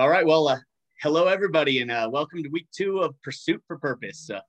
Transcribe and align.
All 0.00 0.08
right. 0.08 0.24
Well, 0.24 0.48
uh, 0.48 0.56
hello, 1.02 1.26
everybody, 1.26 1.82
and 1.82 1.90
uh, 1.90 2.08
welcome 2.10 2.42
to 2.42 2.48
week 2.48 2.68
two 2.74 3.00
of 3.00 3.20
Pursuit 3.20 3.62
for 3.66 3.76
Purpose. 3.76 4.30
Uh, 4.30 4.40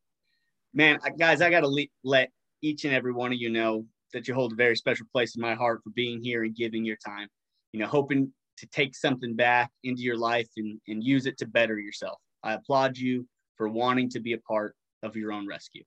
man, 0.73 0.97
guys, 1.19 1.41
I 1.41 1.49
got 1.49 1.59
to 1.59 1.67
le- 1.67 1.91
let 2.05 2.29
each 2.61 2.85
and 2.85 2.93
every 2.93 3.11
one 3.11 3.33
of 3.33 3.37
you 3.37 3.49
know 3.49 3.85
that 4.13 4.29
you 4.29 4.33
hold 4.33 4.53
a 4.53 4.55
very 4.55 4.77
special 4.77 5.07
place 5.11 5.35
in 5.35 5.41
my 5.41 5.53
heart 5.53 5.81
for 5.83 5.89
being 5.89 6.23
here 6.23 6.45
and 6.45 6.55
giving 6.55 6.85
your 6.85 6.95
time. 7.05 7.27
You 7.73 7.81
know, 7.81 7.87
hoping 7.87 8.31
to 8.59 8.67
take 8.67 8.95
something 8.95 9.35
back 9.35 9.69
into 9.83 10.03
your 10.03 10.15
life 10.15 10.47
and, 10.55 10.79
and 10.87 11.03
use 11.03 11.25
it 11.25 11.37
to 11.39 11.45
better 11.45 11.77
yourself. 11.77 12.17
I 12.41 12.53
applaud 12.53 12.97
you 12.97 13.27
for 13.57 13.67
wanting 13.67 14.09
to 14.11 14.21
be 14.21 14.31
a 14.31 14.37
part 14.37 14.73
of 15.03 15.17
your 15.17 15.33
own 15.33 15.49
rescue. 15.49 15.83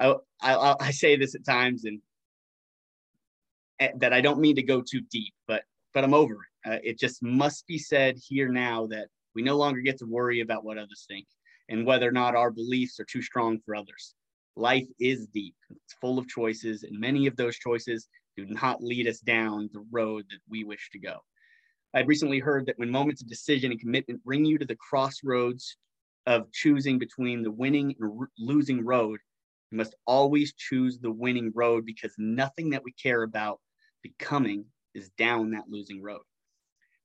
I, 0.00 0.14
I, 0.40 0.76
I 0.78 0.90
say 0.92 1.16
this 1.16 1.34
at 1.34 1.44
times 1.44 1.86
and 1.86 2.00
eh, 3.80 3.90
that 3.96 4.12
I 4.12 4.20
don't 4.20 4.38
mean 4.38 4.54
to 4.54 4.62
go 4.62 4.80
too 4.80 5.00
deep, 5.10 5.34
but 5.48 5.64
but 5.92 6.04
I'm 6.04 6.14
over 6.14 6.34
it. 6.34 6.47
Uh, 6.66 6.78
it 6.82 6.98
just 6.98 7.22
must 7.22 7.66
be 7.66 7.78
said 7.78 8.16
here 8.16 8.48
now 8.48 8.86
that 8.86 9.08
we 9.34 9.42
no 9.42 9.56
longer 9.56 9.80
get 9.80 9.98
to 9.98 10.06
worry 10.06 10.40
about 10.40 10.64
what 10.64 10.78
others 10.78 11.04
think 11.08 11.26
and 11.68 11.86
whether 11.86 12.08
or 12.08 12.12
not 12.12 12.34
our 12.34 12.50
beliefs 12.50 12.98
are 12.98 13.04
too 13.04 13.22
strong 13.22 13.58
for 13.64 13.74
others. 13.74 14.14
Life 14.56 14.88
is 14.98 15.26
deep, 15.28 15.54
it's 15.70 15.94
full 16.00 16.18
of 16.18 16.26
choices, 16.26 16.82
and 16.82 16.98
many 16.98 17.26
of 17.26 17.36
those 17.36 17.56
choices 17.56 18.08
do 18.36 18.46
not 18.46 18.82
lead 18.82 19.06
us 19.06 19.20
down 19.20 19.70
the 19.72 19.84
road 19.90 20.24
that 20.30 20.40
we 20.48 20.64
wish 20.64 20.90
to 20.92 20.98
go. 20.98 21.18
I'd 21.94 22.08
recently 22.08 22.38
heard 22.38 22.66
that 22.66 22.78
when 22.78 22.90
moments 22.90 23.22
of 23.22 23.28
decision 23.28 23.70
and 23.70 23.80
commitment 23.80 24.24
bring 24.24 24.44
you 24.44 24.58
to 24.58 24.66
the 24.66 24.76
crossroads 24.76 25.76
of 26.26 26.50
choosing 26.52 26.98
between 26.98 27.42
the 27.42 27.50
winning 27.50 27.94
and 28.00 28.26
losing 28.38 28.84
road, 28.84 29.20
you 29.70 29.78
must 29.78 29.94
always 30.06 30.52
choose 30.54 30.98
the 30.98 31.10
winning 31.10 31.52
road 31.54 31.86
because 31.86 32.12
nothing 32.18 32.70
that 32.70 32.82
we 32.84 32.92
care 32.92 33.22
about 33.22 33.60
becoming 34.02 34.64
is 34.94 35.10
down 35.18 35.50
that 35.50 35.68
losing 35.68 36.02
road. 36.02 36.22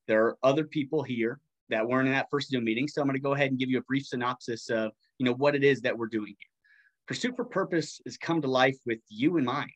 There 0.07 0.25
are 0.25 0.37
other 0.43 0.65
people 0.65 1.03
here 1.03 1.39
that 1.69 1.87
weren't 1.87 2.07
in 2.07 2.13
that 2.13 2.29
first 2.29 2.49
Zoom 2.49 2.65
meeting, 2.65 2.87
so 2.87 3.01
I'm 3.01 3.07
going 3.07 3.15
to 3.15 3.21
go 3.21 3.33
ahead 3.33 3.49
and 3.49 3.59
give 3.59 3.69
you 3.69 3.77
a 3.77 3.83
brief 3.83 4.05
synopsis 4.05 4.69
of 4.69 4.91
you 5.17 5.25
know 5.25 5.33
what 5.33 5.55
it 5.55 5.63
is 5.63 5.81
that 5.81 5.97
we're 5.97 6.07
doing 6.07 6.35
here. 6.39 6.49
Pursuit 7.07 7.35
for 7.35 7.45
Purpose 7.45 8.01
has 8.05 8.17
come 8.17 8.41
to 8.41 8.47
life 8.47 8.77
with 8.85 8.99
you 9.09 9.37
in 9.37 9.45
mind. 9.45 9.71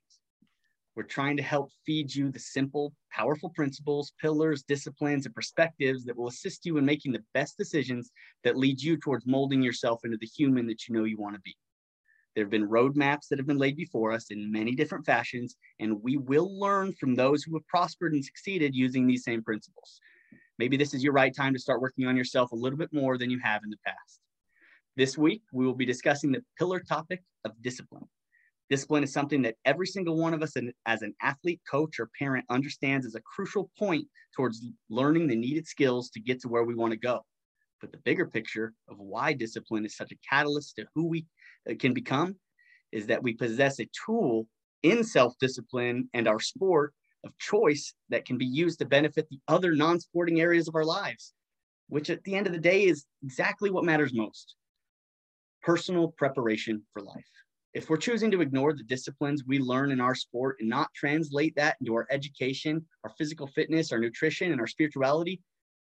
We're 0.95 1.03
trying 1.03 1.37
to 1.37 1.43
help 1.43 1.71
feed 1.85 2.13
you 2.13 2.31
the 2.31 2.39
simple, 2.39 2.91
powerful 3.11 3.51
principles, 3.51 4.13
pillars, 4.19 4.63
disciplines, 4.63 5.27
and 5.27 5.35
perspectives 5.35 6.03
that 6.05 6.17
will 6.17 6.27
assist 6.27 6.65
you 6.65 6.77
in 6.77 6.85
making 6.85 7.11
the 7.11 7.23
best 7.35 7.55
decisions 7.55 8.11
that 8.43 8.57
lead 8.57 8.81
you 8.81 8.97
towards 8.97 9.27
molding 9.27 9.61
yourself 9.61 10.01
into 10.03 10.17
the 10.17 10.25
human 10.25 10.65
that 10.67 10.87
you 10.87 10.95
know 10.95 11.03
you 11.03 11.17
want 11.17 11.35
to 11.35 11.41
be. 11.41 11.55
There 12.33 12.43
have 12.43 12.51
been 12.51 12.67
roadmaps 12.67 13.27
that 13.29 13.37
have 13.37 13.47
been 13.47 13.57
laid 13.57 13.75
before 13.75 14.11
us 14.11 14.31
in 14.31 14.51
many 14.51 14.73
different 14.75 15.05
fashions, 15.05 15.55
and 15.79 16.01
we 16.01 16.17
will 16.17 16.59
learn 16.59 16.93
from 16.93 17.13
those 17.13 17.43
who 17.43 17.53
have 17.55 17.67
prospered 17.67 18.13
and 18.13 18.25
succeeded 18.25 18.75
using 18.75 19.05
these 19.05 19.23
same 19.23 19.43
principles. 19.43 19.99
Maybe 20.59 20.77
this 20.77 20.93
is 20.93 21.03
your 21.03 21.13
right 21.13 21.35
time 21.35 21.53
to 21.53 21.59
start 21.59 21.81
working 21.81 22.07
on 22.07 22.17
yourself 22.17 22.51
a 22.51 22.55
little 22.55 22.77
bit 22.77 22.91
more 22.91 23.17
than 23.17 23.29
you 23.29 23.39
have 23.43 23.63
in 23.63 23.69
the 23.69 23.77
past. 23.85 24.19
This 24.95 25.17
week, 25.17 25.43
we 25.51 25.65
will 25.65 25.75
be 25.75 25.85
discussing 25.85 26.31
the 26.31 26.43
pillar 26.57 26.79
topic 26.79 27.21
of 27.45 27.51
discipline. 27.61 28.07
Discipline 28.69 29.03
is 29.03 29.13
something 29.13 29.43
that 29.43 29.55
every 29.63 29.87
single 29.87 30.17
one 30.17 30.33
of 30.33 30.41
us 30.41 30.55
as 30.85 31.01
an 31.01 31.13
athlete, 31.21 31.61
coach, 31.69 31.99
or 31.99 32.09
parent 32.17 32.45
understands 32.49 33.05
as 33.05 33.15
a 33.15 33.21
crucial 33.21 33.69
point 33.77 34.07
towards 34.35 34.65
learning 34.89 35.27
the 35.27 35.35
needed 35.35 35.67
skills 35.67 36.09
to 36.09 36.19
get 36.19 36.41
to 36.41 36.49
where 36.49 36.63
we 36.63 36.75
want 36.75 36.91
to 36.91 36.97
go. 36.99 37.21
But 37.79 37.91
the 37.91 37.99
bigger 37.99 38.25
picture 38.25 38.73
of 38.89 38.97
why 38.97 39.33
discipline 39.33 39.85
is 39.85 39.95
such 39.95 40.11
a 40.11 40.17
catalyst 40.27 40.75
to 40.77 40.87
who 40.95 41.05
we 41.05 41.25
uh, 41.69 41.75
can 41.79 41.93
become 41.93 42.35
is 42.91 43.07
that 43.07 43.21
we 43.21 43.33
possess 43.33 43.79
a 43.79 43.87
tool 44.05 44.47
in 44.83 45.03
self 45.03 45.37
discipline 45.39 46.09
and 46.13 46.27
our 46.27 46.39
sport 46.39 46.93
of 47.23 47.37
choice 47.37 47.93
that 48.09 48.25
can 48.25 48.37
be 48.37 48.45
used 48.45 48.79
to 48.79 48.85
benefit 48.85 49.27
the 49.29 49.39
other 49.47 49.73
non 49.73 49.99
sporting 49.99 50.39
areas 50.41 50.67
of 50.67 50.75
our 50.75 50.85
lives, 50.85 51.33
which 51.89 52.09
at 52.09 52.23
the 52.23 52.35
end 52.35 52.47
of 52.47 52.53
the 52.53 52.59
day 52.59 52.85
is 52.85 53.05
exactly 53.23 53.69
what 53.69 53.85
matters 53.85 54.13
most 54.13 54.55
personal 55.61 56.09
preparation 56.09 56.81
for 56.93 57.01
life. 57.01 57.27
If 57.73 57.89
we're 57.89 57.97
choosing 57.97 58.31
to 58.31 58.41
ignore 58.41 58.73
the 58.73 58.83
disciplines 58.83 59.43
we 59.45 59.59
learn 59.59 59.91
in 59.91 59.99
our 59.99 60.15
sport 60.15 60.57
and 60.59 60.69
not 60.69 60.93
translate 60.95 61.55
that 61.57 61.75
into 61.81 61.93
our 61.93 62.07
education, 62.09 62.85
our 63.03 63.11
physical 63.17 63.47
fitness, 63.47 63.91
our 63.91 63.99
nutrition, 63.99 64.51
and 64.51 64.61
our 64.61 64.67
spirituality, 64.67 65.41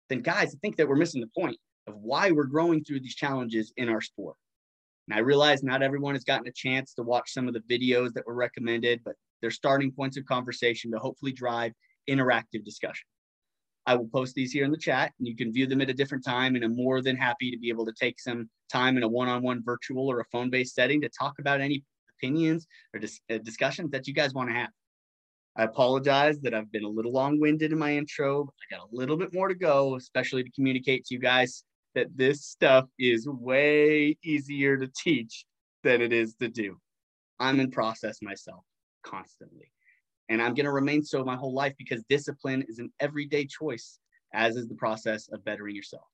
then 0.08 0.20
guys, 0.20 0.54
I 0.54 0.58
think 0.62 0.76
that 0.76 0.88
we're 0.88 0.96
missing 0.96 1.20
the 1.20 1.30
point 1.38 1.58
of 1.86 1.96
why 1.96 2.30
we're 2.30 2.44
growing 2.44 2.84
through 2.84 3.00
these 3.00 3.16
challenges 3.16 3.72
in 3.76 3.88
our 3.88 4.00
sport. 4.00 4.36
And 5.08 5.16
I 5.16 5.20
realize 5.20 5.62
not 5.62 5.82
everyone 5.82 6.14
has 6.14 6.24
gotten 6.24 6.46
a 6.46 6.52
chance 6.52 6.94
to 6.94 7.02
watch 7.02 7.32
some 7.32 7.48
of 7.48 7.54
the 7.54 7.60
videos 7.60 8.12
that 8.14 8.26
were 8.26 8.34
recommended, 8.34 9.00
but 9.04 9.16
they're 9.44 9.50
starting 9.50 9.92
points 9.92 10.16
of 10.16 10.24
conversation 10.24 10.90
to 10.90 10.98
hopefully 10.98 11.30
drive 11.30 11.70
interactive 12.08 12.64
discussion. 12.64 13.04
I 13.84 13.94
will 13.94 14.08
post 14.08 14.34
these 14.34 14.52
here 14.52 14.64
in 14.64 14.70
the 14.70 14.78
chat 14.78 15.12
and 15.18 15.28
you 15.28 15.36
can 15.36 15.52
view 15.52 15.66
them 15.66 15.82
at 15.82 15.90
a 15.90 15.92
different 15.92 16.24
time. 16.24 16.54
And 16.54 16.64
I'm 16.64 16.74
more 16.74 17.02
than 17.02 17.14
happy 17.14 17.50
to 17.50 17.58
be 17.58 17.68
able 17.68 17.84
to 17.84 17.92
take 17.92 18.18
some 18.18 18.48
time 18.72 18.96
in 18.96 19.02
a 19.02 19.08
one 19.08 19.28
on 19.28 19.42
one 19.42 19.62
virtual 19.62 20.10
or 20.10 20.20
a 20.20 20.24
phone 20.32 20.48
based 20.48 20.74
setting 20.74 21.02
to 21.02 21.10
talk 21.10 21.34
about 21.40 21.60
any 21.60 21.84
opinions 22.16 22.66
or 22.94 23.00
dis- 23.00 23.20
uh, 23.30 23.36
discussions 23.36 23.90
that 23.90 24.08
you 24.08 24.14
guys 24.14 24.32
want 24.32 24.48
to 24.48 24.54
have. 24.54 24.70
I 25.56 25.64
apologize 25.64 26.40
that 26.40 26.54
I've 26.54 26.72
been 26.72 26.84
a 26.84 26.88
little 26.88 27.12
long 27.12 27.38
winded 27.38 27.70
in 27.70 27.78
my 27.78 27.94
intro. 27.94 28.44
I 28.44 28.74
got 28.74 28.88
a 28.90 28.96
little 28.96 29.18
bit 29.18 29.34
more 29.34 29.48
to 29.48 29.54
go, 29.54 29.96
especially 29.96 30.42
to 30.42 30.50
communicate 30.52 31.04
to 31.04 31.14
you 31.14 31.20
guys 31.20 31.64
that 31.94 32.06
this 32.16 32.46
stuff 32.46 32.86
is 32.98 33.28
way 33.28 34.16
easier 34.24 34.78
to 34.78 34.90
teach 34.96 35.44
than 35.82 36.00
it 36.00 36.14
is 36.14 36.34
to 36.36 36.48
do. 36.48 36.78
I'm 37.38 37.60
in 37.60 37.70
process 37.70 38.22
myself 38.22 38.64
constantly. 39.04 39.70
And 40.28 40.40
I'm 40.40 40.54
going 40.54 40.64
to 40.64 40.72
remain 40.72 41.02
so 41.02 41.24
my 41.24 41.36
whole 41.36 41.52
life 41.52 41.74
because 41.78 42.02
discipline 42.08 42.64
is 42.68 42.78
an 42.78 42.90
everyday 43.00 43.46
choice, 43.46 43.98
as 44.32 44.56
is 44.56 44.66
the 44.66 44.74
process 44.74 45.28
of 45.28 45.44
bettering 45.44 45.76
yourself. 45.76 46.06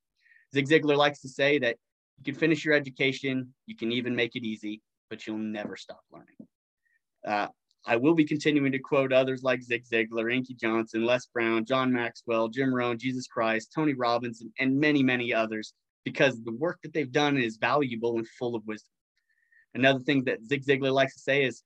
Zig 0.54 0.66
Ziglar 0.66 0.96
likes 0.96 1.20
to 1.20 1.28
say 1.28 1.58
that 1.60 1.76
you 2.18 2.32
can 2.32 2.38
finish 2.38 2.64
your 2.64 2.74
education, 2.74 3.54
you 3.66 3.76
can 3.76 3.92
even 3.92 4.16
make 4.16 4.34
it 4.34 4.44
easy, 4.44 4.82
but 5.08 5.26
you'll 5.26 5.38
never 5.38 5.76
stop 5.76 6.00
learning. 6.12 6.36
Uh, 7.26 7.48
I 7.86 7.96
will 7.96 8.14
be 8.14 8.24
continuing 8.24 8.72
to 8.72 8.78
quote 8.78 9.12
others 9.12 9.42
like 9.42 9.62
Zig 9.62 9.84
Ziglar, 9.90 10.32
Inky 10.32 10.54
Johnson, 10.54 11.06
Les 11.06 11.26
Brown, 11.26 11.64
John 11.64 11.92
Maxwell, 11.92 12.48
Jim 12.48 12.74
Rohn, 12.74 12.98
Jesus 12.98 13.26
Christ, 13.26 13.72
Tony 13.74 13.94
Robbins, 13.94 14.42
and, 14.42 14.50
and 14.58 14.78
many, 14.78 15.02
many 15.02 15.32
others 15.32 15.72
because 16.04 16.42
the 16.42 16.52
work 16.52 16.78
that 16.82 16.92
they've 16.92 17.12
done 17.12 17.38
is 17.38 17.56
valuable 17.56 18.16
and 18.16 18.28
full 18.28 18.54
of 18.54 18.66
wisdom. 18.66 18.92
Another 19.74 20.00
thing 20.00 20.24
that 20.24 20.44
Zig 20.44 20.64
Ziglar 20.64 20.92
likes 20.92 21.14
to 21.14 21.20
say 21.20 21.44
is 21.44 21.62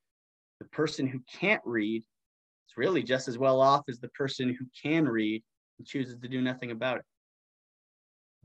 the 0.61 0.67
person 0.67 1.07
who 1.07 1.21
can't 1.33 1.63
read 1.65 2.03
is 2.03 2.77
really 2.77 3.03
just 3.03 3.29
as 3.29 3.39
well 3.39 3.61
off 3.61 3.83
as 3.89 3.99
the 3.99 4.09
person 4.09 4.49
who 4.49 4.67
can 4.81 5.07
read 5.07 5.43
and 5.79 5.87
chooses 5.87 6.17
to 6.21 6.29
do 6.29 6.41
nothing 6.41 6.71
about 6.71 6.99
it 6.99 7.05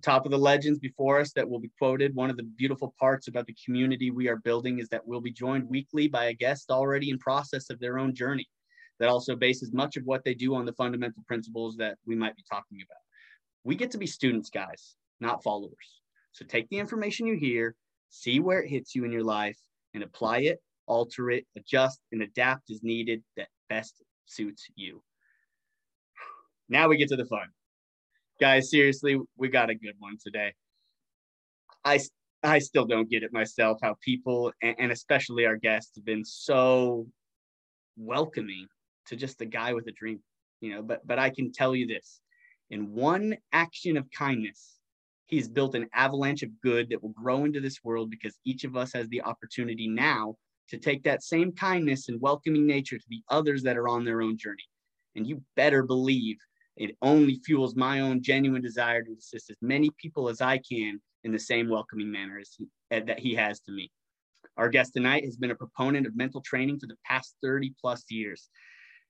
top 0.01 0.25
of 0.25 0.31
the 0.31 0.37
legends 0.37 0.79
before 0.79 1.19
us 1.19 1.33
that 1.33 1.49
will 1.49 1.59
be 1.59 1.71
quoted. 1.77 2.15
One 2.15 2.29
of 2.29 2.37
the 2.37 2.43
beautiful 2.43 2.93
parts 2.99 3.27
about 3.27 3.45
the 3.45 3.55
community 3.65 4.11
we 4.11 4.27
are 4.27 4.37
building 4.37 4.79
is 4.79 4.89
that 4.89 5.05
we'll 5.05 5.21
be 5.21 5.31
joined 5.31 5.69
weekly 5.69 6.07
by 6.07 6.25
a 6.25 6.33
guest 6.33 6.71
already 6.71 7.09
in 7.09 7.19
process 7.19 7.69
of 7.69 7.79
their 7.79 7.99
own 7.99 8.15
journey 8.15 8.47
that 8.99 9.09
also 9.09 9.35
bases 9.35 9.71
much 9.71 9.97
of 9.97 10.03
what 10.05 10.23
they 10.23 10.33
do 10.33 10.55
on 10.55 10.65
the 10.65 10.73
fundamental 10.73 11.23
principles 11.27 11.75
that 11.77 11.97
we 12.05 12.15
might 12.15 12.35
be 12.35 12.43
talking 12.49 12.79
about. 12.81 12.97
We 13.63 13.75
get 13.75 13.91
to 13.91 13.97
be 13.97 14.07
students, 14.07 14.49
guys, 14.49 14.95
not 15.19 15.43
followers. 15.43 16.01
So 16.31 16.45
take 16.45 16.69
the 16.69 16.79
information 16.79 17.27
you 17.27 17.37
hear, 17.37 17.75
see 18.09 18.39
where 18.39 18.61
it 18.61 18.69
hits 18.69 18.95
you 18.95 19.05
in 19.05 19.11
your 19.11 19.23
life, 19.23 19.57
and 19.93 20.03
apply 20.03 20.39
it, 20.39 20.61
alter 20.89 21.31
it, 21.31 21.45
adjust, 21.55 22.01
and 22.11 22.21
adapt 22.21 22.69
as 22.69 22.83
needed 22.83 23.23
that 23.37 23.47
best 23.69 24.01
suits 24.25 24.67
you. 24.75 25.01
Now 26.67 26.89
we 26.89 26.97
get 26.97 27.07
to 27.09 27.15
the 27.15 27.25
fun 27.25 27.47
guys, 28.39 28.69
seriously, 28.69 29.19
we 29.37 29.49
got 29.49 29.69
a 29.69 29.75
good 29.75 29.95
one 29.99 30.17
today. 30.23 30.53
I 31.83 31.99
I 32.41 32.59
still 32.59 32.85
don't 32.85 33.09
get 33.09 33.23
it 33.23 33.33
myself 33.33 33.79
how 33.83 33.95
people 34.01 34.51
and, 34.61 34.91
especially 34.91 35.45
our 35.45 35.57
guests 35.57 35.95
have 35.95 36.05
been 36.05 36.23
so 36.23 37.05
welcoming 37.97 38.67
to 39.07 39.15
just 39.15 39.41
a 39.41 39.45
guy 39.45 39.73
with 39.73 39.87
a 39.87 39.91
dream, 39.91 40.19
you 40.61 40.71
know. 40.71 40.81
But 40.81 41.05
but 41.05 41.19
I 41.19 41.29
can 41.29 41.51
tell 41.51 41.75
you 41.75 41.87
this: 41.87 42.21
in 42.69 42.93
one 42.93 43.35
action 43.51 43.97
of 43.97 44.07
kindness, 44.17 44.79
he's 45.25 45.49
built 45.49 45.75
an 45.75 45.87
avalanche 45.93 46.43
of 46.43 46.49
good 46.61 46.89
that 46.89 47.03
will 47.03 47.09
grow 47.09 47.45
into 47.45 47.59
this 47.59 47.83
world 47.83 48.09
because 48.09 48.37
each 48.45 48.63
of 48.63 48.75
us 48.75 48.93
has 48.93 49.07
the 49.09 49.21
opportunity 49.21 49.87
now 49.87 50.35
to 50.69 50.77
take 50.77 51.03
that 51.03 51.23
same 51.23 51.51
kindness 51.51 52.09
and 52.09 52.21
welcoming 52.21 52.65
nature 52.65 52.97
to 52.97 53.05
the 53.09 53.21
others 53.29 53.63
that 53.63 53.77
are 53.77 53.87
on 53.87 54.05
their 54.05 54.21
own 54.21 54.37
journey. 54.37 54.63
And 55.15 55.25
you 55.25 55.41
better 55.55 55.83
believe 55.83 56.37
it 56.77 56.95
only 57.01 57.41
fuels 57.45 57.75
my 57.75 57.99
own 57.99 58.21
genuine 58.21 58.61
desire 58.61 59.03
to 59.03 59.13
assist 59.13 59.49
as 59.49 59.57
many 59.61 59.89
people 59.97 60.29
as 60.29 60.41
I 60.41 60.59
can 60.59 61.01
in 61.23 61.31
the 61.31 61.39
same 61.39 61.69
welcoming 61.69 62.11
manner 62.11 62.39
as 62.39 62.51
he, 62.57 62.67
uh, 62.95 63.01
that 63.05 63.19
he 63.19 63.35
has 63.35 63.59
to 63.61 63.71
me. 63.71 63.91
Our 64.55 64.69
guest 64.69 64.93
tonight 64.93 65.25
has 65.25 65.35
been 65.35 65.51
a 65.51 65.55
proponent 65.55 66.07
of 66.07 66.15
mental 66.15 66.41
training 66.41 66.79
for 66.79 66.87
the 66.87 66.97
past 67.05 67.35
30 67.43 67.73
plus 67.81 68.05
years. 68.09 68.49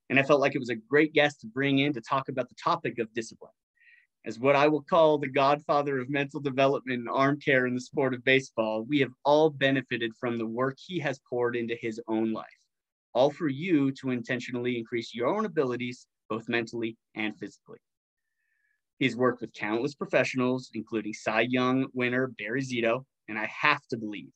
And 0.10 0.20
I 0.20 0.24
felt 0.24 0.42
like 0.42 0.56
it 0.56 0.60
was 0.60 0.70
a 0.70 0.76
great 0.76 1.14
guest 1.14 1.42
to 1.42 1.48
bring 1.48 1.80
in 1.80 1.94
to 1.94 2.02
talk 2.02 2.30
about 2.30 2.50
the 2.50 2.56
topic 2.56 2.98
of 2.98 3.14
discipline. 3.14 3.52
As 4.30 4.38
what 4.38 4.56
I 4.56 4.68
will 4.68 4.84
call 4.84 5.18
the 5.18 5.28
godfather 5.28 5.98
of 5.98 6.08
mental 6.08 6.40
development 6.40 7.00
and 7.00 7.10
arm 7.10 7.40
care 7.40 7.66
in 7.66 7.74
the 7.74 7.82
sport 7.82 8.14
of 8.14 8.24
baseball, 8.24 8.84
we 8.84 9.00
have 9.00 9.10
all 9.26 9.50
benefited 9.50 10.12
from 10.20 10.38
the 10.38 10.46
work 10.46 10.78
he 10.78 11.00
has 11.00 11.20
poured 11.28 11.56
into 11.56 11.74
his 11.74 12.00
own 12.08 12.32
life, 12.32 12.46
all 13.16 13.32
for 13.32 13.48
you 13.48 13.92
to 13.94 14.12
intentionally 14.12 14.78
increase 14.78 15.16
your 15.16 15.30
own 15.30 15.46
abilities 15.46 16.06
both 16.30 16.48
mentally 16.48 16.96
and 17.16 17.36
physically. 17.40 17.80
He's 19.00 19.16
worked 19.16 19.42
with 19.42 19.52
countless 19.54 19.96
professionals, 19.96 20.70
including 20.76 21.16
Cy 21.16 21.48
Young 21.50 21.88
winner 21.94 22.28
Barry 22.28 22.62
Zito, 22.62 23.06
and 23.30 23.40
I 23.40 23.48
have 23.48 23.82
to 23.88 23.98
believe 23.98 24.30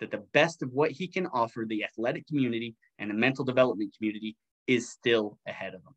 that 0.00 0.10
the 0.10 0.24
best 0.32 0.60
of 0.64 0.72
what 0.72 0.90
he 0.90 1.06
can 1.06 1.28
offer 1.28 1.64
the 1.64 1.84
athletic 1.84 2.26
community 2.26 2.74
and 2.98 3.08
the 3.08 3.14
mental 3.14 3.44
development 3.44 3.94
community 3.96 4.36
is 4.66 4.90
still 4.90 5.38
ahead 5.46 5.74
of 5.74 5.82
him. 5.82 5.94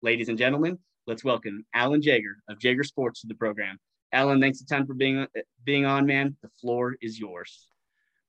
Ladies 0.00 0.30
and 0.30 0.38
gentlemen, 0.38 0.78
let's 1.06 1.22
welcome 1.22 1.64
Alan 1.72 2.02
Jaeger 2.02 2.38
of 2.48 2.58
Jaeger 2.62 2.82
Sports 2.82 3.20
to 3.20 3.28
the 3.28 3.34
program. 3.34 3.78
Alan, 4.12 4.40
thanks 4.40 4.60
a 4.60 4.66
ton 4.66 4.86
for 4.86 4.94
being 4.94 5.26
being 5.64 5.84
on, 5.84 6.06
man. 6.06 6.36
The 6.42 6.48
floor 6.60 6.96
is 7.00 7.18
yours. 7.18 7.68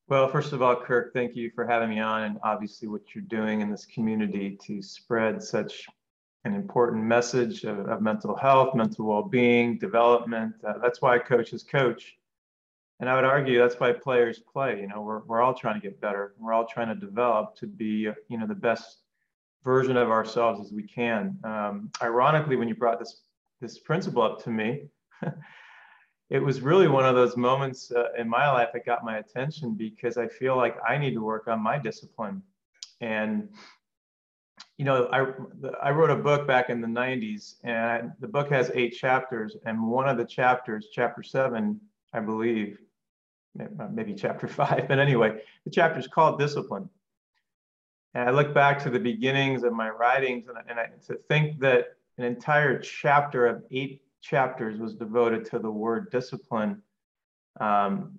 Well, 0.08 0.30
first 0.30 0.54
of 0.54 0.62
all, 0.62 0.76
Kirk, 0.76 1.14
thank 1.14 1.36
you 1.36 1.52
for 1.54 1.66
having 1.66 1.90
me 1.90 2.00
on, 2.00 2.24
and 2.24 2.40
obviously 2.44 2.88
what 2.88 3.02
you're 3.14 3.24
doing 3.24 3.62
in 3.62 3.70
this 3.70 3.86
community 3.86 4.58
to 4.66 4.82
spread 4.82 5.44
such 5.44 5.86
an 6.46 6.54
important 6.54 7.04
message 7.04 7.66
of, 7.66 7.80
of 7.90 8.02
mental 8.02 8.36
health, 8.36 8.74
mental 8.74 9.06
well-being, 9.06 9.78
development. 9.78 10.54
Uh, 10.66 10.74
that's 10.82 11.02
why 11.02 11.20
coaches 11.20 11.64
coach, 11.64 12.16
and 13.00 13.10
I 13.10 13.16
would 13.16 13.26
argue 13.26 13.60
that's 13.60 13.80
why 13.80 13.92
players 13.92 14.40
play. 14.40 14.82
You 14.82 14.88
know, 14.88 15.02
we're 15.02 15.24
we're 15.26 15.42
all 15.42 15.54
trying 15.54 15.82
to 15.82 15.86
get 15.86 16.00
better. 16.00 16.36
We're 16.40 16.54
all 16.54 16.68
trying 16.68 16.90
to 16.90 16.96
develop 16.96 17.56
to 17.58 17.68
be, 17.68 18.10
you 18.30 18.38
know, 18.38 18.48
the 18.48 18.56
best 18.56 19.00
version 19.68 19.98
of 19.98 20.10
ourselves 20.10 20.66
as 20.66 20.72
we 20.72 20.84
can. 20.84 21.38
Um, 21.44 21.92
ironically, 22.02 22.56
when 22.56 22.70
you 22.70 22.76
brought 22.76 23.00
this 23.00 23.24
this 23.60 23.80
principle 23.80 24.22
up 24.22 24.42
to 24.44 24.50
me. 24.50 24.88
it 26.30 26.40
was 26.40 26.62
really 26.62 26.88
one 26.88 27.06
of 27.06 27.16
those 27.16 27.36
moments 27.36 27.92
uh, 27.92 28.14
in 28.18 28.30
my 28.30 28.50
life 28.52 28.70
that 28.74 28.86
got 28.86 29.04
my 29.04 29.18
attention 29.18 29.74
because 29.74 30.18
I 30.18 30.28
feel 30.28 30.56
like 30.56 30.78
I 30.88 30.98
need 30.98 31.14
to 31.16 31.24
work 31.24 31.48
on 31.48 31.62
my 31.62 31.78
discipline. 31.78 32.42
And, 33.02 33.50
you 34.78 34.86
know, 34.86 35.08
I, 35.12 35.26
I 35.82 35.92
wrote 35.92 36.12
a 36.12 36.16
book 36.16 36.48
back 36.48 36.70
in 36.70 36.80
the 36.82 36.88
90s, 36.88 37.56
and 37.64 38.12
the 38.20 38.28
book 38.28 38.50
has 38.52 38.72
eight 38.74 38.92
chapters. 38.92 39.58
And 39.66 39.82
one 39.84 40.08
of 40.08 40.18
the 40.18 40.26
chapters, 40.26 40.88
chapter 40.94 41.24
seven, 41.24 41.82
I 42.14 42.20
believe, 42.20 42.80
maybe 43.92 44.14
chapter 44.14 44.48
five, 44.62 44.88
but 44.88 45.00
anyway, 45.00 45.42
the 45.66 45.72
chapter 45.72 46.00
is 46.00 46.08
called 46.08 46.40
Discipline. 46.40 46.90
And 48.14 48.28
I 48.28 48.32
look 48.32 48.54
back 48.54 48.82
to 48.84 48.90
the 48.90 49.00
beginnings 49.00 49.64
of 49.64 49.74
my 49.74 49.90
writings, 49.90 50.48
and, 50.48 50.58
and 50.68 50.80
I, 50.80 50.88
to 51.08 51.16
think 51.28 51.60
that 51.60 51.98
an 52.18 52.24
entire 52.24 52.80
chapter 52.80 53.46
of 53.46 53.64
eight 53.72 54.02
chapters 54.22 54.80
was 54.80 54.96
devoted 54.96 55.46
to 55.46 55.60
the 55.60 55.70
word 55.70 56.12
discipline, 56.12 56.82
um, 57.60 58.18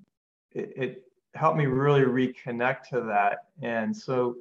it, 0.53 0.73
it 0.77 1.03
helped 1.35 1.59
me 1.59 1.67
really 1.67 2.03
reconnect 2.03 2.89
to 2.91 3.01
that. 3.03 3.47
And 3.63 3.97
so 3.97 4.37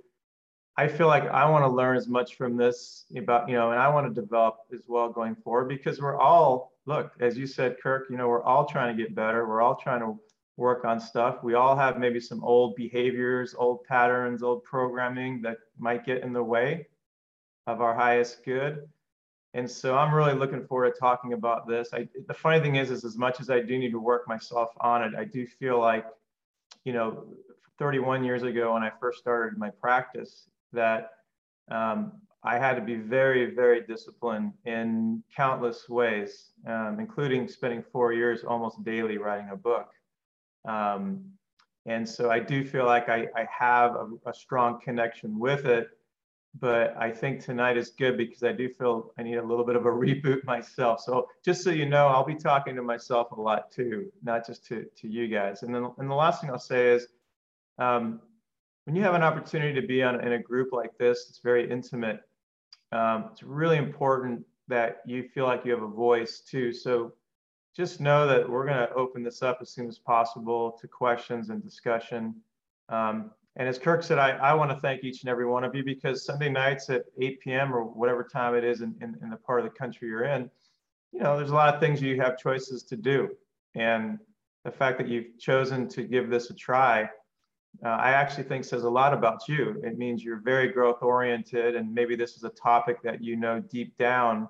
I 0.78 0.88
feel 0.88 1.08
like 1.08 1.24
I 1.24 1.50
want 1.50 1.64
to 1.64 1.70
learn 1.70 1.98
as 1.98 2.08
much 2.08 2.36
from 2.36 2.56
this 2.56 3.06
about, 3.16 3.50
you 3.50 3.56
know, 3.56 3.72
and 3.72 3.80
I 3.80 3.90
want 3.90 4.14
to 4.14 4.22
develop 4.22 4.60
as 4.72 4.84
well 4.88 5.10
going 5.10 5.36
forward 5.36 5.70
because 5.70 6.00
we're 6.00 6.20
all, 6.20 6.74
look, 6.86 7.12
as 7.20 7.36
you 7.36 7.48
said, 7.48 7.78
Kirk, 7.82 8.08
you 8.12 8.18
know, 8.18 8.28
we're 8.28 8.44
all 8.44 8.66
trying 8.66 8.96
to 8.96 9.04
get 9.04 9.16
better. 9.16 9.48
We're 9.48 9.62
all 9.62 9.76
trying 9.76 10.02
to 10.02 10.20
work 10.58 10.86
on 10.86 11.00
stuff. 11.00 11.44
We 11.44 11.54
all 11.54 11.76
have 11.76 12.00
maybe 12.00 12.20
some 12.20 12.44
old 12.44 12.76
behaviors, 12.76 13.56
old 13.58 13.84
patterns, 13.86 14.44
old 14.44 14.64
programming 14.64 15.42
that 15.44 15.58
might 15.78 16.06
get 16.06 16.24
in 16.24 16.34
the 16.34 16.44
way 16.44 16.88
of 17.68 17.80
our 17.80 17.96
highest 17.96 18.44
good. 18.44 18.88
And 19.54 19.70
so 19.70 19.96
I'm 19.96 20.14
really 20.14 20.34
looking 20.34 20.66
forward 20.66 20.94
to 20.94 21.00
talking 21.00 21.34
about 21.34 21.68
this. 21.68 21.90
I, 21.94 22.08
the 22.28 22.34
funny 22.34 22.60
thing 22.60 22.76
is, 22.76 22.92
is 22.92 23.06
as 23.06 23.18
much 23.18 23.40
as 23.40 23.50
I 23.50 23.62
do 23.62 23.78
need 23.78 23.92
to 23.92 24.00
work 24.00 24.28
myself 24.28 24.70
on 24.82 25.04
it, 25.04 25.14
I 25.18 25.24
do 25.24 25.46
feel 25.46 25.80
like, 25.80 26.06
you 26.84 26.94
know, 26.94 27.26
31 27.80 28.24
years 28.24 28.44
ago 28.44 28.74
when 28.74 28.84
I 28.84 28.92
first 29.00 29.20
started 29.20 29.58
my 29.58 29.70
practice, 29.70 30.50
that 30.74 31.12
um, 31.70 32.14
I 32.44 32.58
had 32.58 32.76
to 32.76 32.82
be 32.82 32.96
very, 32.96 33.54
very 33.54 33.82
disciplined 33.82 34.54
in 34.66 35.24
countless 35.36 35.88
ways, 35.88 36.52
um, 36.66 36.98
including 37.00 37.48
spending 37.48 37.84
four 37.92 38.14
years 38.14 38.44
almost 38.44 38.84
daily 38.84 39.18
writing 39.18 39.50
a 39.52 39.56
book. 39.56 39.90
Um, 40.66 41.24
and 41.86 42.08
so 42.08 42.30
I 42.30 42.40
do 42.40 42.66
feel 42.66 42.86
like 42.86 43.10
I, 43.10 43.28
I 43.36 43.48
have 43.58 43.96
a, 43.96 44.08
a 44.28 44.34
strong 44.34 44.80
connection 44.82 45.40
with 45.40 45.66
it 45.66 45.90
but 46.60 46.96
I 46.98 47.12
think 47.12 47.44
tonight 47.44 47.78
is 47.78 47.90
good 47.90 48.18
because 48.18 48.44
I 48.44 48.52
do 48.52 48.70
feel 48.70 49.12
I 49.18 49.24
need 49.24 49.36
a 49.36 49.44
little 49.44 49.66
bit 49.66 49.76
of 49.76 49.86
a 49.86 49.90
reboot 49.92 50.44
myself. 50.46 51.02
So 51.02 51.28
just 51.44 51.64
so 51.64 51.70
you 51.70 51.88
know, 51.88 52.08
I'll 52.08 52.26
be 52.26 52.36
talking 52.36 52.76
to 52.76 52.82
myself 52.82 53.32
a 53.32 53.40
lot 53.40 53.72
too, 53.72 54.12
not 54.24 54.46
just 54.46 54.66
to, 54.68 54.86
to 54.98 55.08
you 55.08 55.28
guys. 55.28 55.64
And 55.64 55.74
then 55.74 55.90
and 55.98 56.10
the 56.10 56.16
last 56.16 56.42
thing 56.42 56.50
I'll 56.50 56.60
say 56.60 56.90
is 56.90 57.08
um, 57.78 58.22
when 58.86 58.96
you 58.96 59.04
have 59.04 59.14
an 59.14 59.24
opportunity 59.24 59.80
to 59.80 59.86
be 59.86 60.02
on 60.02 60.22
in 60.26 60.34
a 60.34 60.40
group 60.40 60.70
like 60.72 60.98
this, 60.98 61.28
it's 61.30 61.40
very 61.40 61.70
intimate. 61.70 62.22
Um, 62.92 63.26
it's 63.32 63.44
really 63.44 63.78
important 63.78 64.46
that 64.70 65.02
you 65.06 65.24
feel 65.24 65.46
like 65.46 65.66
you 65.66 65.72
have 65.72 65.84
a 65.84 65.88
voice 65.88 66.40
too. 66.40 66.74
So 66.74 67.14
just 67.78 68.02
know 68.02 68.26
that 68.26 68.50
we're 68.50 68.66
going 68.66 68.76
to 68.76 68.92
open 68.96 69.22
this 69.22 69.44
up 69.44 69.60
as 69.62 69.70
soon 69.70 69.88
as 69.88 70.00
possible 70.00 70.76
to 70.82 70.88
questions 70.88 71.52
and 71.52 71.64
discussion. 71.64 72.34
Um, 72.90 73.30
and 73.56 73.68
as 73.70 73.78
Kirk 73.78 74.02
said, 74.02 74.18
I, 74.18 74.32
I 74.32 74.56
want 74.56 74.72
to 74.72 74.78
thank 74.78 75.04
each 75.04 75.22
and 75.22 75.30
every 75.30 75.46
one 75.46 75.64
of 75.64 75.76
you 75.76 75.84
because 75.84 76.26
Sunday 76.26 76.50
nights 76.50 76.90
at 76.90 77.04
8 77.22 77.40
p.m. 77.40 77.72
or 77.72 77.84
whatever 77.84 78.24
time 78.24 78.56
it 78.56 78.64
is 78.64 78.82
in, 78.82 78.96
in, 79.02 79.16
in, 79.22 79.30
the 79.30 79.38
part 79.38 79.60
of 79.60 79.64
the 79.64 79.78
country 79.78 80.08
you're 80.08 80.26
in, 80.26 80.50
you 81.12 81.20
know, 81.20 81.38
there's 81.38 81.52
a 81.52 81.56
lot 81.56 81.72
of 81.72 81.80
things 81.80 82.02
you 82.02 82.20
have 82.20 82.36
choices 82.40 82.82
to 82.84 82.96
do. 82.96 83.30
And 83.76 84.18
the 84.66 84.72
fact 84.72 84.98
that 84.98 85.08
you've 85.08 85.38
chosen 85.38 85.88
to 85.90 86.04
give 86.04 86.32
this 86.32 86.50
a 86.50 86.56
try, 86.56 87.04
uh, 87.86 87.90
I 87.90 88.12
actually 88.12 88.46
think 88.46 88.66
says 88.66 88.86
a 88.86 88.90
lot 88.90 89.14
about 89.14 89.48
you. 89.48 89.80
It 89.84 90.00
means 90.00 90.24
you're 90.24 90.42
very 90.42 90.70
growth 90.70 91.04
oriented. 91.04 91.76
And 91.76 91.94
maybe 91.94 92.16
this 92.16 92.38
is 92.38 92.44
a 92.44 92.50
topic 92.50 93.04
that 93.04 93.24
you 93.24 93.36
know 93.36 93.60
deep 93.60 93.96
down 93.98 94.50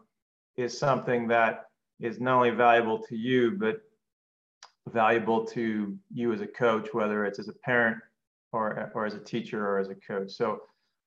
is 0.55 0.77
something 0.77 1.27
that 1.27 1.66
is 1.99 2.19
not 2.19 2.35
only 2.37 2.51
valuable 2.51 2.99
to 2.99 3.15
you, 3.15 3.51
but 3.51 3.81
valuable 4.89 5.45
to 5.45 5.97
you 6.13 6.33
as 6.33 6.41
a 6.41 6.47
coach, 6.47 6.89
whether 6.93 7.25
it's 7.25 7.39
as 7.39 7.47
a 7.47 7.53
parent 7.53 7.97
or, 8.51 8.91
or 8.93 9.05
as 9.05 9.13
a 9.13 9.19
teacher 9.19 9.67
or 9.67 9.79
as 9.79 9.89
a 9.89 9.95
coach. 9.95 10.31
So 10.31 10.61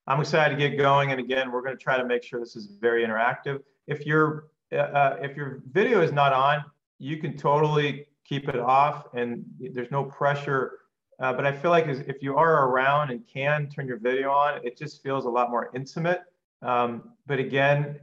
I'm 0.06 0.20
excited 0.20 0.56
to 0.56 0.69
get 0.69 0.76
going. 0.76 1.12
And 1.12 1.20
again, 1.20 1.52
we're 1.52 1.62
going 1.62 1.76
to 1.76 1.82
try 1.82 1.96
to 1.96 2.04
make 2.04 2.22
sure 2.22 2.40
this 2.40 2.56
is 2.56 2.66
very 2.81 3.04
interactive. 3.04 3.62
If 3.87 4.06
your 4.06 4.48
uh, 4.72 4.76
uh, 4.76 5.16
if 5.20 5.37
your 5.37 5.62
video 5.72 6.00
is 6.00 6.12
not 6.12 6.32
on, 6.32 6.64
you 6.98 7.16
can 7.16 7.37
totally 7.37 8.06
keep 8.25 8.48
it 8.48 8.58
off, 8.58 9.06
and 9.14 9.44
there's 9.58 9.90
no 9.90 10.04
pressure. 10.04 10.78
Uh, 11.19 11.32
but 11.32 11.44
I 11.44 11.52
feel 11.52 11.70
like 11.70 11.87
if 11.87 12.22
you 12.22 12.37
are 12.37 12.69
around 12.69 13.10
and 13.10 13.26
can 13.26 13.69
turn 13.69 13.87
your 13.87 13.98
video 13.98 14.31
on, 14.31 14.64
it 14.64 14.78
just 14.78 15.02
feels 15.02 15.25
a 15.25 15.28
lot 15.28 15.50
more 15.50 15.70
intimate. 15.75 16.22
Um, 16.62 17.11
but 17.26 17.38
again, 17.38 17.99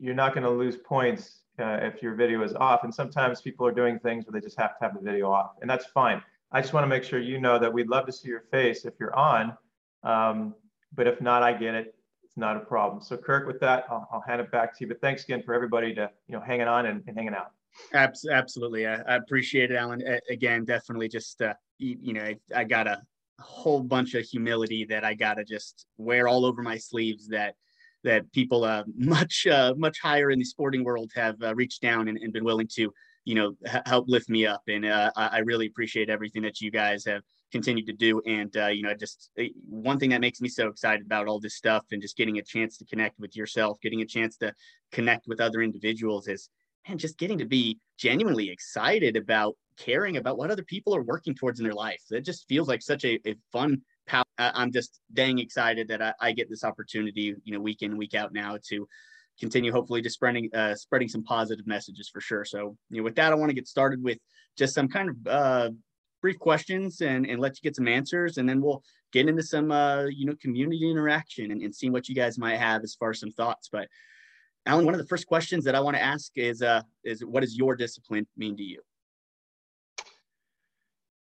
you're 0.00 0.14
not 0.14 0.34
going 0.34 0.44
to 0.44 0.50
lose 0.50 0.76
points 0.76 1.42
uh, 1.58 1.78
if 1.82 2.02
your 2.02 2.14
video 2.14 2.42
is 2.42 2.54
off. 2.54 2.84
And 2.84 2.94
sometimes 2.94 3.40
people 3.40 3.66
are 3.66 3.72
doing 3.72 3.98
things 3.98 4.26
where 4.26 4.38
they 4.38 4.44
just 4.44 4.58
have 4.58 4.78
to 4.78 4.84
have 4.84 4.94
the 4.94 5.00
video 5.00 5.30
off, 5.30 5.52
and 5.60 5.68
that's 5.68 5.86
fine. 5.86 6.22
I 6.50 6.60
just 6.60 6.72
want 6.72 6.84
to 6.84 6.88
make 6.88 7.04
sure 7.04 7.18
you 7.18 7.40
know 7.40 7.58
that 7.58 7.72
we'd 7.72 7.88
love 7.88 8.06
to 8.06 8.12
see 8.12 8.28
your 8.28 8.44
face 8.50 8.84
if 8.84 8.94
you're 8.98 9.14
on. 9.14 9.56
Um, 10.02 10.54
but 10.94 11.06
if 11.06 11.20
not, 11.20 11.42
I 11.42 11.52
get 11.52 11.74
it. 11.74 11.94
It's 12.24 12.36
not 12.36 12.56
a 12.56 12.60
problem. 12.60 13.02
So 13.02 13.16
Kirk, 13.16 13.46
with 13.46 13.60
that, 13.60 13.84
I'll, 13.90 14.08
I'll, 14.12 14.24
hand 14.26 14.40
it 14.40 14.50
back 14.50 14.76
to 14.78 14.84
you. 14.84 14.88
But 14.88 15.00
thanks 15.00 15.24
again 15.24 15.42
for 15.42 15.52
everybody 15.54 15.94
to, 15.94 16.10
you 16.26 16.34
know, 16.34 16.40
hanging 16.40 16.68
on 16.68 16.86
and, 16.86 17.02
and 17.06 17.16
hanging 17.16 17.34
out. 17.34 17.52
Absolutely. 17.92 18.86
I, 18.86 19.16
appreciate 19.16 19.70
it, 19.70 19.76
Alan. 19.76 20.02
Again, 20.30 20.64
definitely 20.64 21.08
just, 21.08 21.42
uh, 21.42 21.54
you, 21.78 21.96
you, 22.00 22.12
know, 22.14 22.22
I, 22.22 22.36
I 22.54 22.64
got 22.64 22.86
a 22.86 23.02
whole 23.40 23.82
bunch 23.82 24.14
of 24.14 24.24
humility 24.24 24.84
that 24.86 25.04
I 25.04 25.14
got 25.14 25.34
to 25.34 25.44
just 25.44 25.86
wear 25.96 26.28
all 26.28 26.44
over 26.44 26.62
my 26.62 26.78
sleeves 26.78 27.28
that, 27.28 27.54
that 28.04 28.30
people 28.32 28.64
uh, 28.64 28.84
much, 28.96 29.46
uh, 29.46 29.74
much 29.76 30.00
higher 30.00 30.30
in 30.30 30.38
the 30.38 30.44
sporting 30.44 30.84
world 30.84 31.10
have 31.14 31.36
uh, 31.42 31.54
reached 31.54 31.82
down 31.82 32.08
and, 32.08 32.18
and 32.18 32.32
been 32.32 32.44
willing 32.44 32.68
to 32.74 32.92
you 33.24 33.34
know 33.34 33.52
help 33.84 34.08
lift 34.08 34.30
me 34.30 34.46
up. 34.46 34.62
And 34.68 34.86
uh, 34.86 35.10
I, 35.14 35.40
really 35.40 35.66
appreciate 35.66 36.08
everything 36.08 36.40
that 36.42 36.62
you 36.62 36.70
guys 36.70 37.04
have 37.04 37.22
continued 37.52 37.86
to 37.86 37.92
do. 37.92 38.22
And 38.26 38.56
uh, 38.56 38.68
you 38.68 38.82
know 38.82 38.94
just 38.94 39.30
uh, 39.38 39.44
one 39.68 39.98
thing 39.98 40.10
that 40.10 40.22
makes 40.22 40.40
me 40.40 40.48
so 40.48 40.68
excited 40.68 41.04
about 41.04 41.26
all 41.26 41.38
this 41.38 41.54
stuff 41.54 41.84
and 41.92 42.00
just 42.00 42.16
getting 42.16 42.38
a 42.38 42.42
chance 42.42 42.78
to 42.78 42.86
connect 42.86 43.18
with 43.20 43.36
yourself 43.36 43.78
getting 43.82 44.00
a 44.00 44.06
chance 44.06 44.38
to 44.38 44.54
connect 44.92 45.26
with 45.28 45.40
other 45.40 45.60
individuals 45.60 46.26
is 46.26 46.48
and 46.86 46.98
just 46.98 47.18
getting 47.18 47.38
to 47.38 47.44
be 47.44 47.78
genuinely 47.98 48.50
excited 48.50 49.16
about 49.16 49.56
caring 49.76 50.16
about 50.16 50.38
what 50.38 50.50
other 50.50 50.62
people 50.62 50.94
are 50.94 51.02
working 51.02 51.34
towards 51.34 51.60
in 51.60 51.64
their 51.64 51.74
life. 51.74 52.02
That 52.10 52.24
just 52.24 52.48
feels 52.48 52.68
like 52.68 52.82
such 52.82 53.04
a, 53.04 53.20
a 53.26 53.36
fun 53.52 53.82
i'm 54.38 54.72
just 54.72 55.00
dang 55.12 55.38
excited 55.38 55.88
that 55.88 56.02
I, 56.02 56.12
I 56.20 56.32
get 56.32 56.48
this 56.48 56.64
opportunity 56.64 57.34
you 57.44 57.52
know 57.52 57.60
week 57.60 57.82
in 57.82 57.96
week 57.96 58.14
out 58.14 58.32
now 58.32 58.58
to 58.68 58.86
continue 59.38 59.72
hopefully 59.72 60.02
just 60.02 60.14
spreading 60.14 60.50
uh, 60.54 60.74
spreading 60.74 61.08
some 61.08 61.22
positive 61.22 61.66
messages 61.66 62.08
for 62.08 62.20
sure. 62.20 62.44
So 62.44 62.76
you 62.90 62.98
know, 62.98 63.04
with 63.04 63.14
that, 63.16 63.32
I 63.32 63.36
want 63.36 63.50
to 63.50 63.54
get 63.54 63.68
started 63.68 64.02
with 64.02 64.18
just 64.56 64.74
some 64.74 64.88
kind 64.88 65.10
of 65.10 65.16
uh, 65.26 65.70
brief 66.20 66.38
questions 66.38 67.00
and, 67.00 67.26
and 67.26 67.40
let 67.40 67.52
you 67.52 67.60
get 67.62 67.76
some 67.76 67.88
answers, 67.88 68.38
and 68.38 68.48
then 68.48 68.60
we'll 68.60 68.82
get 69.12 69.28
into 69.28 69.42
some 69.42 69.70
uh, 69.70 70.04
you 70.04 70.26
know 70.26 70.34
community 70.40 70.90
interaction 70.90 71.50
and, 71.50 71.62
and 71.62 71.74
see 71.74 71.90
what 71.90 72.08
you 72.08 72.14
guys 72.14 72.38
might 72.38 72.56
have 72.56 72.82
as 72.82 72.94
far 72.94 73.10
as 73.10 73.20
some 73.20 73.32
thoughts. 73.32 73.68
But 73.70 73.88
Alan, 74.66 74.84
one 74.84 74.94
of 74.94 75.00
the 75.00 75.06
first 75.06 75.26
questions 75.26 75.64
that 75.64 75.74
I 75.74 75.80
want 75.80 75.96
to 75.96 76.02
ask 76.02 76.32
is 76.36 76.62
uh, 76.62 76.82
is 77.04 77.24
what 77.24 77.40
does 77.40 77.56
your 77.56 77.76
discipline 77.76 78.26
mean 78.36 78.56
to 78.56 78.64
you? 78.64 78.80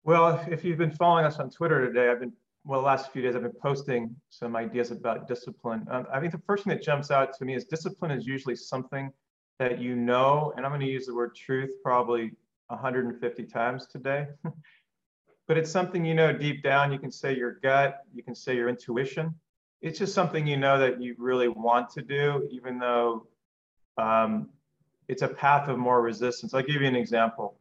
Well, 0.03 0.45
if 0.51 0.63
you've 0.63 0.77
been 0.77 0.91
following 0.91 1.25
us 1.25 1.39
on 1.39 1.49
Twitter 1.49 1.87
today, 1.87 2.09
I've 2.09 2.19
been 2.19 2.33
well, 2.65 2.81
the 2.81 2.85
last 2.85 3.11
few 3.11 3.21
days 3.21 3.35
I've 3.35 3.43
been 3.43 3.51
posting 3.61 4.15
some 4.31 4.55
ideas 4.55 4.89
about 4.89 5.27
discipline. 5.27 5.85
Um, 5.89 6.07
I 6.11 6.19
think 6.19 6.31
the 6.31 6.41
first 6.47 6.63
thing 6.63 6.73
that 6.73 6.81
jumps 6.81 7.11
out 7.11 7.37
to 7.37 7.45
me 7.45 7.53
is 7.53 7.65
discipline 7.65 8.09
is 8.09 8.25
usually 8.25 8.55
something 8.55 9.11
that 9.59 9.79
you 9.79 9.95
know, 9.95 10.51
and 10.57 10.65
I'm 10.65 10.71
going 10.71 10.81
to 10.81 10.87
use 10.87 11.05
the 11.05 11.13
word 11.13 11.35
truth 11.35 11.69
probably 11.83 12.31
150 12.67 13.43
times 13.43 13.85
today. 13.85 14.25
but 15.47 15.57
it's 15.57 15.71
something 15.71 16.03
you 16.03 16.15
know 16.15 16.33
deep 16.33 16.63
down. 16.63 16.91
You 16.91 16.97
can 16.97 17.11
say 17.11 17.35
your 17.35 17.59
gut, 17.61 17.99
you 18.11 18.23
can 18.23 18.33
say 18.33 18.55
your 18.55 18.67
intuition. 18.67 19.35
It's 19.81 19.99
just 19.99 20.15
something 20.15 20.47
you 20.47 20.57
know 20.57 20.79
that 20.79 20.99
you 20.99 21.15
really 21.19 21.47
want 21.47 21.91
to 21.91 22.01
do, 22.01 22.49
even 22.51 22.79
though 22.79 23.27
um, 23.99 24.49
it's 25.07 25.21
a 25.21 25.27
path 25.27 25.69
of 25.69 25.77
more 25.77 26.01
resistance. 26.01 26.55
I'll 26.55 26.63
give 26.63 26.81
you 26.81 26.87
an 26.87 26.95
example. 26.95 27.59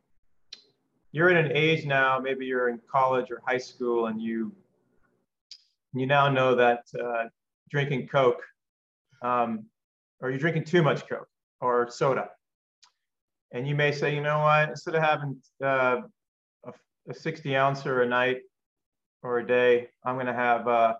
You're 1.12 1.28
in 1.28 1.36
an 1.36 1.52
age 1.54 1.84
now, 1.84 2.18
maybe 2.18 2.46
you're 2.46 2.70
in 2.70 2.80
college 2.90 3.30
or 3.30 3.42
high 3.46 3.58
school, 3.58 4.06
and 4.06 4.20
you 4.20 4.52
you 5.94 6.06
now 6.06 6.28
know 6.28 6.54
that 6.54 6.82
uh, 7.00 7.24
drinking 7.70 8.08
Coke, 8.08 8.42
um, 9.22 9.66
or 10.20 10.30
you're 10.30 10.38
drinking 10.38 10.64
too 10.64 10.82
much 10.82 11.08
Coke 11.08 11.28
or 11.60 11.90
soda, 11.90 12.28
and 13.52 13.66
you 13.66 13.74
may 13.74 13.92
say, 13.92 14.14
you 14.14 14.20
know 14.20 14.40
what, 14.40 14.68
instead 14.68 14.94
of 14.94 15.02
having 15.02 15.40
uh, 15.62 15.98
a, 16.64 16.72
a 17.08 17.14
60 17.14 17.56
ouncer 17.56 18.02
a 18.02 18.06
night 18.06 18.38
or 19.22 19.38
a 19.38 19.46
day, 19.46 19.88
I'm 20.04 20.16
going 20.16 20.26
to 20.26 20.32
have 20.32 20.66
uh, 20.66 20.94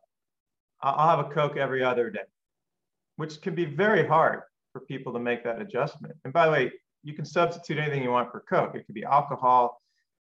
I'll 0.82 1.16
have 1.16 1.26
a 1.26 1.30
Coke 1.30 1.56
every 1.56 1.82
other 1.82 2.10
day, 2.10 2.20
which 3.16 3.40
can 3.40 3.54
be 3.54 3.64
very 3.64 4.06
hard 4.06 4.42
for 4.72 4.80
people 4.80 5.12
to 5.14 5.18
make 5.18 5.42
that 5.44 5.60
adjustment. 5.60 6.14
And 6.24 6.32
by 6.32 6.46
the 6.46 6.52
way, 6.52 6.72
you 7.02 7.14
can 7.14 7.24
substitute 7.24 7.78
anything 7.78 8.02
you 8.02 8.10
want 8.10 8.30
for 8.30 8.44
Coke. 8.48 8.74
It 8.74 8.84
could 8.86 8.94
be 8.94 9.04
alcohol, 9.04 9.80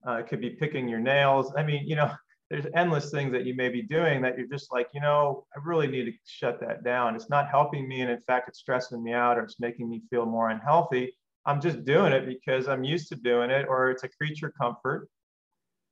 uh, 0.07 0.15
it 0.15 0.29
could 0.29 0.41
be 0.41 0.51
picking 0.51 0.89
your 0.89 1.01
nails. 1.01 1.53
I 1.57 1.63
mean, 1.63 1.87
you 1.87 1.97
know, 1.97 2.11
there's 2.51 2.67
endless 2.75 3.11
things 3.11 3.33
that 3.33 3.45
you 3.45 3.55
may 3.55 3.69
be 3.69 3.83
doing 3.83 4.23
that 4.23 4.39
you're 4.39 4.47
just 4.47 4.73
like, 4.73 4.89
you 4.95 5.01
know, 5.01 5.45
I 5.55 5.61
really 5.63 5.87
need 5.87 6.05
to 6.07 6.13
shut 6.25 6.61
that 6.61 6.83
down. 6.83 7.15
It's 7.15 7.29
not 7.29 7.49
helping 7.49 7.87
me. 7.87 8.01
And 8.01 8.11
in 8.11 8.21
fact, 8.21 8.49
it's 8.49 8.59
stressing 8.59 9.03
me 9.03 9.13
out 9.13 9.37
or 9.37 9.43
it's 9.43 9.61
making 9.61 9.89
me 9.89 10.03
feel 10.09 10.25
more 10.25 10.49
unhealthy. 10.49 11.15
I'm 11.45 11.61
just 11.61 11.85
doing 11.85 12.13
it 12.13 12.27
because 12.27 12.69
I'm 12.69 12.85
used 12.85 13.09
to 13.11 13.17
doing 13.17 13.51
it 13.51 13.67
or 13.69 13.91
it's 13.91 14.05
a 14.05 14.09
creature 14.09 14.53
comfort. 14.59 15.09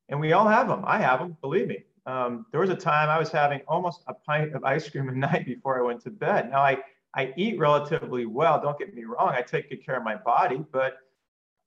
And 0.08 0.18
we 0.18 0.32
all 0.32 0.48
have 0.48 0.68
them. 0.68 0.82
I 0.86 0.98
have 0.98 1.18
them, 1.18 1.36
believe 1.42 1.68
me. 1.68 1.84
Um, 2.06 2.46
there 2.52 2.60
was 2.60 2.70
a 2.70 2.76
time 2.76 3.10
I 3.10 3.18
was 3.18 3.30
having 3.30 3.60
almost 3.66 4.02
a 4.06 4.14
pint 4.14 4.54
of 4.54 4.64
ice 4.64 4.88
cream 4.88 5.08
a 5.08 5.12
night 5.14 5.44
before 5.44 5.78
I 5.78 5.82
went 5.82 6.02
to 6.02 6.10
bed. 6.10 6.50
Now 6.50 6.60
I 6.60 6.78
I 7.16 7.32
eat 7.36 7.58
relatively 7.58 8.26
well. 8.26 8.60
Don't 8.60 8.78
get 8.78 8.94
me 8.94 9.04
wrong. 9.04 9.30
I 9.30 9.40
take 9.40 9.70
good 9.70 9.84
care 9.84 9.96
of 9.96 10.04
my 10.04 10.16
body, 10.16 10.62
but 10.70 10.98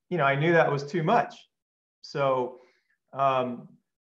you 0.10 0.18
know, 0.18 0.24
I 0.24 0.36
knew 0.36 0.54
that 0.54 0.72
was 0.72 0.86
too 0.86 1.04
much. 1.04 1.36
So, 2.02 2.60
um, 3.14 3.68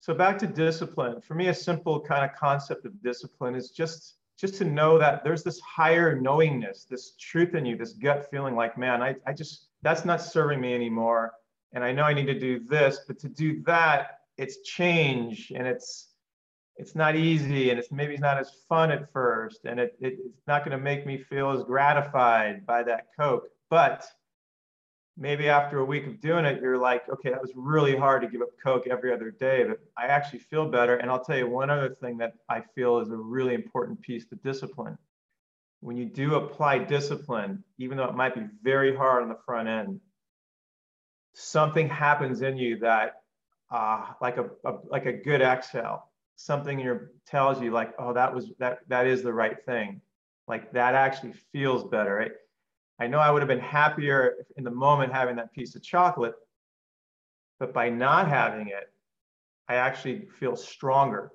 so 0.05 0.13
back 0.13 0.37
to 0.37 0.45
discipline. 0.45 1.19
For 1.19 1.33
me, 1.33 1.47
a 1.47 1.53
simple 1.53 1.99
kind 1.99 2.23
of 2.23 2.37
concept 2.37 2.85
of 2.85 3.01
discipline 3.01 3.55
is 3.55 3.71
just 3.71 4.17
just 4.37 4.53
to 4.55 4.63
know 4.63 4.99
that 4.99 5.23
there's 5.23 5.41
this 5.41 5.59
higher 5.61 6.21
knowingness, 6.21 6.85
this 6.87 7.15
truth 7.19 7.55
in 7.55 7.65
you, 7.65 7.75
this 7.75 7.93
gut 7.93 8.29
feeling 8.29 8.53
like, 8.53 8.77
man, 8.77 9.01
I, 9.01 9.15
I 9.25 9.33
just 9.33 9.69
that's 9.81 10.05
not 10.05 10.21
serving 10.21 10.61
me 10.61 10.75
anymore. 10.75 11.31
And 11.73 11.83
I 11.83 11.91
know 11.91 12.03
I 12.03 12.13
need 12.13 12.27
to 12.27 12.39
do 12.39 12.59
this, 12.59 12.99
but 13.07 13.17
to 13.17 13.27
do 13.27 13.63
that, 13.63 14.19
it's 14.37 14.61
change 14.61 15.51
and 15.55 15.65
it's 15.65 16.09
it's 16.77 16.93
not 16.93 17.15
easy 17.15 17.71
and 17.71 17.79
it's 17.79 17.91
maybe 17.91 18.15
not 18.17 18.37
as 18.37 18.51
fun 18.69 18.91
at 18.91 19.11
first 19.11 19.65
and 19.65 19.79
it, 19.79 19.95
it 19.99 20.19
it's 20.23 20.45
not 20.45 20.63
going 20.63 20.77
to 20.77 20.83
make 20.83 21.07
me 21.07 21.17
feel 21.17 21.49
as 21.49 21.63
gratified 21.63 22.63
by 22.67 22.83
that 22.83 23.07
coke 23.17 23.47
but 23.69 24.05
maybe 25.17 25.47
after 25.47 25.79
a 25.79 25.85
week 25.85 26.05
of 26.07 26.19
doing 26.19 26.45
it 26.45 26.61
you're 26.61 26.77
like 26.77 27.07
okay 27.09 27.29
that 27.29 27.41
was 27.41 27.51
really 27.55 27.95
hard 27.95 28.21
to 28.21 28.27
give 28.27 28.41
up 28.41 28.49
coke 28.61 28.87
every 28.87 29.13
other 29.13 29.31
day 29.31 29.63
but 29.63 29.79
i 29.97 30.05
actually 30.05 30.39
feel 30.39 30.69
better 30.69 30.97
and 30.97 31.09
i'll 31.09 31.23
tell 31.23 31.37
you 31.37 31.47
one 31.47 31.69
other 31.69 31.95
thing 32.01 32.17
that 32.17 32.33
i 32.49 32.61
feel 32.75 32.99
is 32.99 33.09
a 33.09 33.15
really 33.15 33.53
important 33.53 33.99
piece 34.01 34.25
to 34.25 34.35
discipline 34.35 34.97
when 35.81 35.95
you 35.95 36.05
do 36.05 36.35
apply 36.35 36.77
discipline 36.77 37.63
even 37.77 37.97
though 37.97 38.05
it 38.05 38.15
might 38.15 38.35
be 38.35 38.45
very 38.61 38.95
hard 38.95 39.23
on 39.23 39.29
the 39.29 39.37
front 39.45 39.67
end 39.67 39.99
something 41.33 41.89
happens 41.89 42.41
in 42.41 42.57
you 42.57 42.77
that 42.79 43.21
uh, 43.71 44.05
like 44.21 44.37
a, 44.37 44.45
a 44.63 44.73
like 44.89 45.05
a 45.05 45.11
good 45.11 45.41
exhale 45.41 46.07
something 46.35 46.79
in 46.79 46.85
your 46.85 47.11
tells 47.25 47.61
you 47.61 47.71
like, 47.71 47.93
oh, 47.97 48.13
that 48.13 48.33
was 48.33 48.51
that 48.59 48.79
that 48.87 49.07
is 49.07 49.23
the 49.23 49.33
right 49.33 49.57
thing. 49.65 50.01
Like 50.47 50.71
that 50.73 50.95
actually 50.95 51.33
feels 51.51 51.83
better. 51.85 52.15
Right? 52.15 52.31
I 52.99 53.07
know 53.07 53.19
I 53.19 53.29
would 53.29 53.41
have 53.41 53.49
been 53.49 53.59
happier 53.59 54.35
in 54.55 54.63
the 54.63 54.71
moment 54.71 55.11
having 55.11 55.35
that 55.35 55.53
piece 55.53 55.75
of 55.75 55.83
chocolate, 55.83 56.35
but 57.59 57.73
by 57.73 57.89
not 57.89 58.27
having 58.27 58.67
it, 58.67 58.91
I 59.67 59.75
actually 59.75 60.27
feel 60.39 60.55
stronger. 60.55 61.31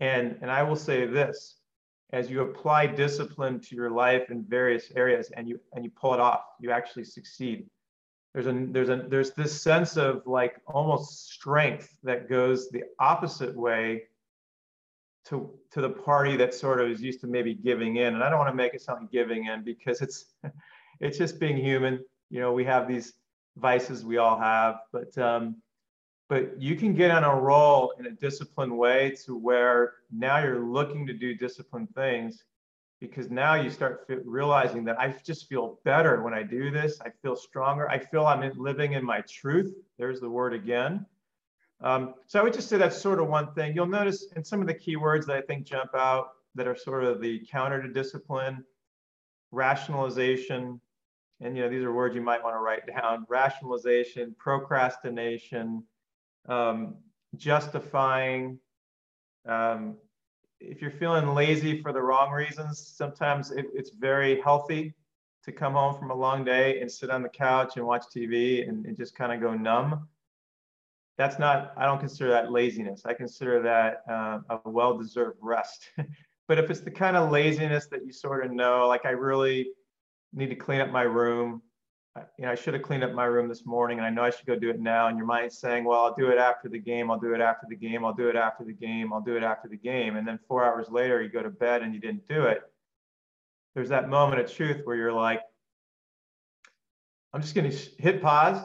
And 0.00 0.36
and 0.42 0.50
I 0.50 0.62
will 0.62 0.76
say 0.76 1.06
this, 1.06 1.56
as 2.12 2.30
you 2.30 2.42
apply 2.42 2.86
discipline 2.88 3.60
to 3.60 3.74
your 3.76 3.90
life 3.90 4.30
in 4.30 4.44
various 4.44 4.90
areas 4.96 5.30
and 5.36 5.48
you 5.48 5.60
and 5.72 5.84
you 5.84 5.90
pull 5.90 6.12
it 6.14 6.20
off, 6.20 6.42
you 6.60 6.70
actually 6.70 7.04
succeed. 7.04 7.66
There's 8.34 8.46
a 8.46 8.66
there's 8.70 8.88
a 8.88 9.04
there's 9.08 9.32
this 9.32 9.62
sense 9.62 9.96
of 9.96 10.22
like 10.26 10.56
almost 10.66 11.30
strength 11.30 11.94
that 12.02 12.28
goes 12.28 12.70
the 12.70 12.84
opposite 12.98 13.56
way 13.56 14.04
to 15.26 15.50
to 15.70 15.80
the 15.80 15.88
party 15.88 16.36
that 16.36 16.52
sort 16.52 16.80
of 16.80 16.90
is 16.90 17.00
used 17.00 17.20
to 17.20 17.26
maybe 17.26 17.54
giving 17.54 17.96
in 17.96 18.14
and 18.14 18.24
i 18.24 18.28
don't 18.28 18.38
want 18.38 18.50
to 18.50 18.56
make 18.56 18.74
it 18.74 18.82
sound 18.82 19.02
like 19.02 19.12
giving 19.12 19.46
in 19.46 19.62
because 19.62 20.00
it's 20.00 20.34
it's 21.00 21.18
just 21.18 21.38
being 21.38 21.56
human 21.56 22.04
you 22.30 22.40
know 22.40 22.52
we 22.52 22.64
have 22.64 22.88
these 22.88 23.14
vices 23.56 24.04
we 24.04 24.16
all 24.16 24.38
have 24.38 24.80
but 24.92 25.16
um 25.18 25.56
but 26.28 26.60
you 26.60 26.76
can 26.76 26.94
get 26.94 27.10
on 27.10 27.24
a 27.24 27.34
roll 27.34 27.92
in 27.98 28.06
a 28.06 28.10
disciplined 28.10 28.76
way 28.76 29.14
to 29.26 29.36
where 29.36 29.94
now 30.10 30.42
you're 30.42 30.64
looking 30.64 31.06
to 31.06 31.12
do 31.12 31.34
disciplined 31.34 31.94
things 31.94 32.44
because 33.02 33.30
now 33.30 33.54
you 33.54 33.68
start 33.68 34.06
realizing 34.24 34.84
that 34.84 34.98
I 34.98 35.14
just 35.26 35.48
feel 35.48 35.80
better 35.84 36.22
when 36.22 36.32
I 36.32 36.44
do 36.44 36.70
this. 36.70 37.00
I 37.00 37.10
feel 37.20 37.34
stronger. 37.34 37.90
I 37.90 37.98
feel 37.98 38.24
I'm 38.24 38.48
living 38.56 38.92
in 38.92 39.04
my 39.04 39.22
truth. 39.22 39.74
There's 39.98 40.20
the 40.20 40.30
word 40.30 40.54
again. 40.54 41.04
Um, 41.82 42.14
so 42.28 42.38
I 42.38 42.44
would 42.44 42.52
just 42.54 42.68
say 42.68 42.78
that's 42.78 42.96
sort 42.96 43.18
of 43.18 43.28
one 43.28 43.52
thing. 43.54 43.74
You'll 43.74 43.86
notice 43.86 44.28
in 44.36 44.44
some 44.44 44.60
of 44.60 44.68
the 44.68 44.74
keywords 44.74 45.26
that 45.26 45.36
I 45.36 45.40
think 45.42 45.66
jump 45.66 45.90
out 45.96 46.28
that 46.54 46.68
are 46.68 46.76
sort 46.76 47.02
of 47.02 47.20
the 47.20 47.44
counter 47.50 47.82
to 47.82 47.88
discipline, 47.88 48.64
rationalization, 49.52 50.80
and 51.40 51.56
you 51.56 51.62
know 51.62 51.68
these 51.68 51.84
are 51.84 51.92
words 51.92 52.14
you 52.14 52.20
might 52.20 52.42
want 52.42 52.56
to 52.56 52.60
write 52.60 52.86
down: 52.86 53.24
rationalization, 53.28 54.34
procrastination, 54.38 55.84
um, 56.48 56.96
justifying. 57.36 58.58
Um, 59.46 59.96
if 60.60 60.80
you're 60.80 60.92
feeling 60.92 61.34
lazy 61.34 61.80
for 61.82 61.92
the 61.92 62.00
wrong 62.00 62.30
reasons, 62.30 62.94
sometimes 62.96 63.50
it, 63.50 63.66
it's 63.74 63.90
very 63.90 64.40
healthy 64.40 64.94
to 65.44 65.52
come 65.52 65.72
home 65.72 65.98
from 65.98 66.10
a 66.10 66.14
long 66.14 66.44
day 66.44 66.80
and 66.80 66.90
sit 66.90 67.10
on 67.10 67.22
the 67.22 67.28
couch 67.28 67.76
and 67.76 67.84
watch 67.84 68.04
TV 68.14 68.68
and, 68.68 68.86
and 68.86 68.96
just 68.96 69.16
kind 69.16 69.32
of 69.32 69.40
go 69.40 69.54
numb 69.54 70.06
that's 71.18 71.38
not, 71.38 71.72
I 71.76 71.84
don't 71.84 71.98
consider 71.98 72.30
that 72.30 72.50
laziness. 72.50 73.02
I 73.04 73.14
consider 73.14 73.62
that 73.62 74.02
uh, 74.10 74.40
a 74.50 74.68
well 74.68 74.96
deserved 74.96 75.38
rest. 75.40 75.90
but 76.52 76.62
if 76.62 76.68
it's 76.68 76.80
the 76.80 76.90
kind 76.90 77.16
of 77.16 77.30
laziness 77.30 77.86
that 77.86 78.04
you 78.04 78.12
sort 78.12 78.44
of 78.44 78.52
know, 78.52 78.86
like 78.86 79.06
I 79.06 79.12
really 79.12 79.70
need 80.34 80.50
to 80.50 80.54
clean 80.54 80.82
up 80.82 80.90
my 80.90 81.00
room, 81.00 81.62
you 82.38 82.44
know, 82.44 82.50
I 82.50 82.54
should 82.56 82.74
have 82.74 82.82
cleaned 82.82 83.02
up 83.02 83.14
my 83.14 83.24
room 83.24 83.48
this 83.48 83.64
morning 83.64 83.96
and 83.96 84.06
I 84.06 84.10
know 84.10 84.22
I 84.22 84.28
should 84.28 84.44
go 84.44 84.54
do 84.54 84.68
it 84.68 84.78
now. 84.78 85.08
And 85.08 85.16
your 85.16 85.24
mind's 85.24 85.56
saying, 85.56 85.84
well, 85.84 86.04
I'll 86.04 86.14
do 86.14 86.28
it 86.28 86.36
after 86.36 86.68
the 86.68 86.78
game. 86.78 87.10
I'll 87.10 87.18
do 87.18 87.32
it 87.32 87.40
after 87.40 87.66
the 87.70 87.74
game. 87.74 88.04
I'll 88.04 88.12
do 88.12 88.28
it 88.28 88.36
after 88.36 88.64
the 88.64 88.72
game. 88.74 89.14
I'll 89.14 89.22
do 89.22 89.34
it 89.34 89.42
after 89.42 89.66
the 89.66 89.78
game. 89.78 90.16
And 90.16 90.28
then 90.28 90.38
four 90.46 90.62
hours 90.62 90.90
later, 90.90 91.22
you 91.22 91.30
go 91.30 91.42
to 91.42 91.48
bed 91.48 91.80
and 91.80 91.94
you 91.94 92.00
didn't 92.02 92.28
do 92.28 92.42
it. 92.42 92.60
There's 93.74 93.88
that 93.88 94.10
moment 94.10 94.42
of 94.42 94.52
truth 94.52 94.82
where 94.84 94.94
you're 94.94 95.10
like, 95.10 95.40
I'm 97.32 97.40
just 97.40 97.54
going 97.54 97.70
to 97.70 97.76
hit 97.96 98.20
pause. 98.20 98.62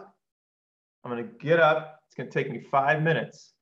I'm 1.06 1.12
going 1.12 1.24
to 1.24 1.32
get 1.38 1.62
up 1.62 2.02
It's 2.08 2.16
going 2.16 2.28
to 2.28 2.34
take 2.34 2.52
me 2.52 2.60
five 2.70 3.02
minutes. 3.02 3.54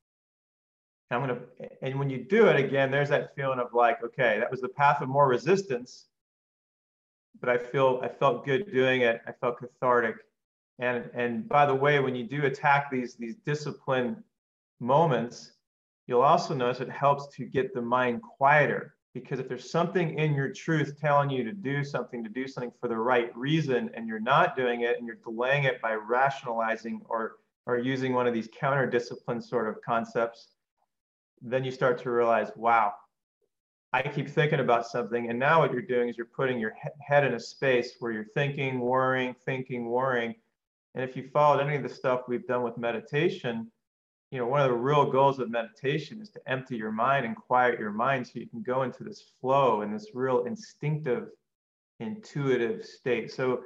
I'm 1.11 1.25
going 1.25 1.39
to, 1.39 1.69
and 1.81 1.99
when 1.99 2.09
you 2.09 2.23
do 2.23 2.47
it 2.47 2.55
again, 2.55 2.89
there's 2.89 3.09
that 3.09 3.35
feeling 3.35 3.59
of 3.59 3.73
like, 3.73 4.03
okay, 4.03 4.39
that 4.39 4.49
was 4.49 4.61
the 4.61 4.69
path 4.69 5.01
of 5.01 5.09
more 5.09 5.27
resistance, 5.27 6.07
but 7.39 7.49
I 7.49 7.57
feel, 7.57 7.99
I 8.03 8.07
felt 8.07 8.45
good 8.45 8.71
doing 8.71 9.01
it. 9.01 9.21
I 9.27 9.31
felt 9.31 9.59
cathartic. 9.59 10.15
And, 10.79 11.09
and 11.13 11.47
by 11.47 11.65
the 11.65 11.75
way, 11.75 11.99
when 11.99 12.15
you 12.15 12.23
do 12.23 12.45
attack 12.45 12.89
these, 12.91 13.15
these 13.15 13.35
discipline 13.45 14.23
moments, 14.79 15.51
you'll 16.07 16.21
also 16.21 16.53
notice 16.53 16.81
it 16.81 16.89
helps 16.89 17.33
to 17.35 17.45
get 17.45 17.73
the 17.73 17.81
mind 17.81 18.21
quieter 18.21 18.95
because 19.13 19.39
if 19.39 19.47
there's 19.47 19.71
something 19.71 20.19
in 20.19 20.33
your 20.33 20.51
truth 20.51 20.99
telling 20.99 21.29
you 21.29 21.43
to 21.45 21.53
do 21.53 21.83
something, 21.85 22.21
to 22.23 22.29
do 22.29 22.47
something 22.47 22.71
for 22.81 22.89
the 22.89 22.97
right 22.97 23.35
reason, 23.35 23.89
and 23.93 24.07
you're 24.07 24.19
not 24.19 24.57
doing 24.57 24.81
it 24.81 24.97
and 24.97 25.07
you're 25.07 25.15
delaying 25.23 25.63
it 25.63 25.81
by 25.81 25.93
rationalizing 25.93 27.01
or 27.05 27.37
or 27.65 27.79
using 27.79 28.13
one 28.13 28.27
of 28.27 28.33
these 28.33 28.47
counter 28.59 28.85
discipline 28.85 29.41
sort 29.41 29.67
of 29.67 29.81
concepts, 29.81 30.49
then 31.41 31.63
you 31.63 31.71
start 31.71 32.01
to 32.03 32.11
realize, 32.11 32.49
wow, 32.55 32.93
I 33.93 34.01
keep 34.01 34.27
thinking 34.27 34.59
about 34.59 34.87
something. 34.87 35.29
And 35.29 35.39
now 35.39 35.61
what 35.61 35.71
you're 35.71 35.81
doing 35.81 36.09
is 36.09 36.17
you're 36.17 36.25
putting 36.25 36.59
your 36.59 36.73
head 36.99 37.23
in 37.23 37.33
a 37.33 37.39
space 37.39 37.95
where 37.99 38.11
you're 38.11 38.27
thinking, 38.33 38.79
worrying, 38.79 39.35
thinking, 39.45 39.85
worrying. 39.85 40.35
And 40.95 41.03
if 41.03 41.15
you 41.15 41.29
followed 41.29 41.61
any 41.61 41.75
of 41.75 41.83
the 41.83 41.89
stuff 41.89 42.23
we've 42.27 42.47
done 42.47 42.63
with 42.63 42.77
meditation, 42.77 43.71
you 44.31 44.39
know, 44.39 44.47
one 44.47 44.61
of 44.61 44.69
the 44.69 44.75
real 44.75 45.09
goals 45.09 45.39
of 45.39 45.49
meditation 45.49 46.19
is 46.21 46.29
to 46.31 46.41
empty 46.45 46.75
your 46.75 46.91
mind 46.91 47.25
and 47.25 47.35
quiet 47.35 47.79
your 47.79 47.91
mind 47.91 48.27
so 48.27 48.33
you 48.35 48.47
can 48.47 48.63
go 48.63 48.83
into 48.83 49.03
this 49.03 49.23
flow 49.39 49.81
and 49.81 49.93
this 49.93 50.09
real 50.13 50.43
instinctive, 50.43 51.29
intuitive 51.99 52.83
state. 52.83 53.31
So 53.31 53.61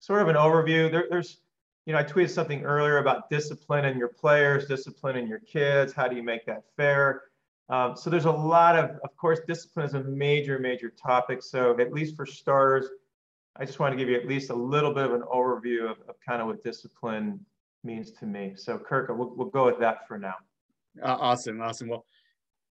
sort 0.00 0.22
of 0.22 0.28
an 0.28 0.36
overview. 0.36 0.90
There, 0.90 1.06
there's, 1.10 1.40
you 1.86 1.92
know, 1.92 2.00
I 2.00 2.04
tweeted 2.04 2.30
something 2.30 2.64
earlier 2.64 2.98
about 2.98 3.30
discipline 3.30 3.84
in 3.84 3.96
your 3.96 4.08
players, 4.08 4.66
discipline 4.66 5.16
in 5.16 5.28
your 5.28 5.38
kids. 5.38 5.92
How 5.92 6.08
do 6.08 6.16
you 6.16 6.22
make 6.22 6.44
that 6.46 6.64
fair? 6.76 7.22
Um, 7.68 7.96
so 7.96 8.10
there's 8.10 8.24
a 8.24 8.30
lot 8.30 8.76
of, 8.76 8.90
of 9.04 9.16
course, 9.16 9.40
discipline 9.46 9.86
is 9.86 9.94
a 9.94 10.02
major, 10.02 10.58
major 10.58 10.90
topic. 10.90 11.42
So 11.42 11.78
at 11.78 11.92
least 11.92 12.16
for 12.16 12.26
starters, 12.26 12.86
I 13.56 13.64
just 13.64 13.78
want 13.78 13.92
to 13.92 13.96
give 13.96 14.08
you 14.08 14.16
at 14.16 14.26
least 14.26 14.50
a 14.50 14.54
little 14.54 14.92
bit 14.92 15.04
of 15.04 15.14
an 15.14 15.22
overview 15.22 15.90
of, 15.90 15.98
of 16.08 16.16
kind 16.26 16.42
of 16.42 16.48
what 16.48 16.62
discipline 16.62 17.40
means 17.84 18.10
to 18.12 18.26
me. 18.26 18.52
So 18.56 18.78
Kirk, 18.78 19.08
we'll, 19.08 19.34
we'll 19.36 19.48
go 19.48 19.66
with 19.66 19.78
that 19.78 20.06
for 20.08 20.18
now. 20.18 20.34
Uh, 21.00 21.16
awesome, 21.20 21.60
awesome. 21.60 21.88
Well, 21.88 22.04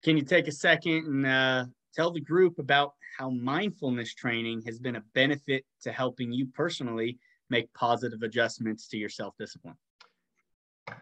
can 0.03 0.15
you 0.15 0.23
take 0.23 0.47
a 0.47 0.51
second 0.51 1.05
and 1.05 1.25
uh, 1.25 1.65
tell 1.93 2.11
the 2.11 2.21
group 2.21 2.59
about 2.59 2.93
how 3.17 3.29
mindfulness 3.29 4.13
training 4.13 4.63
has 4.65 4.79
been 4.79 4.95
a 4.95 5.03
benefit 5.13 5.65
to 5.81 5.91
helping 5.91 6.31
you 6.31 6.47
personally 6.47 7.19
make 7.51 7.71
positive 7.73 8.23
adjustments 8.23 8.87
to 8.87 8.97
your 8.97 9.09
self-discipline? 9.09 9.75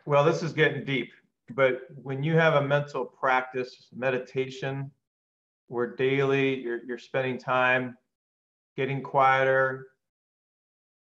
Well, 0.06 0.25
this 0.25 0.44
is 0.44 0.51
getting 0.51 0.84
deep, 0.84 1.12
but 1.51 1.84
when 2.03 2.24
you 2.24 2.36
have 2.36 2.56
a 2.56 2.62
mental 2.62 3.06
practice, 3.06 3.88
meditation, 3.96 4.91
where 5.68 5.96
daily 5.96 6.60
you're, 6.60 6.84
you're 6.84 6.98
spending 6.98 7.38
time 7.38 7.96
getting 8.75 9.01
quieter, 9.01 9.88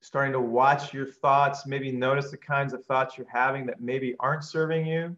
starting 0.02 0.34
to 0.34 0.40
watch 0.40 0.94
your 0.94 1.08
thoughts, 1.08 1.66
maybe 1.66 1.92
notice 1.92 2.30
the 2.30 2.38
kinds 2.38 2.74
of 2.74 2.86
thoughts 2.86 3.18
you're 3.18 3.28
having 3.32 3.66
that 3.66 3.82
maybe 3.82 4.16
aren't 4.20 4.44
serving 4.44 4.86
you, 4.86 5.16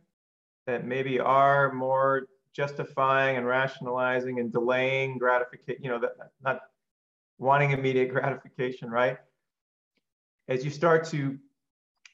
that 0.67 0.85
maybe 0.85 1.19
are 1.19 1.73
more 1.73 2.27
justifying 2.53 3.37
and 3.37 3.47
rationalizing 3.47 4.39
and 4.39 4.51
delaying 4.51 5.17
gratification, 5.17 5.83
you 5.83 5.89
know, 5.89 5.99
that, 5.99 6.11
not 6.43 6.61
wanting 7.39 7.71
immediate 7.71 8.09
gratification, 8.13 8.89
right? 8.89 9.17
As 10.47 10.65
you 10.65 10.71
start 10.71 11.05
to 11.09 11.37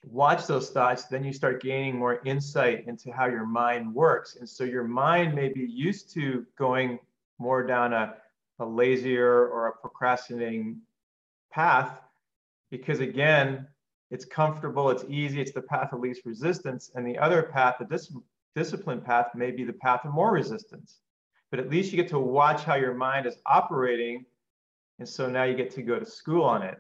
watch 0.03 0.47
those 0.47 0.69
thoughts, 0.69 1.05
then 1.05 1.23
you 1.23 1.33
start 1.33 1.61
gaining 1.61 1.97
more 1.97 2.21
insight 2.25 2.87
into 2.87 3.11
how 3.11 3.25
your 3.25 3.45
mind 3.45 3.93
works. 3.93 4.35
And 4.35 4.47
so 4.47 4.63
your 4.63 4.83
mind 4.83 5.33
may 5.33 5.49
be 5.49 5.65
used 5.65 6.13
to 6.13 6.45
going 6.57 6.99
more 7.39 7.65
down 7.65 7.93
a, 7.93 8.15
a 8.59 8.65
lazier 8.65 9.47
or 9.47 9.67
a 9.67 9.71
procrastinating 9.71 10.81
path 11.51 12.01
because 12.69 12.99
again, 12.99 13.67
it's 14.09 14.25
comfortable, 14.25 14.89
it's 14.89 15.03
easy, 15.09 15.41
it's 15.41 15.51
the 15.51 15.61
path 15.61 15.91
of 15.93 15.99
least 15.99 16.21
resistance. 16.25 16.91
And 16.95 17.05
the 17.05 17.17
other 17.17 17.43
path, 17.43 17.75
the 17.79 17.85
dis- 17.85 18.13
discipline 18.55 19.01
path, 19.01 19.27
may 19.35 19.51
be 19.51 19.63
the 19.63 19.73
path 19.73 20.05
of 20.05 20.13
more 20.13 20.31
resistance. 20.31 20.99
But 21.51 21.59
at 21.59 21.69
least 21.69 21.91
you 21.91 21.97
get 21.97 22.09
to 22.09 22.19
watch 22.19 22.63
how 22.63 22.75
your 22.75 22.93
mind 22.93 23.25
is 23.25 23.37
operating. 23.45 24.25
And 24.99 25.07
so 25.07 25.29
now 25.29 25.43
you 25.43 25.55
get 25.55 25.71
to 25.71 25.81
go 25.81 25.99
to 25.99 26.05
school 26.05 26.43
on 26.43 26.61
it. 26.63 26.79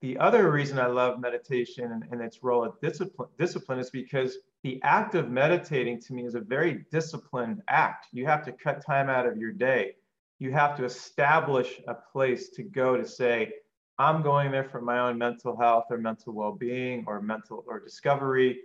The 0.00 0.16
other 0.18 0.50
reason 0.50 0.78
I 0.78 0.86
love 0.86 1.18
meditation 1.18 1.90
and, 1.90 2.04
and 2.12 2.20
its 2.20 2.42
role 2.42 2.64
of 2.64 2.80
discipline, 2.80 3.28
discipline 3.36 3.80
is 3.80 3.90
because 3.90 4.38
the 4.62 4.80
act 4.84 5.16
of 5.16 5.30
meditating 5.30 6.00
to 6.02 6.12
me 6.12 6.24
is 6.24 6.36
a 6.36 6.40
very 6.40 6.84
disciplined 6.92 7.62
act. 7.68 8.06
You 8.12 8.24
have 8.26 8.44
to 8.44 8.52
cut 8.52 8.84
time 8.84 9.08
out 9.08 9.26
of 9.26 9.36
your 9.36 9.50
day. 9.50 9.96
You 10.38 10.52
have 10.52 10.76
to 10.76 10.84
establish 10.84 11.80
a 11.88 11.94
place 11.94 12.50
to 12.50 12.62
go 12.62 12.96
to 12.96 13.04
say, 13.04 13.52
I'm 13.98 14.22
going 14.22 14.52
there 14.52 14.68
for 14.68 14.80
my 14.80 15.00
own 15.00 15.18
mental 15.18 15.56
health 15.56 15.86
or 15.90 15.98
mental 15.98 16.32
well-being 16.32 17.02
or 17.08 17.20
mental 17.20 17.64
or 17.66 17.80
discovery. 17.80 18.60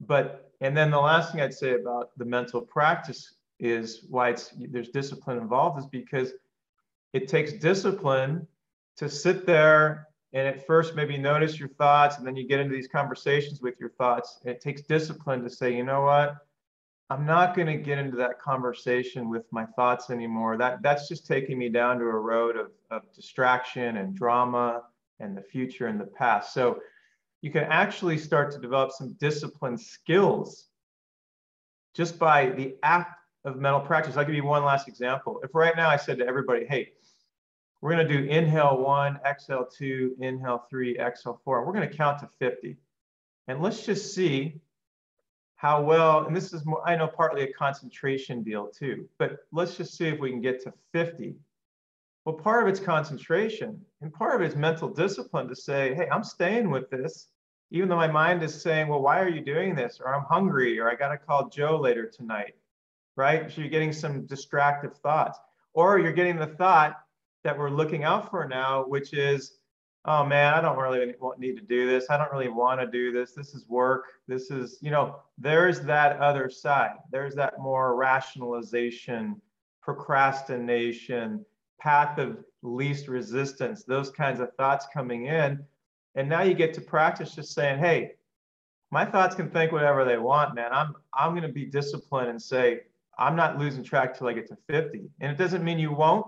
But 0.00 0.50
and 0.60 0.76
then 0.76 0.90
the 0.90 0.98
last 0.98 1.30
thing 1.30 1.40
I'd 1.40 1.54
say 1.54 1.74
about 1.74 2.10
the 2.18 2.24
mental 2.24 2.60
practice 2.60 3.34
is 3.60 4.04
why 4.10 4.30
it's 4.30 4.52
there's 4.58 4.88
discipline 4.88 5.38
involved 5.38 5.78
is 5.78 5.86
because 5.86 6.32
it 7.12 7.28
takes 7.28 7.52
discipline 7.52 8.46
to 8.96 9.08
sit 9.08 9.46
there 9.46 10.05
and 10.36 10.46
at 10.46 10.66
first 10.66 10.94
maybe 10.94 11.16
notice 11.16 11.58
your 11.58 11.70
thoughts 11.70 12.18
and 12.18 12.26
then 12.26 12.36
you 12.36 12.46
get 12.46 12.60
into 12.60 12.74
these 12.74 12.88
conversations 12.88 13.62
with 13.62 13.80
your 13.80 13.88
thoughts. 13.88 14.38
And 14.42 14.54
it 14.54 14.60
takes 14.60 14.82
discipline 14.82 15.42
to 15.42 15.48
say, 15.48 15.74
you 15.74 15.82
know 15.82 16.02
what? 16.02 16.36
I'm 17.08 17.24
not 17.24 17.56
going 17.56 17.68
to 17.68 17.78
get 17.78 17.96
into 17.96 18.18
that 18.18 18.38
conversation 18.38 19.30
with 19.30 19.44
my 19.50 19.64
thoughts 19.64 20.10
anymore. 20.10 20.58
That 20.58 20.82
that's 20.82 21.08
just 21.08 21.26
taking 21.26 21.56
me 21.56 21.70
down 21.70 21.98
to 22.00 22.04
a 22.04 22.18
road 22.18 22.58
of, 22.58 22.70
of 22.90 23.10
distraction 23.14 23.96
and 23.96 24.14
drama 24.14 24.82
and 25.20 25.34
the 25.34 25.40
future 25.40 25.86
and 25.86 25.98
the 25.98 26.04
past. 26.04 26.52
So 26.52 26.80
you 27.40 27.50
can 27.50 27.64
actually 27.64 28.18
start 28.18 28.52
to 28.52 28.58
develop 28.58 28.92
some 28.92 29.16
discipline 29.18 29.78
skills 29.78 30.66
just 31.94 32.18
by 32.18 32.50
the 32.50 32.76
act 32.82 33.18
of 33.46 33.56
mental 33.56 33.80
practice. 33.80 34.18
I'll 34.18 34.26
give 34.26 34.34
you 34.34 34.44
one 34.44 34.66
last 34.66 34.86
example. 34.86 35.40
If 35.42 35.54
right 35.54 35.74
now 35.76 35.88
I 35.88 35.96
said 35.96 36.18
to 36.18 36.26
everybody, 36.26 36.66
hey, 36.66 36.92
we're 37.86 37.94
going 37.94 38.08
to 38.08 38.18
do 38.18 38.28
inhale 38.28 38.78
one, 38.78 39.20
exhale 39.24 39.64
two, 39.64 40.16
inhale 40.18 40.66
three, 40.68 40.98
exhale 40.98 41.40
four, 41.44 41.64
we're 41.64 41.72
going 41.72 41.88
to 41.88 41.96
count 41.96 42.18
to 42.18 42.28
50. 42.40 42.76
And 43.46 43.62
let's 43.62 43.86
just 43.86 44.12
see 44.12 44.60
how 45.54 45.84
well, 45.84 46.26
and 46.26 46.34
this 46.34 46.52
is 46.52 46.66
more, 46.66 46.82
I 46.84 46.96
know 46.96 47.06
partly 47.06 47.44
a 47.44 47.52
concentration 47.52 48.42
deal 48.42 48.66
too, 48.66 49.08
but 49.20 49.36
let's 49.52 49.76
just 49.76 49.96
see 49.96 50.08
if 50.08 50.18
we 50.18 50.32
can 50.32 50.40
get 50.40 50.60
to 50.64 50.72
50. 50.94 51.36
Well, 52.24 52.34
part 52.34 52.64
of 52.64 52.68
it's 52.68 52.80
concentration 52.80 53.80
and 54.00 54.12
part 54.12 54.34
of 54.34 54.44
it's 54.44 54.56
mental 54.56 54.88
discipline 54.88 55.46
to 55.46 55.54
say, 55.54 55.94
hey, 55.94 56.08
I'm 56.10 56.24
staying 56.24 56.68
with 56.68 56.90
this, 56.90 57.28
even 57.70 57.88
though 57.88 57.94
my 57.94 58.10
mind 58.10 58.42
is 58.42 58.60
saying, 58.60 58.88
well, 58.88 59.00
why 59.00 59.20
are 59.20 59.28
you 59.28 59.42
doing 59.42 59.76
this? 59.76 60.00
Or 60.04 60.12
I'm 60.12 60.24
hungry, 60.24 60.80
or 60.80 60.90
I 60.90 60.96
got 60.96 61.10
to 61.10 61.18
call 61.18 61.50
Joe 61.50 61.78
later 61.78 62.10
tonight, 62.10 62.56
right? 63.14 63.48
So 63.48 63.60
you're 63.60 63.70
getting 63.70 63.92
some 63.92 64.26
distractive 64.26 64.96
thoughts. 64.96 65.38
Or 65.72 66.00
you're 66.00 66.10
getting 66.10 66.36
the 66.36 66.46
thought 66.46 66.96
that 67.46 67.56
we're 67.56 67.70
looking 67.70 68.02
out 68.02 68.28
for 68.28 68.48
now, 68.48 68.84
which 68.84 69.14
is, 69.14 69.58
oh 70.04 70.24
man, 70.24 70.52
I 70.52 70.60
don't 70.60 70.76
really 70.76 71.14
need 71.38 71.56
to 71.56 71.62
do 71.62 71.86
this. 71.86 72.06
I 72.10 72.16
don't 72.16 72.32
really 72.32 72.48
want 72.48 72.80
to 72.80 72.88
do 72.88 73.12
this. 73.12 73.34
This 73.34 73.54
is 73.54 73.68
work. 73.68 74.04
This 74.26 74.50
is, 74.50 74.78
you 74.80 74.90
know, 74.90 75.20
there's 75.38 75.80
that 75.82 76.18
other 76.18 76.50
side. 76.50 76.96
There's 77.12 77.36
that 77.36 77.60
more 77.60 77.94
rationalization, 77.94 79.40
procrastination, 79.80 81.46
path 81.80 82.18
of 82.18 82.38
least 82.62 83.06
resistance, 83.06 83.84
those 83.84 84.10
kinds 84.10 84.40
of 84.40 84.52
thoughts 84.56 84.88
coming 84.92 85.26
in. 85.26 85.64
And 86.16 86.28
now 86.28 86.42
you 86.42 86.54
get 86.54 86.74
to 86.74 86.80
practice 86.80 87.36
just 87.36 87.54
saying, 87.54 87.78
hey, 87.78 88.14
my 88.90 89.04
thoughts 89.04 89.36
can 89.36 89.50
think 89.50 89.70
whatever 89.70 90.04
they 90.04 90.18
want, 90.18 90.56
man. 90.56 90.72
I'm 90.72 90.94
I'm 91.14 91.30
going 91.30 91.46
to 91.46 91.52
be 91.52 91.66
disciplined 91.66 92.28
and 92.28 92.42
say, 92.42 92.80
I'm 93.18 93.36
not 93.36 93.56
losing 93.56 93.84
track 93.84 94.18
till 94.18 94.26
I 94.26 94.32
get 94.32 94.48
to 94.48 94.56
50. 94.68 95.10
And 95.20 95.30
it 95.30 95.38
doesn't 95.38 95.62
mean 95.62 95.78
you 95.78 95.92
won't. 95.92 96.26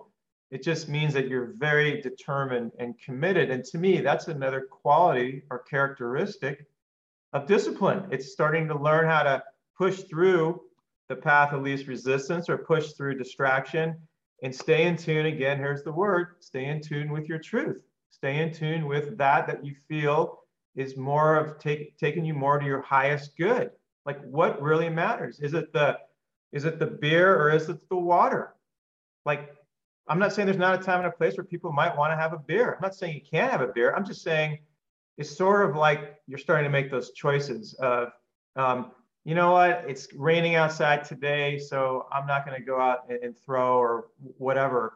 It 0.50 0.62
just 0.62 0.88
means 0.88 1.12
that 1.14 1.28
you're 1.28 1.52
very 1.58 2.00
determined 2.00 2.72
and 2.78 2.98
committed. 3.00 3.50
And 3.50 3.64
to 3.66 3.78
me, 3.78 4.00
that's 4.00 4.28
another 4.28 4.62
quality 4.62 5.42
or 5.50 5.58
characteristic 5.60 6.66
of 7.32 7.46
discipline. 7.46 8.08
It's 8.10 8.32
starting 8.32 8.66
to 8.68 8.78
learn 8.78 9.06
how 9.06 9.22
to 9.24 9.42
push 9.76 10.02
through 10.04 10.62
the 11.08 11.16
path 11.16 11.52
of 11.52 11.62
least 11.62 11.86
resistance 11.86 12.48
or 12.48 12.58
push 12.58 12.92
through 12.92 13.18
distraction 13.18 13.96
and 14.42 14.54
stay 14.54 14.86
in 14.86 14.96
tune. 14.96 15.26
Again, 15.26 15.58
here's 15.58 15.82
the 15.82 15.92
word 15.92 16.36
stay 16.40 16.66
in 16.66 16.80
tune 16.80 17.12
with 17.12 17.28
your 17.28 17.38
truth. 17.38 17.82
Stay 18.10 18.38
in 18.38 18.52
tune 18.52 18.86
with 18.86 19.18
that 19.18 19.46
that 19.46 19.64
you 19.64 19.74
feel 19.88 20.40
is 20.74 20.96
more 20.96 21.36
of 21.36 21.58
take, 21.58 21.98
taking 21.98 22.24
you 22.24 22.34
more 22.34 22.58
to 22.58 22.64
your 22.64 22.82
highest 22.82 23.36
good. 23.36 23.70
Like 24.06 24.20
what 24.22 24.62
really 24.62 24.88
matters? 24.88 25.40
Is 25.40 25.54
it 25.54 25.72
the 25.72 25.98
is 26.52 26.64
it 26.64 26.78
the 26.78 26.86
beer 26.86 27.38
or 27.38 27.50
is 27.50 27.68
it 27.68 27.86
the 27.90 27.96
water? 27.96 28.54
Like 29.26 29.54
I'm 30.08 30.18
not 30.18 30.32
saying 30.32 30.46
there's 30.46 30.58
not 30.58 30.80
a 30.80 30.82
time 30.82 30.98
and 30.98 31.06
a 31.06 31.10
place 31.10 31.36
where 31.36 31.44
people 31.44 31.72
might 31.72 31.96
want 31.96 32.12
to 32.12 32.16
have 32.16 32.32
a 32.32 32.38
beer. 32.38 32.74
I'm 32.74 32.82
not 32.82 32.94
saying 32.94 33.14
you 33.14 33.20
can't 33.20 33.50
have 33.50 33.60
a 33.60 33.68
beer. 33.68 33.94
I'm 33.94 34.04
just 34.04 34.22
saying 34.22 34.58
it's 35.18 35.36
sort 35.36 35.68
of 35.68 35.76
like 35.76 36.16
you're 36.26 36.38
starting 36.38 36.64
to 36.64 36.70
make 36.70 36.90
those 36.90 37.12
choices 37.12 37.74
of, 37.74 38.12
um, 38.56 38.92
you 39.24 39.34
know 39.34 39.52
what, 39.52 39.84
it's 39.86 40.08
raining 40.14 40.54
outside 40.54 41.04
today, 41.04 41.58
so 41.58 42.06
I'm 42.10 42.26
not 42.26 42.46
going 42.46 42.58
to 42.58 42.64
go 42.64 42.80
out 42.80 43.00
and, 43.10 43.22
and, 43.22 43.36
throw 43.36 43.76
or 43.76 44.06
whatever. 44.38 44.94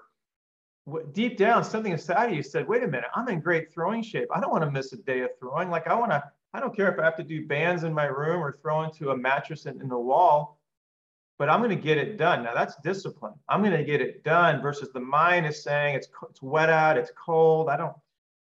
Deep 1.12 1.36
down, 1.36 1.62
something 1.62 1.92
inside 1.92 2.30
of 2.30 2.34
you 2.34 2.42
said, 2.42 2.66
wait 2.66 2.82
a 2.82 2.86
minute, 2.86 3.10
I'm 3.14 3.28
in 3.28 3.40
great 3.40 3.72
throwing 3.72 4.02
shape. 4.02 4.28
I 4.34 4.40
don't 4.40 4.50
want 4.50 4.64
to 4.64 4.70
miss 4.70 4.92
a 4.92 4.96
day 4.96 5.20
of 5.20 5.30
throwing. 5.38 5.70
Like 5.70 5.86
I 5.86 5.94
want 5.94 6.12
to, 6.12 6.22
I 6.54 6.60
don't 6.60 6.74
care 6.74 6.90
if 6.90 6.98
I 6.98 7.04
have 7.04 7.16
to 7.16 7.22
do 7.22 7.46
bands 7.46 7.84
in 7.84 7.92
my 7.92 8.06
room 8.06 8.40
or 8.40 8.52
throw 8.52 8.82
into 8.84 9.10
a 9.10 9.16
mattress 9.16 9.66
in, 9.66 9.80
in 9.80 9.88
the 9.88 9.98
wall 9.98 10.58
but 11.38 11.48
I'm 11.48 11.60
going 11.60 11.76
to 11.76 11.82
get 11.82 11.98
it 11.98 12.16
done. 12.18 12.44
Now 12.44 12.54
that's 12.54 12.76
discipline. 12.82 13.34
I'm 13.48 13.62
going 13.62 13.76
to 13.76 13.84
get 13.84 14.00
it 14.00 14.24
done 14.24 14.62
versus 14.62 14.90
the 14.92 15.00
mind 15.00 15.46
is 15.46 15.62
saying 15.62 15.96
it's 15.96 16.08
it's 16.30 16.42
wet 16.42 16.70
out, 16.70 16.96
it's 16.96 17.12
cold. 17.16 17.68
I 17.68 17.76
don't 17.76 17.94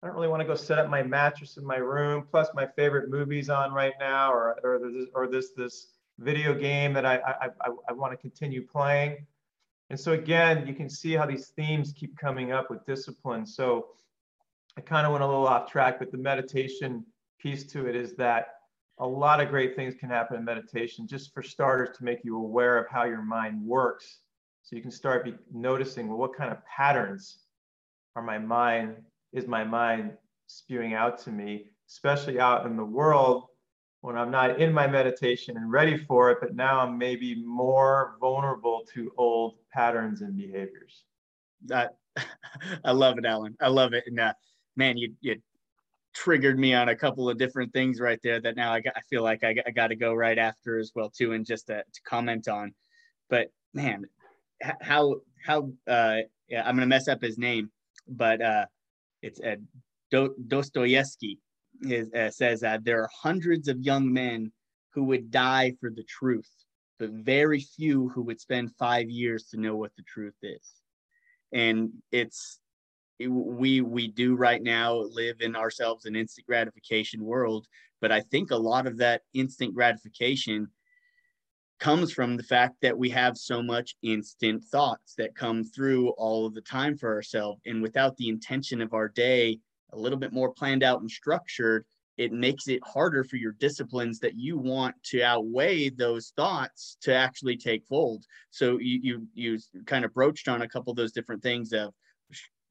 I 0.02 0.08
don't 0.08 0.15
really 0.15 0.28
want 0.28 0.41
to 0.41 0.47
go 0.47 0.56
set 0.56 0.78
up 0.78 0.89
my 0.89 1.04
mattress 1.04 1.58
in 1.58 1.65
my 1.65 1.78
room. 1.78 2.28
Plus 2.30 2.50
my 2.54 2.67
favorite 2.76 3.10
movies 3.10 3.50
on 3.50 3.73
right 3.73 3.93
now, 4.00 4.32
or 4.32 4.58
or 4.63 4.80
this 4.80 5.08
or 5.13 5.28
this 5.28 5.52
this 5.52 5.88
video 6.19 6.54
game 6.54 6.93
that 6.93 7.06
I 7.06 7.17
I 7.17 7.45
I, 7.62 7.69
I 7.89 7.93
want 7.93 8.13
to 8.13 8.17
continue 8.17 8.65
playing. 8.65 9.26
And 9.89 10.00
so 10.00 10.12
again, 10.12 10.67
you 10.67 10.73
can 10.73 10.89
see 10.89 11.13
how 11.13 11.26
these 11.26 11.47
themes 11.56 11.93
keep 11.95 12.17
coming 12.17 12.52
up 12.52 12.69
with 12.69 12.86
discipline. 12.86 13.45
So 13.45 13.88
I 14.78 14.82
kind 14.82 15.06
of 15.06 15.13
went 15.13 15.23
a 15.23 15.28
little 15.28 15.47
off 15.47 15.71
track, 15.71 15.97
but 15.97 16.12
the 16.12 16.17
meditation 16.17 17.06
piece 17.39 17.65
to 17.71 17.88
it 17.88 17.95
is 17.95 18.15
that 18.15 18.57
a 18.99 19.07
lot 19.07 19.39
of 19.39 19.49
great 19.49 19.75
things 19.75 19.95
can 19.95 20.10
happen 20.10 20.38
in 20.38 20.45
meditation, 20.45 21.07
just 21.07 21.33
for 21.33 21.43
starters, 21.43 21.95
to 21.97 22.03
make 22.03 22.23
you 22.23 22.38
aware 22.38 22.77
of 22.77 22.88
how 22.89 23.03
your 23.03 23.21
mind 23.21 23.62
works. 23.62 24.19
So 24.63 24.75
you 24.75 24.81
can 24.81 24.91
start 24.91 25.23
be 25.23 25.36
noticing, 25.53 26.07
well, 26.07 26.17
what 26.17 26.36
kind 26.36 26.51
of 26.51 26.57
patterns 26.65 27.39
are 28.15 28.23
my 28.23 28.38
mind, 28.38 28.95
is 29.33 29.47
my 29.47 29.63
mind 29.63 30.13
spewing 30.47 30.93
out 30.93 31.19
to 31.19 31.31
me, 31.31 31.65
especially 31.88 32.39
out 32.39 32.65
in 32.65 32.75
the 32.75 32.83
world 32.83 33.45
when 34.01 34.17
I'm 34.17 34.31
not 34.31 34.60
in 34.60 34.71
my 34.71 34.88
meditation 34.88 35.57
and 35.57 35.71
ready 35.71 35.97
for 35.97 36.31
it, 36.31 36.38
but 36.39 36.55
now 36.55 36.79
I'm 36.79 36.97
maybe 36.97 37.43
more 37.43 38.15
vulnerable 38.19 38.83
to 38.93 39.12
old 39.17 39.55
patterns 39.73 40.21
and 40.21 40.36
behaviors. 40.36 41.03
That 41.65 41.97
I 42.86 42.91
love 42.91 43.17
it, 43.17 43.25
Alan. 43.25 43.55
I 43.60 43.67
love 43.67 43.93
it. 43.93 44.05
And 44.07 44.19
uh, 44.19 44.33
man, 44.75 44.97
you 44.97 45.13
you 45.21 45.36
triggered 46.17 46.58
me 46.58 46.73
on 46.73 46.89
a 46.89 46.95
couple 46.95 47.30
of 47.30 47.38
different 47.38 47.71
things 47.73 47.99
right 47.99 48.19
there 48.23 48.41
that 48.41 48.56
now 48.56 48.73
I, 48.73 48.80
got, 48.80 48.93
I 48.97 49.01
feel 49.01 49.21
like 49.23 49.43
I, 49.43 49.56
I 49.65 49.71
got 49.71 49.88
to 49.88 49.95
go 49.95 50.13
right 50.13 50.38
after 50.38 50.80
as 50.80 50.91
well 50.95 51.10
too, 51.10 51.34
and 51.34 51.45
just 51.45 51.67
to, 51.67 51.84
to 51.84 52.01
comment 52.03 52.47
on. 52.47 52.73
But 53.30 53.51
man, 53.73 54.06
how 54.82 55.17
how 55.45 55.71
uh, 55.88 56.17
yeah, 56.49 56.63
I'm 56.65 56.75
gonna 56.75 56.88
mess 56.88 57.08
up 57.08 57.21
his 57.21 57.38
name, 57.38 57.69
but 58.08 58.41
uh, 58.41 58.65
it's 59.21 59.39
uh, 59.39 59.58
Do- 60.10 60.36
Dostoevsky 60.47 61.39
is, 61.82 62.12
uh, 62.13 62.32
says 62.32 62.62
that 62.62 62.84
there 62.84 63.01
are 63.03 63.10
hundreds 63.13 63.67
of 63.67 63.80
young 63.80 64.12
men 64.12 64.51
who 64.93 65.03
would 65.03 65.30
die 65.30 65.73
for 65.80 65.91
the 65.91 66.03
truth, 66.03 66.49
but 66.97 67.12
very 67.12 67.60
few 67.60 68.10
who 68.10 68.23
would 68.23 68.41
spend 68.41 68.75
five 68.80 69.10
years 69.10 69.45
to 69.49 69.58
know 69.58 69.75
what 69.75 69.91
the 69.95 70.03
truth 70.03 70.38
is. 70.41 70.73
And 71.53 71.91
it's 72.12 72.60
we 73.19 73.82
we 73.82 74.08
do 74.08 74.36
right 74.36 74.62
now 74.62 74.95
live 74.95 75.41
in 75.41 75.56
ourselves 75.56 76.06
an 76.06 76.15
instant 76.15 76.45
gratification 76.47 77.23
world 77.23 77.67
but 77.99 78.12
i 78.12 78.19
think 78.19 78.51
a 78.51 78.56
lot 78.56 78.86
of 78.86 78.97
that 78.97 79.21
instant 79.34 79.73
gratification 79.73 80.67
comes 81.80 82.12
from 82.12 82.36
the 82.36 82.43
fact 82.43 82.75
that 82.82 82.97
we 82.97 83.10
have 83.10 83.38
so 83.38 83.62
much 83.62 83.95
instant 84.01 84.63
thoughts 84.63 85.13
that 85.15 85.36
come 85.36 85.63
through 85.63 86.10
all 86.12 86.45
of 86.45 86.53
the 86.53 86.62
time 86.62 86.97
for 86.97 87.13
ourselves 87.13 87.62
and 87.65 87.82
without 87.82 88.17
the 88.17 88.30
intention 88.30 88.82
of 88.82 88.93
our 88.93 89.08
day 89.08 89.60
a 89.93 89.97
little 89.97 90.17
bit 90.17 90.34
more 90.34 90.51
planned 90.51 90.84
out 90.84 91.01
and 91.01 91.10
structured, 91.10 91.86
it 92.17 92.32
makes 92.32 92.67
it 92.67 92.82
harder 92.84 93.23
for 93.23 93.36
your 93.36 93.51
disciplines 93.53 94.19
that 94.19 94.36
you 94.36 94.58
want 94.58 94.95
to 95.03 95.21
outweigh 95.21 95.89
those 95.89 96.34
thoughts 96.36 96.97
to 97.01 97.13
actually 97.13 97.56
take 97.56 97.86
fold. 97.86 98.25
So 98.49 98.80
you 98.80 98.99
you 99.03 99.27
you 99.36 99.60
kind 99.86 100.03
of 100.03 100.13
broached 100.13 100.47
on 100.47 100.63
a 100.63 100.67
couple 100.67 100.91
of 100.91 100.97
those 100.97 101.12
different 101.12 101.43
things 101.43 101.73
of 101.73 101.93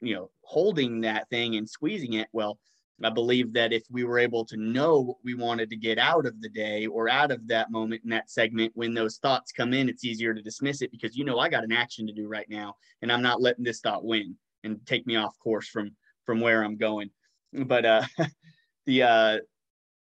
you 0.01 0.15
know 0.15 0.31
holding 0.43 1.01
that 1.03 1.29
thing 1.31 1.57
and 1.57 1.69
squeezing 1.69 2.15
it. 2.15 2.29
Well, 2.33 2.59
I 3.03 3.11
believe 3.11 3.53
that 3.53 3.73
if 3.73 3.85
we 3.91 4.05
were 4.05 4.19
able 4.19 4.45
to 4.47 4.57
know 4.57 5.01
what 5.01 5.17
we 5.23 5.35
wanted 5.35 5.69
to 5.71 5.77
get 5.77 5.99
out 5.99 6.25
of 6.25 6.41
the 6.41 6.49
day 6.49 6.87
or 6.87 7.09
out 7.09 7.31
of 7.31 7.47
that 7.49 7.71
moment 7.71 8.03
in 8.05 8.11
that 8.11 8.31
segment, 8.31 8.73
when 8.75 8.95
those 8.95 9.19
thoughts 9.19 9.53
come 9.53 9.75
in, 9.75 9.89
it's 9.89 10.05
easier 10.05 10.33
to 10.33 10.41
dismiss 10.41 10.81
it 10.81 10.91
because 10.91 11.17
you 11.17 11.25
know 11.25 11.39
I 11.39 11.49
got 11.49 11.65
an 11.65 11.73
action 11.73 12.07
to 12.07 12.13
do 12.13 12.27
right 12.27 12.49
now, 12.49 12.75
and 13.03 13.13
I'm 13.13 13.23
not 13.23 13.43
letting 13.43 13.65
this 13.65 13.81
thought 13.81 14.05
win 14.05 14.37
and 14.65 14.85
take 14.87 15.07
me 15.07 15.17
off 15.17 15.39
course 15.39 15.69
from 15.69 15.95
from 16.25 16.41
where 16.41 16.63
I'm 16.63 16.77
going. 16.77 17.11
But 17.53 17.85
uh, 17.85 18.03
the 18.87 19.03
uh, 19.03 19.39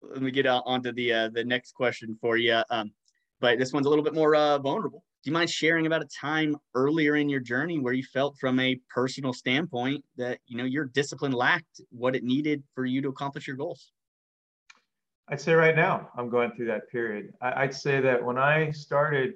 let 0.01 0.21
me 0.21 0.31
get 0.31 0.47
on 0.47 0.83
to 0.83 0.91
the 0.91 1.13
uh, 1.13 1.29
the 1.29 1.43
next 1.43 1.73
question 1.73 2.17
for 2.19 2.37
you. 2.37 2.61
Um, 2.69 2.91
but 3.39 3.57
this 3.57 3.73
one's 3.73 3.87
a 3.87 3.89
little 3.89 4.03
bit 4.03 4.13
more 4.13 4.35
uh, 4.35 4.57
vulnerable. 4.59 5.03
Do 5.23 5.29
you 5.29 5.33
mind 5.33 5.51
sharing 5.51 5.85
about 5.85 6.01
a 6.01 6.07
time 6.07 6.55
earlier 6.73 7.15
in 7.15 7.29
your 7.29 7.41
journey 7.41 7.77
where 7.77 7.93
you 7.93 8.01
felt, 8.01 8.37
from 8.39 8.59
a 8.59 8.79
personal 8.89 9.33
standpoint, 9.33 10.03
that 10.17 10.39
you 10.47 10.57
know 10.57 10.63
your 10.63 10.85
discipline 10.85 11.31
lacked 11.31 11.79
what 11.91 12.15
it 12.15 12.23
needed 12.23 12.63
for 12.73 12.85
you 12.85 13.03
to 13.03 13.09
accomplish 13.09 13.45
your 13.45 13.55
goals? 13.55 13.91
I'd 15.27 15.39
say 15.39 15.53
right 15.53 15.75
now 15.75 16.09
I'm 16.17 16.27
going 16.27 16.51
through 16.53 16.65
that 16.67 16.89
period. 16.89 17.33
I, 17.39 17.65
would 17.65 17.75
say 17.75 18.01
that 18.01 18.23
when 18.23 18.39
I 18.39 18.71
started 18.71 19.35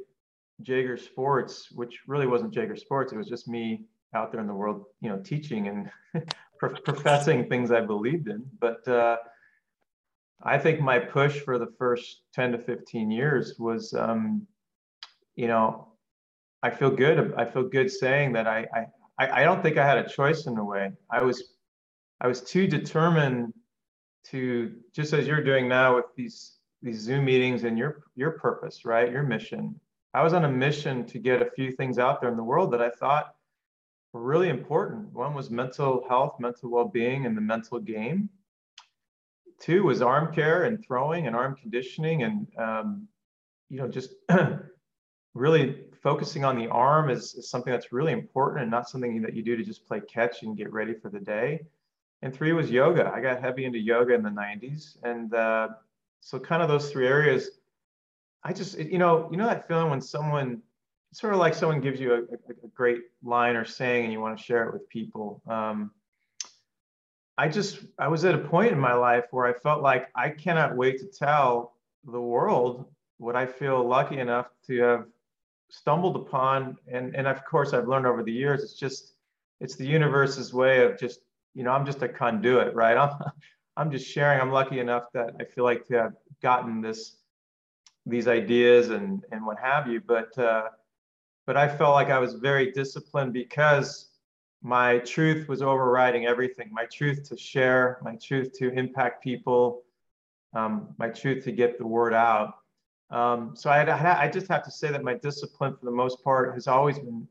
Jaeger 0.60 0.98
Sports, 0.98 1.72
which 1.72 2.00
really 2.08 2.26
wasn't 2.26 2.56
Jaeger 2.56 2.78
Sports, 2.78 3.14
it 3.14 3.18
was 3.18 3.30
just 3.30 3.48
me 3.48 3.86
out 4.16 4.32
there 4.32 4.42
in 4.42 4.48
the 4.48 4.56
world, 4.56 4.86
you 5.02 5.10
know, 5.10 5.20
teaching 5.20 5.68
and 5.68 6.26
professing 6.60 7.48
things 7.48 7.72
I 7.72 7.82
believed 7.82 8.28
in. 8.28 8.44
But 8.60 8.88
uh, 8.88 9.18
I 10.42 10.58
think 10.58 10.82
my 10.82 10.98
push 10.98 11.42
for 11.42 11.60
the 11.60 11.72
first 11.78 12.24
10 12.34 12.54
to 12.54 12.58
15 12.58 13.12
years 13.12 13.54
was, 13.60 13.94
um, 13.94 14.48
you 15.36 15.48
know, 15.48 15.88
I 16.64 16.70
feel 16.70 16.92
good. 16.92 17.34
I 17.38 17.46
feel 17.46 17.64
good 17.64 17.92
saying 17.92 18.34
that 18.34 18.48
I, 18.48 18.66
I, 19.20 19.42
I 19.42 19.44
don't 19.44 19.62
think 19.62 19.78
I 19.78 19.86
had 19.86 19.98
a 19.98 20.08
choice 20.08 20.46
in 20.48 20.58
a 20.58 20.64
way. 20.64 20.92
I 21.12 21.24
was, 21.24 21.54
I 22.22 22.28
was 22.28 22.42
too 22.42 22.68
determined 22.68 23.54
to 24.26 24.74
just 24.94 25.14
as 25.14 25.28
you're 25.28 25.44
doing 25.44 25.68
now 25.68 25.96
with 25.96 26.06
these 26.16 26.58
these 26.82 27.00
Zoom 27.00 27.26
meetings 27.26 27.64
and 27.64 27.78
your 27.78 28.04
your 28.16 28.32
purpose, 28.32 28.86
right? 28.86 29.12
Your 29.12 29.24
mission. 29.24 29.80
I 30.14 30.24
was 30.24 30.34
on 30.34 30.46
a 30.46 30.50
mission 30.50 31.06
to 31.08 31.20
get 31.20 31.42
a 31.42 31.52
few 31.52 31.72
things 31.74 32.00
out 32.00 32.22
there 32.22 32.30
in 32.30 32.38
the 32.38 32.44
world 32.44 32.72
that 32.72 32.82
I 32.82 32.90
thought 32.90 33.36
were 34.14 34.22
really 34.22 34.50
important. 34.50 35.12
One 35.14 35.34
was 35.34 35.50
mental 35.50 36.06
health, 36.08 36.40
mental 36.40 36.70
well-being, 36.70 37.26
and 37.26 37.36
the 37.36 37.42
mental 37.42 37.80
game. 37.80 38.30
Two 39.60 39.84
was 39.84 40.02
arm 40.02 40.34
care 40.34 40.64
and 40.64 40.84
throwing 40.86 41.28
and 41.28 41.36
arm 41.36 41.56
conditioning, 41.56 42.24
and 42.24 42.48
um, 42.58 43.08
you 43.70 43.78
know 43.78 43.88
just 43.88 44.12
really 45.36 45.84
focusing 46.02 46.44
on 46.44 46.58
the 46.58 46.68
arm 46.70 47.12
is, 47.12 47.36
is, 47.36 47.50
something 47.50 47.72
that's 47.72 47.92
really 47.92 48.14
important 48.14 48.62
and 48.62 48.72
not 48.72 48.90
something 48.90 49.22
that 49.22 49.36
you 49.36 49.44
do 49.44 49.56
to 49.56 49.64
just 49.64 49.86
play 49.86 50.00
catch 50.00 50.42
and 50.42 50.58
get 50.58 50.72
ready 50.72 50.94
for 50.94 51.10
the 51.10 51.20
day. 51.20 51.60
And 52.22 52.34
three 52.34 52.54
was 52.54 52.72
yoga. 52.72 53.12
I 53.14 53.20
got 53.22 53.42
heavy 53.42 53.66
into 53.66 53.78
yoga 53.78 54.14
in 54.14 54.24
the 54.24 54.30
90s, 54.30 54.98
and 55.04 55.34
uh, 55.34 55.70
so 56.22 56.40
kind 56.40 56.64
of 56.64 56.70
those 56.70 56.90
three 56.92 57.06
areas. 57.06 57.52
I 58.44 58.54
just 58.54 58.80
you 58.80 58.98
know 58.98 59.28
you 59.30 59.38
know 59.38 59.46
that 59.46 59.68
feeling 59.68 59.90
when 59.90 60.02
someone 60.02 60.62
sort 61.12 61.34
of 61.34 61.40
like 61.40 61.54
someone 61.54 61.82
gives 61.82 62.00
you 62.00 62.14
a, 62.14 62.18
a, 62.18 62.68
great 62.74 63.00
line 63.24 63.56
or 63.56 63.64
saying 63.64 64.04
and 64.04 64.12
you 64.12 64.20
want 64.20 64.38
to 64.38 64.44
share 64.44 64.68
it 64.68 64.74
with 64.74 64.88
people. 64.90 65.42
Um, 65.48 65.92
I 67.38 67.48
just, 67.48 67.80
I 67.98 68.10
was 68.10 68.26
at 68.26 68.36
a 68.36 68.40
point 68.40 68.74
in 68.74 68.80
my 68.80 68.94
life 68.94 69.24
where 69.32 69.46
I 69.46 69.54
felt 69.54 69.82
like 69.82 70.10
I 70.14 70.30
cannot 70.30 70.76
wait 70.76 71.00
to 71.00 71.06
tell 71.06 71.74
the 72.04 72.20
world 72.20 72.86
what 73.18 73.38
I 73.38 73.46
feel 73.46 73.88
lucky 73.88 74.20
enough 74.20 74.48
to 74.68 74.82
have 74.82 75.06
stumbled 75.70 76.16
upon. 76.16 76.78
And, 76.92 77.16
and 77.16 77.28
of 77.28 77.44
course, 77.46 77.74
I've 77.74 77.88
learned 77.88 78.06
over 78.06 78.24
the 78.24 78.32
years, 78.32 78.64
it's 78.64 78.78
just, 78.78 79.14
it's 79.60 79.76
the 79.76 79.86
universe's 79.86 80.54
way 80.54 80.84
of 80.86 81.00
just, 81.00 81.22
you 81.54 81.64
know, 81.64 81.72
I'm 81.72 81.86
just 81.86 82.02
a 82.02 82.10
conduit, 82.10 82.74
right? 82.76 82.98
I'm, 82.98 83.12
I'm 83.78 83.92
just 83.92 84.08
sharing. 84.08 84.40
I'm 84.40 84.52
lucky 84.52 84.80
enough 84.80 85.06
that 85.14 85.32
I 85.40 85.44
feel 85.44 85.64
like 85.64 85.86
to 85.88 85.96
have 85.96 86.14
gotten 86.42 86.82
this, 86.82 87.18
these 88.06 88.28
ideas 88.28 88.90
and, 88.90 89.24
and 89.32 89.46
what 89.46 89.58
have 89.60 89.88
you. 89.88 90.02
But, 90.06 90.38
uh, 90.38 90.70
but 91.46 91.58
I 91.58 91.68
felt 91.68 91.94
like 91.94 92.10
I 92.10 92.20
was 92.20 92.34
very 92.34 92.72
disciplined 92.72 93.34
because 93.34 94.10
my 94.62 94.98
truth 95.00 95.48
was 95.48 95.62
overriding 95.62 96.26
everything. 96.26 96.70
My 96.72 96.86
truth 96.86 97.30
to 97.30 97.38
share, 97.38 98.00
my 98.02 98.16
truth 98.16 98.52
to 98.58 98.72
impact 98.72 99.24
people, 99.24 99.84
um, 100.56 100.96
my 100.98 101.10
truth 101.10 101.44
to 101.44 101.52
get 101.52 101.78
the 101.78 101.86
word 101.86 102.14
out. 102.14 102.56
Um, 103.12 103.56
so 103.56 103.70
I, 103.70 104.24
I, 104.24 104.28
just 104.28 104.48
have 104.48 104.64
to 104.64 104.72
say 104.72 104.90
that 104.92 105.04
my 105.04 105.14
discipline, 105.14 105.76
for 105.80 105.86
the 105.86 105.92
most 105.92 106.24
part, 106.24 106.54
has 106.56 106.68
always 106.68 106.98
been 106.98 107.28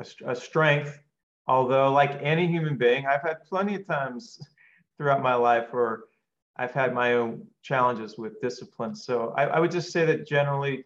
a, 0.00 0.30
a 0.30 0.34
strength. 0.34 0.98
Although, 1.46 1.92
like 1.92 2.18
any 2.22 2.46
human 2.46 2.76
being, 2.78 3.06
I've 3.06 3.22
had 3.22 3.42
plenty 3.44 3.74
of 3.74 3.86
times 3.86 4.40
throughout 4.96 5.22
my 5.22 5.34
life 5.34 5.68
where 5.70 6.04
I've 6.56 6.72
had 6.72 6.94
my 6.94 7.14
own 7.14 7.46
challenges 7.62 8.16
with 8.16 8.40
discipline. 8.40 8.94
So 8.94 9.34
I, 9.36 9.44
I 9.44 9.60
would 9.60 9.70
just 9.70 9.92
say 9.92 10.06
that 10.06 10.26
generally, 10.26 10.84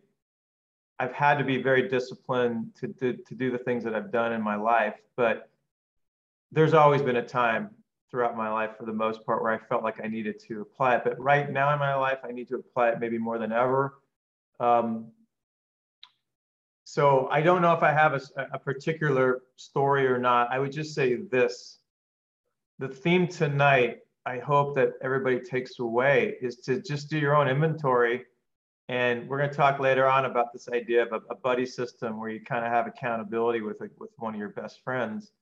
I've 0.99 1.13
had 1.13 1.39
to 1.39 1.45
be 1.45 1.63
very 1.63 1.89
disciplined 1.89 2.75
to, 2.81 2.89
to, 2.89 3.13
to 3.15 3.35
do 3.35 3.51
the 3.51 3.59
things 3.59 3.85
that 3.85 3.95
I've 3.95 4.11
done 4.11 4.33
in 4.33 4.41
my 4.41 4.57
life, 4.57 4.95
but 5.17 5.51
there's 6.53 6.75
always 6.75 7.03
been 7.03 7.17
a 7.17 7.27
time 7.27 7.71
throughout 8.11 8.37
my 8.37 8.49
life 8.49 8.71
for 8.79 8.87
the 8.87 8.93
most 8.93 9.25
part 9.27 9.43
where 9.43 9.53
I 9.53 9.59
felt 9.59 9.83
like 9.83 10.03
I 10.03 10.09
needed 10.09 10.41
to 10.49 10.63
apply 10.63 10.97
it. 10.97 11.03
But 11.05 11.21
right 11.21 11.51
now 11.51 11.73
in 11.73 11.79
my 11.79 11.95
life, 11.95 12.19
I 12.25 12.33
need 12.33 12.49
to 12.49 12.57
apply 12.57 12.91
it 12.91 13.01
maybe 13.01 13.19
more 13.19 13.39
than 13.39 13.53
ever. 13.53 13.99
Um, 14.61 15.09
so 16.85 17.29
I 17.31 17.41
don't 17.41 17.63
know 17.63 17.73
if 17.73 17.83
I 17.83 17.93
have 17.93 18.15
a, 18.15 18.21
a 18.53 18.59
particular 18.59 19.43
story 19.57 20.07
or 20.07 20.19
not. 20.19 20.51
I 20.51 20.59
would 20.59 20.73
just 20.73 20.95
say 20.95 21.17
this. 21.17 21.79
The 22.79 22.89
theme 22.89 23.27
tonight, 23.27 23.99
I 24.25 24.39
hope 24.39 24.75
that 24.77 24.93
everybody 25.03 25.41
takes 25.41 25.79
away 25.79 26.37
is 26.41 26.57
to 26.59 26.81
just 26.81 27.11
do 27.11 27.19
your 27.19 27.37
own 27.37 27.49
inventory 27.49 28.25
and 28.89 29.29
we're 29.29 29.39
going 29.39 29.51
to 29.51 29.57
talk 29.57 29.81
later 29.81 30.07
on 30.07 30.27
about 30.27 30.53
this 30.53 30.69
idea 30.69 31.03
of 31.03 31.13
a, 31.13 31.21
a 31.31 31.35
buddy 31.35 31.67
system 31.67 32.21
where 32.21 32.31
you 32.31 32.41
kind 32.41 32.65
of 32.65 32.71
have 32.71 32.87
accountability 32.87 33.61
with, 33.61 33.81
a, 33.81 33.89
with 33.99 34.11
one 34.19 34.35
of 34.35 34.39
your 34.39 34.51
best 34.51 34.83
friends 34.85 35.33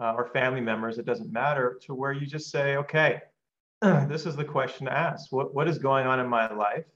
uh, 0.00 0.14
or 0.16 0.28
family 0.28 0.60
members, 0.60 0.96
it 0.96 1.04
doesn't 1.04 1.30
matter, 1.30 1.78
to 1.82 1.94
where 1.94 2.12
you 2.12 2.26
just 2.26 2.50
say, 2.50 2.76
okay, 2.76 3.20
this 3.82 4.24
is 4.24 4.36
the 4.36 4.44
question 4.44 4.86
to 4.86 4.92
ask. 4.92 5.30
What, 5.32 5.54
what 5.54 5.68
is 5.68 5.76
going 5.76 6.06
on 6.06 6.18
in 6.18 6.28
my 6.28 6.50
life 6.52 6.86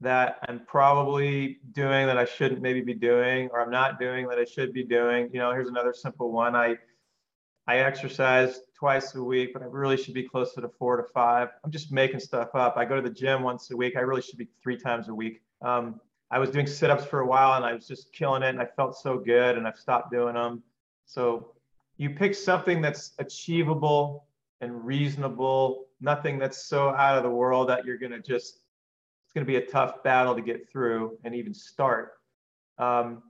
that 0.00 0.38
I'm 0.48 0.60
probably 0.66 1.58
doing 1.72 2.06
that 2.06 2.18
I 2.18 2.24
shouldn't 2.24 2.60
maybe 2.60 2.82
be 2.82 2.94
doing, 2.94 3.48
or 3.52 3.60
I'm 3.60 3.70
not 3.70 3.98
doing 3.98 4.28
that 4.28 4.38
I 4.38 4.44
should 4.44 4.72
be 4.72 4.84
doing? 4.84 5.30
You 5.32 5.40
know, 5.40 5.52
here's 5.52 5.68
another 5.68 5.94
simple 5.94 6.32
one. 6.32 6.54
I, 6.54 6.76
I 7.66 7.78
exercise 7.78 8.60
twice 8.78 9.14
a 9.14 9.22
week, 9.22 9.52
but 9.52 9.62
I 9.62 9.66
really 9.66 9.96
should 9.96 10.14
be 10.14 10.22
closer 10.22 10.60
to 10.60 10.68
four 10.68 10.96
to 10.96 11.02
five. 11.02 11.48
I'm 11.64 11.70
just 11.70 11.92
making 11.92 12.20
stuff 12.20 12.50
up. 12.54 12.76
I 12.76 12.84
go 12.84 12.96
to 12.96 13.02
the 13.02 13.14
gym 13.14 13.42
once 13.42 13.70
a 13.70 13.76
week. 13.76 13.96
I 13.96 14.00
really 14.00 14.22
should 14.22 14.38
be 14.38 14.48
three 14.62 14.76
times 14.76 15.08
a 15.08 15.14
week. 15.14 15.40
Um, 15.62 16.00
I 16.30 16.38
was 16.38 16.50
doing 16.50 16.66
sit 16.66 16.90
ups 16.90 17.04
for 17.04 17.20
a 17.20 17.26
while 17.26 17.54
and 17.54 17.64
I 17.64 17.72
was 17.72 17.86
just 17.86 18.12
killing 18.12 18.42
it 18.42 18.50
and 18.50 18.60
I 18.60 18.66
felt 18.66 18.96
so 18.96 19.18
good 19.18 19.56
and 19.56 19.66
I've 19.66 19.78
stopped 19.78 20.12
doing 20.12 20.34
them. 20.34 20.62
So 21.06 21.52
you 21.96 22.10
pick 22.10 22.34
something 22.34 22.80
that's 22.80 23.12
achievable 23.18 24.26
and 24.60 24.84
reasonable 24.84 25.86
nothing 26.00 26.38
that's 26.38 26.66
so 26.66 26.90
out 26.90 27.16
of 27.16 27.22
the 27.22 27.30
world 27.30 27.68
that 27.68 27.84
you're 27.84 27.98
to 27.98 28.20
just 28.20 28.60
going 29.36 29.46
to 29.46 29.52
be 29.52 29.56
a 29.56 29.66
tough 29.66 30.02
battle 30.02 30.34
to 30.34 30.40
get 30.40 30.66
through 30.70 31.18
and 31.24 31.34
even 31.34 31.52
start 31.52 32.14
um, 32.78 33.22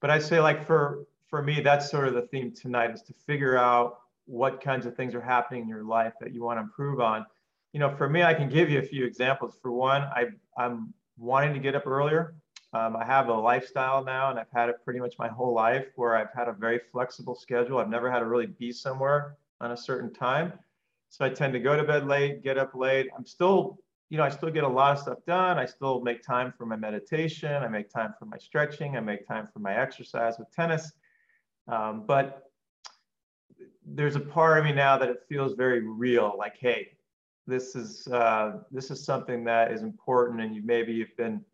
but 0.00 0.10
i 0.10 0.18
say 0.18 0.40
like 0.40 0.66
for 0.66 1.04
for 1.28 1.42
me 1.42 1.60
that's 1.60 1.90
sort 1.90 2.08
of 2.08 2.14
the 2.14 2.22
theme 2.22 2.50
tonight 2.50 2.90
is 2.90 3.02
to 3.02 3.12
figure 3.26 3.56
out 3.56 3.98
what 4.24 4.60
kinds 4.60 4.86
of 4.86 4.96
things 4.96 5.14
are 5.14 5.20
happening 5.20 5.62
in 5.62 5.68
your 5.68 5.84
life 5.84 6.14
that 6.18 6.32
you 6.32 6.42
want 6.42 6.56
to 6.56 6.62
improve 6.62 6.98
on 6.98 7.26
you 7.74 7.80
know 7.80 7.94
for 7.94 8.08
me 8.08 8.22
i 8.22 8.32
can 8.32 8.48
give 8.48 8.70
you 8.70 8.78
a 8.78 8.82
few 8.82 9.04
examples 9.04 9.58
for 9.60 9.70
one 9.70 10.02
I, 10.02 10.28
i'm 10.56 10.94
wanting 11.18 11.52
to 11.52 11.60
get 11.60 11.74
up 11.74 11.86
earlier 11.86 12.34
um, 12.74 12.96
I 12.96 13.04
have 13.06 13.28
a 13.28 13.34
lifestyle 13.34 14.04
now, 14.04 14.30
and 14.30 14.38
I've 14.38 14.50
had 14.52 14.68
it 14.68 14.76
pretty 14.84 15.00
much 15.00 15.14
my 15.18 15.28
whole 15.28 15.54
life 15.54 15.86
where 15.96 16.16
I've 16.16 16.32
had 16.34 16.48
a 16.48 16.52
very 16.52 16.80
flexible 16.92 17.34
schedule. 17.34 17.78
I've 17.78 17.88
never 17.88 18.10
had 18.10 18.18
to 18.18 18.26
really 18.26 18.46
be 18.46 18.72
somewhere 18.72 19.36
on 19.62 19.72
a 19.72 19.76
certain 19.76 20.12
time. 20.12 20.52
So 21.08 21.24
I 21.24 21.30
tend 21.30 21.54
to 21.54 21.60
go 21.60 21.76
to 21.76 21.84
bed 21.84 22.06
late, 22.06 22.42
get 22.42 22.58
up 22.58 22.74
late. 22.74 23.08
I'm 23.16 23.24
still, 23.24 23.78
you 24.10 24.16
know, 24.16 24.24
I 24.24 24.30
still 24.30 24.50
get 24.50 24.64
a 24.64 24.68
lot 24.68 24.92
of 24.92 24.98
stuff 25.02 25.18
done. 25.26 25.58
I 25.58 25.66
still 25.66 26.00
make 26.00 26.22
time 26.22 26.52
for 26.56 26.64
my 26.64 26.76
meditation. 26.76 27.52
I 27.52 27.68
make 27.68 27.90
time 27.90 28.14
for 28.18 28.24
my 28.24 28.38
stretching. 28.38 28.96
I 28.96 29.00
make 29.00 29.26
time 29.26 29.48
for 29.52 29.58
my 29.58 29.76
exercise 29.78 30.38
with 30.38 30.50
tennis. 30.50 30.92
Um, 31.66 32.04
but 32.06 32.50
there's 33.84 34.16
a 34.16 34.20
part 34.20 34.58
of 34.58 34.64
me 34.64 34.72
now 34.72 34.96
that 34.98 35.08
it 35.08 35.22
feels 35.28 35.54
very 35.54 35.80
real. 35.86 36.34
Like, 36.38 36.56
hey, 36.58 36.92
this 37.46 37.74
is 37.74 38.06
uh, 38.08 38.58
this 38.70 38.90
is 38.90 39.04
something 39.04 39.44
that 39.44 39.72
is 39.72 39.82
important, 39.82 40.40
and 40.40 40.54
you 40.54 40.62
maybe 40.64 40.92
you've 40.92 41.16
been 41.16 41.44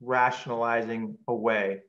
rationalizing 0.00 1.16
away. 1.28 1.80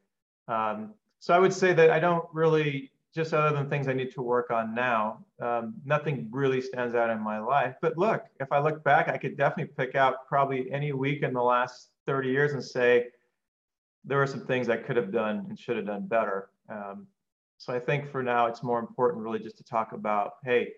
Um, 0.47 0.93
so 1.19 1.33
I 1.33 1.39
would 1.39 1.53
say 1.53 1.73
that 1.73 1.89
I 1.89 1.99
don't 1.99 2.25
really, 2.33 2.91
just 3.15 3.33
other 3.33 3.55
than 3.55 3.69
things 3.69 3.87
I 3.87 3.93
need 3.93 4.11
to 4.11 4.21
work 4.21 4.51
on 4.51 4.75
now, 4.75 5.23
um, 5.41 5.75
nothing 5.85 6.27
really 6.31 6.59
stands 6.59 6.95
out 6.95 7.09
in 7.09 7.21
my 7.21 7.39
life. 7.39 7.75
But 7.81 7.97
look, 7.97 8.25
if 8.41 8.51
I 8.51 8.59
look 8.59 8.83
back, 8.83 9.07
I 9.07 9.17
could 9.17 9.37
definitely 9.37 9.73
pick 9.77 9.95
out 9.95 10.27
probably 10.27 10.69
any 10.69 10.91
week 10.91 11.23
in 11.23 11.33
the 11.33 11.41
last 11.41 11.91
30 12.07 12.29
years 12.29 12.53
and 12.53 12.63
say 12.63 13.07
there 14.03 14.17
were 14.17 14.27
some 14.27 14.45
things 14.45 14.67
I 14.67 14.75
could 14.75 14.97
have 14.97 15.11
done 15.11 15.45
and 15.47 15.57
should 15.57 15.77
have 15.77 15.85
done 15.85 16.07
better. 16.07 16.49
Um, 16.69 17.07
so 17.57 17.73
I 17.73 17.79
think 17.79 18.11
for 18.11 18.21
now, 18.21 18.47
it's 18.47 18.63
more 18.63 18.79
important 18.79 19.23
really 19.23 19.39
just 19.39 19.57
to 19.57 19.63
talk 19.63 19.93
about, 19.93 20.33
hey, 20.43 20.73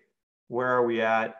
where 0.46 0.68
are 0.68 0.86
we 0.86 1.00
at? 1.00 1.34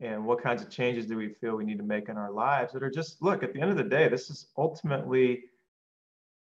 and 0.00 0.24
what 0.24 0.40
kinds 0.40 0.62
of 0.62 0.70
changes 0.70 1.06
do 1.06 1.16
we 1.16 1.28
feel 1.28 1.56
we 1.56 1.64
need 1.64 1.78
to 1.78 1.84
make 1.84 2.08
in 2.08 2.16
our 2.16 2.30
lives 2.30 2.72
that 2.72 2.82
are 2.82 2.90
just 2.90 3.20
look 3.20 3.42
at 3.42 3.52
the 3.52 3.60
end 3.60 3.70
of 3.70 3.76
the 3.76 3.82
day 3.82 4.08
this 4.08 4.30
is 4.30 4.46
ultimately 4.56 5.42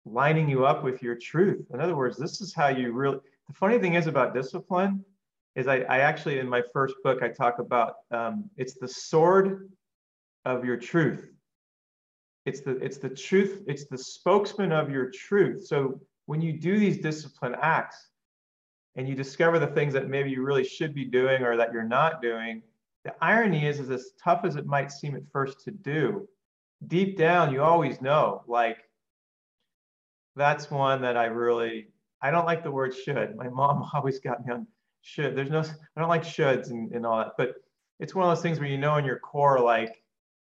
lining 0.07 0.49
you 0.49 0.65
up 0.65 0.83
with 0.83 1.03
your 1.03 1.15
truth 1.15 1.67
in 1.73 1.81
other 1.81 1.95
words 1.97 2.17
this 2.17 2.41
is 2.41 2.55
how 2.55 2.69
you 2.69 2.93
really 2.93 3.19
the 3.49 3.55
funny 3.55 3.79
thing 3.79 3.95
is 3.95 4.07
about 4.07 4.35
discipline 4.35 5.05
is 5.55 5.67
i, 5.69 5.79
I 5.81 5.99
actually 6.01 6.39
in 6.39 6.49
my 6.49 6.63
first 6.73 6.95
book 7.03 7.23
i 7.23 7.29
talk 7.29 7.59
about 7.59 7.97
um, 8.11 8.51
it's 8.57 8.75
the 8.75 8.89
sword 8.89 9.71
of 10.45 10.65
your 10.65 10.77
truth. 10.77 11.31
It's 12.45 12.61
the 12.61 12.73
it's 12.77 12.99
the 12.99 13.09
truth 13.09 13.63
it's 13.67 13.87
the 13.87 13.99
spokesman 13.99 14.73
of 14.73 14.91
your 14.91 15.11
truth. 15.11 15.67
So 15.67 16.01
when 16.27 16.41
you 16.41 16.53
do 16.53 16.79
these 16.79 16.99
discipline 16.99 17.57
acts 17.61 18.09
and 18.97 19.09
you 19.09 19.15
discover 19.15 19.59
the 19.59 19.67
things 19.69 19.95
that 19.95 20.09
maybe 20.09 20.31
you 20.31 20.43
really 20.43 20.65
should 20.65 20.95
be 20.95 21.05
doing 21.05 21.43
or 21.43 21.57
that 21.57 21.73
you're 21.73 21.83
not 21.83 22.21
doing 22.21 22.63
the 23.05 23.15
irony 23.21 23.67
is, 23.67 23.81
is 23.81 23.91
as 23.91 24.13
tough 24.23 24.45
as 24.45 24.57
it 24.57 24.67
might 24.67 24.91
seem 24.91 25.15
at 25.15 25.23
first 25.31 25.61
to 25.65 25.71
do, 25.71 26.27
deep 26.87 27.19
down, 27.19 27.53
you 27.53 27.63
always 27.63 28.01
know, 28.01 28.43
like, 28.47 28.79
that's 30.37 30.71
one 30.71 31.03
that 31.03 31.15
I 31.15 31.27
really, 31.27 31.89
I 32.23 32.31
don't 32.31 32.47
like 32.47 32.63
the 32.63 32.71
word 32.71 32.95
should. 32.95 33.37
My 33.37 33.49
mom 33.49 33.89
always 33.95 34.21
got 34.21 34.47
me 34.47 34.53
on 34.53 34.67
should. 35.03 35.37
There's 35.37 35.51
no, 35.51 35.61
I 35.61 36.01
don't 36.01 36.09
like 36.09 36.25
shoulds 36.25 36.71
and, 36.71 36.93
and 36.93 37.05
all 37.05 37.19
that, 37.19 37.33
but 37.37 37.55
it's 38.01 38.15
one 38.15 38.29
of 38.29 38.35
those 38.35 38.43
things 38.43 38.59
where 38.59 38.69
you 38.69 38.79
know 38.79 38.97
in 38.97 39.05
your 39.05 39.19
core, 39.19 39.61
like, 39.61 40.03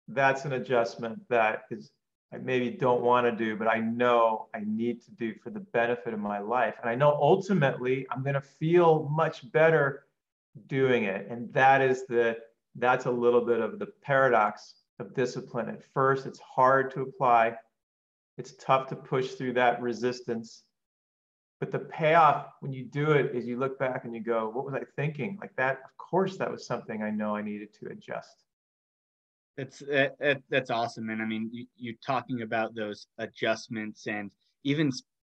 that's 0.07 0.45
an 0.45 0.53
adjustment 0.53 1.19
that 1.29 1.63
is, 1.71 1.91
I 2.33 2.37
maybe 2.37 2.69
don't 2.69 3.01
want 3.01 3.25
to 3.25 3.31
do, 3.31 3.55
but 3.55 3.67
I 3.67 3.79
know 3.79 4.47
I 4.53 4.61
need 4.65 5.01
to 5.03 5.11
do 5.11 5.33
for 5.43 5.49
the 5.49 5.59
benefit 5.59 6.13
of 6.13 6.19
my 6.19 6.39
life. 6.39 6.75
And 6.81 6.89
I 6.89 6.95
know 6.95 7.09
ultimately 7.09 8.05
I'm 8.11 8.21
going 8.21 8.35
to 8.35 8.41
feel 8.41 9.09
much 9.09 9.51
better 9.51 10.05
doing 10.67 11.05
it. 11.05 11.27
And 11.29 11.51
that 11.53 11.81
is 11.81 12.05
the 12.07 12.37
that's 12.75 13.05
a 13.05 13.11
little 13.11 13.41
bit 13.41 13.59
of 13.59 13.79
the 13.79 13.87
paradox 14.01 14.75
of 14.99 15.13
discipline. 15.13 15.69
At 15.69 15.83
first, 15.93 16.25
it's 16.25 16.39
hard 16.39 16.91
to 16.93 17.01
apply, 17.01 17.55
it's 18.37 18.53
tough 18.53 18.87
to 18.87 18.95
push 18.95 19.31
through 19.31 19.53
that 19.53 19.81
resistance. 19.81 20.63
But 21.59 21.71
the 21.71 21.79
payoff 21.79 22.47
when 22.61 22.71
you 22.71 22.85
do 22.85 23.11
it 23.11 23.35
is 23.35 23.45
you 23.45 23.57
look 23.57 23.77
back 23.77 24.05
and 24.05 24.15
you 24.15 24.21
go, 24.21 24.49
What 24.49 24.65
was 24.65 24.73
I 24.73 24.81
thinking? 24.95 25.37
Like 25.41 25.55
that, 25.57 25.79
of 25.83 25.97
course, 25.97 26.37
that 26.37 26.51
was 26.51 26.65
something 26.65 27.03
I 27.03 27.09
know 27.09 27.35
I 27.35 27.41
needed 27.41 27.73
to 27.79 27.87
adjust. 27.87 28.45
That's 29.57 29.79
that, 29.79 30.41
that's 30.49 30.69
awesome, 30.69 31.09
and 31.09 31.21
I 31.21 31.25
mean, 31.25 31.49
you, 31.51 31.65
you 31.75 31.95
talking 32.05 32.43
about 32.43 32.75
those 32.75 33.07
adjustments, 33.17 34.07
and 34.07 34.31
even 34.63 34.89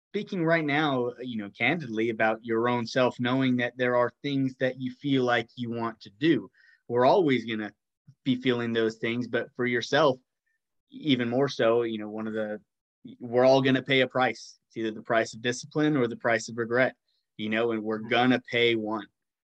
speaking 0.10 0.44
right 0.44 0.66
now, 0.66 1.12
you 1.22 1.38
know, 1.38 1.50
candidly 1.58 2.10
about 2.10 2.40
your 2.44 2.68
own 2.68 2.86
self, 2.86 3.16
knowing 3.22 3.56
that 3.58 3.78
there 3.78 3.96
are 3.96 4.12
things 4.24 4.54
that 4.60 4.82
you 4.82 4.92
feel 4.92 5.24
like 5.24 5.48
you 5.56 5.72
want 5.72 6.02
to 6.02 6.10
do 6.20 6.50
we're 6.88 7.06
always 7.06 7.46
to 7.60 7.72
be 8.24 8.36
feeling 8.36 8.74
those 8.74 8.96
things 8.96 9.28
but 9.28 9.48
for 9.56 9.66
yourself 9.66 10.18
even 10.90 11.30
more 11.30 11.48
so 11.48 11.84
you 11.84 11.98
know 11.98 12.10
one 12.10 12.28
of 12.28 12.34
the 12.34 12.60
we're 13.20 13.46
all 13.46 13.62
to 13.76 13.82
pay 13.82 14.02
a 14.02 14.08
price 14.08 14.58
either 14.78 14.92
the 14.92 15.02
price 15.02 15.34
of 15.34 15.42
discipline 15.42 15.98
or 15.98 16.08
the 16.08 16.16
price 16.16 16.48
of 16.48 16.58
regret 16.58 16.96
you 17.38 17.50
know 17.50 17.72
and 17.72 17.82
we're 17.82 18.00
mm-hmm. 18.00 18.10
going 18.10 18.32
to 18.32 18.42
pay 18.52 18.76
one. 18.76 19.06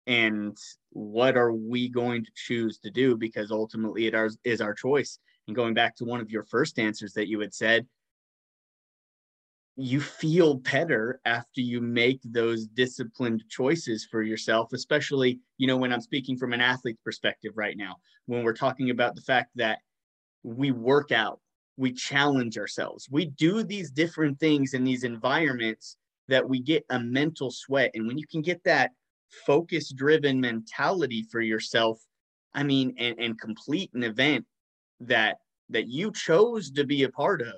And 0.06 0.56
what 0.90 1.36
are 1.36 1.52
we 1.52 1.88
going 1.88 2.24
to 2.24 2.30
choose 2.34 2.78
to 2.78 2.90
do? 2.90 3.16
Because 3.16 3.50
ultimately 3.50 4.06
it 4.06 4.14
is 4.44 4.60
our 4.60 4.74
choice. 4.74 5.18
And 5.46 5.54
going 5.54 5.74
back 5.74 5.96
to 5.96 6.04
one 6.04 6.20
of 6.20 6.30
your 6.30 6.44
first 6.44 6.78
answers 6.78 7.12
that 7.14 7.28
you 7.28 7.40
had 7.40 7.54
said 7.54 7.86
you 9.76 10.00
feel 10.00 10.54
better 10.54 11.20
after 11.24 11.60
you 11.60 11.80
make 11.80 12.20
those 12.24 12.66
disciplined 12.66 13.42
choices 13.48 14.04
for 14.04 14.20
yourself 14.20 14.72
especially 14.74 15.38
you 15.58 15.66
know 15.66 15.76
when 15.76 15.92
i'm 15.92 16.00
speaking 16.00 16.36
from 16.36 16.52
an 16.52 16.60
athlete's 16.60 17.00
perspective 17.02 17.52
right 17.54 17.78
now 17.78 17.94
when 18.26 18.42
we're 18.42 18.52
talking 18.52 18.90
about 18.90 19.14
the 19.14 19.22
fact 19.22 19.48
that 19.54 19.78
we 20.42 20.70
work 20.70 21.12
out 21.12 21.40
we 21.76 21.92
challenge 21.92 22.58
ourselves 22.58 23.08
we 23.10 23.26
do 23.26 23.62
these 23.62 23.90
different 23.90 24.38
things 24.38 24.74
in 24.74 24.84
these 24.84 25.04
environments 25.04 25.96
that 26.28 26.48
we 26.48 26.60
get 26.60 26.84
a 26.90 26.98
mental 26.98 27.50
sweat 27.50 27.90
and 27.94 28.06
when 28.06 28.18
you 28.18 28.26
can 28.26 28.42
get 28.42 28.62
that 28.64 28.90
focus 29.46 29.90
driven 29.90 30.40
mentality 30.40 31.24
for 31.30 31.40
yourself 31.40 31.98
i 32.54 32.62
mean 32.62 32.94
and, 32.98 33.18
and 33.18 33.40
complete 33.40 33.90
an 33.94 34.02
event 34.02 34.44
that 35.00 35.38
that 35.68 35.86
you 35.88 36.10
chose 36.12 36.70
to 36.70 36.84
be 36.84 37.04
a 37.04 37.08
part 37.08 37.40
of 37.40 37.54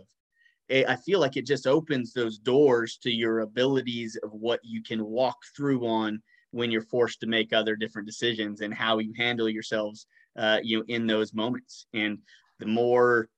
I 0.72 0.96
feel 0.96 1.20
like 1.20 1.37
it 1.37 1.46
just 1.46 1.66
opens 1.66 2.12
those 2.12 2.38
doors 2.38 2.96
to 3.03 3.11
your 3.11 3.40
abilities 3.40 4.16
of 4.22 4.33
what 4.33 4.61
you 4.62 4.83
can 4.83 5.05
walk 5.05 5.37
through 5.55 5.87
on 5.87 6.22
when 6.53 6.70
you're 6.70 6.83
forced 6.83 7.20
to 7.20 7.27
make 7.27 7.53
other 7.53 7.77
different 7.77 8.07
decisions 8.07 8.61
and 8.61 8.72
how 8.72 8.98
you 8.98 9.12
handle 9.16 9.48
yourselves, 9.48 10.07
uh, 10.37 10.61
you 10.62 10.79
know, 10.79 10.85
in 10.88 11.07
those 11.07 11.35
moments. 11.35 11.87
And 11.92 12.18
the 12.59 12.66
more 12.66 13.29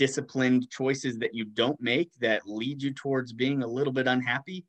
disciplined 0.00 0.70
choices 0.70 1.18
that 1.18 1.34
you 1.34 1.44
don't 1.44 1.78
make 1.78 2.10
that 2.20 2.40
lead 2.46 2.82
you 2.82 2.90
towards 2.90 3.34
being 3.34 3.62
a 3.62 3.66
little 3.66 3.92
bit 3.92 4.06
unhappy, 4.06 4.64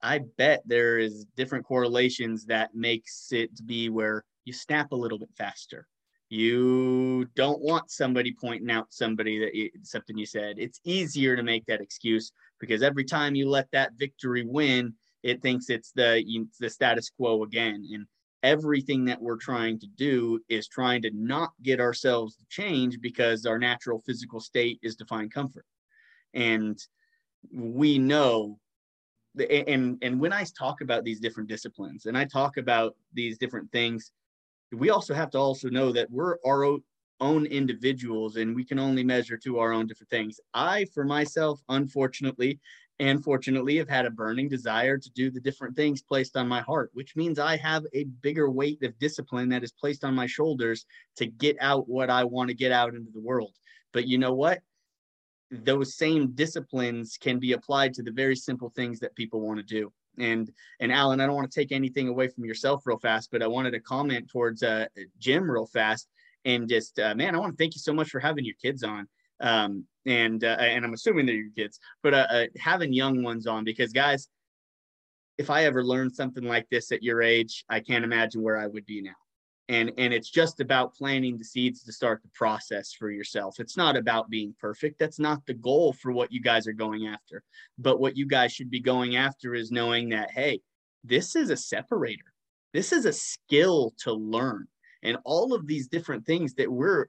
I 0.00 0.20
bet 0.38 0.62
there 0.64 0.96
is 0.96 1.26
different 1.36 1.64
correlations 1.66 2.46
that 2.46 2.72
makes 2.72 3.32
it 3.32 3.50
be 3.66 3.88
where 3.88 4.24
you 4.44 4.52
snap 4.52 4.92
a 4.92 4.96
little 4.96 5.18
bit 5.18 5.30
faster. 5.36 5.88
You 6.28 7.26
don't 7.34 7.60
want 7.60 7.90
somebody 7.90 8.32
pointing 8.40 8.70
out 8.70 8.86
somebody 8.90 9.40
that 9.40 9.56
you, 9.56 9.70
something 9.82 10.16
you 10.16 10.24
said. 10.24 10.54
It's 10.58 10.78
easier 10.84 11.34
to 11.34 11.42
make 11.42 11.66
that 11.66 11.80
excuse 11.80 12.30
because 12.60 12.80
every 12.80 13.04
time 13.04 13.34
you 13.34 13.48
let 13.48 13.68
that 13.72 13.94
victory 13.98 14.44
win 14.46 14.94
it 15.22 15.42
thinks 15.42 15.68
it's 15.68 15.92
the 15.92 16.22
you, 16.24 16.48
the 16.60 16.70
status 16.70 17.10
quo 17.10 17.42
again. 17.42 17.86
And 17.92 18.06
everything 18.42 19.04
that 19.04 19.20
we're 19.20 19.36
trying 19.36 19.78
to 19.78 19.86
do 19.86 20.40
is 20.48 20.66
trying 20.68 21.02
to 21.02 21.10
not 21.14 21.50
get 21.62 21.80
ourselves 21.80 22.36
to 22.36 22.44
change 22.48 23.00
because 23.00 23.46
our 23.46 23.58
natural 23.58 24.00
physical 24.00 24.40
state 24.40 24.78
is 24.82 24.96
to 24.96 25.04
find 25.04 25.32
comfort 25.32 25.64
and 26.34 26.78
we 27.52 27.98
know 27.98 28.58
and 29.50 29.98
and 30.02 30.20
when 30.20 30.32
i 30.32 30.44
talk 30.58 30.80
about 30.80 31.04
these 31.04 31.20
different 31.20 31.48
disciplines 31.48 32.06
and 32.06 32.16
i 32.16 32.24
talk 32.24 32.56
about 32.56 32.96
these 33.12 33.38
different 33.38 33.70
things 33.72 34.12
we 34.72 34.90
also 34.90 35.14
have 35.14 35.30
to 35.30 35.38
also 35.38 35.68
know 35.68 35.92
that 35.92 36.10
we're 36.10 36.36
our 36.46 36.78
own 37.20 37.46
individuals 37.46 38.36
and 38.36 38.54
we 38.54 38.64
can 38.64 38.78
only 38.78 39.04
measure 39.04 39.36
to 39.36 39.58
our 39.58 39.72
own 39.72 39.86
different 39.86 40.10
things. 40.10 40.40
I, 40.54 40.86
for 40.94 41.04
myself, 41.04 41.60
unfortunately, 41.68 42.58
and 43.00 43.24
fortunately, 43.24 43.78
have 43.78 43.88
had 43.88 44.04
a 44.04 44.10
burning 44.10 44.46
desire 44.46 44.98
to 44.98 45.10
do 45.12 45.30
the 45.30 45.40
different 45.40 45.74
things 45.74 46.02
placed 46.02 46.36
on 46.36 46.46
my 46.46 46.60
heart, 46.60 46.90
which 46.92 47.16
means 47.16 47.38
I 47.38 47.56
have 47.56 47.86
a 47.94 48.04
bigger 48.04 48.50
weight 48.50 48.82
of 48.82 48.98
discipline 48.98 49.48
that 49.48 49.64
is 49.64 49.72
placed 49.72 50.04
on 50.04 50.14
my 50.14 50.26
shoulders 50.26 50.84
to 51.16 51.24
get 51.24 51.56
out 51.60 51.88
what 51.88 52.10
I 52.10 52.24
want 52.24 52.48
to 52.48 52.54
get 52.54 52.72
out 52.72 52.94
into 52.94 53.10
the 53.10 53.20
world. 53.20 53.54
But 53.94 54.06
you 54.06 54.18
know 54.18 54.34
what? 54.34 54.60
Those 55.50 55.96
same 55.96 56.32
disciplines 56.32 57.16
can 57.18 57.38
be 57.38 57.54
applied 57.54 57.94
to 57.94 58.02
the 58.02 58.12
very 58.12 58.36
simple 58.36 58.68
things 58.68 59.00
that 59.00 59.16
people 59.16 59.40
want 59.40 59.58
to 59.58 59.64
do. 59.64 59.90
And 60.18 60.52
and 60.78 60.92
Alan, 60.92 61.22
I 61.22 61.26
don't 61.26 61.36
want 61.36 61.50
to 61.50 61.60
take 61.60 61.72
anything 61.72 62.08
away 62.08 62.28
from 62.28 62.44
yourself 62.44 62.82
real 62.84 62.98
fast, 62.98 63.30
but 63.32 63.42
I 63.42 63.46
wanted 63.46 63.70
to 63.70 63.80
comment 63.80 64.28
towards 64.28 64.62
uh, 64.62 64.84
Jim 65.18 65.50
real 65.50 65.66
fast 65.66 66.06
and 66.44 66.68
just 66.68 66.98
uh, 66.98 67.14
man, 67.14 67.34
I 67.34 67.38
want 67.38 67.56
to 67.56 67.62
thank 67.62 67.74
you 67.74 67.80
so 67.80 67.94
much 67.94 68.10
for 68.10 68.20
having 68.20 68.44
your 68.44 68.56
kids 68.60 68.82
on. 68.82 69.08
Um, 69.40 69.86
and 70.06 70.42
uh, 70.44 70.56
and 70.58 70.84
I'm 70.84 70.94
assuming 70.94 71.26
they're 71.26 71.34
your 71.34 71.52
kids, 71.56 71.78
but 72.02 72.14
uh, 72.14 72.26
uh, 72.30 72.46
having 72.58 72.92
young 72.92 73.22
ones 73.22 73.46
on 73.46 73.64
because 73.64 73.92
guys, 73.92 74.28
if 75.38 75.50
I 75.50 75.64
ever 75.64 75.84
learned 75.84 76.14
something 76.14 76.44
like 76.44 76.68
this 76.70 76.92
at 76.92 77.02
your 77.02 77.22
age, 77.22 77.64
I 77.68 77.80
can't 77.80 78.04
imagine 78.04 78.42
where 78.42 78.58
I 78.58 78.66
would 78.66 78.86
be 78.86 79.02
now. 79.02 79.12
And 79.68 79.92
and 79.98 80.12
it's 80.12 80.30
just 80.30 80.60
about 80.60 80.94
planting 80.94 81.38
the 81.38 81.44
seeds 81.44 81.84
to 81.84 81.92
start 81.92 82.22
the 82.22 82.30
process 82.34 82.92
for 82.92 83.10
yourself. 83.10 83.60
It's 83.60 83.76
not 83.76 83.96
about 83.96 84.30
being 84.30 84.54
perfect. 84.58 84.98
That's 84.98 85.20
not 85.20 85.44
the 85.46 85.54
goal 85.54 85.92
for 85.92 86.12
what 86.12 86.32
you 86.32 86.40
guys 86.40 86.66
are 86.66 86.72
going 86.72 87.06
after. 87.06 87.42
But 87.78 88.00
what 88.00 88.16
you 88.16 88.26
guys 88.26 88.52
should 88.52 88.70
be 88.70 88.80
going 88.80 89.16
after 89.16 89.54
is 89.54 89.70
knowing 89.70 90.08
that 90.10 90.30
hey 90.30 90.60
this 91.04 91.36
is 91.36 91.50
a 91.50 91.56
separator. 91.56 92.32
This 92.72 92.92
is 92.92 93.04
a 93.04 93.12
skill 93.12 93.94
to 93.98 94.12
learn. 94.12 94.66
And 95.02 95.16
all 95.24 95.54
of 95.54 95.66
these 95.66 95.88
different 95.88 96.26
things 96.26 96.54
that 96.54 96.70
we're 96.70 97.06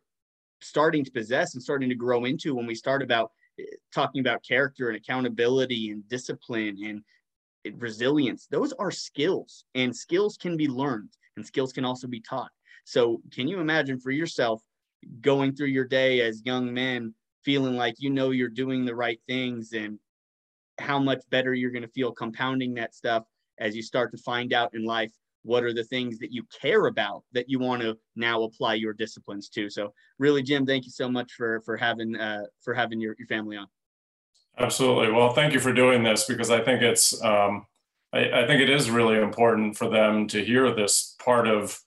starting 0.61 1.03
to 1.03 1.11
possess 1.11 1.53
and 1.53 1.63
starting 1.63 1.89
to 1.89 1.95
grow 1.95 2.25
into 2.25 2.55
when 2.55 2.65
we 2.65 2.75
start 2.75 3.01
about 3.01 3.31
eh, 3.59 3.63
talking 3.93 4.21
about 4.21 4.43
character 4.43 4.89
and 4.89 4.97
accountability 4.97 5.89
and 5.89 6.07
discipline 6.07 6.77
and 6.83 7.01
eh, 7.65 7.71
resilience 7.77 8.47
those 8.47 8.73
are 8.73 8.91
skills 8.91 9.65
and 9.75 9.95
skills 9.95 10.37
can 10.37 10.55
be 10.57 10.67
learned 10.67 11.09
and 11.35 11.45
skills 11.45 11.73
can 11.73 11.85
also 11.85 12.07
be 12.07 12.21
taught. 12.21 12.51
So, 12.83 13.21
can 13.31 13.47
you 13.47 13.59
imagine 13.59 13.99
for 13.99 14.11
yourself 14.11 14.61
going 15.21 15.55
through 15.55 15.67
your 15.67 15.85
day 15.85 16.21
as 16.21 16.45
young 16.45 16.73
men, 16.73 17.13
feeling 17.43 17.75
like 17.75 17.95
you 17.99 18.09
know 18.09 18.31
you're 18.31 18.49
doing 18.49 18.85
the 18.85 18.95
right 18.95 19.19
things 19.27 19.73
and 19.73 19.99
how 20.79 20.99
much 20.99 21.21
better 21.29 21.53
you're 21.53 21.71
going 21.71 21.83
to 21.83 21.89
feel 21.89 22.11
compounding 22.11 22.75
that 22.75 22.95
stuff 22.95 23.23
as 23.59 23.75
you 23.75 23.81
start 23.81 24.11
to 24.11 24.17
find 24.17 24.53
out 24.53 24.73
in 24.73 24.83
life 24.83 25.11
what 25.43 25.63
are 25.63 25.73
the 25.73 25.83
things 25.83 26.19
that 26.19 26.31
you 26.31 26.43
care 26.61 26.87
about 26.87 27.23
that 27.31 27.49
you 27.49 27.59
want 27.59 27.81
to 27.81 27.97
now 28.15 28.43
apply 28.43 28.73
your 28.75 28.93
disciplines 28.93 29.49
to 29.49 29.69
so 29.69 29.93
really 30.19 30.43
jim 30.43 30.65
thank 30.65 30.85
you 30.85 30.91
so 30.91 31.09
much 31.09 31.31
for 31.33 31.61
for 31.61 31.77
having 31.77 32.15
uh 32.15 32.43
for 32.61 32.73
having 32.73 32.99
your, 32.99 33.15
your 33.17 33.27
family 33.27 33.57
on 33.57 33.67
absolutely 34.57 35.11
well 35.11 35.33
thank 35.33 35.53
you 35.53 35.59
for 35.59 35.73
doing 35.73 36.03
this 36.03 36.25
because 36.25 36.51
i 36.51 36.61
think 36.61 36.81
it's 36.81 37.21
um 37.23 37.65
I, 38.13 38.41
I 38.43 38.47
think 38.47 38.61
it 38.61 38.69
is 38.69 38.89
really 38.89 39.17
important 39.17 39.77
for 39.77 39.89
them 39.89 40.27
to 40.27 40.43
hear 40.43 40.73
this 40.73 41.15
part 41.23 41.47
of 41.47 41.79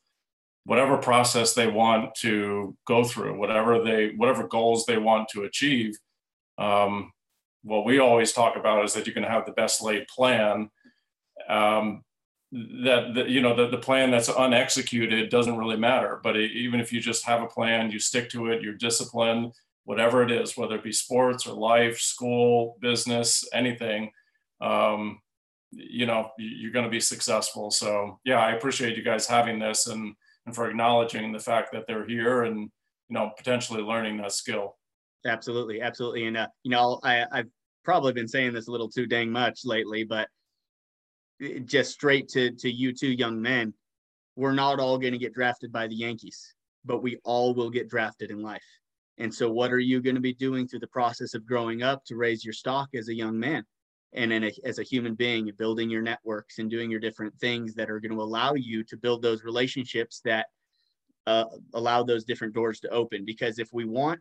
whatever 0.64 0.96
process 0.96 1.52
they 1.52 1.66
want 1.66 2.14
to 2.16 2.76
go 2.86 3.04
through, 3.04 3.38
whatever 3.38 3.82
they 3.82 4.12
whatever 4.16 4.48
goals 4.48 4.86
they 4.86 4.98
want 4.98 5.28
to 5.30 5.44
achieve. 5.44 5.96
Um, 6.58 7.12
what 7.62 7.84
we 7.84 7.98
always 7.98 8.32
talk 8.32 8.56
about 8.56 8.84
is 8.84 8.94
that 8.94 9.06
you 9.06 9.12
can 9.12 9.22
have 9.22 9.46
the 9.46 9.52
best 9.52 9.82
laid 9.82 10.06
plan. 10.08 10.70
Um, 11.48 12.02
that, 12.52 13.26
you 13.28 13.40
know 13.40 13.54
the, 13.54 13.68
the 13.68 13.78
plan 13.78 14.10
that's 14.10 14.28
unexecuted 14.28 15.28
doesn't 15.30 15.56
really 15.56 15.76
matter. 15.76 16.20
But 16.22 16.36
it, 16.36 16.52
even 16.52 16.80
if 16.80 16.92
you 16.92 17.00
just 17.00 17.24
have 17.24 17.42
a 17.42 17.46
plan, 17.46 17.90
you 17.90 17.98
stick 17.98 18.30
to 18.30 18.48
it, 18.50 18.62
you're 18.62 18.74
disciplined, 18.74 19.52
whatever 19.84 20.22
it 20.22 20.30
is, 20.30 20.56
whether 20.56 20.76
it 20.76 20.84
be 20.84 20.92
sports 20.92 21.46
or 21.46 21.54
life, 21.54 21.98
school, 21.98 22.76
business, 22.80 23.48
anything. 23.52 24.10
Um, 24.60 25.20
you 25.76 26.06
know 26.06 26.30
you're 26.38 26.72
going 26.72 26.84
to 26.84 26.90
be 26.90 27.00
successful 27.00 27.70
so 27.70 28.18
yeah 28.24 28.38
i 28.38 28.52
appreciate 28.52 28.96
you 28.96 29.02
guys 29.02 29.26
having 29.26 29.58
this 29.58 29.86
and 29.86 30.14
and 30.46 30.54
for 30.54 30.68
acknowledging 30.68 31.32
the 31.32 31.38
fact 31.38 31.72
that 31.72 31.86
they're 31.86 32.06
here 32.06 32.44
and 32.44 32.60
you 32.60 32.70
know 33.10 33.32
potentially 33.36 33.82
learning 33.82 34.16
that 34.16 34.32
skill 34.32 34.76
absolutely 35.26 35.80
absolutely 35.80 36.26
and 36.26 36.36
uh, 36.36 36.46
you 36.62 36.70
know 36.70 37.00
i 37.02 37.24
i've 37.32 37.48
probably 37.84 38.12
been 38.12 38.28
saying 38.28 38.52
this 38.52 38.68
a 38.68 38.70
little 38.70 38.88
too 38.88 39.06
dang 39.06 39.30
much 39.30 39.60
lately 39.64 40.04
but 40.04 40.28
just 41.64 41.92
straight 41.92 42.28
to 42.28 42.50
to 42.52 42.70
you 42.70 42.92
two 42.92 43.12
young 43.12 43.40
men 43.40 43.74
we're 44.36 44.52
not 44.52 44.80
all 44.80 44.98
going 44.98 45.12
to 45.12 45.18
get 45.18 45.34
drafted 45.34 45.72
by 45.72 45.86
the 45.86 45.94
yankees 45.94 46.54
but 46.84 47.02
we 47.02 47.18
all 47.24 47.54
will 47.54 47.70
get 47.70 47.88
drafted 47.88 48.30
in 48.30 48.42
life. 48.42 48.64
And 49.18 49.32
so 49.32 49.50
what 49.50 49.72
are 49.72 49.78
you 49.78 50.02
going 50.02 50.16
to 50.16 50.20
be 50.20 50.34
doing 50.34 50.66
through 50.66 50.80
the 50.80 50.86
process 50.88 51.34
of 51.34 51.46
growing 51.46 51.82
up 51.82 52.04
to 52.06 52.16
raise 52.16 52.44
your 52.44 52.52
stock 52.52 52.90
as 52.94 53.08
a 53.08 53.14
young 53.14 53.38
man 53.38 53.64
and 54.12 54.32
a, 54.32 54.52
as 54.64 54.78
a 54.78 54.82
human 54.82 55.14
being 55.14 55.50
building 55.56 55.88
your 55.88 56.02
networks 56.02 56.58
and 56.58 56.70
doing 56.70 56.90
your 56.90 57.00
different 57.00 57.34
things 57.38 57.74
that 57.74 57.90
are 57.90 58.00
going 58.00 58.12
to 58.12 58.22
allow 58.22 58.54
you 58.54 58.82
to 58.84 58.96
build 58.96 59.22
those 59.22 59.44
relationships 59.44 60.20
that 60.24 60.46
uh, 61.26 61.44
allow 61.74 62.02
those 62.02 62.24
different 62.24 62.54
doors 62.54 62.80
to 62.80 62.88
open? 62.88 63.24
Because 63.24 63.58
if 63.58 63.72
we 63.72 63.84
want 63.84 64.20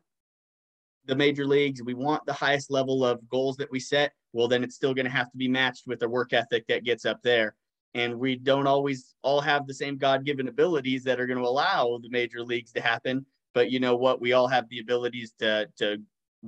the 1.05 1.15
major 1.15 1.45
leagues 1.45 1.81
we 1.83 1.93
want 1.93 2.25
the 2.25 2.33
highest 2.33 2.71
level 2.71 3.03
of 3.05 3.27
goals 3.29 3.57
that 3.57 3.71
we 3.71 3.79
set 3.79 4.13
well 4.33 4.47
then 4.47 4.63
it's 4.63 4.75
still 4.75 4.93
going 4.93 5.05
to 5.05 5.11
have 5.11 5.31
to 5.31 5.37
be 5.37 5.47
matched 5.47 5.87
with 5.87 5.99
the 5.99 6.09
work 6.09 6.33
ethic 6.33 6.67
that 6.67 6.83
gets 6.83 7.05
up 7.05 7.21
there. 7.21 7.55
And 7.95 8.19
we 8.19 8.35
don't 8.35 8.67
always 8.67 9.13
all 9.21 9.39
have 9.39 9.67
the 9.67 9.73
same 9.73 9.97
god-given 9.97 10.47
abilities 10.47 11.03
that 11.03 11.19
are 11.19 11.27
going 11.27 11.37
to 11.37 11.47
allow 11.47 11.99
the 12.01 12.09
major 12.09 12.41
leagues 12.41 12.71
to 12.73 12.81
happen. 12.81 13.25
But 13.53 13.69
you 13.69 13.79
know 13.79 13.95
what? 13.95 14.19
We 14.19 14.33
all 14.33 14.47
have 14.47 14.67
the 14.69 14.79
abilities 14.79 15.33
to 15.39 15.69
to 15.77 16.01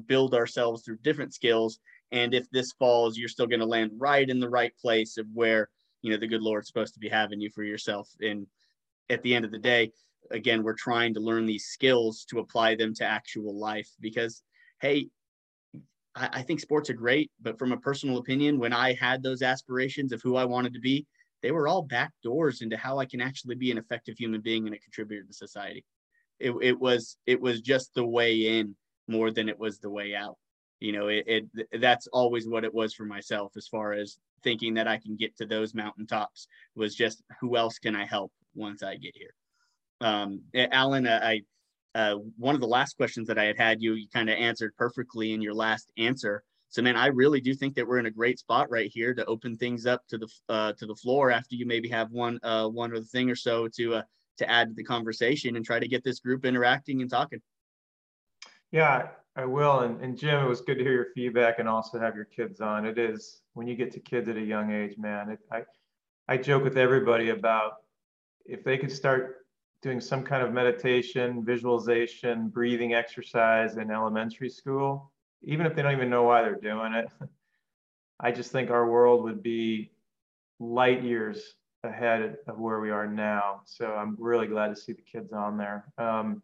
build 0.08 0.34
ourselves 0.34 0.84
through 0.84 0.98
different 0.98 1.34
skills. 1.34 1.80
And 2.12 2.34
if 2.34 2.50
this 2.50 2.74
falls, 2.74 3.18
you're 3.18 3.30
still 3.30 3.48
going 3.48 3.60
to 3.60 3.66
land 3.66 3.92
right 3.98 4.28
in 4.28 4.40
the 4.40 4.50
right 4.50 4.76
place 4.82 5.18
of 5.18 5.28
where, 5.34 5.70
you 6.02 6.12
know, 6.12 6.18
the 6.18 6.28
good 6.28 6.42
Lord's 6.42 6.68
supposed 6.68 6.96
to 6.96 7.00
be 7.00 7.10
having 7.10 7.40
you 7.40 7.50
for 7.52 7.64
yourself. 7.64 8.10
And 8.22 8.48
at 9.10 9.22
the 9.22 9.36
end 9.36 9.46
of 9.46 9.52
the 9.52 9.60
day, 9.60 9.92
again, 10.32 10.64
we're 10.64 10.74
trying 10.74 11.14
to 11.14 11.20
learn 11.20 11.46
these 11.46 11.66
skills 11.66 12.26
to 12.30 12.40
apply 12.40 12.76
them 12.76 12.94
to 12.96 13.06
actual 13.06 13.58
life 13.58 13.90
because, 14.00 14.44
hey, 14.82 15.08
I, 16.16 16.30
I 16.34 16.42
think 16.42 16.60
sports 16.60 16.90
are 16.90 16.94
great, 16.94 17.32
but 17.42 17.58
from 17.58 17.72
a 17.72 17.78
personal 17.78 18.18
opinion, 18.18 18.60
when 18.60 18.74
I 18.74 18.94
had 18.94 19.22
those 19.22 19.42
aspirations 19.42 20.12
of 20.12 20.22
who 20.22 20.36
I 20.36 20.46
wanted 20.46 20.74
to 20.74 20.80
be, 20.80 21.06
they 21.42 21.52
were 21.52 21.68
all 21.68 21.84
back 21.84 22.12
doors 22.24 22.62
into 22.62 22.78
how 22.78 22.98
I 22.98 23.06
can 23.06 23.22
actually 23.22 23.56
be 23.56 23.72
an 23.72 23.78
effective 23.78 24.18
human 24.18 24.42
being 24.42 24.66
and 24.66 24.76
a 24.76 24.80
contributor 24.80 25.24
to 25.24 25.34
society. 25.34 25.86
It, 26.40 26.54
it 26.62 26.80
was 26.80 27.18
it 27.26 27.40
was 27.40 27.62
just 27.62 27.94
the 27.94 28.06
way 28.06 28.60
in 28.60 28.76
more 29.08 29.32
than 29.32 29.48
it 29.48 29.58
was 29.58 29.80
the 29.80 29.90
way 29.90 30.16
out 30.16 30.38
you 30.80 30.92
know 30.92 31.08
it, 31.08 31.24
it 31.28 31.82
that's 31.82 32.08
always 32.08 32.48
what 32.48 32.64
it 32.64 32.74
was 32.74 32.94
for 32.94 33.06
myself 33.06 33.54
as 33.56 33.68
far 33.68 33.94
as 33.94 34.18
thinking 34.44 34.74
that 34.74 34.88
i 34.88 34.98
can 34.98 35.16
get 35.16 35.36
to 35.38 35.46
those 35.46 35.74
mountaintops 35.74 36.48
was 36.76 36.96
just 36.96 37.24
who 37.40 37.56
else 37.56 37.80
can 37.80 37.96
i 37.96 38.06
help 38.06 38.32
once 38.56 38.84
i 38.84 38.96
get 38.96 39.16
here 39.16 39.34
um, 40.02 40.42
alan 40.56 41.08
uh, 41.08 41.20
i 41.24 41.42
uh, 41.96 42.16
one 42.38 42.56
of 42.56 42.62
the 42.62 42.68
last 42.68 42.98
questions 42.98 43.28
that 43.28 43.38
i 43.38 43.44
had 43.44 43.58
had 43.58 43.82
you 43.82 43.94
you 43.94 44.08
kind 44.14 44.30
of 44.30 44.38
answered 44.38 44.74
perfectly 44.78 45.34
in 45.34 45.42
your 45.42 45.54
last 45.54 45.92
answer 45.98 46.44
so 46.70 46.82
man 46.82 46.96
i 46.96 47.08
really 47.08 47.40
do 47.40 47.54
think 47.54 47.76
that 47.76 47.88
we're 47.88 48.00
in 48.00 48.06
a 48.06 48.12
great 48.12 48.40
spot 48.40 48.70
right 48.70 48.92
here 48.94 49.14
to 49.14 49.26
open 49.26 49.56
things 49.56 49.86
up 49.86 50.02
to 50.08 50.18
the 50.18 50.28
uh, 50.50 50.74
to 50.74 50.86
the 50.86 50.96
floor 50.96 51.32
after 51.32 51.56
you 51.56 51.66
maybe 51.66 51.88
have 51.88 52.12
one 52.12 52.40
uh, 52.44 52.68
one 52.68 52.92
other 52.92 53.06
thing 53.06 53.30
or 53.30 53.36
so 53.36 53.68
to 53.68 53.96
uh, 53.96 54.02
to 54.38 54.50
add 54.50 54.68
to 54.68 54.74
the 54.74 54.84
conversation 54.84 55.56
and 55.56 55.66
try 55.66 55.80
to 55.80 55.88
get 55.88 56.04
this 56.04 56.20
group 56.20 56.46
interacting 56.46 57.02
and 57.02 57.10
talking 57.10 57.42
yeah 58.72 59.08
I 59.36 59.46
will. 59.46 59.82
And, 59.82 60.02
and 60.02 60.18
Jim, 60.18 60.44
it 60.44 60.48
was 60.48 60.62
good 60.62 60.78
to 60.78 60.84
hear 60.84 60.94
your 60.94 61.08
feedback 61.14 61.60
and 61.60 61.68
also 61.68 62.00
have 62.00 62.16
your 62.16 62.26
kids 62.26 62.62
on. 62.62 62.86
It 62.86 62.98
is 62.98 63.42
when 63.54 63.68
you 63.68 63.76
get 63.76 63.92
to 63.92 64.00
kids 64.00 64.30
at 64.30 64.38
a 64.38 64.42
young 64.42 64.72
age, 64.72 64.98
man. 64.98 65.30
It, 65.30 65.40
I, 65.52 65.64
I 66.28 66.38
joke 66.38 66.64
with 66.64 66.78
everybody 66.78 67.30
about 67.30 67.74
if 68.46 68.64
they 68.64 68.78
could 68.78 68.92
start 68.92 69.45
doing 69.86 70.02
some 70.02 70.24
kind 70.24 70.42
of 70.42 70.52
meditation, 70.52 71.46
visualization, 71.46 72.48
breathing 72.48 72.96
exercise 72.96 73.78
in 73.78 73.92
elementary 73.92 74.50
school, 74.50 75.12
even 75.44 75.64
if 75.68 75.76
they 75.76 75.84
don't 75.84 75.92
even 75.92 76.10
know 76.10 76.24
why 76.24 76.42
they're 76.42 76.56
doing 76.56 76.92
it, 76.94 77.08
I 78.20 78.32
just 78.32 78.52
think 78.52 78.72
our 78.72 78.90
world 78.90 79.24
would 79.26 79.44
be 79.44 79.92
light 80.60 81.04
years 81.04 81.54
ahead 81.84 82.38
of 82.48 82.58
where 82.58 82.80
we 82.80 82.90
are 82.90 83.06
now. 83.06 83.62
So 83.66 83.94
I'm 83.94 84.18
really 84.18 84.48
glad 84.48 84.70
to 84.70 84.76
see 84.76 84.94
the 84.94 85.04
kids 85.04 85.32
on 85.34 85.56
there. 85.56 85.86
Um, 86.00 86.42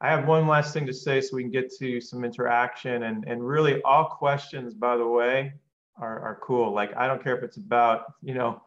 I 0.00 0.10
have 0.10 0.26
one 0.26 0.48
last 0.48 0.74
thing 0.74 0.86
to 0.86 0.92
say 0.92 1.20
so 1.20 1.36
we 1.36 1.44
can 1.44 1.52
get 1.52 1.72
to 1.78 2.00
some 2.00 2.24
interaction 2.24 3.04
and, 3.04 3.24
and 3.28 3.46
really 3.46 3.80
all 3.82 4.06
questions, 4.06 4.74
by 4.74 4.96
the 4.96 5.06
way, 5.06 5.52
are, 5.98 6.18
are 6.18 6.40
cool. 6.42 6.72
Like, 6.72 6.96
I 6.96 7.06
don't 7.06 7.22
care 7.22 7.36
if 7.36 7.44
it's 7.44 7.58
about, 7.58 8.14
you 8.22 8.34
know, 8.34 8.60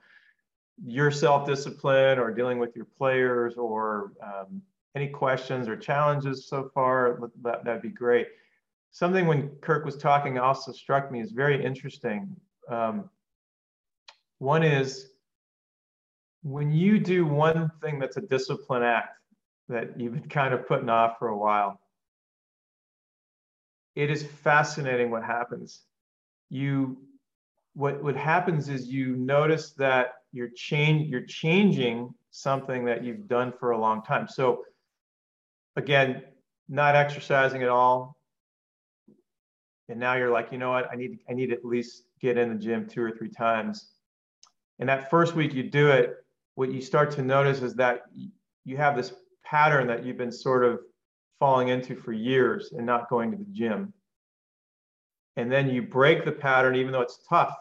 your 0.82 1.11
self-discipline 1.11 2.19
or 2.19 2.32
dealing 2.32 2.59
with 2.59 2.76
your 2.76 2.86
players 2.97 3.55
or 3.55 4.13
um, 4.24 4.61
any 4.95 5.07
questions 5.07 5.67
or 5.67 5.76
challenges 5.76 6.47
so 6.47 6.69
far, 6.74 7.19
that, 7.41 7.63
that'd 7.63 7.82
be 7.82 7.89
great. 7.89 8.28
Something 8.91 9.26
when 9.26 9.49
Kirk 9.61 9.86
was 9.86 9.97
talking 9.97 10.38
also 10.38 10.71
struck 10.71 11.11
me 11.11 11.19
as 11.21 11.32
very 11.32 11.63
interesting. 11.63 12.36
Um, 12.69 13.09
one 14.39 14.63
is 14.63 15.09
when 16.43 16.71
you 16.71 16.99
do 16.99 17.26
one 17.26 17.71
thing 17.82 17.99
that's 17.99 18.17
a 18.17 18.21
discipline 18.21 18.84
act, 18.84 19.17
that 19.69 19.99
you've 19.99 20.13
been 20.13 20.30
kind 20.30 20.53
of 20.53 20.67
putting 20.67 20.89
off 20.89 21.17
for 21.17 21.30
a 21.30 21.38
while. 21.38 21.80
It 23.95 24.09
is 24.09 24.24
fascinating 24.24 25.09
what 25.09 25.24
happens. 25.24 25.82
You 26.49 26.97
what 27.74 28.03
what 28.03 28.15
happens 28.15 28.69
is 28.69 28.88
you 28.88 29.15
notice 29.15 29.71
that 29.71 30.15
you're 30.34 30.50
change 30.50 31.10
you're 31.10 31.26
changing 31.26 32.14
something 32.32 32.84
that 32.86 33.04
you've 33.04 33.28
done 33.28 33.54
for 33.58 33.72
a 33.72 33.78
long 33.78 34.02
time. 34.02 34.28
So 34.28 34.66
again, 35.76 36.24
not 36.68 36.96
exercising 36.96 37.64
at 37.64 37.70
all. 37.70 38.18
And 39.88 40.00
now 40.00 40.16
you're 40.16 40.32
like, 40.32 40.52
you 40.52 40.58
know 40.58 40.72
what? 40.72 40.90
I 40.92 40.96
need 40.96 41.20
I 41.30 41.34
need 41.34 41.54
at 41.54 41.64
least 41.64 42.04
get 42.20 42.38
in 42.38 42.50
the 42.50 42.56
gym 42.56 42.88
two 42.88 43.04
or 43.04 43.12
three 43.12 43.30
times. 43.30 43.92
And 44.80 44.90
that 44.90 45.10
first 45.10 45.36
week 45.36 45.54
you 45.54 45.64
do 45.64 45.92
it, 45.92 46.16
what 46.56 46.72
you 46.72 46.82
start 46.82 47.12
to 47.12 47.22
notice 47.22 47.62
is 47.62 47.76
that 47.76 48.02
you 48.66 48.78
have 48.78 48.98
this 48.98 49.14
pattern 49.46 49.88
that 49.88 50.04
you've 50.04 50.18
been 50.18 50.32
sort 50.32 50.66
of 50.66 50.80
falling 51.40 51.68
into 51.68 51.96
for 51.96 52.12
years 52.12 52.72
and 52.72 52.86
not 52.86 53.10
going 53.10 53.30
to 53.32 53.38
the 53.38 53.46
gym. 53.52 53.94
And 55.36 55.52
then 55.52 55.70
you 55.70 55.82
break 55.82 56.26
the 56.26 56.32
pattern, 56.32 56.76
even 56.76 56.92
though 56.92 57.02
it's 57.02 57.20
tough. 57.30 57.56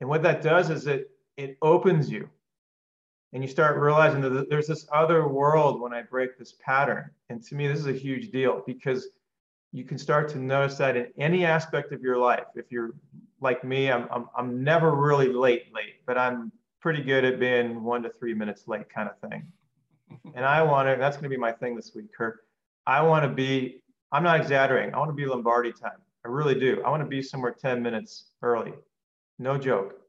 And 0.00 0.08
what 0.08 0.22
that 0.22 0.42
does 0.42 0.70
is 0.70 0.86
it 0.86 1.10
it 1.36 1.58
opens 1.62 2.10
you 2.10 2.28
and 3.32 3.42
you 3.42 3.48
start 3.48 3.78
realizing 3.78 4.20
that 4.22 4.48
there's 4.48 4.66
this 4.66 4.86
other 4.92 5.28
world 5.28 5.80
when 5.80 5.92
I 5.92 6.02
break 6.02 6.38
this 6.38 6.54
pattern. 6.64 7.10
And 7.28 7.42
to 7.44 7.54
me, 7.54 7.68
this 7.68 7.78
is 7.78 7.86
a 7.86 7.92
huge 7.92 8.30
deal 8.30 8.62
because 8.66 9.08
you 9.72 9.84
can 9.84 9.98
start 9.98 10.28
to 10.30 10.38
notice 10.38 10.78
that 10.78 10.96
in 10.96 11.08
any 11.18 11.44
aspect 11.44 11.92
of 11.92 12.00
your 12.00 12.16
life. 12.16 12.46
If 12.54 12.70
you're 12.70 12.94
like 13.40 13.62
me, 13.62 13.90
I'm, 13.90 14.08
I'm, 14.10 14.28
I'm 14.36 14.64
never 14.64 14.94
really 14.94 15.28
late, 15.28 15.74
late, 15.74 15.96
but 16.06 16.16
I'm 16.16 16.50
pretty 16.80 17.02
good 17.02 17.24
at 17.24 17.38
being 17.38 17.82
one 17.82 18.02
to 18.04 18.10
three 18.10 18.32
minutes 18.32 18.68
late 18.68 18.88
kind 18.88 19.10
of 19.10 19.28
thing. 19.28 19.46
And 20.34 20.44
I 20.44 20.62
want 20.62 20.88
to, 20.88 20.96
that's 20.98 21.16
going 21.16 21.24
to 21.24 21.28
be 21.28 21.36
my 21.36 21.52
thing 21.52 21.76
this 21.76 21.92
week, 21.94 22.06
Kirk. 22.16 22.46
I 22.86 23.02
want 23.02 23.24
to 23.24 23.28
be, 23.28 23.82
I'm 24.12 24.22
not 24.22 24.40
exaggerating. 24.40 24.94
I 24.94 24.98
want 24.98 25.10
to 25.10 25.14
be 25.14 25.26
Lombardi 25.26 25.72
time. 25.72 25.98
I 26.24 26.28
really 26.28 26.58
do. 26.58 26.82
I 26.86 26.90
want 26.90 27.02
to 27.02 27.08
be 27.08 27.20
somewhere 27.20 27.52
10 27.52 27.82
minutes 27.82 28.30
early. 28.40 28.72
No 29.38 29.58
joke 29.58 30.05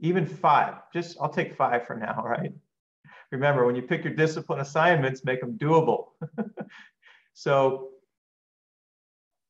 even 0.00 0.26
five. 0.26 0.74
Just 0.92 1.16
I'll 1.20 1.28
take 1.28 1.54
five 1.54 1.86
for 1.86 1.96
now, 1.96 2.22
right? 2.26 2.52
Remember, 3.32 3.66
when 3.66 3.74
you 3.74 3.82
pick 3.82 4.04
your 4.04 4.14
discipline 4.14 4.60
assignments, 4.60 5.24
make 5.24 5.40
them 5.40 5.58
doable. 5.58 6.08
so 7.34 7.88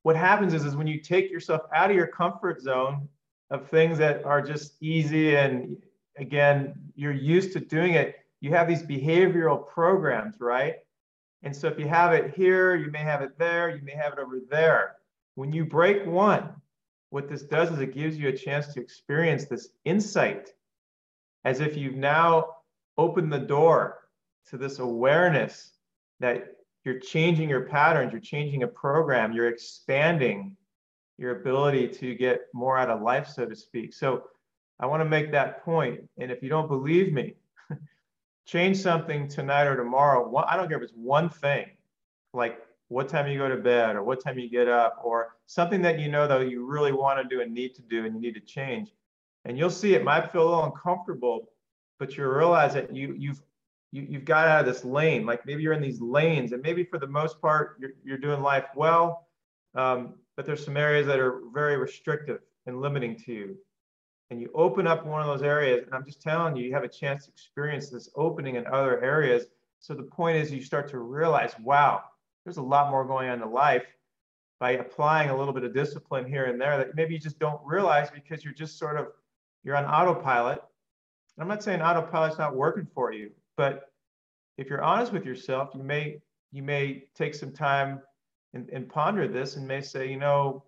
what 0.02 0.16
happens 0.16 0.54
is, 0.54 0.64
is 0.64 0.76
when 0.76 0.86
you 0.86 1.00
take 1.00 1.30
yourself 1.30 1.62
out 1.74 1.90
of 1.90 1.96
your 1.96 2.06
comfort 2.06 2.60
zone 2.62 3.08
of 3.50 3.68
things 3.68 3.98
that 3.98 4.24
are 4.24 4.40
just 4.40 4.80
easy 4.80 5.36
and 5.36 5.76
again, 6.16 6.74
you're 6.94 7.12
used 7.12 7.52
to 7.52 7.60
doing 7.60 7.94
it, 7.94 8.16
you 8.40 8.50
have 8.50 8.68
these 8.68 8.82
behavioral 8.82 9.66
programs, 9.66 10.40
right? 10.40 10.76
And 11.42 11.54
so 11.54 11.68
if 11.68 11.78
you 11.78 11.86
have 11.88 12.12
it 12.12 12.34
here, 12.34 12.74
you 12.76 12.90
may 12.90 13.00
have 13.00 13.22
it 13.22 13.38
there, 13.38 13.70
you 13.70 13.82
may 13.82 13.92
have 13.92 14.12
it 14.12 14.18
over 14.18 14.40
there. 14.50 14.96
When 15.34 15.52
you 15.52 15.64
break 15.64 16.06
one, 16.06 16.50
what 17.10 17.28
this 17.28 17.42
does 17.42 17.70
is 17.70 17.78
it 17.78 17.94
gives 17.94 18.18
you 18.18 18.28
a 18.28 18.36
chance 18.36 18.72
to 18.74 18.80
experience 18.80 19.44
this 19.46 19.68
insight 19.84 20.50
as 21.44 21.60
if 21.60 21.76
you've 21.76 21.96
now 21.96 22.56
opened 22.98 23.32
the 23.32 23.38
door 23.38 23.98
to 24.48 24.56
this 24.56 24.78
awareness 24.78 25.72
that 26.20 26.56
you're 26.84 26.98
changing 26.98 27.48
your 27.48 27.62
patterns, 27.62 28.12
you're 28.12 28.20
changing 28.20 28.62
a 28.62 28.68
program, 28.68 29.32
you're 29.32 29.48
expanding 29.48 30.56
your 31.18 31.40
ability 31.40 31.88
to 31.88 32.14
get 32.14 32.42
more 32.52 32.78
out 32.78 32.90
of 32.90 33.02
life, 33.02 33.28
so 33.28 33.46
to 33.46 33.56
speak. 33.56 33.94
So 33.94 34.24
I 34.78 34.86
want 34.86 35.00
to 35.00 35.08
make 35.08 35.32
that 35.32 35.64
point. 35.64 36.00
And 36.18 36.30
if 36.30 36.42
you 36.42 36.48
don't 36.48 36.68
believe 36.68 37.12
me, 37.12 37.34
change 38.46 38.78
something 38.78 39.28
tonight 39.28 39.66
or 39.66 39.76
tomorrow. 39.76 40.34
I 40.46 40.56
don't 40.56 40.68
care 40.68 40.76
if 40.76 40.82
it's 40.82 40.92
one 40.92 41.28
thing, 41.28 41.66
like 42.34 42.58
what 42.88 43.08
time 43.08 43.26
you 43.26 43.38
go 43.38 43.48
to 43.48 43.56
bed 43.56 43.96
or 43.96 44.02
what 44.02 44.22
time 44.22 44.38
you 44.38 44.48
get 44.48 44.68
up 44.68 45.00
or 45.02 45.36
something 45.46 45.82
that 45.82 45.98
you 45.98 46.08
know 46.08 46.28
though 46.28 46.40
you 46.40 46.64
really 46.64 46.92
want 46.92 47.20
to 47.20 47.34
do 47.34 47.42
and 47.42 47.52
need 47.52 47.74
to 47.74 47.82
do 47.82 48.04
and 48.04 48.14
you 48.14 48.20
need 48.20 48.34
to 48.34 48.40
change. 48.40 48.92
And 49.44 49.58
you'll 49.58 49.70
see 49.70 49.94
it 49.94 50.04
might 50.04 50.30
feel 50.32 50.42
a 50.42 50.48
little 50.48 50.64
uncomfortable 50.64 51.50
but 51.98 52.16
you 52.16 52.28
realize 52.28 52.74
that 52.74 52.94
you 52.94 53.14
you've 53.18 53.40
you, 53.92 54.06
you've 54.08 54.24
got 54.24 54.48
out 54.48 54.60
of 54.60 54.66
this 54.66 54.84
lane. 54.84 55.24
Like 55.24 55.46
maybe 55.46 55.62
you're 55.62 55.72
in 55.72 55.80
these 55.80 56.00
lanes 56.00 56.52
and 56.52 56.60
maybe 56.62 56.84
for 56.84 56.98
the 56.98 57.06
most 57.06 57.40
part 57.40 57.76
you're, 57.80 57.92
you're 58.04 58.18
doing 58.18 58.42
life 58.42 58.66
well 58.74 59.26
um, 59.74 60.14
but 60.36 60.46
there's 60.46 60.64
some 60.64 60.76
areas 60.76 61.06
that 61.06 61.18
are 61.18 61.40
very 61.52 61.76
restrictive 61.76 62.40
and 62.66 62.80
limiting 62.80 63.16
to 63.16 63.32
you. 63.32 63.56
And 64.30 64.40
you 64.40 64.50
open 64.54 64.86
up 64.86 65.06
one 65.06 65.20
of 65.20 65.26
those 65.26 65.42
areas 65.42 65.84
and 65.84 65.94
i'm 65.94 66.04
just 66.04 66.20
telling 66.20 66.56
you 66.56 66.64
you 66.64 66.72
have 66.74 66.84
a 66.84 66.88
chance 66.88 67.24
to 67.24 67.30
experience 67.30 67.90
this 67.90 68.08
opening 68.14 68.56
in 68.56 68.66
other 68.68 69.02
areas. 69.02 69.46
So 69.80 69.94
the 69.94 70.02
point 70.02 70.36
is 70.36 70.52
you 70.52 70.62
start 70.62 70.88
to 70.90 70.98
realize 70.98 71.52
wow 71.60 72.04
there's 72.46 72.58
a 72.58 72.62
lot 72.62 72.92
more 72.92 73.04
going 73.04 73.28
on 73.28 73.42
in 73.42 73.50
life 73.50 73.84
by 74.60 74.72
applying 74.72 75.30
a 75.30 75.36
little 75.36 75.52
bit 75.52 75.64
of 75.64 75.74
discipline 75.74 76.24
here 76.24 76.44
and 76.44 76.60
there 76.60 76.78
that 76.78 76.94
maybe 76.94 77.12
you 77.12 77.18
just 77.18 77.40
don't 77.40 77.60
realize 77.64 78.08
because 78.08 78.44
you're 78.44 78.54
just 78.54 78.78
sort 78.78 78.96
of 78.96 79.08
you're 79.64 79.76
on 79.76 79.84
autopilot. 79.84 80.62
I'm 81.40 81.48
not 81.48 81.64
saying 81.64 81.82
autopilot's 81.82 82.38
not 82.38 82.54
working 82.54 82.86
for 82.94 83.12
you, 83.12 83.32
but 83.56 83.90
if 84.58 84.70
you're 84.70 84.80
honest 84.80 85.12
with 85.12 85.26
yourself, 85.26 85.70
you 85.74 85.82
may 85.82 86.22
you 86.52 86.62
may 86.62 87.02
take 87.16 87.34
some 87.34 87.52
time 87.52 88.00
and, 88.54 88.70
and 88.70 88.88
ponder 88.88 89.26
this 89.26 89.56
and 89.56 89.66
may 89.66 89.80
say, 89.82 90.08
you 90.08 90.16
know, 90.16 90.62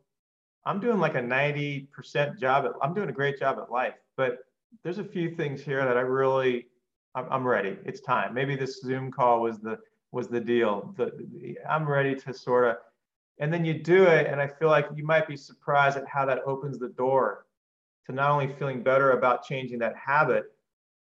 I'm 0.67 0.81
doing 0.81 0.99
like 0.99 1.15
a 1.15 1.21
90% 1.21 2.41
job 2.41 2.65
at, 2.65 2.73
I'm 2.83 2.93
doing 2.93 3.09
a 3.09 3.13
great 3.13 3.39
job 3.39 3.57
at 3.63 3.71
life, 3.71 3.95
but 4.17 4.39
there's 4.83 4.99
a 4.99 5.05
few 5.05 5.37
things 5.37 5.63
here 5.63 5.85
that 5.85 5.97
I 5.97 6.01
really 6.01 6.67
I'm, 7.15 7.27
I'm 7.31 7.47
ready. 7.47 7.77
It's 7.85 8.01
time. 8.01 8.35
Maybe 8.35 8.57
this 8.57 8.81
Zoom 8.81 9.13
call 9.13 9.43
was 9.43 9.61
the 9.61 9.79
was 10.13 10.29
the 10.29 10.41
deal. 10.41 10.95
The, 10.97 11.13
the, 11.17 11.59
I'm 11.69 11.89
ready 11.89 12.15
to 12.15 12.33
sort 12.33 12.67
of, 12.67 12.77
and 13.41 13.53
then 13.53 13.65
you 13.65 13.75
do 13.75 14.05
it, 14.05 14.27
and 14.27 14.41
I 14.41 14.49
feel 14.49 14.69
like 14.69 14.89
you 14.95 15.05
might 15.05 15.29
be 15.29 15.37
surprised 15.37 15.97
at 15.97 16.07
how 16.09 16.25
that 16.27 16.41
opens 16.47 16.79
the 16.79 16.89
door 16.89 17.47
to 18.07 18.13
not 18.13 18.31
only 18.31 18.49
feeling 18.59 18.83
better 18.83 19.13
about 19.13 19.45
changing 19.45 19.79
that 19.81 19.95
habit, 19.97 20.53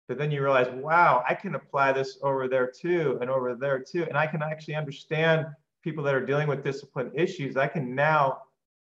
but 0.07 0.19
then 0.19 0.31
you 0.31 0.43
realize, 0.43 0.69
wow, 0.71 1.25
I 1.29 1.35
can 1.35 1.55
apply 1.55 1.93
this 1.93 2.19
over 2.23 2.49
there 2.49 2.71
too, 2.71 3.19
and 3.21 3.31
over 3.31 3.55
there 3.55 3.81
too, 3.81 4.05
and 4.05 4.17
I 4.17 4.27
can 4.27 4.43
actually 4.43 4.75
understand 4.75 5.47
people 5.83 6.05
that 6.05 6.15
are 6.15 6.25
dealing 6.25 6.49
with 6.49 6.63
discipline 6.63 7.11
issues. 7.15 7.57
I 7.57 7.69
can 7.69 7.95
now 7.95 8.43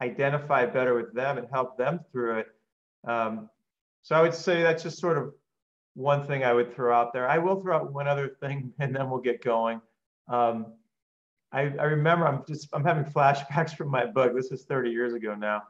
identify 0.03 0.67
better 0.67 0.95
with 0.95 1.15
them 1.15 1.39
and 1.39 1.47
help 1.51 1.79
them 1.79 2.01
through 2.13 2.39
it. 2.41 2.47
Um, 3.07 3.49
so 4.03 4.15
I 4.15 4.23
would 4.23 4.35
say 4.35 4.63
that's 4.63 4.83
just 4.83 4.99
sort 4.99 5.17
of 5.17 5.33
one 5.95 6.27
thing 6.27 6.45
I 6.45 6.53
would 6.53 6.75
throw 6.75 6.95
out 6.95 7.13
there. 7.13 7.29
I 7.29 7.39
will 7.39 7.61
throw 7.61 7.77
out 7.77 7.93
one 7.93 8.09
other 8.09 8.29
thing, 8.29 8.73
and 8.79 8.95
then 8.95 9.09
we'll 9.11 9.21
get 9.21 9.43
going. 9.43 9.81
Um, 10.29 10.75
I, 11.53 11.63
I, 11.63 11.85
remember 11.85 12.27
I'm 12.27 12.43
just 12.49 12.69
I'm 12.73 12.85
having 12.85 13.05
flashbacks 13.05 13.77
from 13.77 13.89
my 13.89 14.07
book. 14.07 14.35
This 14.35 14.51
is 14.51 14.65
30 14.65 14.91
years 14.91 15.15
ago 15.15 15.35
now. 15.35 15.65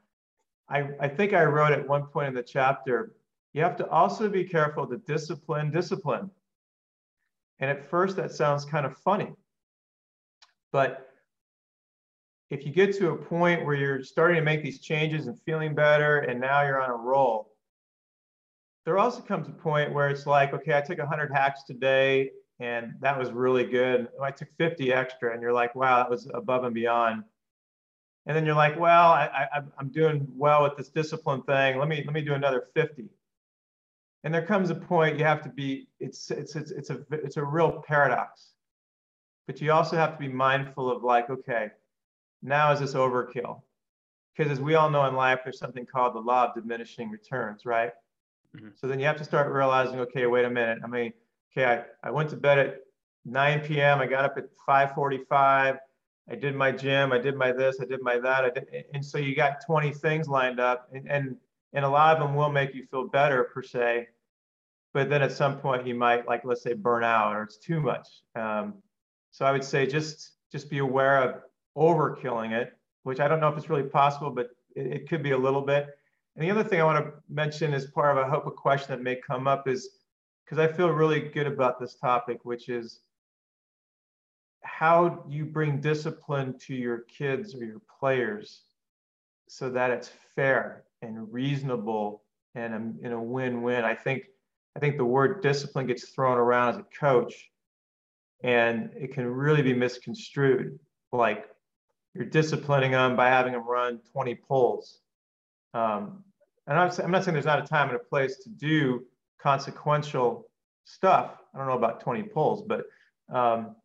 I, 0.68 0.88
I 1.00 1.09
think 1.09 1.32
I 1.34 1.44
wrote 1.44 1.72
at 1.72 1.86
one 1.86 2.05
point 2.07 2.28
in 2.28 2.34
the 2.34 2.42
chapter, 2.42 3.12
you 3.52 3.62
have 3.62 3.76
to 3.76 3.88
also 3.90 4.28
be 4.28 4.44
careful 4.44 4.86
to 4.86 4.96
discipline 4.98 5.70
discipline. 5.70 6.30
And 7.59 7.70
at 7.70 7.88
first 7.88 8.16
that 8.16 8.32
sounds 8.32 8.64
kind 8.64 8.86
of 8.86 8.96
funny. 8.96 9.32
But 10.72 11.09
if 12.50 12.64
you 12.64 12.72
get 12.72 12.96
to 12.98 13.11
a 13.11 13.16
point 13.16 13.64
where 13.64 13.74
you're 13.74 14.02
starting 14.02 14.36
to 14.36 14.42
make 14.42 14.62
these 14.62 14.80
changes 14.80 15.26
and 15.26 15.40
feeling 15.42 15.74
better, 15.74 16.20
and 16.20 16.40
now 16.40 16.62
you're 16.62 16.80
on 16.80 16.90
a 16.90 16.96
roll, 16.96 17.52
there 18.84 18.98
also 18.98 19.22
comes 19.22 19.48
a 19.48 19.52
point 19.52 19.92
where 19.92 20.09
it's 20.09 20.26
like, 20.26 20.52
okay, 20.52 20.76
I 20.76 20.80
took 20.80 20.98
100 20.98 21.32
hacks 21.32 21.64
today 21.64 22.30
and 22.64 22.94
that 23.00 23.18
was 23.18 23.30
really 23.30 23.64
good. 23.64 24.08
I 24.22 24.30
took 24.30 24.48
50 24.56 24.92
extra, 24.92 25.32
and 25.34 25.42
you're 25.42 25.52
like, 25.52 25.74
wow, 25.74 25.98
that 25.98 26.08
was 26.08 26.28
above 26.32 26.64
and 26.64 26.74
beyond. 26.74 27.22
And 28.26 28.34
then 28.34 28.46
you're 28.46 28.54
like, 28.54 28.78
well, 28.78 29.10
I, 29.10 29.46
I, 29.54 29.60
I'm 29.78 29.88
doing 29.90 30.26
well 30.34 30.62
with 30.62 30.76
this 30.78 30.88
discipline 30.88 31.42
thing. 31.42 31.78
Let 31.78 31.88
me 31.88 32.02
let 32.06 32.14
me 32.14 32.22
do 32.22 32.32
another 32.32 32.68
50. 32.72 33.10
And 34.22 34.32
there 34.32 34.46
comes 34.46 34.70
a 34.70 34.74
point 34.74 35.18
you 35.18 35.24
have 35.24 35.42
to 35.42 35.50
be. 35.50 35.88
It's 36.00 36.30
it's 36.30 36.56
it's 36.56 36.70
it's 36.70 36.88
a 36.88 37.00
it's 37.10 37.36
a 37.36 37.44
real 37.44 37.84
paradox. 37.86 38.52
But 39.46 39.60
you 39.60 39.72
also 39.72 39.96
have 39.96 40.12
to 40.12 40.18
be 40.18 40.28
mindful 40.28 40.90
of 40.90 41.04
like, 41.04 41.28
okay, 41.28 41.68
now 42.42 42.72
is 42.72 42.80
this 42.80 42.94
overkill? 42.94 43.60
Because 44.34 44.50
as 44.50 44.58
we 44.58 44.74
all 44.74 44.88
know 44.88 45.04
in 45.04 45.14
life, 45.14 45.40
there's 45.44 45.58
something 45.58 45.84
called 45.84 46.14
the 46.14 46.20
law 46.20 46.46
of 46.46 46.54
diminishing 46.54 47.10
returns, 47.10 47.66
right? 47.66 47.92
Mm-hmm. 48.56 48.68
So 48.76 48.86
then 48.86 48.98
you 48.98 49.04
have 49.04 49.18
to 49.18 49.24
start 49.24 49.52
realizing, 49.52 50.00
okay, 50.00 50.24
wait 50.24 50.46
a 50.46 50.50
minute. 50.50 50.78
I 50.82 50.86
mean, 50.86 51.12
okay, 51.57 51.84
I, 52.02 52.09
I 52.09 52.11
went 52.11 52.30
to 52.30 52.36
bed 52.36 52.59
at 52.59 52.80
9 53.24 53.61
p.m. 53.61 54.00
I 54.00 54.07
got 54.07 54.24
up 54.24 54.36
at 54.36 54.48
5:45. 54.68 55.78
I 56.30 56.34
did 56.34 56.55
my 56.55 56.72
gym. 56.72 57.12
I 57.12 57.18
did 57.18 57.36
my 57.36 57.52
this. 57.52 57.78
I 57.80 57.84
did 57.84 58.00
my 58.02 58.18
that. 58.18 58.44
I 58.44 58.50
did, 58.50 58.66
and 58.94 59.05
so 59.05 59.18
you 59.18 59.36
got 59.36 59.64
20 59.64 59.92
things 59.92 60.28
lined 60.28 60.61
up, 60.61 60.88
and, 60.92 61.09
and 61.09 61.36
and 61.72 61.84
a 61.84 61.88
lot 61.88 62.16
of 62.16 62.22
them 62.22 62.36
will 62.36 62.50
make 62.50 62.74
you 62.74 62.86
feel 62.90 63.09
better 63.09 63.44
per 63.44 63.62
se, 63.62 64.09
but 64.92 65.11
then 65.11 65.22
at 65.22 65.32
some 65.32 65.59
point 65.59 65.86
you 65.86 65.94
might 65.94 66.26
like 66.26 66.44
let's 66.44 66.62
say 66.62 66.72
burn 66.72 67.05
out 67.05 67.34
or 67.34 67.42
it's 67.42 67.59
too 67.59 67.80
much. 67.80 68.09
Um, 68.36 68.74
so 69.32 69.44
I 69.44 69.52
would 69.52 69.64
say 69.64 69.86
just 69.86 70.32
just 70.52 70.70
be 70.70 70.78
aware 70.78 71.22
of 71.22 71.42
overkilling 71.76 72.52
it, 72.52 72.72
which 73.02 73.20
I 73.20 73.28
don't 73.28 73.40
know 73.40 73.48
if 73.48 73.59
it's 73.59 73.68
really 73.68 73.88
possible, 73.88 74.30
but 74.30 74.50
it, 74.76 74.86
it 74.86 75.09
could 75.09 75.22
be 75.22 75.32
a 75.32 75.38
little 75.38 75.62
bit. 75.62 75.88
And 76.36 76.44
the 76.44 76.50
other 76.50 76.64
thing 76.64 76.80
I 76.80 76.84
want 76.84 77.05
to 77.05 77.12
mention 77.28 77.74
as 77.74 77.86
part 77.86 78.16
of 78.16 78.24
I 78.24 78.28
hope 78.28 78.46
a 78.46 78.50
question 78.50 78.90
that 78.90 79.02
may 79.02 79.16
come 79.16 79.46
up 79.46 79.68
is 79.68 79.90
because 80.45 80.59
I 80.59 80.72
feel 80.72 80.88
really 80.88 81.20
good 81.20 81.47
about 81.47 81.80
this 81.80 81.95
topic, 81.95 82.40
which 82.45 82.68
is 82.68 83.01
how 84.62 85.24
you 85.28 85.45
bring 85.45 85.80
discipline 85.80 86.59
to 86.59 86.74
your 86.74 86.99
kids 87.01 87.55
or 87.55 87.64
your 87.64 87.80
players 88.01 88.62
so 89.49 89.70
that 89.70 89.90
it's 89.90 90.11
fair 90.34 90.84
and 91.03 91.32
reasonable 91.32 92.22
and 92.55 92.74
a, 92.74 93.07
and 93.07 93.12
a 93.12 93.20
win-win. 93.20 93.84
I 93.84 93.95
think 93.95 94.24
I 94.76 94.80
think 94.80 94.97
the 94.97 95.05
word 95.05 95.40
discipline 95.40 95.86
gets 95.86 96.09
thrown 96.09 96.36
around 96.36 96.70
as 96.70 96.78
a 96.78 96.86
coach, 96.99 97.51
and 98.42 98.90
it 98.97 99.12
can 99.12 99.26
really 99.26 99.62
be 99.62 99.72
misconstrued. 99.72 100.78
Like 101.12 101.47
you're 102.14 102.24
disciplining 102.24 102.92
them 102.92 103.14
by 103.16 103.28
having 103.28 103.53
them 103.53 103.66
run 103.68 104.01
20 104.12 104.34
pulls. 104.34 104.99
Um, 105.74 106.24
and 106.66 106.78
I'm, 106.78 106.90
I'm 107.03 107.11
not 107.11 107.24
saying 107.24 107.34
there's 107.34 107.45
not 107.45 107.62
a 107.62 107.66
time 107.66 107.88
and 107.88 107.97
a 107.97 108.01
place 108.01 108.38
to 108.38 108.49
do 108.49 109.05
consequential 109.45 110.49
stuff. 110.86 111.36
I 111.55 111.59
don't 111.59 111.68
know 111.68 111.76
about 111.76 112.01
20 112.01 112.22
pulls, 112.24 112.62
but 112.62 112.86
um, 113.32 113.76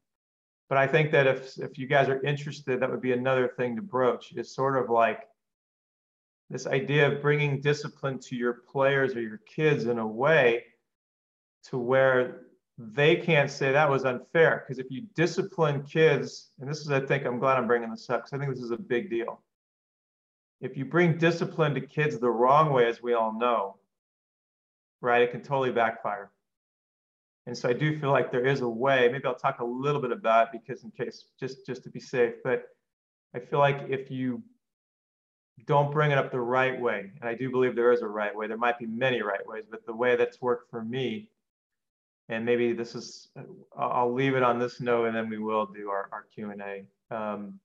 but 0.69 0.77
I 0.77 0.87
think 0.87 1.11
that 1.11 1.27
if 1.27 1.57
if 1.57 1.77
you 1.77 1.85
guys 1.85 2.07
are 2.07 2.21
interested, 2.23 2.79
that 2.79 2.89
would 2.89 3.01
be 3.01 3.11
another 3.11 3.49
thing 3.57 3.75
to 3.75 3.81
broach. 3.81 4.31
Is 4.35 4.55
sort 4.55 4.77
of 4.77 4.89
like 4.89 5.21
this 6.49 6.65
idea 6.65 7.11
of 7.11 7.21
bringing 7.21 7.59
discipline 7.61 8.19
to 8.19 8.35
your 8.35 8.53
players 8.71 9.15
or 9.15 9.21
your 9.21 9.41
kids 9.55 9.85
in 9.85 9.99
a 9.99 10.07
way 10.07 10.63
to 11.65 11.77
where 11.77 12.41
they 12.77 13.17
can't 13.17 13.51
say 13.51 13.71
that 13.71 13.89
was 13.89 14.05
unfair. 14.05 14.63
Because 14.63 14.79
if 14.79 14.89
you 14.89 15.03
discipline 15.13 15.83
kids, 15.83 16.51
and 16.59 16.69
this 16.69 16.79
is, 16.79 16.89
I 16.89 17.01
think, 17.01 17.25
I'm 17.25 17.39
glad 17.39 17.57
I'm 17.57 17.67
bringing 17.67 17.91
this 17.91 18.09
up 18.09 18.21
because 18.21 18.33
I 18.33 18.37
think 18.39 18.55
this 18.55 18.63
is 18.63 18.71
a 18.71 18.77
big 18.77 19.09
deal. 19.09 19.43
If 20.61 20.77
you 20.77 20.85
bring 20.85 21.17
discipline 21.17 21.73
to 21.75 21.81
kids 21.81 22.17
the 22.17 22.29
wrong 22.29 22.71
way, 22.71 22.87
as 22.87 23.03
we 23.03 23.13
all 23.13 23.37
know, 23.37 23.79
right, 25.01 25.21
it 25.21 25.31
can 25.31 25.41
totally 25.41 25.71
backfire. 25.71 26.31
And 27.47 27.57
so 27.57 27.67
I 27.69 27.73
do 27.73 27.97
feel 27.99 28.11
like 28.11 28.31
there 28.31 28.45
is 28.45 28.61
a 28.61 28.69
way. 28.69 29.09
Maybe 29.11 29.25
I'll 29.25 29.33
talk 29.33 29.59
a 29.59 29.65
little 29.65 30.01
bit 30.01 30.11
about 30.11 30.47
it 30.47 30.61
because 30.61 30.83
in 30.83 30.91
case 30.91 31.25
just 31.39 31.65
just 31.65 31.83
to 31.83 31.89
be 31.89 31.99
safe. 31.99 32.35
But 32.43 32.65
I 33.33 33.39
feel 33.39 33.59
like 33.59 33.85
if 33.89 34.11
you 34.11 34.43
don't 35.65 35.91
bring 35.91 36.11
it 36.11 36.17
up 36.17 36.31
the 36.31 36.39
right 36.39 36.79
way, 36.79 37.11
and 37.19 37.29
I 37.29 37.35
do 37.35 37.49
believe 37.49 37.75
there 37.75 37.91
is 37.91 38.01
a 38.01 38.07
right 38.07 38.35
way. 38.35 38.47
There 38.47 38.57
might 38.57 38.79
be 38.79 38.85
many 38.85 39.21
right 39.21 39.45
ways, 39.45 39.65
but 39.69 39.85
the 39.85 39.93
way 39.93 40.15
that's 40.15 40.41
worked 40.41 40.69
for 40.69 40.83
me, 40.83 41.29
and 42.29 42.45
maybe 42.45 42.73
this 42.73 42.95
is, 42.95 43.29
I'll 43.77 44.13
leave 44.13 44.35
it 44.35 44.43
on 44.43 44.59
this 44.59 44.79
note, 44.79 45.05
and 45.05 45.15
then 45.15 45.29
we 45.29 45.39
will 45.39 45.65
do 45.65 45.89
our, 45.89 46.09
our 46.11 46.25
Q 46.33 46.51
and 46.51 46.61
A. 46.61 46.85
Um, 47.15 47.59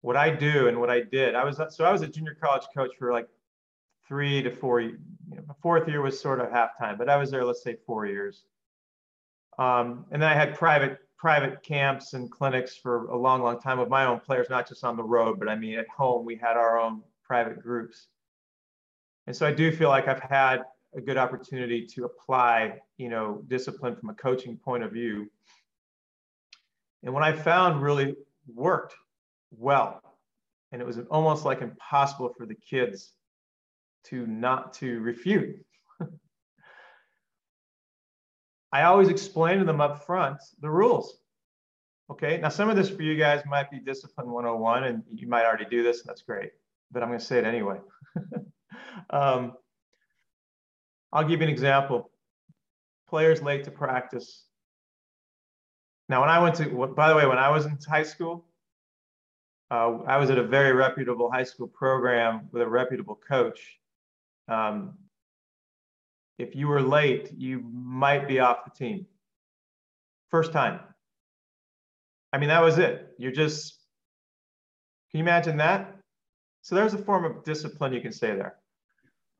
what 0.00 0.16
I 0.16 0.30
do 0.30 0.68
and 0.68 0.78
what 0.78 0.90
I 0.90 1.00
did, 1.00 1.34
I 1.34 1.44
was 1.44 1.60
so 1.70 1.84
I 1.84 1.92
was 1.92 2.02
a 2.02 2.08
junior 2.08 2.36
college 2.40 2.66
coach 2.74 2.92
for 2.98 3.12
like 3.12 3.28
three 4.08 4.42
to 4.42 4.50
four. 4.50 4.80
You 4.80 4.98
know, 5.30 5.42
the 5.46 5.54
fourth 5.62 5.86
year 5.86 6.00
was 6.00 6.18
sort 6.18 6.40
of 6.40 6.48
halftime, 6.48 6.98
but 6.98 7.08
I 7.08 7.16
was 7.16 7.30
there, 7.30 7.44
let's 7.44 7.62
say, 7.62 7.76
four 7.86 8.06
years. 8.06 8.44
Um, 9.58 10.06
and 10.10 10.22
then 10.22 10.30
I 10.30 10.34
had 10.34 10.54
private 10.54 10.98
private 11.18 11.62
camps 11.64 12.14
and 12.14 12.30
clinics 12.30 12.76
for 12.76 13.06
a 13.08 13.16
long, 13.16 13.42
long 13.42 13.60
time 13.60 13.78
with 13.78 13.88
my 13.88 14.06
own 14.06 14.20
players, 14.20 14.48
not 14.48 14.68
just 14.68 14.84
on 14.84 14.96
the 14.96 15.02
road, 15.02 15.38
but 15.38 15.48
I 15.48 15.56
mean, 15.56 15.76
at 15.76 15.88
home, 15.88 16.24
we 16.24 16.36
had 16.36 16.56
our 16.56 16.78
own 16.78 17.02
private 17.24 17.60
groups. 17.60 18.06
And 19.26 19.34
so 19.34 19.44
I 19.44 19.52
do 19.52 19.72
feel 19.72 19.88
like 19.88 20.06
I've 20.06 20.20
had 20.20 20.62
a 20.96 21.00
good 21.00 21.16
opportunity 21.16 21.84
to 21.86 22.04
apply, 22.04 22.78
you 22.98 23.08
know, 23.08 23.42
discipline 23.48 23.96
from 23.96 24.10
a 24.10 24.14
coaching 24.14 24.56
point 24.56 24.84
of 24.84 24.92
view. 24.92 25.28
And 27.02 27.12
what 27.12 27.24
I 27.24 27.32
found 27.32 27.82
really 27.82 28.14
worked 28.54 28.94
well, 29.50 30.00
and 30.70 30.80
it 30.80 30.86
was 30.86 30.98
almost 31.10 31.44
like 31.44 31.62
impossible 31.62 32.32
for 32.38 32.46
the 32.46 32.54
kids 32.54 33.12
to 34.10 34.26
not 34.26 34.72
to 34.74 35.00
refute 35.00 35.56
I 38.72 38.82
always 38.82 39.08
explain 39.08 39.58
to 39.58 39.64
them 39.64 39.80
up 39.80 40.04
front 40.04 40.38
the 40.60 40.70
rules. 40.70 41.18
Okay, 42.10 42.38
now 42.38 42.48
some 42.48 42.70
of 42.70 42.76
this 42.76 42.88
for 42.88 43.02
you 43.02 43.16
guys 43.16 43.42
might 43.46 43.70
be 43.70 43.78
discipline 43.78 44.30
101 44.30 44.84
and 44.84 45.02
you 45.14 45.28
might 45.28 45.44
already 45.44 45.66
do 45.66 45.82
this 45.82 46.00
and 46.00 46.08
that's 46.08 46.22
great, 46.22 46.52
but 46.90 47.02
I'm 47.02 47.08
gonna 47.08 47.20
say 47.20 47.38
it 47.38 47.44
anyway. 47.44 47.78
um, 49.10 49.54
I'll 51.12 51.24
give 51.24 51.40
you 51.40 51.46
an 51.46 51.52
example. 51.52 52.10
Players 53.08 53.42
late 53.42 53.64
to 53.64 53.70
practice. 53.70 54.44
Now, 56.08 56.20
when 56.20 56.30
I 56.30 56.38
went 56.40 56.54
to, 56.56 56.86
by 56.94 57.08
the 57.08 57.14
way, 57.14 57.26
when 57.26 57.38
I 57.38 57.50
was 57.50 57.66
in 57.66 57.78
high 57.88 58.02
school, 58.02 58.46
uh, 59.70 59.98
I 60.06 60.16
was 60.16 60.30
at 60.30 60.38
a 60.38 60.42
very 60.42 60.72
reputable 60.72 61.30
high 61.30 61.44
school 61.44 61.68
program 61.68 62.48
with 62.52 62.62
a 62.62 62.68
reputable 62.68 63.18
coach. 63.28 63.77
Um, 64.48 64.94
if 66.38 66.54
you 66.54 66.68
were 66.68 66.80
late, 66.80 67.32
you 67.36 67.60
might 67.72 68.28
be 68.28 68.40
off 68.40 68.64
the 68.64 68.70
team. 68.70 69.06
First 70.30 70.52
time. 70.52 70.80
I 72.32 72.38
mean, 72.38 72.48
that 72.48 72.62
was 72.62 72.78
it. 72.78 73.14
You're 73.18 73.32
just, 73.32 73.74
can 75.10 75.18
you 75.18 75.24
imagine 75.24 75.56
that? 75.56 75.96
So 76.62 76.74
there's 76.74 76.94
a 76.94 76.98
form 76.98 77.24
of 77.24 77.44
discipline 77.44 77.92
you 77.92 78.00
can 78.00 78.12
say 78.12 78.34
there. 78.34 78.56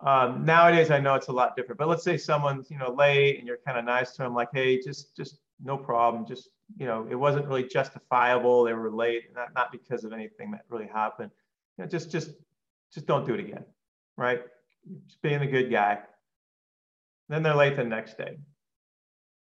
Um, 0.00 0.44
nowadays, 0.44 0.90
I 0.90 0.98
know 0.98 1.14
it's 1.14 1.26
a 1.26 1.32
lot 1.32 1.56
different, 1.56 1.78
but 1.78 1.88
let's 1.88 2.04
say 2.04 2.16
someone's, 2.16 2.70
you 2.70 2.78
know, 2.78 2.92
late 2.92 3.38
and 3.38 3.46
you're 3.46 3.58
kind 3.66 3.78
of 3.78 3.84
nice 3.84 4.12
to 4.12 4.22
them, 4.22 4.34
like, 4.34 4.48
hey, 4.52 4.80
just, 4.80 5.14
just 5.16 5.38
no 5.62 5.76
problem. 5.76 6.24
Just, 6.26 6.48
you 6.78 6.86
know, 6.86 7.06
it 7.10 7.16
wasn't 7.16 7.46
really 7.46 7.64
justifiable. 7.64 8.64
They 8.64 8.72
were 8.72 8.90
late, 8.90 9.24
not, 9.34 9.52
not 9.54 9.72
because 9.72 10.04
of 10.04 10.12
anything 10.12 10.50
that 10.52 10.64
really 10.68 10.86
happened. 10.86 11.30
You 11.76 11.84
know, 11.84 11.90
just, 11.90 12.10
just, 12.10 12.30
just 12.94 13.06
don't 13.06 13.26
do 13.26 13.34
it 13.34 13.40
again, 13.40 13.64
right? 14.16 14.42
Just 15.06 15.22
being 15.22 15.42
a 15.42 15.46
good 15.46 15.70
guy. 15.70 15.98
Then 17.28 17.42
they're 17.42 17.54
late 17.54 17.76
the 17.76 17.84
next 17.84 18.16
day. 18.16 18.38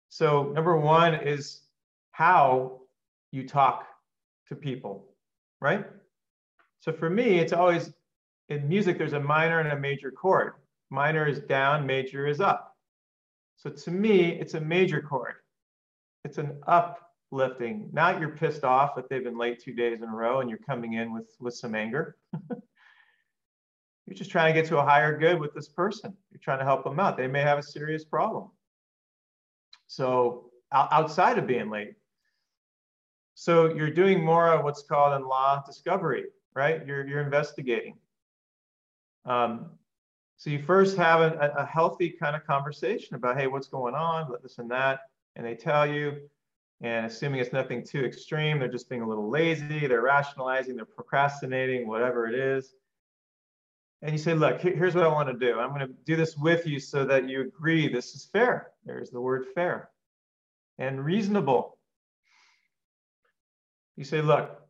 So 0.09 0.43
number 0.53 0.77
one 0.77 1.13
is 1.15 1.61
how 2.11 2.81
you 3.31 3.47
talk 3.47 3.86
to 4.47 4.55
people, 4.55 5.09
right? 5.59 5.86
So 6.79 6.93
for 6.93 7.09
me, 7.09 7.39
it's 7.39 7.51
always 7.51 7.91
in 8.49 8.67
music, 8.67 8.97
there's 8.97 9.13
a 9.13 9.19
minor 9.19 9.59
and 9.59 9.71
a 9.71 9.79
major 9.79 10.11
chord. 10.11 10.53
Minor 10.89 11.27
is 11.27 11.39
down, 11.39 11.86
major 11.86 12.27
is 12.27 12.39
up. 12.39 12.75
So 13.57 13.69
to 13.69 13.91
me, 13.91 14.39
it's 14.39 14.53
a 14.53 14.61
major 14.61 15.01
chord. 15.01 15.36
It's 16.23 16.38
an 16.38 16.61
uplifting. 16.67 17.89
Not 17.91 18.19
you're 18.19 18.29
pissed 18.29 18.63
off 18.63 18.95
that 18.95 19.09
they've 19.09 19.23
been 19.23 19.38
late 19.38 19.59
two 19.59 19.73
days 19.73 20.01
in 20.01 20.09
a 20.09 20.15
row 20.15 20.41
and 20.41 20.49
you're 20.49 20.59
coming 20.59 20.93
in 20.93 21.11
with, 21.13 21.36
with 21.39 21.55
some 21.55 21.75
anger. 21.75 22.17
You're 24.06 24.16
just 24.16 24.30
trying 24.30 24.53
to 24.53 24.62
get 24.62 24.68
to 24.70 24.78
a 24.78 24.84
higher 24.84 25.18
good 25.18 25.39
with 25.39 25.53
this 25.53 25.68
person. 25.68 26.16
You're 26.32 26.39
trying 26.39 26.60
to 26.60 26.66
help 26.66 26.84
them 26.84 26.99
out. 26.99 27.18
They 27.18 27.28
may 27.28 27.41
have 27.41 27.58
a 27.58 27.64
serious 27.64 28.06
problem. 28.06 28.51
So 29.88 30.51
outside 30.72 31.38
of 31.38 31.47
being 31.47 31.70
late. 31.70 31.93
So 33.34 33.74
you're 33.74 33.89
doing 33.89 34.24
more 34.24 34.47
of 34.51 34.64
what's 34.64 34.84
called 34.84 35.20
in 35.20 35.28
law 35.28 35.62
discovery, 35.66 36.26
right? 36.53 36.86
You're, 36.86 37.06
you're 37.08 37.22
investigating. 37.22 37.97
Um, 39.26 39.72
so 40.38 40.49
you 40.49 40.62
first 40.62 40.97
have 40.97 41.22
a, 41.22 41.53
a 41.58 41.66
healthy 41.66 42.10
kind 42.10 42.36
of 42.36 42.45
conversation 42.45 43.16
about, 43.16 43.38
hey, 43.38 43.47
what's 43.47 43.68
going 43.68 43.95
on, 43.95 44.32
this 44.43 44.58
and 44.60 44.70
that. 44.72 45.01
And 45.36 45.45
they 45.45 45.56
tell 45.56 45.88
you, 45.88 46.30
and 46.82 47.06
assuming 47.06 47.39
it's 47.39 47.53
nothing 47.53 47.84
too 47.86 48.06
extreme, 48.06 48.60
they're 48.60 48.68
just 48.68 48.89
being 48.89 49.01
a 49.01 49.08
little 49.08 49.30
lazy, 49.30 49.88
they're 49.88 50.01
rationalizing, 50.01 50.76
they're 50.76 50.86
procrastinating, 50.86 51.88
whatever 51.88 52.28
it 52.28 52.36
is 52.36 52.76
and 54.01 54.11
you 54.11 54.17
say, 54.17 54.33
look, 54.33 54.61
here's 54.61 54.93
what 54.93 55.03
I 55.03 55.07
want 55.07 55.29
to 55.29 55.33
do. 55.33 55.59
I'm 55.59 55.69
going 55.69 55.87
to 55.87 55.93
do 56.05 56.15
this 56.15 56.37
with 56.37 56.67
you 56.67 56.79
so 56.79 57.05
that 57.05 57.27
you 57.27 57.41
agree 57.41 57.91
this 57.91 58.13
is 58.13 58.25
fair. 58.31 58.71
There's 58.85 59.09
the 59.09 59.21
word 59.21 59.45
fair 59.55 59.89
and 60.77 61.03
reasonable. 61.03 61.77
You 63.95 64.03
say, 64.03 64.21
look, 64.21 64.61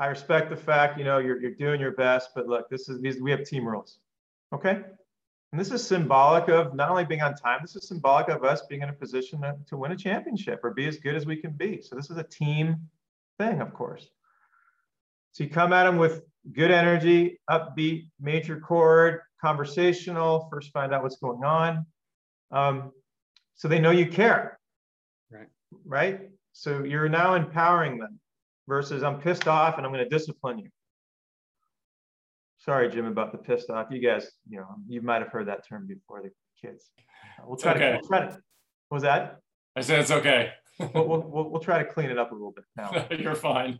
I 0.00 0.06
respect 0.06 0.50
the 0.50 0.56
fact, 0.56 0.98
you 0.98 1.04
know, 1.04 1.18
you're, 1.18 1.40
you're 1.40 1.54
doing 1.54 1.80
your 1.80 1.92
best, 1.92 2.30
but 2.34 2.48
look, 2.48 2.68
this 2.70 2.88
is 2.88 3.00
these 3.00 3.20
we 3.20 3.30
have 3.30 3.44
team 3.44 3.66
rules. 3.66 3.98
Okay. 4.52 4.82
And 5.52 5.60
this 5.60 5.70
is 5.70 5.86
symbolic 5.86 6.48
of 6.48 6.74
not 6.74 6.88
only 6.88 7.04
being 7.04 7.20
on 7.20 7.34
time, 7.34 7.58
this 7.60 7.76
is 7.76 7.86
symbolic 7.86 8.28
of 8.28 8.42
us 8.42 8.62
being 8.62 8.80
in 8.80 8.88
a 8.88 8.92
position 8.92 9.42
to, 9.42 9.54
to 9.68 9.76
win 9.76 9.92
a 9.92 9.96
championship 9.96 10.60
or 10.64 10.70
be 10.70 10.88
as 10.88 10.96
good 10.96 11.14
as 11.14 11.26
we 11.26 11.36
can 11.36 11.52
be. 11.52 11.82
So 11.82 11.94
this 11.94 12.10
is 12.10 12.16
a 12.16 12.24
team 12.24 12.88
thing, 13.38 13.60
of 13.60 13.74
course. 13.74 14.08
So 15.32 15.44
you 15.44 15.50
come 15.50 15.74
at 15.74 15.84
them 15.84 15.98
with 15.98 16.22
good 16.50 16.70
energy, 16.70 17.40
upbeat, 17.48 18.08
major 18.20 18.58
chord, 18.58 19.20
conversational, 19.40 20.48
first 20.50 20.72
find 20.72 20.92
out 20.92 21.02
what's 21.02 21.16
going 21.16 21.44
on. 21.44 21.86
Um, 22.50 22.90
so 23.54 23.68
they 23.68 23.78
know 23.78 23.90
you 23.90 24.06
care. 24.06 24.58
Right. 25.30 25.48
Right. 25.84 26.20
So 26.52 26.84
you're 26.84 27.08
now 27.08 27.34
empowering 27.34 27.98
them 27.98 28.18
versus 28.68 29.02
I'm 29.02 29.20
pissed 29.20 29.48
off 29.48 29.76
and 29.76 29.86
I'm 29.86 29.92
going 29.92 30.04
to 30.04 30.10
discipline 30.10 30.58
you. 30.58 30.68
Sorry, 32.58 32.88
Jim, 32.90 33.06
about 33.06 33.32
the 33.32 33.38
pissed 33.38 33.70
off. 33.70 33.88
You 33.90 34.00
guys, 34.00 34.30
you 34.48 34.58
know, 34.58 34.66
you 34.86 35.02
might 35.02 35.20
have 35.22 35.32
heard 35.32 35.48
that 35.48 35.66
term 35.68 35.86
before, 35.86 36.22
the 36.22 36.30
kids. 36.60 36.90
We'll 37.44 37.56
try, 37.56 37.72
okay. 37.72 37.80
to, 37.80 37.92
we'll 37.92 38.08
try 38.08 38.20
to. 38.20 38.38
What 38.88 38.96
was 38.96 39.02
that? 39.02 39.38
I 39.74 39.80
said 39.80 40.00
it's 40.00 40.10
okay. 40.10 40.50
We'll, 40.78 41.06
we'll, 41.06 41.50
we'll, 41.50 41.60
try 41.60 41.78
to 41.78 41.84
clean 41.84 42.10
it 42.10 42.18
up 42.18 42.32
a 42.32 42.34
little 42.34 42.52
bit 42.52 42.64
now. 42.76 43.06
You're 43.16 43.34
fine. 43.34 43.78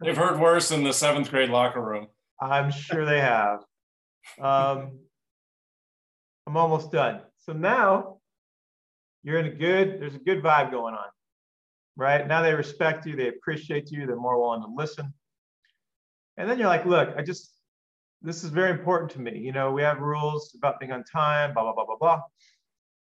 They've 0.00 0.16
heard 0.16 0.38
worse 0.38 0.70
in 0.70 0.84
the 0.84 0.92
seventh 0.92 1.30
grade 1.30 1.50
locker 1.50 1.80
room. 1.80 2.08
I'm 2.40 2.70
sure 2.70 3.04
they 3.04 3.20
have. 3.20 3.60
Um, 4.40 4.98
I'm 6.46 6.56
almost 6.56 6.92
done. 6.92 7.22
So 7.38 7.52
now 7.52 8.18
you're 9.22 9.38
in 9.38 9.46
a 9.46 9.50
good, 9.50 10.00
there's 10.00 10.14
a 10.14 10.18
good 10.18 10.42
vibe 10.42 10.70
going 10.70 10.94
on, 10.94 11.06
right? 11.96 12.26
Now 12.26 12.42
they 12.42 12.52
respect 12.52 13.06
you, 13.06 13.16
they 13.16 13.28
appreciate 13.28 13.90
you, 13.90 14.06
they're 14.06 14.16
more 14.16 14.40
willing 14.40 14.62
to 14.62 14.68
listen. 14.74 15.12
And 16.36 16.50
then 16.50 16.58
you're 16.58 16.68
like, 16.68 16.84
look, 16.84 17.14
I 17.16 17.22
just, 17.22 17.52
this 18.20 18.44
is 18.44 18.50
very 18.50 18.70
important 18.70 19.10
to 19.12 19.20
me. 19.20 19.38
You 19.38 19.52
know, 19.52 19.72
we 19.72 19.82
have 19.82 20.00
rules 20.00 20.54
about 20.56 20.80
being 20.80 20.92
on 20.92 21.04
time, 21.04 21.54
blah, 21.54 21.62
blah, 21.62 21.74
blah, 21.74 21.86
blah, 21.86 21.96
blah. 21.96 22.20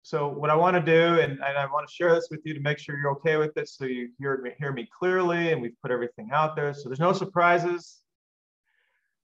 So 0.05 0.29
what 0.29 0.51
I 0.51 0.57
want 0.57 0.75
to 0.75 0.83
do, 0.83 1.21
and, 1.21 1.33
and 1.33 1.59
I 1.59 1.65
want 1.67 1.87
to 1.89 1.95
share 1.95 2.13
this 2.13 2.29
with 2.31 2.41
you 2.45 2.55
to 2.55 2.61
make 2.61 2.79
sure 2.79 2.99
you're 2.99 3.13
okay 3.13 3.37
with 3.37 3.57
it, 3.57 3.69
so 3.69 3.85
you 3.85 4.11
hear 4.19 4.37
me, 4.39 4.51
hear 4.59 4.73
me 4.73 4.89
clearly, 4.99 5.53
and 5.53 5.63
we've 5.63 5.81
put 5.81 5.93
everything 5.93 6.31
out 6.33 6.57
there. 6.57 6.75
So 6.75 6.89
there's 6.89 6.99
no 7.01 7.13
surprises. 7.13 8.01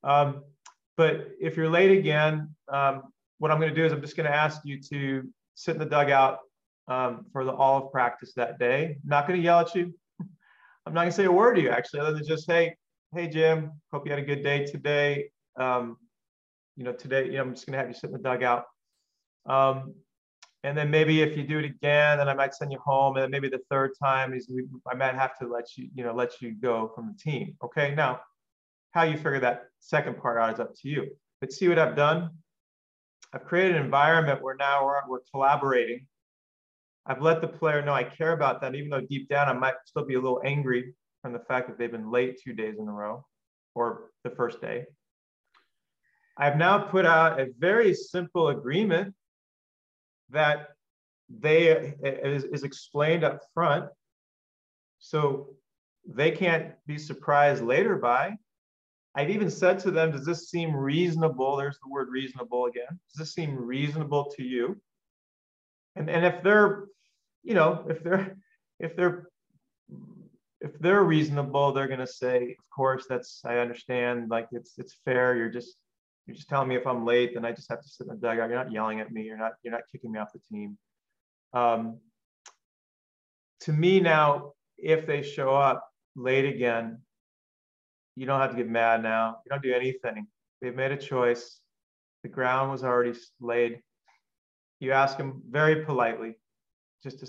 Um, 0.05 0.45
but 0.97 1.31
if 1.41 1.57
you're 1.57 1.69
late 1.69 1.91
again, 1.99 2.55
um, 2.73 3.03
what 3.39 3.51
I'm 3.51 3.59
going 3.59 3.75
to 3.75 3.75
do 3.75 3.85
is 3.85 3.93
I'm 3.93 4.01
just 4.01 4.17
going 4.17 4.31
to 4.31 4.35
ask 4.35 4.61
you 4.65 4.81
to 4.93 5.29
sit 5.55 5.75
in 5.75 5.81
the 5.81 5.87
dugout 5.87 6.39
um, 6.87 7.27
for 7.33 7.45
the 7.45 7.53
all 7.53 7.85
of 7.85 7.93
practice 7.93 8.33
that 8.35 8.61
day. 8.61 8.97
I'm 9.03 9.09
not 9.09 9.27
going 9.27 9.39
to 9.39 9.45
yell 9.45 9.61
at 9.61 9.75
you. 9.75 9.93
I'm 10.87 10.95
not 10.95 11.03
going 11.03 11.11
to 11.11 11.17
say 11.17 11.25
a 11.25 11.33
word 11.33 11.55
to 11.55 11.61
you 11.61 11.71
actually, 11.71 12.01
other 12.01 12.13
than 12.13 12.27
just 12.27 12.49
hey, 12.49 12.77
hey 13.15 13.29
Jim, 13.29 13.73
hope 13.93 14.07
you 14.07 14.13
had 14.13 14.21
a 14.21 14.25
good 14.25 14.45
day 14.45 14.65
today. 14.65 15.31
Um, 15.59 15.97
you 16.77 16.85
know, 16.85 16.93
today, 16.93 17.27
you 17.27 17.33
know, 17.33 17.43
I'm 17.43 17.55
just 17.55 17.67
going 17.67 17.73
to 17.73 17.79
have 17.79 17.89
you 17.89 17.95
sit 17.95 18.11
in 18.11 18.13
the 18.13 18.23
dugout. 18.23 18.65
And 20.69 20.77
then 20.77 20.91
maybe 20.91 21.23
if 21.23 21.35
you 21.35 21.45
do 21.45 21.61
it 21.61 21.65
again, 21.65 22.19
then 22.19 22.29
I 22.29 22.35
might 22.35 22.55
send 22.55 22.71
you 22.71 22.79
home. 22.79 23.17
And 23.17 23.23
then 23.23 23.31
maybe 23.31 23.49
the 23.49 23.63
third 23.71 23.93
time 23.99 24.35
is 24.35 24.53
I 24.87 24.95
might 24.95 25.15
have 25.15 25.39
to 25.39 25.49
let 25.49 25.65
you, 25.79 25.89
you 25.95 26.05
know, 26.05 26.13
let 26.13 26.43
you 26.43 26.53
go 26.53 26.93
from 26.95 27.07
the 27.07 27.19
team. 27.19 27.57
Okay. 27.65 27.95
Now, 27.95 28.21
how 28.91 29.05
you 29.05 29.17
figure 29.17 29.41
that 29.41 29.69
second 29.81 30.19
part 30.19 30.37
out 30.37 30.53
is 30.53 30.61
up 30.61 30.75
to 30.83 30.89
you. 30.91 31.07
But 31.41 31.53
see 31.53 31.69
what 31.69 31.79
I've 31.79 31.97
done? 31.97 32.33
I've 33.33 33.47
created 33.47 33.77
an 33.77 33.83
environment 33.83 34.43
where 34.43 34.57
now 34.57 34.85
we're, 34.85 35.01
we're 35.09 35.21
collaborating. 35.33 36.07
I've 37.07 37.23
let 37.23 37.41
the 37.41 37.49
player 37.49 37.83
know 37.83 37.95
I 37.95 38.05
care 38.05 38.33
about 38.33 38.61
them, 38.61 38.75
even 38.75 38.91
though 38.91 39.01
deep 39.01 39.31
down 39.31 39.49
I 39.49 39.55
might 39.55 39.77
still 39.87 40.05
be 40.05 40.17
a 40.17 40.21
little 40.21 40.43
angry 40.45 40.93
from 41.23 41.33
the 41.33 41.41
fact 41.49 41.69
that 41.69 41.79
they've 41.79 41.91
been 41.91 42.11
late 42.11 42.41
two 42.45 42.53
days 42.53 42.75
in 42.79 42.87
a 42.87 42.93
row 42.93 43.25
or 43.75 44.11
the 44.23 44.31
first 44.31 44.61
day. 44.61 44.85
I've 46.37 46.59
now 46.59 46.79
put 46.79 47.07
out 47.07 47.41
a 47.41 47.47
very 47.59 47.95
simple 47.95 48.49
agreement 48.49 49.15
that 50.31 50.69
they 51.29 51.95
is, 52.03 52.45
is 52.45 52.63
explained 52.63 53.25
up 53.25 53.41
front 53.53 53.87
so 54.99 55.51
they 56.07 56.31
can't 56.31 56.73
be 56.87 56.99
surprised 56.99 57.63
later 57.63 57.97
by 57.97 58.35
I've 59.19 59.31
even 59.31 59.51
said 59.51 59.81
to 59.81 59.91
them, 59.91 60.13
does 60.13 60.25
this 60.25 60.49
seem 60.49 60.75
reasonable? 60.75 61.57
There's 61.57 61.79
the 61.83 61.91
word 61.91 62.09
reasonable 62.09 62.67
again. 62.67 62.87
Does 62.89 63.19
this 63.19 63.35
seem 63.35 63.57
reasonable 63.57 64.33
to 64.37 64.45
you? 64.45 64.81
And, 65.97 66.09
and 66.09 66.25
if 66.25 66.41
they're, 66.45 66.85
you 67.43 67.55
know, 67.55 67.85
if 67.89 68.05
they're, 68.05 68.37
if 68.79 68.95
they're, 68.95 69.29
if 70.61 70.79
they're 70.79 71.03
reasonable, 71.03 71.73
they're 71.73 71.89
going 71.89 71.99
to 71.99 72.07
say, 72.07 72.57
of 72.59 72.71
course, 72.75 73.07
that's, 73.09 73.41
I 73.45 73.59
understand. 73.59 74.31
Like 74.31 74.47
it's, 74.53 74.75
it's 74.79 74.99
fair. 75.05 75.37
You're 75.37 75.51
just, 75.51 75.75
you're 76.29 76.37
just 76.37 76.49
telling 76.49 76.69
me 76.69 76.77
if 76.77 76.87
I'm 76.87 77.07
late, 77.07 77.33
then 77.35 77.47
I 77.47 77.53
just 77.53 77.71
have 77.71 77.81
to 77.81 77.89
sit 77.89 78.07
in 78.07 78.15
the 78.15 78.21
dugout. 78.21 78.51
You're 78.51 78.59
not 78.59 78.71
yelling 78.71 79.01
at 79.01 79.11
me. 79.11 79.23
You're 79.23 79.39
not, 79.39 79.53
you're 79.63 79.73
not 79.73 79.81
kicking 79.91 80.13
me 80.13 80.19
off 80.19 80.29
the 80.33 80.41
team. 80.53 80.77
Um, 81.55 81.99
to 83.61 83.73
me 83.73 83.99
now, 83.99 84.53
if 84.77 85.07
they 85.07 85.23
show 85.23 85.57
up 85.57 85.89
late 86.15 86.45
again, 86.45 86.99
you 88.15 88.27
don't 88.27 88.41
have 88.41 88.51
to 88.51 88.57
get 88.57 88.69
mad 88.69 89.03
now. 89.03 89.39
You 89.47 89.51
don't 89.51 89.63
do 89.63 89.73
anything. 89.73 90.27
They've 90.61 90.75
made 90.75 90.93
a 90.93 90.97
choice. 90.97 91.61
The 92.23 92.29
ground 92.29 92.71
was 92.71 92.85
already 92.85 93.19
laid. 93.41 93.81
You 94.81 94.93
ask 94.93 95.17
them 95.17 95.43
very 95.49 95.85
politely, 95.85 96.37
just 97.03 97.21
to, 97.21 97.27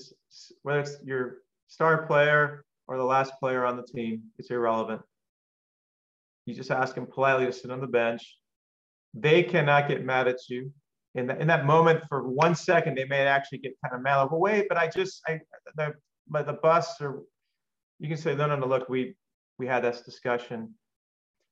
whether 0.64 0.82
it's 0.82 0.98
your 1.04 1.38
star 1.68 2.06
player 2.06 2.66
or 2.88 2.98
the 2.98 3.04
last 3.04 3.34
player 3.40 3.66
on 3.66 3.78
the 3.78 3.84
team, 3.84 4.24
it's 4.38 4.52
irrelevant. 4.52 5.02
You 6.46 6.54
just 6.54 6.72
ask 6.72 6.96
them 6.96 7.06
politely 7.06 7.46
to 7.46 7.54
sit 7.54 7.72
on 7.72 7.80
the 7.80 7.88
bench. 7.88 8.39
They 9.14 9.44
cannot 9.44 9.88
get 9.88 10.04
mad 10.06 10.28
at 10.28 10.38
you. 10.50 10.72
In, 11.16 11.28
the, 11.28 11.40
in 11.40 11.48
that 11.48 11.66
moment, 11.66 12.04
for 12.08 12.28
one 12.28 12.54
second, 12.56 12.96
they 12.96 13.06
may 13.06 13.26
actually 13.26 13.58
get 13.60 13.74
kind 13.84 13.96
of 13.96 14.02
mad. 14.02 14.28
Well, 14.32 14.40
wait, 14.40 14.68
but 14.70 14.78
I 14.78 14.88
just, 14.88 15.22
I, 15.28 15.40
the, 15.76 15.94
the 16.32 16.60
bus, 16.62 17.02
or 17.02 17.24
you 18.00 18.08
can 18.08 18.18
say, 18.18 18.36
no, 18.36 18.46
no, 18.46 18.56
no, 18.56 18.68
look, 18.68 18.88
we, 18.90 19.16
we 19.58 19.66
had 19.66 19.84
this 19.84 20.02
discussion. 20.02 20.76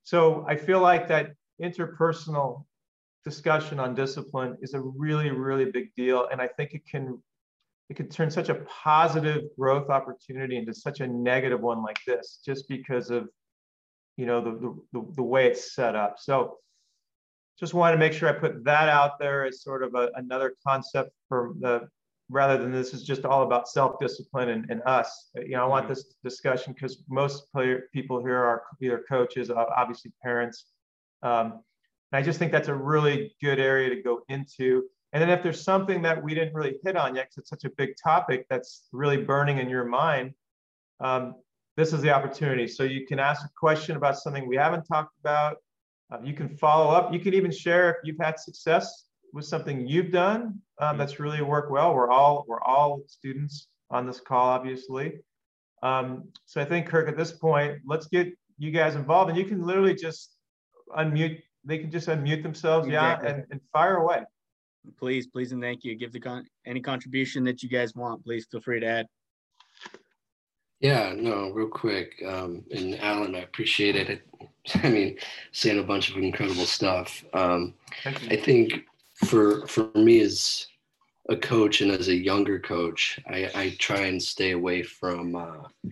So 0.03 0.45
I 0.47 0.55
feel 0.55 0.79
like 0.79 1.07
that 1.07 1.31
interpersonal 1.61 2.65
discussion 3.25 3.79
on 3.79 3.93
discipline 3.95 4.57
is 4.61 4.73
a 4.73 4.79
really, 4.79 5.31
really 5.31 5.65
big 5.71 5.93
deal. 5.95 6.27
And 6.31 6.39
I 6.41 6.47
think 6.47 6.73
it 6.73 6.83
can 6.89 7.21
it 7.89 7.95
can 7.95 8.09
turn 8.09 8.29
such 8.29 8.49
a 8.49 8.55
positive 8.83 9.43
growth 9.57 9.89
opportunity 9.89 10.57
into 10.57 10.73
such 10.73 10.99
a 10.99 11.07
negative 11.07 11.61
one 11.61 11.81
like 11.83 11.97
this, 12.05 12.41
just 12.45 12.67
because 12.67 13.09
of 13.09 13.29
you 14.17 14.25
know 14.25 14.41
the, 14.41 14.77
the, 14.93 15.13
the 15.15 15.23
way 15.23 15.47
it's 15.47 15.73
set 15.73 15.95
up. 15.95 16.15
So 16.19 16.57
just 17.59 17.73
wanted 17.73 17.93
to 17.93 17.99
make 17.99 18.13
sure 18.13 18.29
I 18.29 18.33
put 18.33 18.63
that 18.65 18.89
out 18.89 19.19
there 19.19 19.45
as 19.45 19.61
sort 19.61 19.83
of 19.83 19.95
a, 19.95 20.09
another 20.15 20.55
concept 20.65 21.11
for 21.27 21.53
the 21.59 21.87
rather 22.29 22.57
than 22.57 22.71
this 22.71 22.93
is 22.93 23.03
just 23.03 23.25
all 23.25 23.43
about 23.43 23.69
self-discipline 23.69 24.49
and, 24.49 24.69
and 24.69 24.81
us. 24.85 25.29
You 25.35 25.51
know, 25.51 25.63
I 25.63 25.67
want 25.67 25.85
mm-hmm. 25.85 25.93
this 25.93 26.15
discussion 26.23 26.73
because 26.73 27.03
most 27.09 27.51
player, 27.51 27.89
people 27.93 28.19
here 28.19 28.37
are 28.37 28.63
either 28.81 29.03
coaches, 29.07 29.49
obviously 29.49 30.11
parents. 30.21 30.65
Um, 31.23 31.63
and 32.11 32.19
I 32.19 32.21
just 32.21 32.37
think 32.37 32.51
that's 32.51 32.67
a 32.67 32.75
really 32.75 33.33
good 33.41 33.59
area 33.59 33.89
to 33.89 34.01
go 34.01 34.21
into. 34.27 34.83
And 35.13 35.21
then 35.21 35.29
if 35.29 35.41
there's 35.41 35.63
something 35.63 36.01
that 36.01 36.21
we 36.21 36.35
didn't 36.35 36.53
really 36.53 36.77
hit 36.83 36.97
on 36.97 37.15
yet, 37.15 37.29
because 37.29 37.37
it's 37.37 37.49
such 37.49 37.63
a 37.63 37.69
big 37.77 37.91
topic 38.01 38.45
that's 38.49 38.87
really 38.91 39.17
burning 39.17 39.57
in 39.57 39.69
your 39.69 39.85
mind, 39.85 40.33
um, 40.99 41.35
this 41.77 41.93
is 41.93 42.01
the 42.01 42.11
opportunity. 42.11 42.67
So 42.67 42.83
you 42.83 43.05
can 43.05 43.19
ask 43.19 43.45
a 43.45 43.49
question 43.57 43.95
about 43.95 44.17
something 44.17 44.47
we 44.47 44.57
haven't 44.57 44.83
talked 44.83 45.13
about. 45.19 45.57
Uh, 46.11 46.19
you 46.23 46.33
can 46.33 46.49
follow 46.49 46.91
up. 46.93 47.13
You 47.13 47.19
can 47.19 47.33
even 47.33 47.51
share 47.51 47.89
if 47.89 47.97
you've 48.03 48.19
had 48.19 48.39
success 48.39 49.05
with 49.33 49.45
something 49.45 49.87
you've 49.87 50.11
done 50.11 50.41
um, 50.41 50.61
mm-hmm. 50.79 50.97
that's 50.99 51.19
really 51.19 51.41
worked 51.41 51.71
well. 51.71 51.93
We're 51.93 52.09
all 52.09 52.45
we're 52.47 52.61
all 52.61 53.01
students 53.07 53.67
on 53.89 54.07
this 54.07 54.19
call, 54.19 54.47
obviously. 54.49 55.19
Um, 55.83 56.29
so 56.45 56.61
I 56.61 56.65
think 56.65 56.87
Kirk, 56.87 57.07
at 57.07 57.17
this 57.17 57.31
point, 57.31 57.79
let's 57.85 58.07
get 58.07 58.33
you 58.57 58.71
guys 58.71 58.95
involved, 58.95 59.29
and 59.29 59.37
you 59.37 59.45
can 59.45 59.65
literally 59.65 59.95
just 59.95 60.35
unmute. 60.97 61.41
They 61.65 61.77
can 61.79 61.91
just 61.91 62.07
unmute 62.07 62.43
themselves, 62.43 62.87
exactly. 62.87 63.27
yeah, 63.27 63.35
and, 63.35 63.45
and 63.51 63.61
fire 63.73 63.97
away. 63.97 64.23
Please, 64.97 65.27
please, 65.27 65.51
and 65.51 65.61
thank 65.61 65.83
you. 65.83 65.95
Give 65.95 66.13
the 66.13 66.19
con- 66.19 66.47
any 66.65 66.79
contribution 66.79 67.43
that 67.43 67.61
you 67.61 67.69
guys 67.69 67.93
want. 67.93 68.23
Please 68.23 68.47
feel 68.49 68.61
free 68.61 68.79
to 68.79 68.85
add. 68.85 69.07
Yeah, 70.79 71.13
no, 71.15 71.49
real 71.49 71.67
quick. 71.67 72.13
Um, 72.25 72.63
and 72.71 72.99
Alan, 72.99 73.35
I 73.35 73.39
appreciate 73.39 73.95
it. 73.95 74.21
I 74.83 74.89
mean, 74.89 75.17
saying 75.51 75.79
a 75.79 75.83
bunch 75.83 76.09
of 76.09 76.17
incredible 76.17 76.65
stuff. 76.65 77.23
Um, 77.33 77.73
I 78.05 78.35
think 78.35 78.85
for 79.25 79.65
for 79.67 79.89
me 79.95 80.21
as 80.21 80.67
a 81.29 81.35
coach 81.35 81.81
and 81.81 81.91
as 81.91 82.07
a 82.07 82.15
younger 82.15 82.59
coach, 82.59 83.19
I, 83.27 83.49
I 83.53 83.75
try 83.79 84.01
and 84.01 84.21
stay 84.21 84.51
away 84.51 84.83
from 84.83 85.35
uh, 85.35 85.89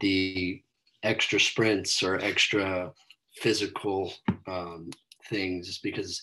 the 0.00 0.62
extra 1.02 1.40
sprints 1.40 2.02
or 2.02 2.18
extra 2.20 2.92
physical 3.34 4.12
um, 4.46 4.90
things 5.28 5.78
because 5.78 6.22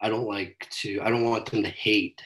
I 0.00 0.08
don't 0.08 0.28
like 0.28 0.66
to. 0.82 1.00
I 1.02 1.10
don't 1.10 1.24
want 1.24 1.50
them 1.50 1.62
to 1.62 1.70
hate, 1.70 2.20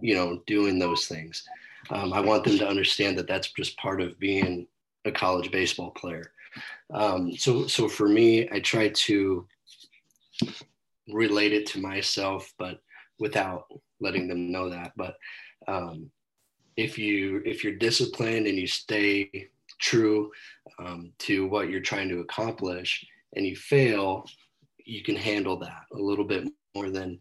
you 0.00 0.14
know, 0.14 0.42
doing 0.46 0.78
those 0.78 1.06
things. 1.06 1.44
Um, 1.90 2.12
I 2.12 2.20
want 2.20 2.44
them 2.44 2.58
to 2.58 2.68
understand 2.68 3.18
that 3.18 3.26
that's 3.26 3.52
just 3.52 3.76
part 3.76 4.00
of 4.00 4.18
being 4.18 4.66
a 5.04 5.12
college 5.12 5.50
baseball 5.50 5.90
player. 5.90 6.32
Um, 6.92 7.32
so, 7.36 7.66
so 7.66 7.88
for 7.88 8.08
me, 8.08 8.48
I 8.50 8.60
try 8.60 8.88
to 8.88 9.46
relate 11.08 11.52
it 11.52 11.66
to 11.68 11.80
myself, 11.80 12.52
but 12.58 12.80
without 13.18 13.64
letting 14.00 14.28
them 14.28 14.50
know 14.50 14.68
that. 14.68 14.92
But 14.96 15.14
um, 15.68 16.10
if 16.76 16.98
you 16.98 17.42
if 17.44 17.62
you're 17.62 17.76
disciplined 17.76 18.46
and 18.46 18.58
you 18.58 18.66
stay 18.66 19.48
true 19.80 20.30
um, 20.78 21.12
to 21.20 21.46
what 21.46 21.68
you're 21.68 21.80
trying 21.80 22.08
to 22.08 22.20
accomplish, 22.20 23.04
and 23.34 23.46
you 23.46 23.56
fail, 23.56 24.26
you 24.84 25.02
can 25.02 25.16
handle 25.16 25.58
that 25.58 25.82
a 25.92 25.98
little 25.98 26.24
bit 26.24 26.48
more 26.74 26.90
than 26.90 27.20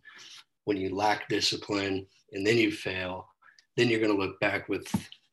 when 0.66 0.78
you 0.78 0.96
lack 0.96 1.28
discipline 1.28 2.06
and 2.34 2.46
then 2.46 2.58
you 2.58 2.72
fail. 2.72 3.28
Then 3.78 3.90
you're 3.90 4.00
going 4.00 4.16
to 4.16 4.22
look 4.22 4.40
back 4.40 4.68
with 4.70 4.88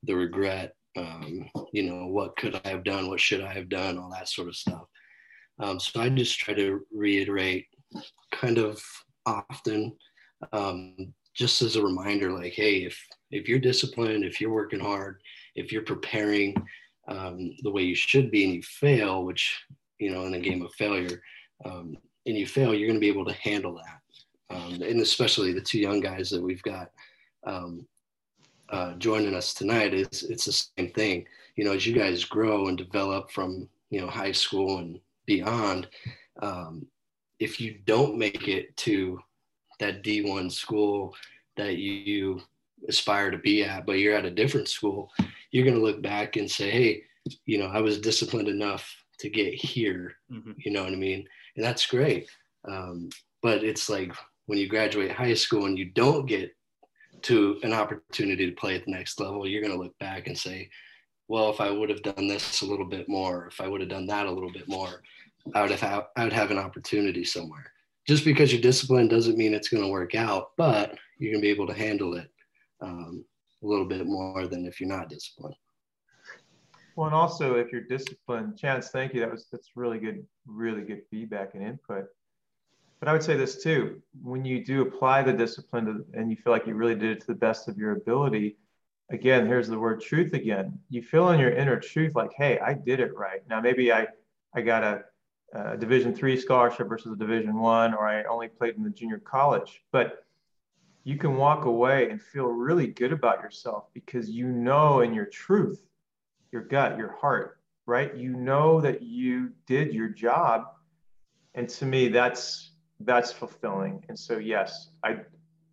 the 0.05 0.14
regret. 0.14 0.74
Um, 0.97 1.49
you 1.72 1.84
know, 1.84 2.07
what 2.07 2.36
could 2.36 2.61
I 2.64 2.68
have 2.68 2.84
done? 2.84 3.09
What 3.09 3.20
should 3.20 3.41
I 3.41 3.53
have 3.53 3.68
done? 3.68 3.99
All 3.99 4.11
that 4.11 4.28
sort 4.28 4.49
of 4.49 4.57
stuff. 4.57 4.84
Um, 5.61 5.80
so 5.80 6.01
I 6.01 6.09
just 6.09 6.39
try 6.39 6.55
to 6.55 6.80
reiterate 6.93 7.66
kind 8.32 8.59
of 8.59 8.80
often 9.26 9.97
um, 10.53 11.12
just 11.34 11.62
as 11.62 11.76
a 11.76 11.82
reminder 11.82 12.32
like 12.32 12.53
hey 12.53 12.78
if 12.84 13.01
if 13.30 13.49
you're 13.49 13.59
disciplined 13.59 14.24
if 14.24 14.41
you're 14.41 14.53
working 14.53 14.80
hard 14.80 15.20
if 15.55 15.70
you're 15.70 15.82
preparing 15.82 16.55
um, 17.07 17.55
the 17.62 17.70
way 17.70 17.82
you 17.82 17.95
should 17.95 18.30
be 18.30 18.45
and 18.45 18.55
you 18.55 18.62
fail 18.62 19.24
which 19.24 19.57
you 19.99 20.11
know 20.11 20.24
in 20.24 20.34
a 20.34 20.41
game 20.41 20.62
of 20.62 20.72
failure 20.74 21.22
um, 21.64 21.97
and 22.26 22.36
you 22.36 22.47
fail 22.47 22.74
you're 22.74 22.89
going 22.89 22.99
to 22.99 23.01
be 23.01 23.09
able 23.09 23.24
to 23.24 23.34
handle 23.34 23.74
that 23.74 24.57
um, 24.57 24.82
and 24.82 25.01
especially 25.01 25.53
the 25.53 25.61
two 25.61 25.78
young 25.78 26.01
guys 26.01 26.28
that 26.28 26.43
we've 26.43 26.62
got 26.62 26.91
um, 27.47 27.86
uh, 28.70 28.94
joining 28.94 29.34
us 29.34 29.54
tonight 29.54 29.94
is 29.94 30.24
it's 30.24 30.44
the 30.44 30.52
same 30.52 30.90
thing 30.90 31.26
you 31.56 31.64
know 31.64 31.72
as 31.72 31.86
you 31.86 31.94
guys 31.94 32.24
grow 32.24 32.68
and 32.68 32.78
develop 32.78 33.30
from 33.30 33.68
you 33.90 34.00
know 34.00 34.06
high 34.06 34.32
school 34.32 34.78
and 34.78 35.00
beyond 35.26 35.88
um, 36.42 36.86
if 37.38 37.60
you 37.60 37.78
don't 37.84 38.18
make 38.18 38.48
it 38.48 38.76
to 38.78 39.20
that 39.78 40.02
D1 40.02 40.50
school 40.50 41.14
that 41.56 41.76
you 41.76 42.40
aspire 42.88 43.30
to 43.30 43.38
be 43.38 43.64
at, 43.64 43.86
but 43.86 43.98
you're 43.98 44.14
at 44.14 44.24
a 44.24 44.30
different 44.30 44.68
school, 44.68 45.10
you're 45.50 45.64
going 45.64 45.76
to 45.76 45.82
look 45.82 46.02
back 46.02 46.36
and 46.36 46.50
say, 46.50 46.70
hey, 46.70 47.02
you 47.44 47.58
know, 47.58 47.66
I 47.66 47.80
was 47.80 48.00
disciplined 48.00 48.48
enough 48.48 48.90
to 49.20 49.28
get 49.28 49.54
here. 49.54 50.14
Mm-hmm. 50.32 50.52
You 50.58 50.72
know 50.72 50.84
what 50.84 50.92
I 50.92 50.96
mean? 50.96 51.26
And 51.56 51.64
that's 51.64 51.86
great. 51.86 52.28
Um, 52.66 53.08
but 53.42 53.64
it's 53.64 53.88
like 53.88 54.12
when 54.46 54.58
you 54.58 54.68
graduate 54.68 55.12
high 55.12 55.34
school 55.34 55.66
and 55.66 55.78
you 55.78 55.86
don't 55.86 56.26
get 56.26 56.54
to 57.22 57.58
an 57.62 57.72
opportunity 57.72 58.46
to 58.46 58.56
play 58.56 58.76
at 58.76 58.84
the 58.84 58.90
next 58.90 59.20
level, 59.20 59.46
you're 59.46 59.62
going 59.62 59.72
to 59.72 59.78
look 59.78 59.98
back 59.98 60.26
and 60.26 60.36
say, 60.36 60.70
well, 61.28 61.50
if 61.50 61.60
I 61.60 61.70
would 61.70 61.90
have 61.90 62.02
done 62.02 62.26
this 62.26 62.62
a 62.62 62.66
little 62.66 62.86
bit 62.86 63.08
more, 63.08 63.46
if 63.46 63.60
I 63.60 63.68
would 63.68 63.80
have 63.80 63.90
done 63.90 64.06
that 64.06 64.26
a 64.26 64.30
little 64.30 64.50
bit 64.50 64.68
more, 64.68 65.02
I 65.54 65.62
would 65.62 65.70
have 65.70 66.06
I 66.16 66.24
would 66.24 66.32
have 66.32 66.50
an 66.50 66.58
opportunity 66.58 67.24
somewhere. 67.24 67.72
Just 68.06 68.24
because 68.24 68.52
you're 68.52 68.62
disciplined 68.62 69.10
doesn't 69.10 69.36
mean 69.36 69.52
it's 69.52 69.68
going 69.68 69.82
to 69.82 69.90
work 69.90 70.14
out, 70.14 70.52
but 70.56 70.96
you're 71.18 71.32
going 71.32 71.42
to 71.42 71.46
be 71.46 71.50
able 71.50 71.66
to 71.66 71.74
handle 71.74 72.14
it 72.14 72.30
um, 72.80 73.24
a 73.62 73.66
little 73.66 73.84
bit 73.84 74.06
more 74.06 74.46
than 74.46 74.64
if 74.64 74.80
you're 74.80 74.88
not 74.88 75.10
disciplined. 75.10 75.56
Well, 76.96 77.06
and 77.06 77.14
also 77.14 77.56
if 77.56 77.70
you're 77.70 77.82
disciplined, 77.82 78.58
Chance, 78.58 78.88
thank 78.88 79.14
you. 79.14 79.20
That 79.20 79.30
was 79.30 79.46
that's 79.52 79.72
really 79.76 79.98
good, 79.98 80.26
really 80.46 80.82
good 80.82 81.02
feedback 81.10 81.54
and 81.54 81.62
input. 81.62 82.06
But 83.01 83.09
I 83.09 83.12
would 83.12 83.22
say 83.22 83.36
this 83.36 83.62
too: 83.62 84.03
when 84.22 84.44
you 84.44 84.64
do 84.64 84.82
apply 84.82 85.22
the 85.22 85.32
discipline 85.32 85.86
to, 85.86 86.05
and 86.18 86.30
you 86.30 86.36
feel 86.36 86.53
like 86.53 86.66
you 86.66 86.74
really 86.74 86.94
did 86.94 87.11
it 87.11 87.20
to 87.20 87.26
the 87.28 87.34
best 87.34 87.68
of 87.68 87.78
your 87.78 87.92
ability, 87.92 88.57
again, 89.11 89.46
here's 89.46 89.68
the 89.68 89.78
word 89.78 90.01
truth 90.01 90.32
again. 90.32 90.78
You 90.90 91.03
feel 91.03 91.30
in 91.30 91.40
your 91.40 91.51
inner 91.51 91.78
truth 91.78 92.14
like, 92.14 92.32
hey, 92.36 92.59
I 92.59 92.74
did 92.74 93.01
it 93.01 93.16
right. 93.16 93.40
Now 93.49 93.61
maybe 93.61 93.92
I 93.92 94.09
I 94.55 94.62
got 94.62 94.82
a, 94.82 95.05
a 95.53 95.76
Division 95.76 96.14
three 96.14 96.36
scholarship 96.36 96.88
versus 96.88 97.12
a 97.12 97.16
Division 97.16 97.59
one, 97.59 97.94
or 97.94 98.09
I 98.09 98.24
only 98.24 98.49
played 98.49 98.76
in 98.76 98.82
the 98.82 98.90
junior 98.90 99.18
college, 99.18 99.82
but 99.92 100.24
you 101.05 101.16
can 101.16 101.36
walk 101.36 101.64
away 101.64 102.11
and 102.11 102.20
feel 102.20 102.46
really 102.46 102.86
good 102.86 103.12
about 103.12 103.40
yourself 103.40 103.84
because 103.94 104.28
you 104.28 104.46
know 104.46 105.01
in 105.01 105.14
your 105.14 105.24
truth, 105.24 105.82
your 106.53 106.62
gut, 106.62 106.99
your 106.99 107.12
heart, 107.12 107.61
right? 107.86 108.14
You 108.14 108.34
know 108.34 108.80
that 108.82 109.01
you 109.03 109.53
did 109.66 109.94
your 109.94 110.09
job. 110.09 110.64
And 111.55 111.66
to 111.70 111.86
me, 111.86 112.09
that's 112.09 112.72
that's 113.01 113.32
fulfilling. 113.32 114.05
And 114.09 114.18
so 114.18 114.38
yes, 114.38 114.90
I 115.05 115.18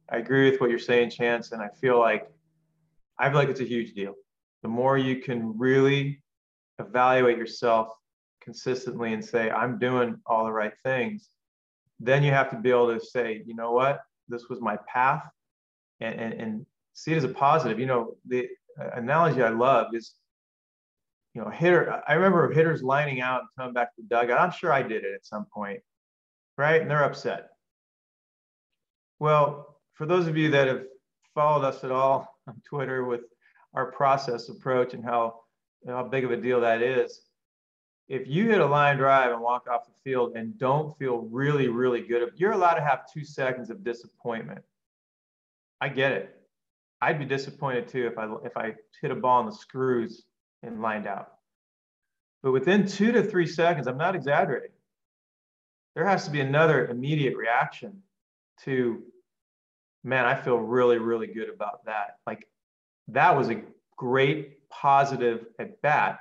I 0.09 0.17
agree 0.17 0.49
with 0.49 0.61
what 0.61 0.69
you're 0.69 0.79
saying, 0.79 1.09
Chance, 1.09 1.51
and 1.51 1.61
I 1.61 1.69
feel 1.81 1.99
like 1.99 2.27
I 3.19 3.29
feel 3.29 3.37
like 3.37 3.49
it's 3.49 3.61
a 3.61 3.65
huge 3.67 3.93
deal. 3.93 4.13
The 4.61 4.69
more 4.69 4.97
you 4.97 5.17
can 5.17 5.57
really 5.57 6.21
evaluate 6.79 7.37
yourself 7.37 7.89
consistently 8.41 9.13
and 9.13 9.23
say, 9.23 9.49
I'm 9.49 9.79
doing 9.79 10.17
all 10.25 10.45
the 10.45 10.51
right 10.51 10.73
things, 10.83 11.29
then 11.99 12.23
you 12.23 12.31
have 12.31 12.49
to 12.51 12.57
be 12.57 12.69
able 12.69 12.93
to 12.93 13.03
say, 13.03 13.41
you 13.45 13.55
know 13.55 13.71
what, 13.71 14.01
this 14.27 14.49
was 14.49 14.61
my 14.61 14.77
path 14.87 15.23
and, 16.01 16.19
and, 16.19 16.33
and 16.33 16.65
see 16.93 17.13
it 17.13 17.17
as 17.17 17.23
a 17.23 17.29
positive. 17.29 17.79
You 17.79 17.85
know, 17.87 18.15
the 18.27 18.47
uh, 18.79 18.89
analogy 18.93 19.41
I 19.41 19.49
love 19.49 19.95
is, 19.95 20.13
you 21.33 21.41
know, 21.41 21.49
hitter, 21.49 22.01
I 22.07 22.13
remember 22.13 22.51
hitters 22.51 22.83
lining 22.83 23.21
out 23.21 23.41
and 23.41 23.49
coming 23.57 23.73
back 23.73 23.95
to 23.95 24.01
the 24.01 24.07
dugout. 24.07 24.39
I'm 24.39 24.51
sure 24.51 24.71
I 24.71 24.83
did 24.83 25.03
it 25.03 25.13
at 25.13 25.25
some 25.25 25.45
point, 25.53 25.79
right? 26.57 26.81
And 26.81 26.89
they're 26.89 27.03
upset. 27.03 27.49
Well, 29.19 29.77
for 29.93 30.05
those 30.05 30.27
of 30.27 30.37
you 30.37 30.51
that 30.51 30.67
have 30.67 30.83
followed 31.33 31.65
us 31.65 31.83
at 31.83 31.91
all 31.91 32.39
on 32.47 32.61
Twitter 32.67 33.05
with 33.05 33.21
our 33.73 33.91
process 33.91 34.49
approach 34.49 34.93
and 34.93 35.03
how, 35.03 35.41
you 35.83 35.91
know, 35.91 35.97
how 35.97 36.03
big 36.03 36.23
of 36.23 36.31
a 36.31 36.37
deal 36.37 36.61
that 36.61 36.81
is, 36.81 37.21
if 38.07 38.27
you 38.27 38.49
hit 38.49 38.61
a 38.61 38.65
line 38.65 38.97
drive 38.97 39.31
and 39.31 39.41
walk 39.41 39.67
off 39.67 39.85
the 39.85 39.93
field 40.03 40.35
and 40.35 40.57
don't 40.59 40.97
feel 40.97 41.27
really, 41.31 41.69
really 41.69 42.01
good, 42.01 42.29
you're 42.35 42.51
allowed 42.51 42.75
to 42.75 42.83
have 42.83 43.11
two 43.11 43.25
seconds 43.25 43.69
of 43.69 43.83
disappointment. 43.83 44.61
I 45.81 45.89
get 45.89 46.11
it. 46.11 46.35
I'd 47.01 47.19
be 47.19 47.25
disappointed 47.25 47.87
too 47.87 48.07
if 48.07 48.17
I 48.17 48.33
if 48.43 48.55
I 48.55 48.75
hit 49.01 49.11
a 49.11 49.15
ball 49.15 49.39
on 49.39 49.45
the 49.45 49.51
screws 49.51 50.23
and 50.63 50.81
lined 50.81 51.07
out. 51.07 51.31
But 52.41 52.51
within 52.51 52.87
two 52.87 53.11
to 53.11 53.23
three 53.23 53.47
seconds, 53.47 53.87
I'm 53.87 53.97
not 53.97 54.15
exaggerating. 54.15 54.74
There 55.95 56.05
has 56.05 56.25
to 56.25 56.31
be 56.31 56.41
another 56.41 56.87
immediate 56.87 57.37
reaction 57.37 58.01
to, 58.63 59.03
man, 60.03 60.25
I 60.25 60.35
feel 60.35 60.57
really, 60.57 60.97
really 60.97 61.27
good 61.27 61.49
about 61.49 61.85
that. 61.85 62.17
Like 62.27 62.47
that 63.07 63.35
was 63.35 63.49
a 63.49 63.61
great 63.97 64.69
positive 64.69 65.45
at 65.59 65.81
bat 65.81 66.19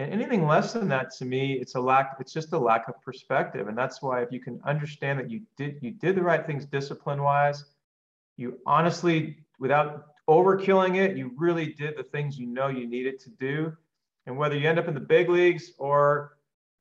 and 0.00 0.14
anything 0.14 0.46
less 0.46 0.72
than 0.72 0.88
that 0.88 1.10
to 1.16 1.26
me, 1.26 1.58
it's 1.60 1.74
a 1.74 1.80
lack, 1.80 2.16
it's 2.20 2.32
just 2.32 2.54
a 2.54 2.58
lack 2.58 2.88
of 2.88 2.94
perspective. 3.02 3.68
And 3.68 3.76
that's 3.76 4.00
why 4.00 4.22
if 4.22 4.32
you 4.32 4.40
can 4.40 4.58
understand 4.64 5.18
that 5.18 5.30
you 5.30 5.42
did 5.58 5.78
you 5.82 5.90
did 5.90 6.16
the 6.16 6.22
right 6.22 6.46
things 6.46 6.64
discipline 6.64 7.22
wise, 7.22 7.66
you 8.38 8.58
honestly, 8.64 9.36
without 9.58 10.06
overkilling 10.26 10.96
it, 10.96 11.18
you 11.18 11.32
really 11.36 11.74
did 11.74 11.98
the 11.98 12.02
things 12.02 12.38
you 12.38 12.46
know 12.46 12.68
you 12.68 12.86
needed 12.86 13.20
to 13.20 13.30
do. 13.30 13.76
And 14.24 14.38
whether 14.38 14.56
you 14.56 14.66
end 14.66 14.78
up 14.78 14.88
in 14.88 14.94
the 14.94 15.00
big 15.00 15.28
leagues 15.28 15.72
or 15.76 16.38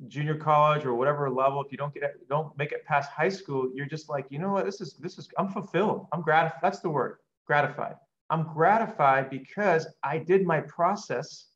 junior 0.08 0.36
college 0.36 0.86
or 0.86 0.94
whatever 0.96 1.30
level, 1.30 1.62
if 1.64 1.72
you 1.72 1.78
don't 1.78 1.94
get 1.94 2.04
don't 2.30 2.58
make 2.58 2.72
it 2.72 2.86
past 2.86 3.12
high 3.12 3.30
school, 3.30 3.70
you're 3.74 3.86
just 3.86 4.10
like, 4.10 4.26
you 4.30 4.40
know 4.40 4.54
what, 4.54 4.66
this 4.66 4.82
is 4.82 4.94
this 4.94 5.18
is 5.18 5.28
I'm 5.38 5.50
fulfilled. 5.50 6.08
I'm 6.14 6.22
gratified. 6.22 6.60
That's 6.62 6.80
the 6.80 6.90
word, 6.90 7.18
gratified. 7.46 7.96
I'm 8.30 8.44
gratified 8.54 9.30
because 9.30 9.88
I 10.04 10.20
did 10.20 10.46
my 10.46 10.62
process 10.62 11.48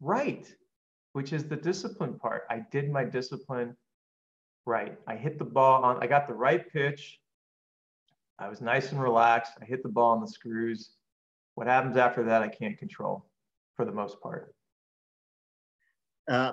right, 0.00 0.52
which 1.12 1.32
is 1.32 1.44
the 1.44 1.56
discipline 1.56 2.18
part. 2.18 2.42
I 2.50 2.64
did 2.70 2.90
my 2.90 3.04
discipline 3.04 3.76
right. 4.66 4.98
I 5.06 5.16
hit 5.16 5.38
the 5.38 5.44
ball 5.44 5.84
on, 5.84 6.02
I 6.02 6.06
got 6.06 6.26
the 6.26 6.34
right 6.34 6.70
pitch. 6.72 7.20
I 8.38 8.48
was 8.48 8.60
nice 8.60 8.90
and 8.90 9.00
relaxed. 9.00 9.52
I 9.60 9.64
hit 9.64 9.82
the 9.82 9.88
ball 9.88 10.10
on 10.12 10.20
the 10.20 10.26
screws. 10.26 10.90
What 11.54 11.66
happens 11.66 11.96
after 11.96 12.24
that, 12.24 12.42
I 12.42 12.48
can't 12.48 12.78
control 12.78 13.26
for 13.76 13.84
the 13.84 13.92
most 13.92 14.20
part. 14.20 14.54
Uh, 16.26 16.52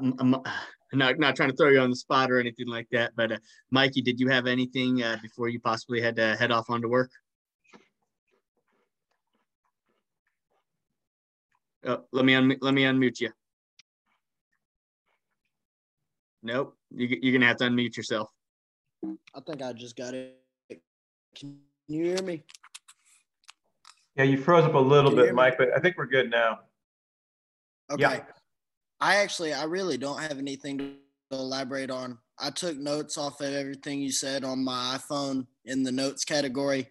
I'm, 0.93 0.99
not, 0.99 1.19
not 1.19 1.35
trying 1.35 1.49
to 1.49 1.55
throw 1.55 1.69
you 1.69 1.79
on 1.79 1.89
the 1.89 1.95
spot 1.95 2.31
or 2.31 2.39
anything 2.39 2.67
like 2.67 2.88
that, 2.91 3.11
but 3.15 3.31
uh, 3.31 3.38
Mikey, 3.71 4.01
did 4.01 4.19
you 4.19 4.29
have 4.29 4.47
anything 4.47 5.03
uh, 5.03 5.17
before 5.21 5.49
you 5.49 5.59
possibly 5.59 6.01
had 6.01 6.15
to 6.15 6.35
head 6.38 6.51
off 6.51 6.69
onto 6.69 6.88
work? 6.88 7.11
Oh, 11.85 12.03
let 12.11 12.25
me 12.25 12.35
un- 12.35 12.57
let 12.61 12.73
me 12.73 12.83
unmute 12.83 13.19
you. 13.19 13.31
Nope, 16.43 16.75
you, 16.91 17.07
you're 17.21 17.33
gonna 17.33 17.47
have 17.47 17.57
to 17.57 17.65
unmute 17.65 17.95
yourself. 17.95 18.29
I 19.05 19.39
think 19.45 19.61
I 19.61 19.73
just 19.73 19.95
got 19.95 20.13
it. 20.13 20.38
Can 21.35 21.59
you 21.88 22.05
hear 22.05 22.21
me? 22.23 22.43
Yeah, 24.15 24.23
you 24.23 24.38
froze 24.38 24.65
up 24.65 24.73
a 24.73 24.79
little 24.79 25.11
bit, 25.11 25.33
Mike, 25.35 25.57
but 25.57 25.69
I 25.75 25.79
think 25.79 25.97
we're 25.97 26.07
good 26.07 26.31
now. 26.31 26.59
Okay. 27.91 28.01
Yeah. 28.01 28.19
I 29.00 29.18
actually, 29.18 29.54
I 29.54 29.64
really 29.66 29.98
don't 29.98 30.22
have 30.22 30.38
anything 30.38 30.78
to 30.80 30.95
elaborate 31.32 31.91
on. 31.91 32.18
I 32.39 32.50
took 32.50 32.78
notes 32.78 33.18
off 33.18 33.41
of 33.41 33.54
everything 33.54 34.00
you 34.00 34.12
said 34.12 34.43
on 34.43 34.64
my 34.64 34.98
iPhone 34.98 35.48
in 35.66 35.84
the 35.84 35.91
notes 35.91 36.24
category, 36.24 36.88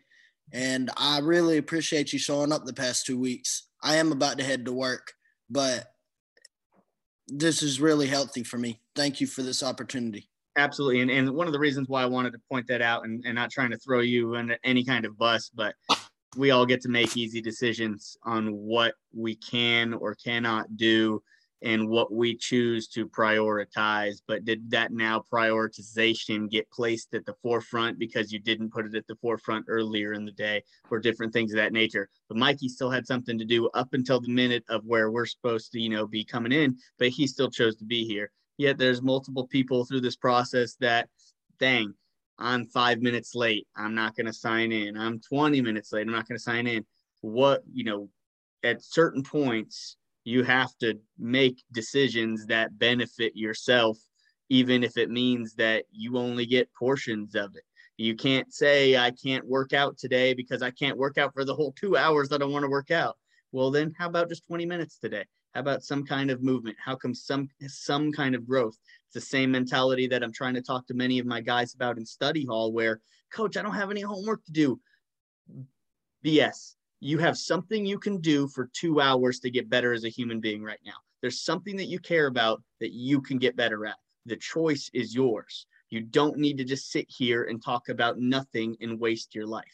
and 0.53 0.91
I 0.97 1.19
really 1.21 1.59
appreciate 1.59 2.13
you 2.13 2.19
showing 2.19 2.53
up 2.53 2.65
the 2.65 2.73
past 2.73 3.07
two 3.07 3.19
weeks. 3.19 3.69
I 3.83 3.97
am 3.97 4.13
about 4.13 4.39
to 4.39 4.45
head 4.45 4.65
to 4.67 4.73
work, 4.73 5.13
but 5.51 5.93
this 7.29 7.63
is 7.63 7.81
really 7.81 8.07
healthy 8.07 8.45
for 8.45 8.59
me. 8.59 8.81
Thank 8.95 9.21
you 9.21 9.27
for 9.27 9.43
this 9.43 9.63
opportunity. 9.63 10.29
Absolutely. 10.57 11.01
And, 11.01 11.11
and 11.11 11.31
one 11.33 11.47
of 11.47 11.53
the 11.53 11.59
reasons 11.59 11.89
why 11.89 12.03
I 12.03 12.07
wanted 12.07 12.33
to 12.33 12.41
point 12.51 12.67
that 12.69 12.81
out 12.81 13.05
and, 13.05 13.23
and 13.27 13.35
not 13.35 13.51
trying 13.51 13.71
to 13.71 13.79
throw 13.79 14.01
you 14.01 14.37
in 14.37 14.57
any 14.65 14.85
kind 14.85 15.05
of 15.05 15.19
bus, 15.19 15.51
but 15.55 15.75
we 16.37 16.51
all 16.51 16.65
get 16.65 16.81
to 16.83 16.89
make 16.89 17.17
easy 17.17 17.41
decisions 17.41 18.17
on 18.25 18.55
what 18.55 18.95
we 19.15 19.35
can 19.37 19.93
or 19.95 20.15
cannot 20.15 20.77
do 20.77 21.23
and 21.63 21.89
what 21.89 22.13
we 22.13 22.37
choose 22.37 22.87
to 22.89 23.09
prioritize. 23.09 24.21
But 24.27 24.45
did 24.45 24.71
that 24.71 24.93
now 24.93 25.25
prioritization 25.33 26.51
get 26.51 26.71
placed 26.71 27.15
at 27.15 27.25
the 27.25 27.35
forefront 27.43 27.99
because 27.99 28.33
you 28.33 28.39
didn't 28.39 28.73
put 28.73 28.87
it 28.87 28.95
at 28.95 29.07
the 29.07 29.17
forefront 29.17 29.67
earlier 29.69 30.13
in 30.13 30.25
the 30.25 30.33
day 30.33 30.63
or 30.91 30.99
different 30.99 31.33
things 31.33 31.53
of 31.53 31.57
that 31.57 31.73
nature? 31.73 32.09
But 32.29 32.39
Mikey 32.39 32.69
still 32.69 32.91
had 32.91 33.07
something 33.07 33.39
to 33.39 33.45
do 33.45 33.69
up 33.71 33.95
until 33.95 34.21
the 34.21 34.29
minute 34.29 34.65
of 34.69 34.85
where 34.85 35.11
we're 35.11 35.27
supposed 35.27 35.73
to, 35.73 35.81
you 35.81 35.89
know, 35.89 36.07
be 36.07 36.25
coming 36.25 36.53
in, 36.53 36.77
but 36.99 37.09
he 37.09 37.27
still 37.27 37.51
chose 37.51 37.77
to 37.77 37.85
be 37.85 38.05
here. 38.05 38.31
Yet 38.59 38.79
there's 38.79 39.03
multiple 39.03 39.47
people 39.47 39.85
through 39.85 40.01
this 40.01 40.17
process 40.17 40.77
that, 40.81 41.09
dang, 41.59 41.95
I'm 42.39 42.67
five 42.67 43.01
minutes 43.01 43.35
late. 43.35 43.67
I'm 43.77 43.95
not 43.95 44.15
going 44.15 44.27
to 44.27 44.33
sign 44.33 44.73
in. 44.73 44.97
I'm 44.97 45.21
20 45.21 45.61
minutes 45.63 45.93
late. 45.93 46.07
I'm 46.07 46.13
not 46.13 46.29
going 46.29 46.39
to 46.39 46.43
sign 46.43 46.67
in. 46.67 46.85
What, 47.23 47.63
you 47.73 47.85
know, 47.85 48.09
at 48.63 48.83
certain 48.83 49.23
points, 49.23 49.97
you 50.27 50.43
have 50.43 50.77
to 50.79 50.99
make 51.17 51.63
decisions 51.71 52.47
that 52.47 52.77
benefit 52.77 53.37
yourself, 53.37 53.97
even 54.49 54.83
if 54.83 54.97
it 54.97 55.09
means 55.09 55.55
that 55.55 55.85
you 55.93 56.19
only 56.19 56.45
get 56.45 56.69
portions 56.77 57.37
of 57.37 57.55
it. 57.55 57.63
You 57.97 58.17
can't 58.17 58.53
say, 58.53 58.97
I 58.97 59.13
can't 59.13 59.47
work 59.47 59.73
out 59.73 59.97
today 59.97 60.35
because 60.35 60.63
I 60.63 60.73
can't 60.73 60.99
work 60.99 61.17
out 61.17 61.33
for 61.33 61.45
the 61.45 61.55
whole 61.55 61.73
two 61.79 61.97
hours 61.97 62.29
that 62.31 62.43
I 62.43 62.45
want 62.45 62.65
to 62.65 62.69
work 62.69 62.91
out. 62.91 63.17
Well, 63.53 63.71
then 63.71 63.95
how 63.97 64.09
about 64.09 64.29
just 64.29 64.45
20 64.49 64.67
minutes 64.67 64.99
today? 64.99 65.25
How 65.55 65.61
about 65.61 65.85
some 65.85 66.05
kind 66.05 66.33
of 66.33 66.43
movement? 66.43 66.77
How 66.85 66.97
come 66.97 67.15
some 67.15 67.49
some 67.69 68.11
kind 68.11 68.35
of 68.35 68.49
growth? 68.49 68.77
It's 69.07 69.15
the 69.15 69.21
same 69.21 69.53
mentality 69.53 70.09
that 70.09 70.25
I'm 70.25 70.33
trying 70.33 70.55
to 70.55 70.61
talk 70.61 70.89
to 70.89 70.95
many 70.95 71.21
of 71.21 71.27
my 71.27 71.41
guys 71.41 71.73
about 71.73 71.99
in 71.99 72.05
study 72.05 72.45
hall 72.45 72.73
where, 72.73 73.01
coach, 73.33 73.57
I 73.57 73.63
don't 73.63 73.75
have 73.75 73.93
any 73.93 74.01
homework 74.01 74.45
to 74.47 74.53
do. 74.53 74.81
BS 76.25 76.76
you 77.01 77.19
have 77.19 77.37
something 77.37 77.85
you 77.85 77.99
can 77.99 78.21
do 78.21 78.49
for 78.49 78.71
two 78.73 79.01
hours 79.01 79.41
to 79.41 79.51
get 79.51 79.69
better 79.69 79.93
as 79.93 80.05
a 80.05 80.09
human 80.09 80.41
being 80.41 80.63
right 80.63 80.81
now. 80.85 80.95
There's 81.21 81.43
something 81.43 81.77
that 81.77 81.87
you 81.87 81.99
care 81.99 82.27
about 82.27 82.63
that 82.81 82.93
you 82.93 83.21
can 83.21 83.39
get 83.39 83.57
better 83.57 83.87
at. 83.87 83.97
The 84.27 84.37
choice 84.37 84.91
is 84.93 85.15
yours. 85.15 85.67
You 85.91 86.01
don't 86.01 86.39
need 86.39 86.59
to 86.59 86.65
just 86.65 86.91
sit 86.91 87.07
here 87.09 87.45
and 87.45 87.63
talk 87.63 87.89
about 87.89 88.19
nothing 88.19 88.77
and 88.81 88.99
waste 88.99 89.35
your 89.35 89.47
life. 89.47 89.65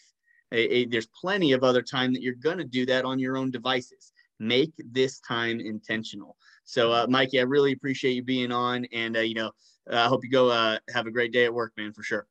There's 0.51 1.09
plenty 1.19 1.53
of 1.53 1.65
other 1.65 1.83
time 1.83 2.13
that 2.13 2.23
you're 2.23 2.35
going 2.35 2.59
to 2.59 2.65
do 2.65 2.85
that 2.87 3.05
on 3.05 3.19
your 3.19 3.37
own 3.37 3.51
devices. 3.51 4.13
Make 4.39 4.73
this 4.91 5.21
time 5.21 5.61
intentional. 5.61 6.37
So, 6.65 6.93
uh, 6.93 7.07
Mikey, 7.09 7.41
I 7.41 7.45
really 7.45 7.73
appreciate 7.73 8.13
you 8.13 8.23
being 8.23 8.53
on, 8.53 8.87
and 8.93 9.17
uh, 9.17 9.21
you 9.21 9.35
know, 9.35 9.53
I 9.91 10.09
hope 10.09 10.25
you 10.25 10.31
go 10.31 10.51
uh, 10.51 10.79
have 10.93 11.07
a 11.07 11.11
great 11.11 11.33
day 11.33 11.45
at 11.45 11.55
work, 11.55 11.73
man, 11.77 11.93
for 11.93 12.03
sure. 12.03 12.27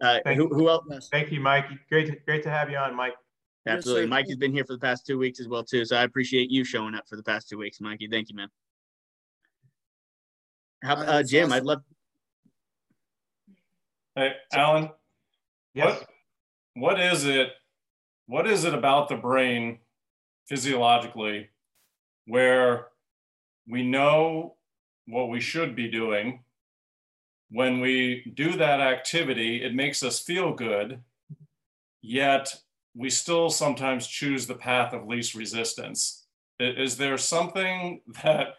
Uh, 0.00 0.18
Thank 0.24 0.38
who, 0.38 0.48
who 0.48 0.68
else? 0.68 1.08
Thank 1.10 1.32
you, 1.32 1.40
Mike. 1.40 1.66
Great, 1.88 2.06
to, 2.06 2.16
great 2.24 2.42
to 2.44 2.50
have 2.50 2.70
you 2.70 2.76
on, 2.76 2.94
Mike. 2.94 3.14
Absolutely. 3.66 4.02
Yes, 4.02 4.10
Mike 4.10 4.26
has 4.28 4.36
been 4.36 4.52
here 4.52 4.64
for 4.64 4.72
the 4.74 4.78
past 4.78 5.06
two 5.06 5.18
weeks 5.18 5.40
as 5.40 5.48
well, 5.48 5.64
too. 5.64 5.84
So 5.84 5.96
I 5.96 6.04
appreciate 6.04 6.50
you 6.50 6.64
showing 6.64 6.94
up 6.94 7.08
for 7.08 7.16
the 7.16 7.22
past 7.22 7.48
two 7.48 7.58
weeks, 7.58 7.80
Mikey. 7.80 8.08
Thank 8.08 8.30
you, 8.30 8.36
man. 8.36 8.48
How, 10.82 10.96
Uh, 10.96 11.14
uh, 11.14 11.18
it's 11.20 11.30
Jim, 11.30 11.52
I'd 11.52 11.64
love. 11.64 11.82
Hey, 14.14 14.34
Alan, 14.52 14.90
Yes. 15.74 16.00
what 16.00 16.08
what 16.74 17.00
is 17.00 17.24
it? 17.24 17.50
What 18.26 18.46
is 18.46 18.64
it 18.64 18.74
about 18.74 19.08
the 19.08 19.16
brain 19.16 19.78
physiologically 20.48 21.50
where 22.26 22.88
we 23.66 23.82
know 23.82 24.56
what 25.06 25.28
we 25.28 25.40
should 25.40 25.74
be 25.74 25.88
doing? 25.88 26.44
When 27.50 27.80
we 27.80 28.30
do 28.34 28.52
that 28.56 28.80
activity, 28.80 29.64
it 29.64 29.74
makes 29.74 30.02
us 30.02 30.20
feel 30.20 30.52
good, 30.52 31.00
yet 32.02 32.54
we 32.94 33.10
still 33.10 33.48
sometimes 33.48 34.06
choose 34.06 34.46
the 34.46 34.54
path 34.54 34.92
of 34.92 35.06
least 35.06 35.34
resistance. 35.34 36.26
Is 36.58 36.96
there 36.96 37.16
something 37.16 38.02
that 38.22 38.54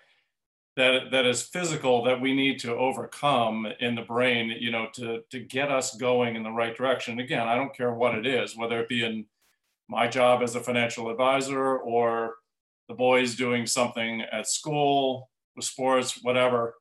that 0.79 1.11
that 1.11 1.25
is 1.25 1.41
physical 1.41 2.03
that 2.05 2.21
we 2.21 2.33
need 2.33 2.57
to 2.57 2.73
overcome 2.73 3.67
in 3.81 3.95
the 3.95 4.01
brain 4.01 4.55
you 4.59 4.71
know 4.71 4.87
to 4.93 5.21
to 5.29 5.39
get 5.39 5.69
us 5.69 5.95
going 5.97 6.37
in 6.37 6.43
the 6.43 6.49
right 6.49 6.77
direction 6.77 7.19
again 7.19 7.47
i 7.47 7.55
don't 7.55 7.75
care 7.75 7.93
what 7.93 8.15
it 8.15 8.25
is 8.25 8.55
whether 8.55 8.79
it 8.79 8.87
be 8.87 9.03
in 9.03 9.25
my 9.89 10.07
job 10.07 10.41
as 10.41 10.55
a 10.55 10.59
financial 10.61 11.09
advisor 11.09 11.77
or 11.79 12.35
the 12.87 12.93
boys 12.93 13.35
doing 13.35 13.65
something 13.65 14.21
at 14.31 14.47
school 14.47 15.29
with 15.55 15.65
sports 15.65 16.23
whatever 16.23 16.75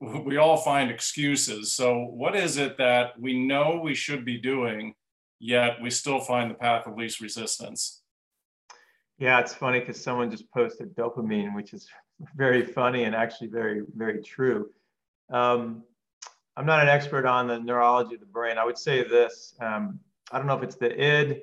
we 0.00 0.36
all 0.36 0.56
find 0.56 0.90
excuses 0.90 1.72
so 1.72 2.04
what 2.04 2.34
is 2.34 2.56
it 2.56 2.78
that 2.78 3.18
we 3.20 3.38
know 3.38 3.80
we 3.82 3.94
should 3.94 4.24
be 4.24 4.38
doing 4.38 4.94
yet 5.40 5.80
we 5.82 5.90
still 5.90 6.20
find 6.20 6.50
the 6.50 6.54
path 6.54 6.86
of 6.86 6.96
least 6.96 7.20
resistance 7.20 8.02
Yeah, 9.18 9.40
it's 9.40 9.52
funny 9.52 9.80
because 9.80 10.00
someone 10.00 10.30
just 10.30 10.48
posted 10.52 10.94
dopamine, 10.94 11.54
which 11.54 11.72
is 11.72 11.88
very 12.36 12.64
funny 12.64 13.02
and 13.04 13.14
actually 13.16 13.48
very, 13.48 13.82
very 13.96 14.22
true. 14.22 14.70
Um, 15.30 15.82
I'm 16.56 16.66
not 16.66 16.80
an 16.80 16.88
expert 16.88 17.26
on 17.26 17.48
the 17.48 17.58
neurology 17.58 18.14
of 18.14 18.20
the 18.20 18.26
brain. 18.26 18.58
I 18.58 18.64
would 18.64 18.78
say 18.78 19.02
this 19.02 19.54
um, 19.60 20.00
I 20.30 20.38
don't 20.38 20.46
know 20.46 20.56
if 20.56 20.62
it's 20.62 20.76
the 20.76 20.90
id, 20.90 21.42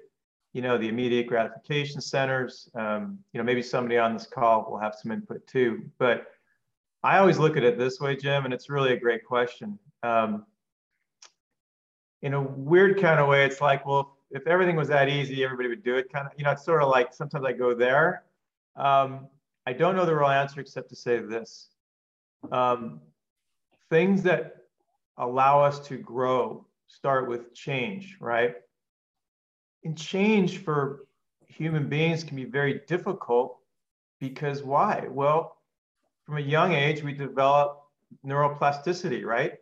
you 0.54 0.62
know, 0.62 0.78
the 0.78 0.88
immediate 0.88 1.28
gratification 1.28 2.02
centers. 2.02 2.70
Um, 2.76 3.20
you 3.34 3.38
know, 3.40 3.44
maybe 3.44 3.62
somebody 3.62 3.98
on 3.98 4.14
this 4.14 4.28
call 4.28 4.70
will 4.70 4.80
have 4.80 4.96
some 4.96 5.12
input 5.12 5.46
too. 5.48 5.86
But 5.98 6.28
I 7.06 7.20
always 7.20 7.38
look 7.38 7.56
at 7.56 7.64
it 7.64 7.78
this 7.78 8.00
way, 8.00 8.16
Jim, 8.16 8.46
and 8.46 8.54
it's 8.54 8.68
really 8.68 8.94
a 8.94 9.00
great 9.00 9.24
question. 9.24 9.78
Um, 10.02 10.44
in 12.24 12.34
a 12.34 12.42
weird 12.42 13.00
kind 13.00 13.20
of 13.20 13.28
way, 13.28 13.46
it's 13.46 13.62
like, 13.62 13.86
well, 13.86 14.18
if 14.32 14.48
everything 14.48 14.76
was 14.76 14.88
that 14.88 15.08
easy, 15.08 15.44
everybody 15.44 15.70
would 15.70 15.84
do 15.84 15.98
it. 15.98 16.12
Kind 16.12 16.26
of, 16.26 16.34
you 16.36 16.44
know, 16.44 16.50
it's 16.50 16.66
sort 16.66 16.82
of 16.82 16.90
like 16.90 17.14
sometimes 17.14 17.46
I 17.46 17.52
go 17.52 17.76
there. 17.76 18.24
Um, 18.76 19.28
I 19.68 19.74
don't 19.74 19.96
know 19.96 20.04
the 20.04 20.16
real 20.16 20.30
answer 20.30 20.60
except 20.60 20.90
to 20.90 20.96
say 20.96 21.20
this: 21.20 21.70
um, 22.52 23.02
things 23.92 24.24
that 24.24 24.56
allow 25.20 25.62
us 25.62 25.80
to 25.82 25.98
grow 25.98 26.66
start 26.88 27.30
with 27.30 27.54
change, 27.54 28.18
right? 28.20 28.56
And 29.84 29.96
change 29.96 30.58
for 30.64 31.06
human 31.48 31.88
beings 31.88 32.24
can 32.24 32.36
be 32.36 32.46
very 32.46 32.82
difficult 32.88 33.60
because 34.20 34.64
why? 34.64 35.06
Well, 35.08 35.55
from 36.26 36.38
a 36.38 36.42
young 36.42 36.74
age, 36.74 37.04
we 37.04 37.14
develop 37.14 37.82
neuroplasticity, 38.26 39.24
right? 39.24 39.54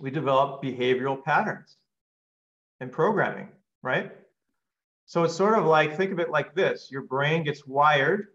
We 0.00 0.10
develop 0.10 0.62
behavioral 0.62 1.22
patterns 1.22 1.76
and 2.80 2.92
programming, 2.92 3.48
right? 3.82 4.12
So 5.06 5.24
it's 5.24 5.34
sort 5.34 5.58
of 5.58 5.64
like, 5.64 5.96
think 5.96 6.12
of 6.12 6.18
it 6.18 6.30
like 6.30 6.54
this 6.54 6.88
your 6.90 7.02
brain 7.02 7.44
gets 7.44 7.66
wired, 7.66 8.28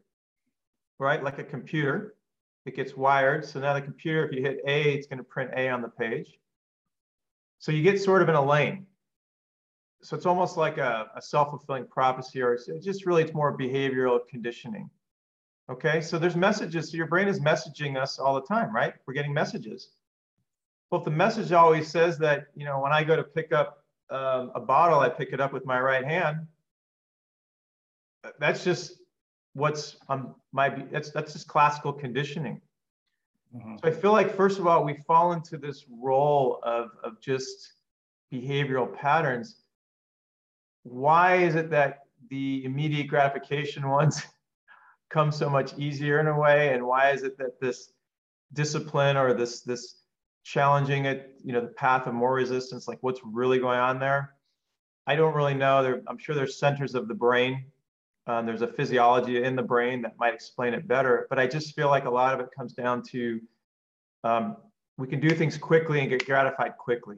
right? 1.00 1.24
Like 1.24 1.40
a 1.40 1.44
computer. 1.44 2.16
It 2.66 2.76
gets 2.76 2.96
wired. 2.96 3.44
So 3.44 3.60
now 3.60 3.74
the 3.74 3.82
computer, 3.82 4.26
if 4.26 4.32
you 4.32 4.42
hit 4.42 4.60
A, 4.68 4.94
it's 4.94 5.08
going 5.08 5.18
to 5.18 5.24
print 5.24 5.52
A 5.56 5.70
on 5.70 5.82
the 5.82 5.90
page. 5.90 6.28
So 7.60 7.72
you 7.72 7.84
get 7.84 8.00
sort 8.00 8.22
of 8.22 8.30
in 8.30 8.36
a 8.36 8.44
lane. 8.44 8.86
So 10.04 10.16
it's 10.16 10.26
almost 10.26 10.58
like 10.58 10.78
a, 10.78 11.10
a 11.16 11.22
self-fulfilling 11.22 11.88
prophecy, 11.88 12.42
or 12.42 12.54
it's 12.54 12.68
just 12.84 13.06
really, 13.06 13.24
it's 13.24 13.34
more 13.34 13.56
behavioral 13.56 14.20
conditioning. 14.28 14.90
Okay, 15.72 16.02
so 16.02 16.20
there's 16.20 16.36
messages. 16.36 16.92
So 16.92 16.98
your 16.98 17.06
brain 17.06 17.30
is 17.30 17.40
messaging 17.40 17.96
us 17.96 18.20
all 18.20 18.36
the 18.36 18.42
time, 18.42 18.76
right? 18.76 18.94
We're 19.06 19.14
getting 19.14 19.34
messages. 19.34 19.92
Well, 20.90 21.00
if 21.00 21.06
the 21.06 21.12
message 21.12 21.54
always 21.54 21.88
says 21.88 22.18
that, 22.18 22.48
you 22.56 22.66
know, 22.66 22.82
when 22.82 22.92
I 22.92 23.06
go 23.06 23.16
to 23.16 23.24
pick 23.24 23.54
up 23.54 23.86
um, 24.10 24.52
a 24.54 24.60
bottle, 24.60 25.00
I 25.00 25.08
pick 25.08 25.32
it 25.32 25.40
up 25.40 25.54
with 25.54 25.66
my 25.66 25.80
right 25.80 26.04
hand. 26.04 26.46
That's 28.38 28.66
just 28.66 28.98
what's 29.54 29.96
um, 30.10 30.36
my 30.52 30.70
that's 30.92 31.12
that's 31.12 31.32
just 31.32 31.48
classical 31.48 31.94
conditioning. 31.94 32.60
Mhm. 33.56 33.80
So 33.82 33.88
I 33.88 33.92
feel 33.92 34.12
like 34.12 34.36
first 34.36 34.60
of 34.60 34.68
all, 34.68 34.84
we 34.84 34.96
fall 35.08 35.32
into 35.32 35.58
this 35.58 35.86
role 35.90 36.60
of 36.64 36.92
of 37.02 37.22
just 37.22 37.74
behavioral 38.32 38.94
patterns. 38.94 39.62
Why 40.84 41.38
is 41.38 41.56
it 41.56 41.70
that 41.70 42.00
the 42.30 42.64
immediate 42.66 43.08
gratification 43.08 43.88
ones 44.00 44.22
come 45.12 45.32
so 45.32 45.50
much 45.50 45.78
easier 45.78 46.20
in 46.20 46.28
a 46.28 46.40
way, 46.40 46.74
and 46.74 46.86
why 46.86 47.12
is 47.12 47.24
it 47.24 47.38
that 47.38 47.60
this 47.60 47.92
discipline 48.54 49.18
or 49.18 49.34
this 49.34 49.62
this 49.62 49.98
challenging 50.44 51.06
it, 51.06 51.40
you 51.44 51.54
know, 51.54 51.62
the 51.62 51.68
path 51.68 52.08
of 52.08 52.14
more 52.14 52.34
resistance, 52.34 52.88
like 52.88 52.98
what's 53.02 53.22
really 53.24 53.60
going 53.60 53.80
on 53.80 54.00
there? 54.00 54.36
I 55.06 55.16
don't 55.16 55.36
really 55.36 55.54
know. 55.54 55.84
There, 55.84 56.02
I'm 56.08 56.18
sure 56.18 56.34
there's 56.36 56.58
centers 56.58 56.96
of 56.96 57.08
the 57.08 57.14
brain. 57.14 57.66
Um, 58.28 58.46
there's 58.46 58.62
a 58.62 58.68
physiology 58.68 59.44
in 59.44 59.56
the 59.56 59.64
brain 59.64 60.02
that 60.04 60.18
might 60.18 60.34
explain 60.34 60.74
it 60.74 60.88
better. 60.88 61.28
But 61.30 61.40
I 61.40 61.48
just 61.48 61.76
feel 61.76 61.90
like 61.90 62.06
a 62.06 62.10
lot 62.10 62.34
of 62.34 62.40
it 62.40 62.50
comes 62.56 62.74
down 62.74 63.04
to 63.12 63.42
um, 64.24 64.58
we 64.98 65.08
can 65.08 65.20
do 65.20 65.32
things 65.32 65.58
quickly 65.58 66.00
and 66.00 66.10
get 66.10 66.26
gratified 66.26 66.78
quickly, 66.78 67.18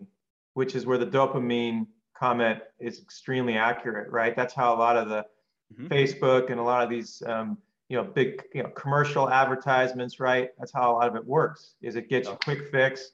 which 0.53 0.75
is 0.75 0.85
where 0.85 0.97
the 0.97 1.05
dopamine 1.05 1.87
comment 2.17 2.59
is 2.79 3.01
extremely 3.01 3.57
accurate, 3.57 4.09
right? 4.11 4.35
That's 4.35 4.53
how 4.53 4.73
a 4.73 4.77
lot 4.77 4.95
of 4.97 5.09
the 5.09 5.25
Mhm. 5.73 5.87
Facebook 5.89 6.51
and 6.51 6.59
a 6.59 6.63
lot 6.63 6.83
of 6.83 6.89
these, 6.89 7.21
um, 7.25 7.57
you 7.93 7.99
know, 7.99 8.05
big, 8.05 8.41
you 8.55 8.63
know, 8.63 8.69
commercial 8.69 9.29
advertisements, 9.29 10.19
right? 10.19 10.49
That's 10.57 10.71
how 10.71 10.91
a 10.91 10.93
lot 10.93 11.07
of 11.07 11.15
it 11.15 11.23
works. 11.23 11.75
Is 11.83 11.95
it 11.95 12.09
gets 12.09 12.27
you 12.27 12.35
quick 12.43 12.71
fix. 12.71 13.11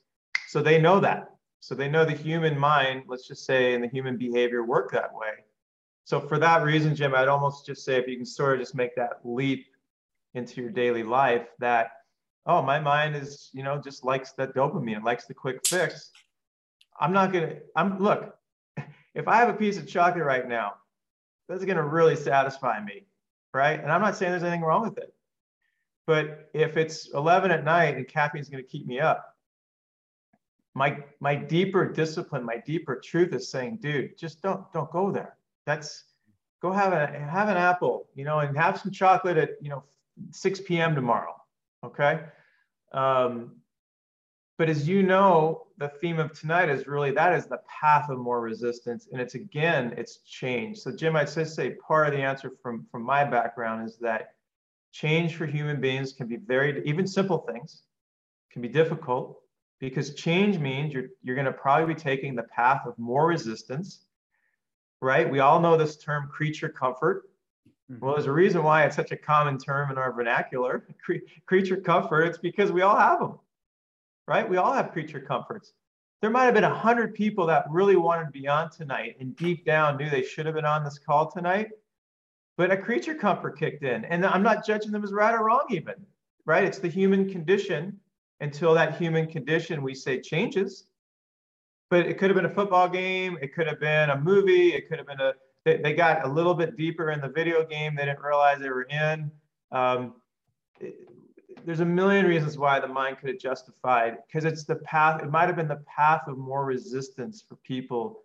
So 0.47 0.63
they 0.63 0.79
know 0.79 1.01
that. 1.01 1.31
So 1.59 1.75
they 1.75 1.89
know 1.89 2.05
the 2.05 2.13
human 2.13 2.57
mind, 2.57 3.03
let's 3.05 3.27
just 3.27 3.45
say, 3.45 3.73
and 3.73 3.83
the 3.83 3.89
human 3.89 4.15
behavior 4.15 4.63
work 4.63 4.89
that 4.93 5.13
way. 5.13 5.43
So 6.05 6.21
for 6.21 6.39
that 6.39 6.63
reason, 6.63 6.95
Jim, 6.95 7.13
I'd 7.13 7.27
almost 7.27 7.65
just 7.65 7.83
say 7.83 7.97
if 7.97 8.07
you 8.07 8.15
can 8.15 8.25
sort 8.25 8.53
of 8.53 8.59
just 8.61 8.73
make 8.73 8.95
that 8.95 9.19
leap 9.25 9.65
into 10.33 10.61
your 10.61 10.69
daily 10.69 11.03
life, 11.03 11.49
that 11.59 11.91
oh, 12.45 12.61
my 12.61 12.79
mind 12.79 13.17
is, 13.17 13.49
you 13.51 13.63
know, 13.63 13.81
just 13.81 14.05
likes 14.05 14.31
that 14.31 14.55
dopamine, 14.55 14.95
it 14.95 15.03
likes 15.03 15.25
the 15.25 15.33
quick 15.33 15.59
fix. 15.67 16.11
I'm 17.01 17.11
not 17.11 17.33
gonna. 17.33 17.55
I'm 17.75 17.99
look. 17.99 18.33
If 19.13 19.27
I 19.27 19.37
have 19.37 19.49
a 19.49 19.53
piece 19.53 19.77
of 19.77 19.87
chocolate 19.87 20.23
right 20.23 20.47
now, 20.47 20.75
that's 21.49 21.65
gonna 21.65 21.85
really 21.85 22.15
satisfy 22.15 22.81
me, 22.81 23.08
right? 23.53 23.79
And 23.81 23.91
I'm 23.91 24.01
not 24.01 24.15
saying 24.15 24.31
there's 24.31 24.43
anything 24.43 24.61
wrong 24.61 24.83
with 24.83 24.97
it, 24.97 25.13
but 26.07 26.49
if 26.53 26.77
it's 26.77 27.13
11 27.13 27.51
at 27.51 27.63
night 27.63 27.95
and 27.95 28.07
caffeine's 28.07 28.49
gonna 28.49 28.63
keep 28.63 28.85
me 28.85 28.99
up, 28.99 29.35
my 30.75 30.97
my 31.19 31.35
deeper 31.35 31.91
discipline, 31.91 32.43
my 32.43 32.57
deeper 32.57 32.95
truth 32.95 33.33
is 33.33 33.49
saying, 33.49 33.79
dude, 33.81 34.17
just 34.17 34.41
don't 34.41 34.71
don't 34.71 34.91
go 34.91 35.11
there. 35.11 35.37
That's 35.65 36.05
go 36.61 36.71
have 36.71 36.93
a 36.93 37.07
have 37.07 37.49
an 37.49 37.57
apple, 37.57 38.07
you 38.15 38.23
know, 38.25 38.39
and 38.39 38.55
have 38.57 38.79
some 38.79 38.91
chocolate 38.91 39.37
at 39.37 39.51
you 39.61 39.69
know 39.69 39.83
6 40.31 40.61
p.m. 40.61 40.95
tomorrow. 40.95 41.35
Okay. 41.83 42.21
Um, 42.91 43.58
but 44.59 44.69
as 44.69 44.89
you 44.89 45.03
know, 45.03 45.67
the 45.77 45.87
theme 45.87 46.19
of 46.19 46.37
tonight 46.37 46.67
is 46.67 46.85
really 46.85 47.11
that 47.11 47.33
is 47.33 47.45
the 47.45 47.61
path 47.81 48.09
of 48.09 48.19
more 48.19 48.41
resistance, 48.41 49.07
and 49.09 49.21
it's 49.21 49.33
again, 49.33 49.93
it's 49.97 50.17
change. 50.17 50.79
So 50.79 50.91
Jim, 50.91 51.15
I'd 51.15 51.31
just 51.31 51.55
say 51.55 51.75
part 51.75 52.07
of 52.07 52.13
the 52.13 52.19
answer 52.19 52.51
from 52.61 52.85
from 52.91 53.01
my 53.03 53.23
background 53.23 53.87
is 53.87 53.97
that 53.99 54.33
change 54.91 55.37
for 55.37 55.45
human 55.45 55.79
beings 55.79 56.11
can 56.11 56.27
be 56.27 56.35
very 56.35 56.83
even 56.85 57.07
simple 57.07 57.37
things 57.37 57.83
can 58.51 58.61
be 58.61 58.67
difficult 58.67 59.39
because 59.79 60.13
change 60.15 60.59
means 60.59 60.93
you're 60.93 61.07
you're 61.23 61.35
going 61.35 61.45
to 61.45 61.53
probably 61.53 61.93
be 61.93 61.99
taking 61.99 62.35
the 62.35 62.43
path 62.43 62.81
of 62.85 62.99
more 62.99 63.27
resistance 63.27 64.05
right? 65.01 65.31
We 65.31 65.39
all 65.39 65.61
know 65.61 65.77
this 65.77 65.95
term 65.95 66.27
creature 66.27 66.67
comfort. 66.67 67.29
Mm-hmm. 67.89 68.03
Well 68.03 68.15
there's 68.15 68.25
a 68.25 68.31
reason 68.33 68.63
why 68.63 68.83
it's 68.83 68.97
such 68.97 69.11
a 69.13 69.17
common 69.17 69.57
term 69.57 69.89
in 69.89 69.97
our 69.97 70.11
vernacular 70.11 70.85
Cre- 71.05 71.25
creature 71.45 71.77
comfort. 71.77 72.23
It's 72.23 72.37
because 72.37 72.73
we 72.73 72.81
all 72.81 72.97
have 72.97 73.19
them 73.19 73.39
right? 74.29 74.47
We 74.47 74.57
all 74.57 74.71
have 74.71 74.91
creature 74.91 75.19
comforts. 75.19 75.73
There 76.21 76.29
might 76.29 76.45
have 76.45 76.53
been 76.53 76.63
a 76.63 76.73
hundred 76.73 77.15
people 77.15 77.47
that 77.47 77.65
really 77.69 77.95
wanted 77.95 78.25
to 78.25 78.31
be 78.31 78.47
on 78.47 78.69
tonight 78.69 79.15
and 79.19 79.35
deep 79.35 79.65
down 79.65 79.97
knew 79.97 80.07
they 80.09 80.21
should 80.21 80.45
have 80.45 80.53
been 80.53 80.65
on 80.65 80.83
this 80.83 80.99
call 80.99 81.31
tonight. 81.31 81.69
But 82.55 82.71
a 82.71 82.77
creature 82.77 83.15
comfort 83.15 83.57
kicked 83.57 83.83
in. 83.83 84.05
And 84.05 84.23
I'm 84.23 84.43
not 84.43 84.65
judging 84.65 84.91
them 84.91 85.03
as 85.03 85.11
right 85.11 85.33
or 85.33 85.45
wrong, 85.45 85.65
even, 85.71 85.95
right? 86.45 86.63
It's 86.63 86.77
the 86.77 86.89
human 86.89 87.29
condition 87.29 87.99
until 88.39 88.73
that 88.75 88.97
human 88.97 89.25
condition 89.27 89.81
we 89.81 89.95
say 89.95 90.21
changes. 90.21 90.85
But 91.89 92.05
it 92.05 92.19
could 92.19 92.29
have 92.29 92.35
been 92.35 92.45
a 92.45 92.53
football 92.53 92.87
game, 92.87 93.39
it 93.41 93.55
could 93.55 93.65
have 93.65 93.79
been 93.79 94.11
a 94.11 94.19
movie, 94.19 94.73
it 94.73 94.87
could 94.87 94.99
have 94.99 95.07
been 95.07 95.21
a 95.21 95.33
they, 95.65 95.77
they 95.77 95.93
got 95.93 96.25
a 96.25 96.27
little 96.27 96.53
bit 96.53 96.77
deeper 96.77 97.11
in 97.11 97.19
the 97.19 97.27
video 97.27 97.65
game 97.65 97.95
they 97.95 98.05
didn't 98.05 98.21
realize 98.21 98.59
they 98.59 98.69
were 98.69 98.83
in. 98.83 99.31
Um, 99.71 100.13
there's 101.65 101.79
a 101.79 101.85
million 101.85 102.25
reasons 102.25 102.57
why 102.57 102.79
the 102.79 102.87
mind 102.87 103.17
could 103.17 103.29
have 103.29 103.39
justified 103.39 104.17
because 104.27 104.45
it's 104.45 104.63
the 104.65 104.75
path 104.77 105.21
it 105.21 105.29
might 105.29 105.47
have 105.47 105.55
been 105.55 105.67
the 105.67 105.83
path 105.87 106.21
of 106.27 106.37
more 106.37 106.65
resistance 106.65 107.43
for 107.47 107.55
people 107.57 108.21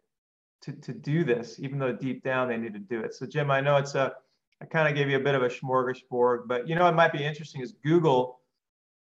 to, 0.62 0.72
to 0.72 0.92
do 0.92 1.24
this 1.24 1.58
even 1.58 1.78
though 1.78 1.92
deep 1.92 2.22
down 2.22 2.48
they 2.48 2.56
need 2.56 2.72
to 2.72 2.78
do 2.78 3.00
it 3.00 3.14
so 3.14 3.26
jim 3.26 3.50
i 3.50 3.60
know 3.60 3.76
it's 3.76 3.94
a 3.94 4.12
i 4.60 4.64
kind 4.64 4.88
of 4.88 4.94
gave 4.94 5.08
you 5.08 5.16
a 5.16 5.20
bit 5.20 5.34
of 5.34 5.42
a 5.42 5.48
smorgasbord 5.48 6.46
but 6.46 6.68
you 6.68 6.74
know 6.74 6.88
it 6.88 6.94
might 6.94 7.12
be 7.12 7.24
interesting 7.24 7.60
is 7.60 7.72
google 7.84 8.40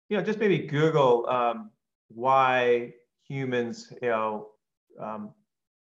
you 0.09 0.17
know 0.17 0.24
just 0.24 0.39
maybe 0.39 0.59
google 0.59 1.28
um, 1.30 1.72
why 2.09 2.93
humans 3.28 3.91
you 4.01 4.09
know 4.09 4.47
um, 4.99 5.34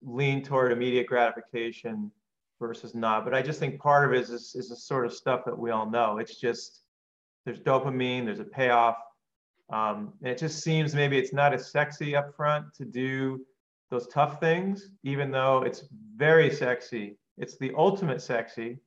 lean 0.03 0.43
toward 0.43 0.73
immediate 0.73 1.07
gratification 1.07 2.11
versus 2.61 2.95
not. 2.95 3.25
But 3.25 3.35
I 3.35 3.43
just 3.43 3.61
think 3.61 3.81
part 3.81 4.05
of 4.07 4.13
it 4.13 4.21
is, 4.21 4.31
is, 4.31 4.55
is 4.55 4.69
the 4.69 4.77
sort 4.77 5.07
of 5.07 5.13
stuff 5.13 5.45
that 5.45 5.57
we 5.57 5.71
all 5.71 5.89
know. 5.89 6.19
It's 6.19 6.39
just 6.39 6.83
there's 7.49 7.61
dopamine, 7.61 8.27
there's 8.27 8.41
a 8.41 8.45
payoff. 8.45 8.99
Um, 9.71 10.13
and 10.21 10.31
it 10.31 10.39
just 10.39 10.63
seems 10.63 10.95
maybe 10.95 11.19
it's 11.19 11.33
not 11.33 11.55
as 11.55 11.71
sexy 11.71 12.15
up 12.15 12.37
front 12.37 12.75
to 12.75 12.85
do 12.85 13.41
those 13.91 14.07
tough 14.09 14.39
things, 14.39 14.91
even 15.03 15.31
though 15.31 15.63
it's 15.63 15.85
very 16.15 16.51
sexy. 16.51 17.17
It's 17.39 17.57
the 17.57 17.73
ultimate 17.75 18.21
sexy 18.21 18.81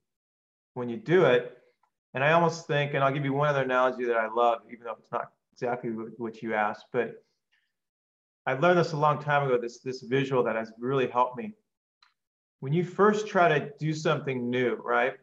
when 0.76 0.90
you 0.90 0.98
do 0.98 1.26
it. 1.26 1.58
And 2.14 2.24
I 2.24 2.34
almost 2.34 2.68
think, 2.68 2.94
and 2.94 3.04
I'll 3.04 3.12
give 3.12 3.26
you 3.26 3.34
one 3.34 3.48
other 3.48 3.64
analogy 3.64 4.06
that 4.06 4.18
I 4.18 4.28
love, 4.28 4.60
even 4.72 4.86
though 4.86 4.96
it's 5.00 5.12
not 5.12 5.32
exactly 5.54 5.90
what 5.90 6.44
you 6.44 6.54
asked, 6.54 6.86
but 6.94 7.16
I 8.46 8.54
learned 8.54 8.78
this 8.78 8.92
a 8.92 8.98
long 8.98 9.20
time 9.20 9.44
ago, 9.48 9.58
this, 9.60 9.80
this 9.80 10.02
visual 10.02 10.44
that 10.44 10.56
has 10.56 10.72
really 10.78 11.08
helped 11.08 11.36
me 11.36 11.54
when 12.60 12.74
you 12.74 12.84
first 12.84 13.28
try 13.28 13.48
to 13.48 13.72
do 13.80 13.92
something 13.92 14.52
new, 14.52 14.76
right? 14.76 15.14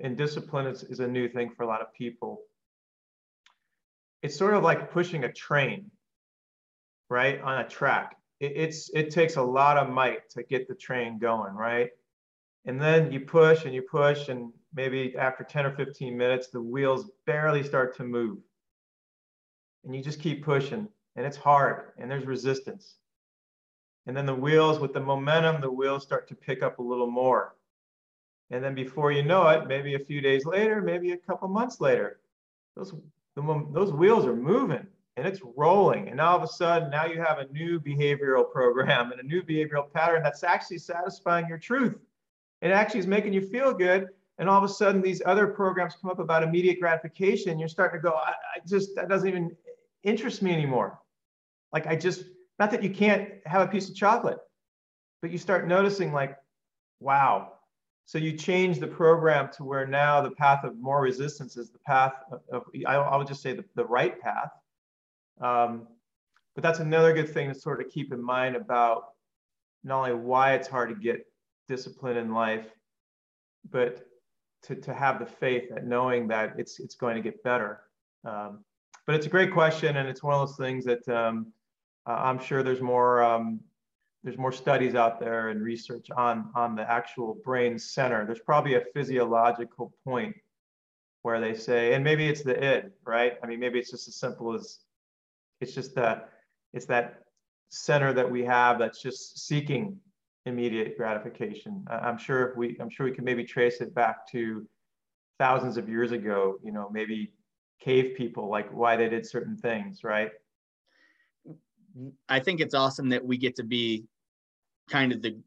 And 0.00 0.16
discipline 0.16 0.66
is, 0.66 0.84
is 0.84 1.00
a 1.00 1.08
new 1.08 1.28
thing 1.28 1.50
for 1.56 1.64
a 1.64 1.66
lot 1.66 1.80
of 1.80 1.92
people. 1.92 2.42
It's 4.22 4.36
sort 4.36 4.54
of 4.54 4.62
like 4.62 4.90
pushing 4.90 5.24
a 5.24 5.32
train, 5.32 5.90
right, 7.08 7.40
on 7.40 7.60
a 7.60 7.68
track. 7.68 8.16
It, 8.40 8.52
it's 8.56 8.90
it 8.94 9.10
takes 9.10 9.36
a 9.36 9.42
lot 9.42 9.76
of 9.76 9.88
might 9.88 10.28
to 10.30 10.42
get 10.42 10.68
the 10.68 10.74
train 10.74 11.18
going, 11.18 11.54
right? 11.54 11.90
And 12.64 12.80
then 12.80 13.12
you 13.12 13.20
push 13.20 13.64
and 13.64 13.74
you 13.74 13.82
push, 13.82 14.28
and 14.28 14.52
maybe 14.74 15.16
after 15.16 15.44
10 15.44 15.66
or 15.66 15.72
15 15.72 16.16
minutes, 16.16 16.48
the 16.48 16.60
wheels 16.60 17.10
barely 17.26 17.62
start 17.62 17.96
to 17.96 18.04
move. 18.04 18.38
And 19.84 19.94
you 19.94 20.02
just 20.02 20.20
keep 20.20 20.44
pushing, 20.44 20.88
and 21.16 21.24
it's 21.24 21.36
hard, 21.36 21.92
and 21.96 22.10
there's 22.10 22.26
resistance. 22.26 22.96
And 24.06 24.16
then 24.16 24.26
the 24.26 24.34
wheels, 24.34 24.80
with 24.80 24.92
the 24.92 25.00
momentum, 25.00 25.60
the 25.60 25.70
wheels 25.70 26.02
start 26.02 26.28
to 26.28 26.34
pick 26.34 26.62
up 26.62 26.78
a 26.78 26.82
little 26.82 27.10
more. 27.10 27.54
And 28.50 28.64
then 28.64 28.74
before 28.74 29.12
you 29.12 29.22
know 29.22 29.46
it, 29.48 29.66
maybe 29.66 29.94
a 29.94 29.98
few 29.98 30.20
days 30.20 30.46
later, 30.46 30.80
maybe 30.80 31.12
a 31.12 31.16
couple 31.16 31.48
months 31.48 31.80
later, 31.80 32.20
those, 32.74 32.94
the, 33.46 33.66
those 33.72 33.92
wheels 33.92 34.26
are 34.26 34.34
moving 34.34 34.86
and 35.16 35.26
it's 35.26 35.40
rolling. 35.56 36.08
And 36.08 36.20
all 36.20 36.36
of 36.36 36.42
a 36.42 36.48
sudden, 36.48 36.90
now 36.90 37.06
you 37.06 37.20
have 37.20 37.38
a 37.38 37.46
new 37.52 37.80
behavioral 37.80 38.50
program 38.50 39.12
and 39.12 39.20
a 39.20 39.24
new 39.24 39.42
behavioral 39.42 39.92
pattern 39.92 40.22
that's 40.22 40.44
actually 40.44 40.78
satisfying 40.78 41.48
your 41.48 41.58
truth. 41.58 41.96
It 42.62 42.70
actually 42.70 43.00
is 43.00 43.06
making 43.06 43.32
you 43.32 43.40
feel 43.40 43.72
good. 43.72 44.08
And 44.38 44.48
all 44.48 44.58
of 44.58 44.64
a 44.68 44.72
sudden, 44.72 45.02
these 45.02 45.20
other 45.26 45.48
programs 45.48 45.96
come 46.00 46.10
up 46.10 46.20
about 46.20 46.44
immediate 46.44 46.78
gratification. 46.80 47.58
You're 47.58 47.68
starting 47.68 48.00
to 48.00 48.08
go, 48.08 48.14
I, 48.14 48.30
I 48.30 48.60
just, 48.66 48.94
that 48.94 49.08
doesn't 49.08 49.28
even 49.28 49.56
interest 50.04 50.42
me 50.42 50.52
anymore. 50.52 51.00
Like, 51.72 51.86
I 51.86 51.96
just, 51.96 52.24
not 52.58 52.70
that 52.70 52.82
you 52.82 52.90
can't 52.90 53.30
have 53.46 53.62
a 53.62 53.70
piece 53.70 53.88
of 53.88 53.96
chocolate, 53.96 54.38
but 55.20 55.32
you 55.32 55.38
start 55.38 55.66
noticing 55.66 56.12
like, 56.12 56.36
wow. 57.00 57.54
So 58.08 58.16
you 58.16 58.32
change 58.32 58.78
the 58.78 58.86
program 58.86 59.50
to 59.58 59.64
where 59.64 59.86
now 59.86 60.22
the 60.22 60.30
path 60.30 60.64
of 60.64 60.78
more 60.78 61.02
resistance 61.02 61.58
is 61.58 61.68
the 61.68 61.78
path 61.80 62.14
of, 62.32 62.40
of 62.50 62.62
I, 62.86 63.14
would 63.14 63.26
just 63.26 63.42
say 63.42 63.52
the, 63.52 63.66
the 63.74 63.84
right 63.84 64.18
path. 64.18 64.50
Um, 65.42 65.86
but 66.54 66.62
that's 66.64 66.78
another 66.78 67.12
good 67.12 67.28
thing 67.28 67.52
to 67.52 67.54
sort 67.54 67.82
of 67.82 67.90
keep 67.90 68.10
in 68.10 68.22
mind 68.22 68.56
about 68.56 69.08
not 69.84 69.98
only 69.98 70.14
why 70.14 70.54
it's 70.54 70.66
hard 70.66 70.88
to 70.88 70.94
get 70.94 71.26
discipline 71.68 72.16
in 72.16 72.32
life, 72.32 72.64
but 73.70 74.06
to, 74.62 74.74
to 74.74 74.94
have 74.94 75.18
the 75.18 75.26
faith 75.26 75.68
that 75.68 75.86
knowing 75.86 76.28
that 76.28 76.54
it's 76.56 76.80
it's 76.80 76.94
going 76.94 77.14
to 77.14 77.20
get 77.20 77.42
better. 77.42 77.82
Um, 78.24 78.64
but 79.06 79.16
it's 79.16 79.26
a 79.26 79.30
great 79.30 79.52
question, 79.52 79.98
and 79.98 80.08
it's 80.08 80.22
one 80.22 80.32
of 80.32 80.48
those 80.48 80.56
things 80.56 80.86
that 80.86 81.06
um, 81.10 81.52
I'm 82.06 82.38
sure 82.38 82.62
there's 82.62 82.80
more 82.80 83.22
um, 83.22 83.60
there's 84.24 84.38
more 84.38 84.52
studies 84.52 84.94
out 84.94 85.20
there 85.20 85.50
and 85.50 85.62
research 85.62 86.08
on 86.16 86.50
on 86.54 86.74
the 86.74 86.90
actual 86.90 87.38
brain 87.44 87.78
center. 87.78 88.26
There's 88.26 88.40
probably 88.40 88.74
a 88.74 88.82
physiological 88.94 89.92
point 90.04 90.34
where 91.22 91.40
they 91.40 91.54
say, 91.54 91.94
and 91.94 92.02
maybe 92.02 92.28
it's 92.28 92.42
the 92.42 92.56
id, 92.62 92.92
right? 93.04 93.34
I 93.42 93.46
mean, 93.46 93.60
maybe 93.60 93.78
it's 93.78 93.90
just 93.90 94.08
as 94.08 94.16
simple 94.16 94.54
as 94.54 94.80
it's 95.60 95.74
just 95.74 95.94
that 95.94 96.30
it's 96.72 96.86
that 96.86 97.22
center 97.70 98.12
that 98.12 98.30
we 98.30 98.44
have 98.44 98.78
that's 98.78 99.00
just 99.02 99.46
seeking 99.46 99.98
immediate 100.46 100.96
gratification. 100.96 101.84
I'm 101.88 102.18
sure 102.18 102.48
if 102.48 102.56
we 102.56 102.76
I'm 102.80 102.90
sure 102.90 103.06
we 103.06 103.12
can 103.12 103.24
maybe 103.24 103.44
trace 103.44 103.80
it 103.80 103.94
back 103.94 104.26
to 104.32 104.66
thousands 105.38 105.76
of 105.76 105.88
years 105.88 106.12
ago. 106.12 106.58
You 106.64 106.72
know, 106.72 106.88
maybe 106.90 107.32
cave 107.80 108.16
people 108.16 108.48
like 108.48 108.68
why 108.72 108.96
they 108.96 109.08
did 109.08 109.26
certain 109.26 109.56
things, 109.56 110.02
right? 110.02 110.30
I 112.28 112.40
think 112.40 112.60
it's 112.60 112.74
awesome 112.74 113.08
that 113.10 113.24
we 113.24 113.36
get 113.36 113.56
to 113.56 113.64
be 113.64 114.04
kind 114.88 115.12
of 115.12 115.22
the 115.22 115.38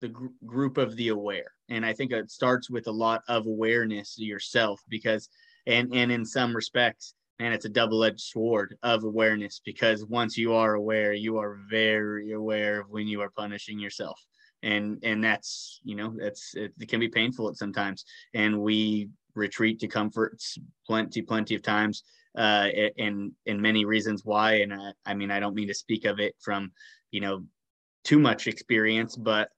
the 0.00 0.08
gr- 0.08 0.28
group 0.46 0.78
of 0.78 0.96
the 0.96 1.08
aware, 1.08 1.52
and 1.68 1.84
I 1.84 1.92
think 1.92 2.12
it 2.12 2.30
starts 2.30 2.70
with 2.70 2.86
a 2.86 2.92
lot 2.92 3.22
of 3.28 3.46
awareness 3.46 4.18
yourself 4.18 4.80
because, 4.88 5.28
and 5.66 5.94
and 5.94 6.10
in 6.10 6.24
some 6.24 6.56
respects, 6.56 7.14
and 7.38 7.52
it's 7.52 7.66
a 7.66 7.70
double-edged 7.70 8.20
sword 8.20 8.76
of 8.82 9.04
awareness 9.04 9.60
because 9.64 10.04
once 10.06 10.36
you 10.38 10.54
are 10.54 10.74
aware, 10.74 11.12
you 11.12 11.38
are 11.38 11.58
very 11.68 12.32
aware 12.32 12.80
of 12.80 12.90
when 12.90 13.06
you 13.06 13.20
are 13.20 13.30
punishing 13.30 13.78
yourself, 13.78 14.18
and 14.62 14.98
and 15.02 15.22
that's 15.22 15.80
you 15.84 15.96
know 15.96 16.14
that's 16.18 16.54
it, 16.54 16.72
it 16.80 16.88
can 16.88 17.00
be 17.00 17.08
painful 17.08 17.48
at 17.48 17.56
sometimes, 17.56 18.04
and 18.34 18.58
we 18.58 19.08
retreat 19.34 19.78
to 19.80 19.86
comforts 19.86 20.58
plenty 20.86 21.22
plenty 21.22 21.54
of 21.54 21.62
times 21.62 22.02
uh, 22.36 22.68
and 22.98 23.32
and 23.46 23.60
many 23.60 23.84
reasons 23.84 24.24
why. 24.24 24.54
And 24.60 24.72
I, 24.72 24.92
I 25.06 25.14
mean, 25.14 25.30
I 25.30 25.40
don't 25.40 25.54
mean 25.54 25.68
to 25.68 25.74
speak 25.74 26.04
of 26.04 26.20
it 26.20 26.34
from, 26.40 26.72
you 27.10 27.20
know, 27.20 27.44
too 28.04 28.18
much 28.18 28.46
experience, 28.46 29.16
but 29.16 29.50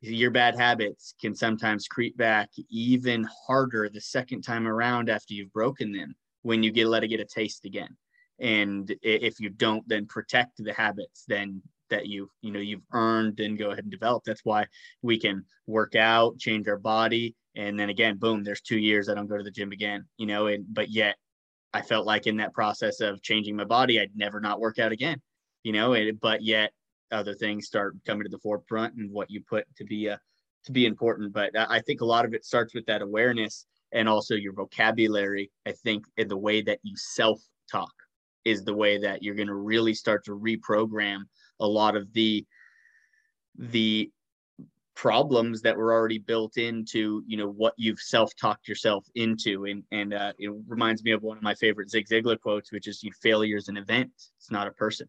your 0.00 0.30
bad 0.30 0.56
habits 0.56 1.14
can 1.20 1.34
sometimes 1.34 1.88
creep 1.88 2.16
back 2.16 2.50
even 2.70 3.26
harder 3.46 3.88
the 3.88 4.00
second 4.00 4.42
time 4.42 4.66
around 4.68 5.10
after 5.10 5.34
you've 5.34 5.52
broken 5.52 5.92
them 5.92 6.14
when 6.42 6.62
you 6.62 6.70
get 6.70 6.86
let 6.86 7.02
it 7.02 7.08
get 7.08 7.20
a 7.20 7.24
taste 7.24 7.64
again. 7.64 7.96
And 8.38 8.94
if 9.02 9.40
you 9.40 9.50
don't 9.50 9.88
then 9.88 10.06
protect 10.06 10.62
the 10.62 10.72
habits, 10.72 11.24
then 11.26 11.62
that 11.90 12.06
you 12.06 12.30
you 12.42 12.52
know 12.52 12.60
you've 12.60 12.82
earned 12.92 13.40
and 13.40 13.58
go 13.58 13.70
ahead 13.70 13.84
and 13.84 13.90
develop. 13.90 14.22
That's 14.24 14.44
why 14.44 14.66
we 15.02 15.18
can 15.18 15.44
work 15.66 15.96
out, 15.96 16.38
change 16.38 16.68
our 16.68 16.78
body, 16.78 17.34
and 17.56 17.78
then 17.78 17.88
again, 17.88 18.18
boom, 18.18 18.44
there's 18.44 18.60
two 18.60 18.78
years 18.78 19.08
I 19.08 19.14
don't 19.14 19.26
go 19.26 19.36
to 19.36 19.42
the 19.42 19.50
gym 19.50 19.72
again. 19.72 20.06
You 20.16 20.26
know, 20.26 20.46
and 20.46 20.64
but 20.72 20.90
yet 20.90 21.16
I 21.72 21.82
felt 21.82 22.06
like 22.06 22.26
in 22.26 22.38
that 22.38 22.54
process 22.54 23.00
of 23.00 23.22
changing 23.22 23.56
my 23.56 23.64
body, 23.64 24.00
I'd 24.00 24.16
never 24.16 24.40
not 24.40 24.60
work 24.60 24.78
out 24.78 24.92
again, 24.92 25.20
you 25.62 25.72
know, 25.72 25.92
and, 25.92 26.18
but 26.20 26.42
yet 26.42 26.72
other 27.10 27.34
things 27.34 27.66
start 27.66 27.96
coming 28.06 28.24
to 28.24 28.30
the 28.30 28.38
forefront 28.38 28.94
and 28.94 29.10
what 29.10 29.30
you 29.30 29.42
put 29.48 29.64
to 29.76 29.84
be 29.84 30.06
a, 30.06 30.14
uh, 30.14 30.16
to 30.64 30.72
be 30.72 30.86
important. 30.86 31.32
But 31.32 31.52
I 31.56 31.80
think 31.80 32.00
a 32.00 32.06
lot 32.06 32.24
of 32.24 32.34
it 32.34 32.44
starts 32.44 32.74
with 32.74 32.84
that 32.86 33.00
awareness 33.00 33.64
and 33.92 34.08
also 34.08 34.34
your 34.34 34.52
vocabulary. 34.52 35.50
I 35.66 35.72
think 35.72 36.04
in 36.16 36.28
the 36.28 36.36
way 36.36 36.62
that 36.62 36.80
you 36.82 36.94
self 36.96 37.40
talk 37.70 37.92
is 38.44 38.64
the 38.64 38.74
way 38.74 38.98
that 38.98 39.22
you're 39.22 39.34
going 39.34 39.48
to 39.48 39.54
really 39.54 39.94
start 39.94 40.24
to 40.24 40.32
reprogram 40.32 41.20
a 41.60 41.66
lot 41.66 41.96
of 41.96 42.12
the 42.12 42.44
the 43.56 44.10
problems 44.98 45.62
that 45.62 45.76
were 45.76 45.92
already 45.92 46.18
built 46.18 46.56
into 46.56 47.22
you 47.24 47.36
know 47.36 47.48
what 47.48 47.72
you've 47.76 48.00
self-talked 48.00 48.66
yourself 48.66 49.06
into. 49.14 49.64
And 49.66 49.84
and 49.92 50.12
uh, 50.12 50.32
it 50.40 50.50
reminds 50.66 51.04
me 51.04 51.12
of 51.12 51.22
one 51.22 51.36
of 51.36 51.42
my 51.42 51.54
favorite 51.54 51.88
zig 51.88 52.08
ziglar 52.08 52.38
quotes 52.38 52.72
which 52.72 52.88
is 52.88 53.04
you 53.04 53.12
failure 53.22 53.56
is 53.56 53.68
an 53.68 53.76
event 53.76 54.10
it's 54.36 54.50
not 54.50 54.66
a 54.66 54.72
person. 54.72 55.06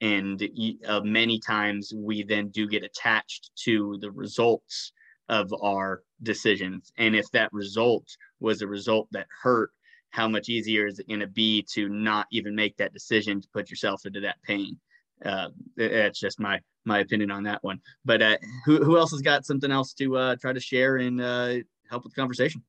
And 0.00 0.42
uh, 0.88 1.02
many 1.02 1.38
times 1.38 1.92
we 1.94 2.22
then 2.22 2.48
do 2.48 2.66
get 2.66 2.82
attached 2.82 3.50
to 3.64 3.98
the 4.00 4.10
results 4.10 4.92
of 5.28 5.52
our 5.62 6.02
decisions. 6.22 6.90
And 6.96 7.14
if 7.14 7.26
that 7.32 7.52
result 7.52 8.06
was 8.40 8.62
a 8.62 8.66
result 8.66 9.08
that 9.12 9.26
hurt 9.42 9.70
how 10.10 10.28
much 10.28 10.48
easier 10.48 10.86
is 10.86 10.98
it 10.98 11.08
going 11.08 11.20
to 11.20 11.26
be 11.26 11.66
to 11.74 11.90
not 11.90 12.26
even 12.30 12.54
make 12.54 12.76
that 12.78 12.94
decision 12.94 13.40
to 13.42 13.48
put 13.52 13.68
yourself 13.68 14.06
into 14.06 14.20
that 14.20 14.42
pain? 14.42 14.78
Uh, 15.22 15.48
that's 15.76 16.20
just 16.20 16.40
my 16.40 16.58
my 16.84 17.00
opinion 17.00 17.30
on 17.30 17.42
that 17.42 17.62
one 17.62 17.80
but 18.04 18.22
uh, 18.22 18.36
who, 18.64 18.82
who 18.82 18.98
else 18.98 19.10
has 19.10 19.22
got 19.22 19.44
something 19.44 19.70
else 19.70 19.92
to 19.94 20.16
uh, 20.16 20.36
try 20.36 20.52
to 20.52 20.60
share 20.60 20.96
and 20.96 21.20
uh, 21.20 21.54
help 21.90 22.04
with 22.04 22.14
the 22.14 22.20
conversation 22.20 22.62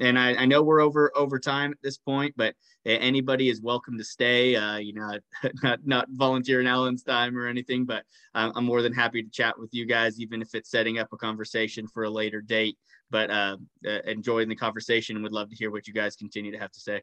and 0.00 0.18
I, 0.18 0.34
I, 0.34 0.46
know 0.46 0.62
we're 0.62 0.80
over 0.80 1.12
over 1.14 1.38
time 1.38 1.72
at 1.72 1.82
this 1.82 1.98
point, 1.98 2.34
but 2.36 2.54
anybody 2.86 3.50
is 3.50 3.60
welcome 3.60 3.98
to 3.98 4.04
stay. 4.04 4.56
Uh, 4.56 4.78
you 4.78 4.94
know, 4.94 5.18
not 5.62 5.80
not 5.84 6.08
volunteering 6.10 6.66
Alan's 6.66 7.02
time 7.02 7.36
or 7.36 7.46
anything, 7.46 7.84
but 7.84 8.04
I'm 8.34 8.64
more 8.64 8.82
than 8.82 8.94
happy 8.94 9.22
to 9.22 9.28
chat 9.28 9.58
with 9.58 9.74
you 9.74 9.84
guys, 9.84 10.18
even 10.18 10.40
if 10.40 10.54
it's 10.54 10.70
setting 10.70 10.98
up 10.98 11.08
a 11.12 11.16
conversation 11.16 11.86
for 11.86 12.04
a 12.04 12.10
later 12.10 12.40
date. 12.40 12.78
But 13.10 13.30
uh, 13.30 13.56
uh, 13.86 13.98
enjoying 14.06 14.48
the 14.48 14.56
conversation 14.56 15.16
and 15.16 15.22
would 15.22 15.32
love 15.32 15.50
to 15.50 15.56
hear 15.56 15.70
what 15.70 15.86
you 15.86 15.92
guys 15.92 16.16
continue 16.16 16.52
to 16.52 16.58
have 16.58 16.70
to 16.72 16.80
say. 16.80 17.02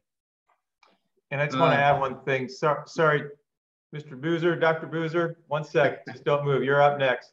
And 1.30 1.42
I 1.42 1.46
just 1.46 1.60
want 1.60 1.74
to 1.74 1.78
add 1.78 2.00
one 2.00 2.22
thing. 2.22 2.48
So, 2.48 2.78
sorry, 2.86 3.24
Mr. 3.96 4.20
Boozer, 4.20 4.56
Dr. 4.56 4.88
Boozer, 4.88 5.38
one 5.48 5.64
sec. 5.64 6.06
Just 6.08 6.24
don't 6.24 6.46
move. 6.46 6.64
You're 6.64 6.82
up 6.82 7.00
next. 7.00 7.32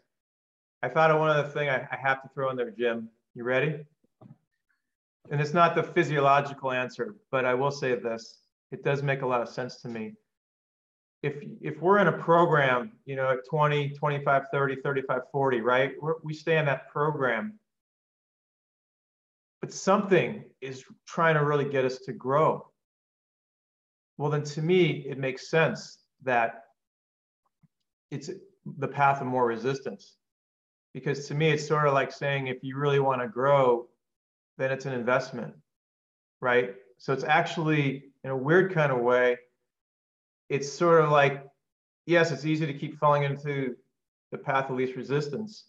I 0.83 0.89
thought 0.89 1.11
of 1.11 1.19
one 1.19 1.31
other 1.31 1.49
thing 1.49 1.69
I, 1.69 1.87
I 1.91 1.97
have 1.97 2.23
to 2.23 2.29
throw 2.35 2.51
in 2.51 2.57
there, 2.57 2.71
Jim. 2.71 3.09
You 3.35 3.45
ready? 3.45 3.85
and 5.31 5.41
it's 5.41 5.55
not 5.55 5.75
the 5.75 5.83
physiological 5.83 6.71
answer, 6.71 7.15
but 7.31 7.45
I 7.45 7.55
will 7.55 7.71
say 7.71 7.95
this. 7.95 8.41
It 8.71 8.85
does 8.85 9.03
make 9.03 9.23
a 9.23 9.27
lot 9.27 9.41
of 9.41 9.49
sense 9.49 9.81
to 9.83 9.89
me. 9.89 10.15
If, 11.23 11.37
if 11.63 11.81
we're 11.81 11.99
in 11.99 12.09
a 12.09 12.13
program, 12.13 12.93
you 13.07 13.17
know, 13.17 13.31
at 13.31 13.39
20, 13.49 13.91
25, 13.91 14.43
30, 14.53 14.77
35, 14.83 15.21
40, 15.33 15.61
right? 15.63 15.93
We're, 16.01 16.15
we 16.23 16.35
stay 16.35 16.59
in 16.59 16.67
that 16.67 16.91
program. 16.91 17.59
But 19.63 19.73
something 19.73 20.45
is 20.61 20.85
trying 21.07 21.37
to 21.37 21.45
really 21.45 21.65
get 21.65 21.87
us 21.87 21.99
to 22.01 22.13
grow. 22.13 22.69
Well, 24.19 24.31
then 24.31 24.45
to 24.45 24.61
me, 24.61 25.07
it 25.09 25.17
makes 25.17 25.49
sense 25.49 25.99
that 26.25 26.65
it's 28.11 28.31
the 28.79 28.89
path 28.89 29.21
of 29.21 29.27
more 29.27 29.47
resistance. 29.47 30.17
Because 30.93 31.27
to 31.29 31.35
me, 31.35 31.51
it's 31.51 31.67
sort 31.67 31.87
of 31.87 31.95
like 31.95 32.13
saying 32.13 32.47
if 32.47 32.63
you 32.63 32.77
really 32.77 33.01
want 33.01 33.21
to 33.21 33.29
grow, 33.29 33.89
then 34.59 34.71
it's 34.71 34.87
an 34.87 34.93
investment, 34.93 35.55
right? 36.41 36.75
So 36.99 37.13
it's 37.13 37.25
actually, 37.25 38.05
in 38.23 38.31
a 38.31 38.37
weird 38.37 38.73
kind 38.73 38.93
of 38.93 39.01
way, 39.01 39.39
it's 40.49 40.73
sort 40.73 41.03
of 41.03 41.11
like, 41.11 41.45
yes, 42.07 42.31
it's 42.31 42.45
easy 42.45 42.67
to 42.67 42.75
keep 42.75 42.99
falling 42.99 43.25
into 43.25 43.75
the 44.31 44.39
path 44.39 44.71
of 44.71 44.77
least 44.77 44.95
resistance, 44.95 45.65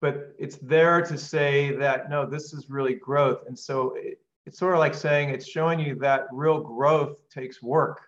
but 0.00 0.34
it's 0.38 0.56
there 0.56 1.00
to 1.00 1.16
say 1.16 1.74
that, 1.76 2.10
no, 2.10 2.26
this 2.26 2.52
is 2.52 2.68
really 2.68 2.94
growth. 2.94 3.46
And 3.46 3.58
so 3.58 3.94
it, 3.96 4.20
it's 4.44 4.58
sort 4.58 4.74
of 4.74 4.80
like 4.80 4.94
saying 4.94 5.30
it's 5.30 5.48
showing 5.48 5.80
you 5.80 5.94
that 6.00 6.26
real 6.30 6.60
growth 6.60 7.16
takes 7.30 7.62
work. 7.62 8.02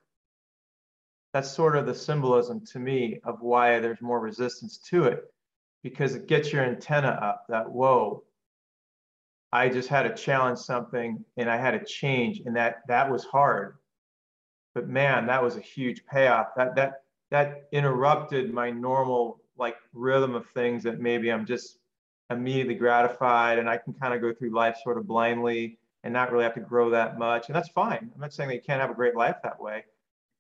That's 1.37 1.51
sort 1.51 1.77
of 1.77 1.85
the 1.85 1.95
symbolism 1.95 2.65
to 2.73 2.79
me 2.79 3.21
of 3.23 3.43
why 3.43 3.79
there's 3.79 4.01
more 4.01 4.21
resistance 4.21 4.79
to 4.89 5.05
it 5.05 5.25
because 5.83 6.15
it 6.15 6.29
gets 6.29 6.51
your 6.51 6.65
antenna 6.65 7.09
up 7.09 7.45
that, 7.51 7.71
whoa, 7.71 8.25
I 9.53 9.69
just 9.69 9.91
had 9.91 10.05
to 10.05 10.15
challenge 10.15 10.61
something 10.61 11.23
and 11.37 11.51
I 11.51 11.59
had 11.59 11.73
to 11.73 11.85
change 11.85 12.41
and 12.47 12.57
that 12.57 12.77
that 12.89 13.11
was 13.11 13.27
hard. 13.27 13.77
But 14.75 14.89
man, 14.89 15.27
that 15.27 15.43
was 15.43 15.59
a 15.59 15.61
huge 15.61 16.07
payoff. 16.07 16.55
That 16.57 16.75
that 16.77 17.03
that 17.31 17.69
interrupted 17.71 18.55
my 18.55 18.71
normal 18.71 19.43
like 19.59 19.77
rhythm 19.93 20.35
of 20.35 20.47
things 20.55 20.85
that 20.85 21.01
maybe 21.01 21.31
I'm 21.31 21.45
just 21.45 21.81
immediately 22.31 22.77
gratified 22.77 23.59
and 23.59 23.69
I 23.69 23.77
can 23.77 23.93
kind 23.93 24.15
of 24.15 24.23
go 24.23 24.33
through 24.33 24.55
life 24.55 24.79
sort 24.83 24.97
of 24.97 25.07
blindly 25.07 25.77
and 26.03 26.15
not 26.15 26.33
really 26.33 26.45
have 26.45 26.55
to 26.55 26.61
grow 26.61 26.89
that 26.89 27.19
much. 27.19 27.49
And 27.49 27.55
that's 27.55 27.69
fine. 27.69 28.11
I'm 28.15 28.21
not 28.23 28.33
saying 28.33 28.49
that 28.49 28.55
you 28.55 28.63
can't 28.63 28.81
have 28.81 28.91
a 28.91 28.95
great 28.95 29.15
life 29.15 29.37
that 29.43 29.61
way, 29.61 29.85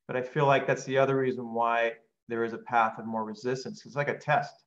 but 0.07 0.17
I 0.17 0.23
feel 0.23 0.47
like 0.47 0.67
that's 0.67 0.85
the 0.85 0.99
other 0.99 1.17
reason 1.17 1.53
why 1.53 1.93
there 2.29 2.45
is 2.45 2.53
a 2.53 2.59
path 2.59 2.99
of 2.99 3.07
more 3.07 3.25
resistance. 3.25 3.85
It's 3.87 3.97
like 3.97 4.09
a 4.09 4.19
test. 4.19 4.65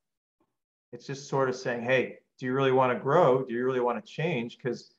It's 0.92 1.06
just 1.06 1.30
sort 1.30 1.50
of 1.50 1.56
saying, 1.56 1.84
hey, 1.84 2.18
do 2.40 2.46
you 2.46 2.54
really 2.54 2.72
want 2.72 2.94
to 2.94 3.00
grow? 3.00 3.44
Do 3.44 3.54
you 3.54 3.66
really 3.66 3.80
want 3.80 4.04
to 4.04 4.12
change? 4.12 4.58
Because 4.58 4.94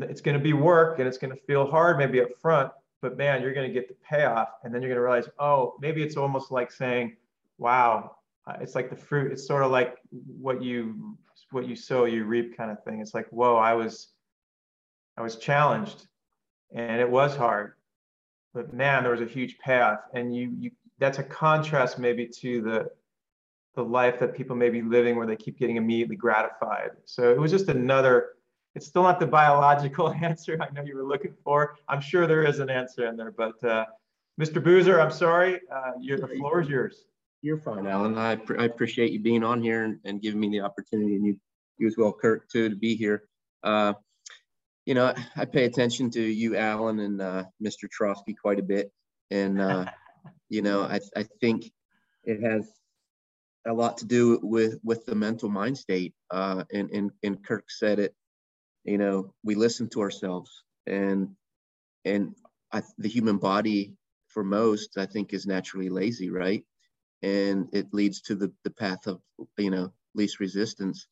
it's 0.00 0.20
going 0.20 0.36
to 0.36 0.42
be 0.42 0.52
work 0.52 0.98
and 0.98 1.08
it's 1.08 1.18
going 1.18 1.34
to 1.34 1.42
feel 1.42 1.66
hard 1.66 1.98
maybe 1.98 2.20
up 2.20 2.28
front, 2.40 2.70
but 3.02 3.16
man, 3.16 3.42
you're 3.42 3.54
going 3.54 3.66
to 3.68 3.72
get 3.72 3.88
the 3.88 3.94
payoff. 4.08 4.48
And 4.62 4.74
then 4.74 4.80
you're 4.82 4.88
going 4.88 4.96
to 4.96 5.02
realize, 5.02 5.28
oh, 5.38 5.74
maybe 5.80 6.02
it's 6.02 6.16
almost 6.16 6.50
like 6.50 6.70
saying, 6.70 7.16
wow, 7.58 8.16
it's 8.60 8.74
like 8.74 8.90
the 8.90 8.96
fruit. 8.96 9.32
It's 9.32 9.46
sort 9.46 9.62
of 9.62 9.70
like 9.70 9.96
what 10.40 10.62
you 10.62 11.16
what 11.50 11.66
you 11.68 11.76
sow, 11.76 12.04
you 12.04 12.24
reap 12.24 12.56
kind 12.56 12.70
of 12.70 12.82
thing. 12.84 13.00
It's 13.00 13.14
like, 13.14 13.28
whoa, 13.28 13.56
I 13.56 13.74
was 13.74 14.08
I 15.16 15.22
was 15.22 15.36
challenged 15.36 16.06
and 16.74 17.00
it 17.00 17.08
was 17.08 17.36
hard. 17.36 17.74
But 18.54 18.72
man, 18.72 19.02
there 19.02 19.12
was 19.12 19.20
a 19.20 19.26
huge 19.26 19.58
payoff. 19.58 20.00
And 20.14 20.34
you 20.34 20.54
you 20.58 20.70
that's 20.98 21.18
a 21.18 21.24
contrast 21.24 21.98
maybe 21.98 22.26
to 22.40 22.62
the 22.62 22.90
the 23.74 23.82
life 23.82 24.18
that 24.20 24.34
people 24.34 24.54
may 24.56 24.70
be 24.70 24.82
living 24.82 25.16
where 25.16 25.26
they 25.26 25.36
keep 25.36 25.58
getting 25.58 25.76
immediately 25.76 26.16
gratified. 26.16 26.90
So 27.04 27.30
it 27.30 27.38
was 27.38 27.50
just 27.50 27.68
another, 27.68 28.30
it's 28.74 28.86
still 28.86 29.02
not 29.02 29.18
the 29.18 29.26
biological 29.26 30.10
answer 30.22 30.56
I 30.60 30.72
know 30.72 30.82
you 30.82 30.96
were 30.96 31.04
looking 31.04 31.34
for. 31.42 31.76
I'm 31.88 32.00
sure 32.00 32.26
there 32.26 32.44
is 32.44 32.60
an 32.60 32.70
answer 32.70 33.06
in 33.06 33.16
there, 33.16 33.32
but 33.32 33.62
uh, 33.64 33.86
Mr. 34.40 34.62
Boozer, 34.62 35.00
I'm 35.00 35.10
sorry, 35.10 35.60
uh, 35.72 35.92
the 36.00 36.28
floor 36.38 36.60
is 36.60 36.68
yours. 36.68 37.04
You're 37.42 37.58
fine, 37.58 37.86
Alan. 37.86 38.16
I, 38.16 38.38
I 38.58 38.64
appreciate 38.64 39.12
you 39.12 39.20
being 39.20 39.44
on 39.44 39.62
here 39.62 39.84
and, 39.84 39.98
and, 40.04 40.22
giving 40.22 40.40
me 40.40 40.48
the 40.48 40.60
opportunity, 40.60 41.16
and 41.16 41.26
you, 41.26 41.36
you 41.76 41.86
as 41.86 41.96
well, 41.98 42.10
Kirk, 42.10 42.48
too, 42.48 42.70
to 42.70 42.74
be 42.74 42.96
here. 42.96 43.24
Uh, 43.62 43.92
you 44.86 44.94
know, 44.94 45.14
I 45.36 45.44
pay 45.44 45.64
attention 45.64 46.10
to 46.10 46.22
you, 46.22 46.56
Alan, 46.56 47.00
and 47.00 47.20
uh, 47.20 47.44
Mr. 47.62 47.88
Trotsky 47.90 48.34
quite 48.34 48.58
a 48.58 48.62
bit, 48.62 48.92
and 49.30 49.60
uh, 49.60 49.86
you 50.48 50.62
know, 50.62 50.82
I, 50.82 51.00
I 51.16 51.24
think 51.40 51.70
it 52.24 52.42
has 52.42 52.70
a 53.66 53.72
lot 53.72 53.98
to 53.98 54.04
do 54.04 54.38
with 54.42 54.78
with 54.82 55.06
the 55.06 55.14
mental 55.14 55.48
mind 55.48 55.78
state. 55.78 56.14
Uh, 56.30 56.64
and, 56.72 56.90
and 56.90 57.10
and 57.22 57.44
Kirk 57.44 57.70
said 57.70 57.98
it. 57.98 58.14
You 58.84 58.98
know, 58.98 59.32
we 59.42 59.54
listen 59.54 59.88
to 59.90 60.02
ourselves, 60.02 60.64
and 60.86 61.30
and 62.04 62.34
I, 62.72 62.82
the 62.98 63.08
human 63.08 63.38
body, 63.38 63.94
for 64.28 64.44
most, 64.44 64.98
I 64.98 65.06
think, 65.06 65.32
is 65.32 65.46
naturally 65.46 65.88
lazy, 65.88 66.28
right? 66.28 66.64
And 67.22 67.68
it 67.72 67.94
leads 67.94 68.20
to 68.22 68.34
the 68.34 68.52
the 68.64 68.70
path 68.70 69.06
of 69.06 69.20
you 69.56 69.70
know 69.70 69.92
least 70.14 70.40
resistance. 70.40 71.06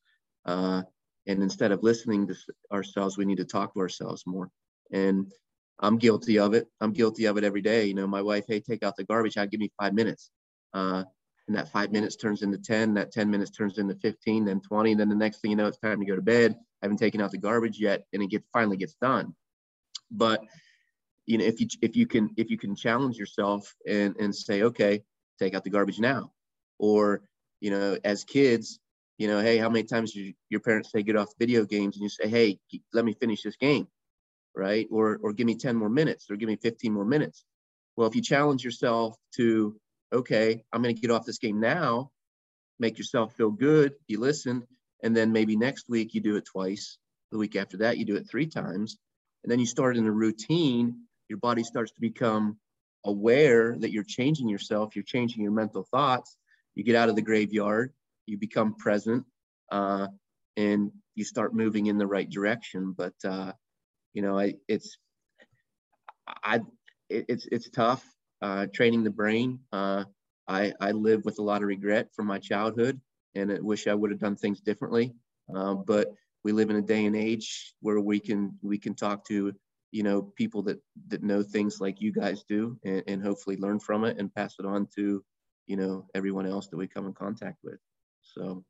Uh, 0.45 0.83
and 1.27 1.41
instead 1.41 1.71
of 1.71 1.83
listening 1.83 2.27
to 2.27 2.35
ourselves, 2.71 3.17
we 3.17 3.25
need 3.25 3.37
to 3.37 3.45
talk 3.45 3.73
to 3.73 3.79
ourselves 3.79 4.23
more. 4.25 4.49
And 4.91 5.31
I'm 5.79 5.97
guilty 5.97 6.39
of 6.39 6.53
it. 6.53 6.67
I'm 6.81 6.93
guilty 6.93 7.25
of 7.25 7.37
it 7.37 7.43
every 7.43 7.61
day. 7.61 7.85
You 7.85 7.93
know, 7.93 8.07
my 8.07 8.21
wife, 8.21 8.45
hey, 8.47 8.59
take 8.59 8.83
out 8.83 8.95
the 8.95 9.03
garbage. 9.03 9.37
I'll 9.37 9.47
give 9.47 9.59
me 9.59 9.71
five 9.79 9.93
minutes. 9.93 10.31
Uh, 10.73 11.03
and 11.47 11.57
that 11.57 11.69
five 11.69 11.91
minutes 11.91 12.15
turns 12.15 12.41
into 12.41 12.57
10 12.57 12.93
that 12.93 13.11
10 13.11 13.29
minutes 13.29 13.51
turns 13.51 13.77
into 13.77 13.95
15 13.95 14.45
then 14.45 14.61
20 14.61 14.95
then 14.95 15.09
the 15.09 15.15
next 15.15 15.41
thing 15.41 15.51
you 15.51 15.57
know 15.57 15.67
it's 15.67 15.77
time 15.77 15.99
to 15.99 16.05
go 16.05 16.15
to 16.15 16.21
bed 16.21 16.55
I 16.81 16.85
haven't 16.85 16.97
taken 16.97 17.21
out 17.21 17.31
the 17.31 17.37
garbage 17.37 17.79
yet 17.79 18.05
and 18.13 18.23
it 18.23 18.27
gets 18.27 18.47
finally 18.53 18.77
gets 18.77 18.95
done 19.01 19.35
but 20.09 20.41
you 21.25 21.37
know 21.37 21.45
if 21.45 21.59
you 21.59 21.67
if 21.81 21.95
you 21.95 22.05
can 22.07 22.29
if 22.37 22.49
you 22.49 22.57
can 22.57 22.75
challenge 22.75 23.17
yourself 23.17 23.75
and 23.87 24.15
and 24.17 24.33
say 24.33 24.63
okay 24.63 25.03
take 25.39 25.53
out 25.53 25.63
the 25.63 25.69
garbage 25.69 25.99
now 25.99 26.31
or 26.79 27.23
you 27.59 27.71
know 27.71 27.97
as 28.03 28.23
kids 28.23 28.79
you 29.17 29.27
know 29.27 29.39
hey 29.39 29.57
how 29.57 29.69
many 29.69 29.83
times 29.83 30.15
you, 30.15 30.33
your 30.49 30.59
parents 30.59 30.91
say 30.91 31.03
get 31.03 31.15
off 31.15 31.29
video 31.39 31.65
games 31.65 31.95
and 31.95 32.03
you 32.03 32.09
say 32.09 32.27
hey 32.27 32.59
let 32.93 33.05
me 33.05 33.13
finish 33.13 33.43
this 33.43 33.55
game 33.57 33.87
right 34.55 34.87
or 34.91 35.19
or 35.21 35.33
give 35.33 35.47
me 35.47 35.55
10 35.55 35.75
more 35.75 35.89
minutes 35.89 36.29
or 36.29 36.35
give 36.35 36.47
me 36.47 36.55
15 36.55 36.91
more 36.93 37.05
minutes 37.05 37.45
well 37.95 38.07
if 38.07 38.15
you 38.15 38.21
challenge 38.21 38.63
yourself 38.63 39.15
to 39.35 39.75
okay, 40.13 40.63
I'm 40.71 40.81
going 40.81 40.95
to 40.95 41.01
get 41.01 41.11
off 41.11 41.25
this 41.25 41.39
game 41.39 41.59
now, 41.59 42.11
make 42.79 42.97
yourself 42.97 43.35
feel 43.35 43.49
good, 43.49 43.95
you 44.07 44.19
listen, 44.19 44.63
and 45.01 45.15
then 45.15 45.31
maybe 45.31 45.57
next 45.57 45.89
week 45.89 46.13
you 46.13 46.21
do 46.21 46.35
it 46.35 46.45
twice. 46.45 46.97
The 47.31 47.37
week 47.37 47.55
after 47.55 47.77
that, 47.77 47.97
you 47.97 48.05
do 48.05 48.15
it 48.15 48.29
three 48.29 48.45
times. 48.45 48.97
And 49.43 49.51
then 49.51 49.59
you 49.59 49.65
start 49.65 49.97
in 49.97 50.05
a 50.05 50.11
routine, 50.11 51.01
your 51.27 51.39
body 51.39 51.63
starts 51.63 51.91
to 51.93 52.01
become 52.01 52.57
aware 53.03 53.75
that 53.79 53.91
you're 53.91 54.03
changing 54.03 54.47
yourself, 54.47 54.95
you're 54.95 55.03
changing 55.03 55.41
your 55.41 55.51
mental 55.51 55.83
thoughts. 55.83 56.37
You 56.75 56.83
get 56.83 56.95
out 56.95 57.09
of 57.09 57.15
the 57.15 57.21
graveyard, 57.21 57.91
you 58.25 58.37
become 58.37 58.75
present, 58.75 59.25
uh, 59.71 60.07
and 60.57 60.91
you 61.15 61.23
start 61.23 61.53
moving 61.53 61.87
in 61.87 61.97
the 61.97 62.07
right 62.07 62.29
direction. 62.29 62.93
But 62.97 63.13
uh, 63.25 63.53
you 64.13 64.21
know, 64.21 64.37
I, 64.37 64.55
it's 64.67 64.97
I 66.43 66.61
it, 67.09 67.25
it's 67.29 67.47
it's 67.51 67.69
tough 67.69 68.03
uh, 68.41 68.67
training 68.73 69.03
the 69.03 69.09
brain. 69.09 69.59
Uh, 69.71 70.05
I, 70.47 70.73
I 70.81 70.91
live 70.91 71.23
with 71.23 71.39
a 71.39 71.43
lot 71.43 71.61
of 71.61 71.67
regret 71.67 72.09
from 72.13 72.27
my 72.27 72.37
childhood 72.37 72.99
and 73.35 73.51
I 73.51 73.59
wish 73.59 73.87
I 73.87 73.93
would 73.93 74.11
have 74.11 74.19
done 74.19 74.35
things 74.35 74.59
differently. 74.61 75.13
Uh, 75.55 75.75
but 75.75 76.07
we 76.43 76.51
live 76.51 76.69
in 76.69 76.75
a 76.75 76.81
day 76.81 77.05
and 77.05 77.15
age 77.15 77.73
where 77.81 77.99
we 77.99 78.19
can 78.19 78.57
we 78.61 78.77
can 78.77 78.95
talk 78.95 79.25
to 79.27 79.53
you 79.91 80.03
know 80.03 80.21
people 80.21 80.61
that 80.63 80.79
that 81.07 81.23
know 81.23 81.43
things 81.43 81.79
like 81.79 82.01
you 82.01 82.11
guys 82.11 82.43
do 82.47 82.77
and, 82.83 83.03
and 83.07 83.23
hopefully 83.23 83.57
learn 83.57 83.79
from 83.79 84.03
it 84.03 84.17
and 84.17 84.33
pass 84.33 84.55
it 84.59 84.65
on 84.65 84.87
to 84.95 85.23
you 85.67 85.77
know 85.77 86.05
everyone 86.15 86.45
else 86.45 86.67
that 86.67 86.77
we 86.77 86.87
come 86.87 87.05
in 87.05 87.13
contact 87.13 87.57
with 87.63 87.79
so 88.23 88.63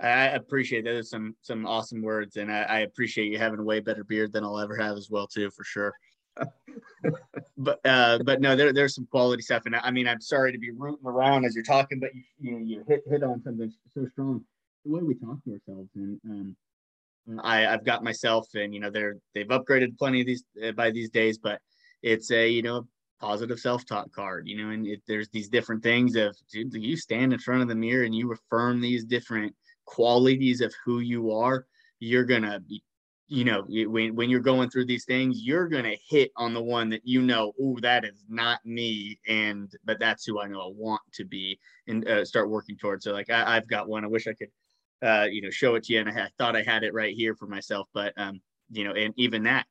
I 0.00 0.28
appreciate 0.28 0.84
that. 0.84 0.92
There's 0.92 1.10
some 1.10 1.34
some 1.42 1.66
awesome 1.66 2.02
words, 2.02 2.36
and 2.36 2.52
I, 2.52 2.62
I, 2.62 2.78
appreciate 2.80 3.32
you 3.32 3.38
having 3.38 3.58
a 3.58 3.64
way 3.64 3.80
better 3.80 4.04
beard 4.04 4.32
than 4.32 4.44
I'll 4.44 4.60
ever 4.60 4.76
have 4.76 4.96
as 4.96 5.08
well, 5.10 5.26
too, 5.26 5.50
for 5.50 5.64
sure. 5.64 5.92
but 7.58 7.80
uh, 7.84 8.18
but 8.24 8.40
no, 8.40 8.54
there 8.54 8.72
there's 8.72 8.94
some 8.94 9.08
quality 9.10 9.42
stuff, 9.42 9.64
and 9.66 9.74
I, 9.74 9.80
I, 9.80 9.90
mean, 9.90 10.06
I'm 10.06 10.20
sorry 10.20 10.52
to 10.52 10.58
be 10.58 10.70
rooting 10.70 11.06
around 11.06 11.44
as 11.44 11.54
you're 11.54 11.64
talking, 11.64 11.98
but 11.98 12.14
you 12.14 12.22
you, 12.38 12.52
know, 12.52 12.58
you 12.58 12.84
hit 12.86 13.02
hit 13.08 13.24
on 13.24 13.42
something 13.42 13.72
so 13.92 14.06
strong. 14.12 14.44
The 14.84 14.92
way 14.92 15.02
we 15.02 15.14
talk 15.14 15.42
to 15.44 15.52
ourselves, 15.52 15.90
and 15.96 16.20
um, 16.30 16.56
I 17.42 17.66
I've 17.66 17.84
got 17.84 18.04
myself, 18.04 18.46
and 18.54 18.72
you 18.72 18.78
know, 18.78 18.90
they're 18.90 19.16
they've 19.34 19.48
upgraded 19.48 19.98
plenty 19.98 20.20
of 20.20 20.26
these 20.26 20.44
uh, 20.64 20.72
by 20.72 20.92
these 20.92 21.10
days, 21.10 21.38
but 21.38 21.60
it's 22.02 22.30
a 22.30 22.48
you 22.48 22.62
know 22.62 22.86
positive 23.20 23.58
self-talk 23.58 24.12
card 24.12 24.46
you 24.46 24.56
know 24.56 24.70
and 24.70 24.86
there's 25.06 25.28
these 25.30 25.48
different 25.48 25.82
things 25.82 26.16
of 26.16 26.36
dude, 26.50 26.72
you 26.74 26.96
stand 26.96 27.32
in 27.32 27.38
front 27.38 27.62
of 27.62 27.68
the 27.68 27.74
mirror 27.74 28.04
and 28.04 28.14
you 28.14 28.32
affirm 28.32 28.80
these 28.80 29.04
different 29.04 29.54
qualities 29.88 30.60
of 30.60 30.72
who 30.84 31.00
you 31.00 31.32
are, 31.32 31.66
you're 31.98 32.24
gonna 32.24 32.60
be, 32.60 32.82
you 33.26 33.44
know, 33.44 33.64
when 33.68 34.14
when 34.14 34.30
you're 34.30 34.40
going 34.40 34.70
through 34.70 34.84
these 34.84 35.04
things, 35.04 35.40
you're 35.42 35.68
gonna 35.68 35.96
hit 36.08 36.30
on 36.36 36.54
the 36.54 36.62
one 36.62 36.90
that 36.90 37.00
you 37.04 37.22
know, 37.22 37.52
oh, 37.60 37.78
that 37.80 38.04
is 38.04 38.24
not 38.28 38.64
me, 38.64 39.18
and 39.26 39.72
but 39.84 39.98
that's 39.98 40.24
who 40.24 40.40
I 40.40 40.46
know 40.46 40.60
I 40.60 40.70
want 40.70 41.00
to 41.14 41.24
be, 41.24 41.58
and 41.88 42.06
uh, 42.06 42.24
start 42.24 42.50
working 42.50 42.76
towards. 42.76 43.04
So 43.04 43.12
like 43.12 43.30
I, 43.30 43.54
have 43.54 43.68
got 43.68 43.88
one. 43.88 44.04
I 44.04 44.08
wish 44.08 44.26
I 44.26 44.34
could, 44.34 44.50
uh, 45.02 45.26
you 45.30 45.42
know, 45.42 45.50
show 45.50 45.74
it 45.74 45.84
to 45.84 45.94
you, 45.94 46.00
and 46.00 46.10
I, 46.10 46.24
I 46.24 46.28
thought 46.38 46.56
I 46.56 46.62
had 46.62 46.84
it 46.84 46.94
right 46.94 47.14
here 47.14 47.34
for 47.34 47.46
myself, 47.46 47.88
but 47.92 48.12
um, 48.16 48.40
you 48.70 48.84
know, 48.84 48.92
and 48.92 49.14
even 49.16 49.42
that. 49.44 49.66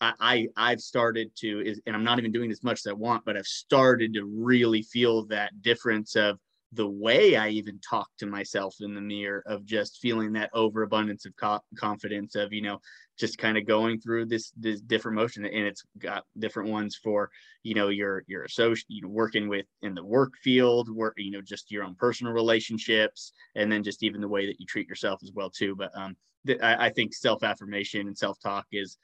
I, 0.00 0.48
I 0.56 0.70
have 0.70 0.80
started 0.80 1.30
to 1.36 1.60
is 1.64 1.80
and 1.86 1.96
I'm 1.96 2.04
not 2.04 2.18
even 2.18 2.32
doing 2.32 2.50
as 2.50 2.62
much 2.62 2.80
as 2.80 2.86
I 2.86 2.92
want, 2.92 3.24
but 3.24 3.36
I've 3.36 3.46
started 3.46 4.12
to 4.14 4.24
really 4.24 4.82
feel 4.82 5.24
that 5.26 5.62
difference 5.62 6.16
of 6.16 6.38
the 6.72 6.88
way 6.88 7.36
I 7.36 7.48
even 7.50 7.78
talk 7.80 8.08
to 8.18 8.26
myself 8.26 8.76
in 8.80 8.94
the 8.94 9.00
mirror 9.00 9.42
of 9.46 9.64
just 9.64 10.00
feeling 10.00 10.32
that 10.32 10.50
overabundance 10.52 11.24
of 11.24 11.34
co- 11.36 11.60
confidence 11.78 12.34
of, 12.34 12.52
you 12.52 12.60
know, 12.60 12.80
just 13.18 13.38
kind 13.38 13.56
of 13.56 13.66
going 13.66 13.98
through 14.00 14.26
this, 14.26 14.52
this 14.56 14.82
different 14.82 15.16
motion 15.16 15.46
and 15.46 15.66
it's 15.66 15.84
got 15.98 16.24
different 16.38 16.68
ones 16.68 16.98
for, 17.02 17.30
you 17.62 17.74
know, 17.74 17.88
your, 17.88 18.24
your 18.26 18.42
associate, 18.42 18.84
you 18.88 19.00
know, 19.00 19.08
working 19.08 19.48
with 19.48 19.64
in 19.80 19.94
the 19.94 20.04
work 20.04 20.34
field, 20.42 20.90
work, 20.90 21.14
you 21.16 21.30
know, 21.30 21.40
just 21.40 21.70
your 21.70 21.84
own 21.84 21.94
personal 21.94 22.32
relationships, 22.34 23.32
and 23.54 23.72
then 23.72 23.82
just 23.82 24.02
even 24.02 24.20
the 24.20 24.28
way 24.28 24.44
that 24.46 24.60
you 24.60 24.66
treat 24.66 24.88
yourself 24.88 25.20
as 25.22 25.32
well 25.32 25.48
too. 25.48 25.74
But 25.74 25.96
um, 25.96 26.16
th- 26.46 26.60
I, 26.60 26.86
I 26.86 26.90
think 26.90 27.14
self-affirmation 27.14 28.08
and 28.08 28.18
self-talk 28.18 28.66
is, 28.72 28.98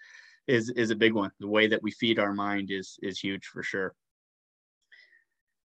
is, 0.47 0.71
is 0.71 0.91
a 0.91 0.97
big 0.97 1.13
one. 1.13 1.31
The 1.41 1.49
way 1.49 1.67
that 1.67 1.83
we 1.83 1.91
feed 1.91 2.19
our 2.19 2.33
mind 2.33 2.71
is, 2.71 2.99
is 3.03 3.19
huge 3.19 3.47
for 3.47 3.63
sure. 3.63 3.95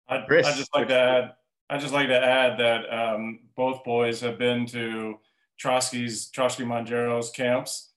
I'd, 0.08 0.28
Chris, 0.28 0.48
I'd 0.48 0.58
just 0.58 0.76
like 0.76 0.88
to 0.90 1.00
add 1.00 1.32
I'd 1.72 1.80
just 1.80 1.94
like 1.94 2.10
to 2.10 2.20
add 2.20 2.60
that 2.60 2.94
um, 2.94 3.40
both 3.56 3.86
boys 3.86 4.20
have 4.20 4.38
been 4.38 4.66
to 4.68 5.16
Trotsky's 5.58 6.30
Trotsky 6.30 6.66
Mongero's 6.66 7.32
camps, 7.32 7.94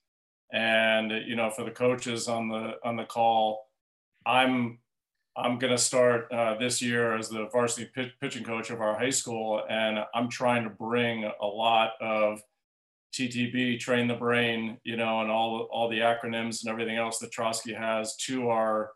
and 0.53 1.11
you 1.11 1.35
know, 1.35 1.49
for 1.49 1.65
the 1.65 1.71
coaches 1.71 2.29
on 2.29 2.47
the 2.47 2.75
on 2.85 2.95
the 2.95 3.03
call, 3.03 3.69
I'm 4.25 4.79
I'm 5.35 5.59
going 5.59 5.71
to 5.71 5.77
start 5.77 6.31
uh, 6.31 6.57
this 6.57 6.81
year 6.81 7.17
as 7.17 7.27
the 7.27 7.49
varsity 7.51 7.89
pitch, 7.93 8.13
pitching 8.21 8.45
coach 8.45 8.69
of 8.69 8.79
our 8.79 8.97
high 8.97 9.09
school, 9.09 9.61
and 9.69 9.99
I'm 10.13 10.29
trying 10.29 10.63
to 10.63 10.69
bring 10.69 11.29
a 11.41 11.45
lot 11.45 11.91
of 11.99 12.41
TTB, 13.15 13.79
train 13.79 14.07
the 14.07 14.15
brain, 14.15 14.77
you 14.83 14.97
know, 14.97 15.21
and 15.21 15.31
all 15.31 15.67
all 15.71 15.89
the 15.89 15.99
acronyms 15.99 16.61
and 16.61 16.69
everything 16.69 16.97
else 16.97 17.19
that 17.19 17.31
Trotsky 17.31 17.73
has 17.73 18.15
to 18.17 18.49
our 18.49 18.91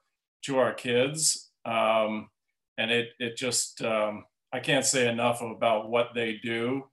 to 0.46 0.58
our 0.58 0.74
kids, 0.74 1.52
um, 1.66 2.30
and 2.78 2.92
it 2.92 3.10
it 3.20 3.38
just 3.38 3.82
um, 3.82 4.26
I 4.52 4.60
can't 4.60 4.86
say 4.86 5.08
enough 5.08 5.42
about 5.42 5.90
what 5.90 6.10
they 6.14 6.40
do 6.44 6.84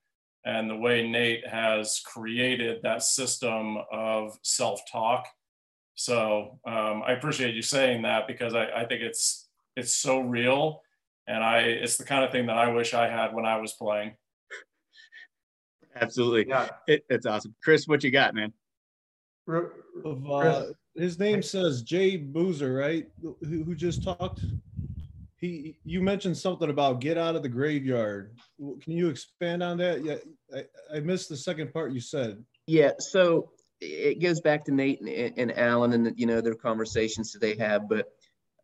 and 0.46 0.70
the 0.70 0.76
way 0.76 1.06
Nate 1.06 1.46
has 1.46 2.00
created 2.06 2.80
that 2.82 3.02
system 3.02 3.78
of 3.90 4.38
self-talk. 4.42 5.26
So 5.96 6.60
um, 6.64 7.02
I 7.04 7.12
appreciate 7.12 7.56
you 7.56 7.62
saying 7.62 8.02
that 8.02 8.28
because 8.28 8.54
I, 8.54 8.66
I 8.66 8.84
think 8.86 9.02
it's 9.02 9.48
it's 9.74 9.94
so 9.94 10.20
real, 10.20 10.82
and 11.26 11.42
I 11.42 11.60
it's 11.60 11.96
the 11.96 12.04
kind 12.04 12.24
of 12.24 12.30
thing 12.30 12.46
that 12.46 12.56
I 12.56 12.70
wish 12.70 12.94
I 12.94 13.08
had 13.08 13.34
when 13.34 13.44
I 13.44 13.58
was 13.58 13.72
playing. 13.72 14.14
Absolutely, 16.00 16.46
yeah, 16.48 16.68
it, 16.86 17.04
it's 17.08 17.26
awesome. 17.26 17.54
Chris, 17.62 17.86
what 17.86 18.04
you 18.04 18.10
got, 18.10 18.34
man? 18.34 18.52
Of, 20.04 20.30
uh, 20.30 20.64
his 20.96 21.18
name 21.18 21.40
says 21.42 21.82
Jay 21.82 22.16
Boozer, 22.16 22.74
right? 22.74 23.06
Who, 23.22 23.64
who 23.64 23.74
just 23.74 24.02
talked? 24.02 24.40
he 25.38 25.76
you 25.84 26.00
mentioned 26.02 26.36
something 26.36 26.70
about 26.70 27.00
get 27.00 27.18
out 27.18 27.36
of 27.36 27.42
the 27.42 27.48
graveyard 27.48 28.36
can 28.58 28.92
you 28.92 29.08
expand 29.08 29.62
on 29.62 29.76
that 29.76 30.04
yeah 30.04 30.16
i, 30.54 30.96
I 30.96 31.00
missed 31.00 31.28
the 31.28 31.36
second 31.36 31.72
part 31.72 31.92
you 31.92 32.00
said 32.00 32.42
yeah 32.66 32.92
so 32.98 33.50
it 33.80 34.22
goes 34.22 34.40
back 34.40 34.64
to 34.64 34.72
nate 34.72 35.00
and, 35.00 35.32
and 35.36 35.58
alan 35.58 35.92
and 35.92 36.18
you 36.18 36.26
know 36.26 36.40
their 36.40 36.54
conversations 36.54 37.32
that 37.32 37.40
they 37.40 37.56
have 37.56 37.88
but 37.88 38.08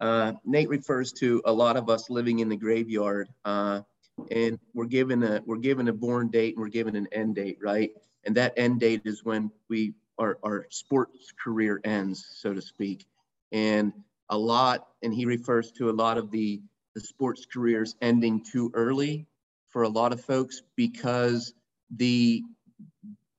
uh, 0.01 0.33
nate 0.45 0.69
refers 0.69 1.13
to 1.13 1.41
a 1.45 1.53
lot 1.53 1.77
of 1.77 1.89
us 1.89 2.11
living 2.11 2.41
in 2.41 2.49
the 2.49 2.57
graveyard 2.57 3.29
uh, 3.45 3.81
and 4.31 4.59
we're 4.75 4.87
given 4.87 5.23
a 5.23 5.43
we're 5.47 5.57
given 5.57 5.89
a 5.89 5.93
born 5.93 6.29
date 6.29 6.55
and 6.55 6.63
we're 6.63 6.69
given 6.69 6.97
an 6.97 7.09
end 7.13 7.35
date 7.35 7.59
right? 7.63 7.91
And 8.25 8.37
that 8.37 8.55
end 8.57 8.81
date 8.81 9.03
is 9.05 9.25
when 9.25 9.51
we 9.69 9.95
our, 10.19 10.39
our 10.43 10.67
sports 10.71 11.33
career 11.43 11.81
ends 11.85 12.25
so 12.35 12.55
to 12.55 12.63
speak. 12.63 13.07
And 13.51 13.93
a 14.31 14.39
lot, 14.39 14.89
and 15.03 15.13
he 15.13 15.27
refers 15.27 15.71
to 15.73 15.91
a 15.91 15.93
lot 15.93 16.17
of 16.17 16.31
the, 16.31 16.61
the 16.95 17.01
sports 17.01 17.47
careers 17.47 17.97
ending 18.01 18.43
too 18.43 18.71
early 18.75 19.27
for 19.69 19.83
a 19.83 19.89
lot 19.89 20.13
of 20.13 20.25
folks 20.25 20.63
because 20.77 21.53
the 21.97 22.43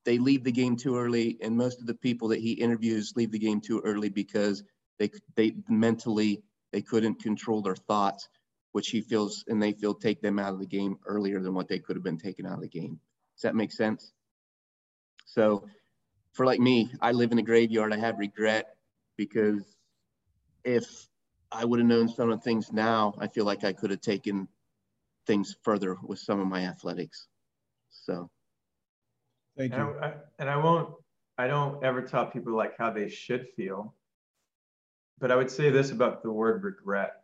they 0.06 0.18
leave 0.18 0.44
the 0.44 0.52
game 0.52 0.76
too 0.76 0.98
early, 0.98 1.38
and 1.42 1.56
most 1.56 1.80
of 1.80 1.88
the 1.88 1.94
people 1.94 2.28
that 2.28 2.42
he 2.42 2.52
interviews 2.52 3.14
leave 3.16 3.32
the 3.32 3.40
game 3.40 3.62
too 3.62 3.80
early 3.86 4.10
because 4.10 4.64
they 5.00 5.10
they 5.36 5.56
mentally 5.70 6.44
they 6.74 6.82
couldn't 6.82 7.22
control 7.22 7.62
their 7.62 7.76
thoughts, 7.76 8.28
which 8.74 8.90
he 8.90 9.02
feels 9.02 9.46
and 9.48 9.62
they 9.62 9.72
feel 9.72 9.94
take 9.94 10.22
them 10.22 10.40
out 10.40 10.52
of 10.52 10.60
the 10.60 10.66
game 10.66 10.98
earlier 11.06 11.40
than 11.40 11.54
what 11.54 11.68
they 11.68 11.80
could 11.80 11.96
have 11.96 12.04
been 12.04 12.18
taken 12.18 12.46
out 12.46 12.56
of 12.56 12.62
the 12.62 12.68
game. 12.68 13.00
Does 13.36 13.44
that 13.44 13.56
make 13.56 13.72
sense? 13.72 14.12
So, 15.26 15.66
for 16.34 16.46
like 16.46 16.60
me, 16.60 16.92
I 17.00 17.12
live 17.12 17.32
in 17.32 17.38
a 17.38 17.44
graveyard. 17.44 17.94
I 17.94 17.98
have 17.98 18.18
regret 18.18 18.76
because 19.16 19.64
if 20.64 21.08
I 21.52 21.66
would 21.66 21.80
have 21.80 21.88
known 21.88 22.10
some 22.10 22.32
of 22.32 22.40
the 22.40 22.44
things 22.44 22.74
now, 22.74 23.14
I 23.20 23.28
feel 23.28 23.46
like 23.46 23.64
I 23.64 23.74
could 23.74 23.92
have 23.92 24.02
taken 24.02 24.48
things 25.28 25.56
further 25.64 25.96
with 26.04 26.20
some 26.20 26.40
of 26.40 26.48
my 26.48 26.66
athletics. 26.66 27.28
So, 27.92 28.30
thank 29.56 29.74
you. 29.74 29.80
And 29.80 30.04
I, 30.04 30.14
and 30.40 30.50
I 30.50 30.58
won't, 30.58 30.96
I 31.38 31.46
don't 31.46 31.84
ever 31.84 32.02
tell 32.02 32.26
people 32.26 32.56
like 32.56 32.76
how 32.78 32.92
they 32.92 33.08
should 33.08 33.48
feel, 33.56 33.94
but 35.20 35.32
I 35.32 35.36
would 35.36 35.52
say 35.52 35.70
this 35.70 35.92
about 35.92 36.24
the 36.24 36.32
word 36.32 36.64
regret, 36.64 37.23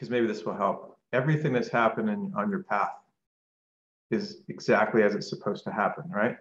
because 0.00 0.08
maybe 0.08 0.26
this 0.26 0.44
will 0.46 0.56
help. 0.56 0.96
Everything 1.12 1.52
that's 1.52 1.68
happening 1.68 2.32
on 2.34 2.48
your 2.48 2.62
path 2.62 2.92
is 4.10 4.40
exactly 4.48 5.02
as 5.02 5.14
it's 5.14 5.28
supposed 5.28 5.62
to 5.64 5.70
happen, 5.70 6.04
right? 6.10 6.38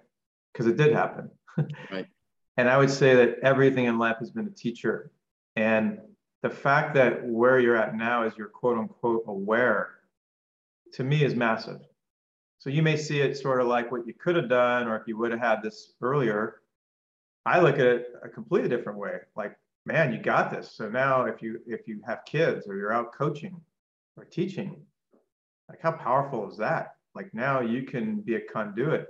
Because 0.53 0.65
it 0.65 0.77
did 0.77 0.93
happen. 0.93 1.29
right. 1.91 2.07
And 2.55 2.69
I 2.69 2.77
would 2.77 2.89
say 2.89 3.15
that 3.15 3.39
everything 3.43 3.85
in 3.85 3.99
life 3.99 4.15
has 4.19 4.31
been 4.31 4.47
a 4.47 4.51
teacher 4.51 5.11
and 5.57 5.99
the 6.41 6.49
fact 6.49 6.93
that 6.93 7.27
where 7.27 7.59
you're 7.59 7.75
at 7.75 7.95
now 7.97 8.23
is 8.23 8.33
you're 8.37 8.47
quote 8.47 8.77
unquote 8.77 9.25
aware 9.27 9.89
to 10.93 11.03
me 11.03 11.25
is 11.25 11.35
massive. 11.35 11.81
So 12.59 12.69
you 12.69 12.81
may 12.81 12.95
see 12.95 13.19
it 13.19 13.37
sort 13.37 13.59
of 13.59 13.67
like 13.67 13.91
what 13.91 14.07
you 14.07 14.13
could 14.13 14.37
have 14.37 14.47
done, 14.47 14.87
or 14.87 14.95
if 14.95 15.03
you 15.05 15.17
would 15.17 15.31
have 15.31 15.39
had 15.41 15.61
this 15.61 15.93
earlier. 16.01 16.61
I 17.45 17.59
look 17.59 17.75
at 17.75 17.85
it 17.85 18.07
a 18.23 18.29
completely 18.29 18.69
different 18.69 18.99
way. 18.99 19.17
Like, 19.35 19.57
man, 19.89 20.13
you 20.13 20.19
got 20.19 20.51
this. 20.51 20.71
So 20.71 20.87
now 20.87 21.25
if 21.25 21.41
you 21.41 21.59
if 21.65 21.87
you 21.87 21.99
have 22.05 22.19
kids 22.25 22.67
or 22.67 22.75
you're 22.77 22.93
out 22.93 23.11
coaching 23.13 23.59
or 24.15 24.23
teaching, 24.23 24.79
like 25.67 25.81
how 25.81 25.91
powerful 25.91 26.49
is 26.49 26.57
that? 26.57 26.95
Like 27.15 27.33
now 27.33 27.61
you 27.61 27.83
can 27.83 28.21
be 28.21 28.35
a 28.35 28.41
conduit 28.41 29.07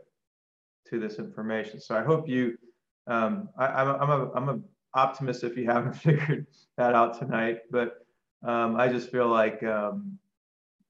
to 0.87 0.99
this 0.99 1.19
information. 1.19 1.81
So 1.81 1.95
I 1.95 2.03
hope 2.03 2.29
you 2.29 2.57
um, 3.07 3.49
I, 3.57 3.65
I'm, 3.65 4.01
I'm 4.01 4.09
a, 4.09 4.31
I'm 4.33 4.49
a 4.49 4.59
optimist 4.93 5.43
if 5.43 5.57
you 5.57 5.65
haven't 5.65 5.93
figured 6.07 6.47
that 6.77 6.95
out 6.95 7.19
tonight. 7.19 7.59
But 7.69 8.05
um, 8.43 8.79
I 8.79 8.87
just 8.87 9.11
feel 9.11 9.27
like, 9.27 9.61
um, 9.63 10.17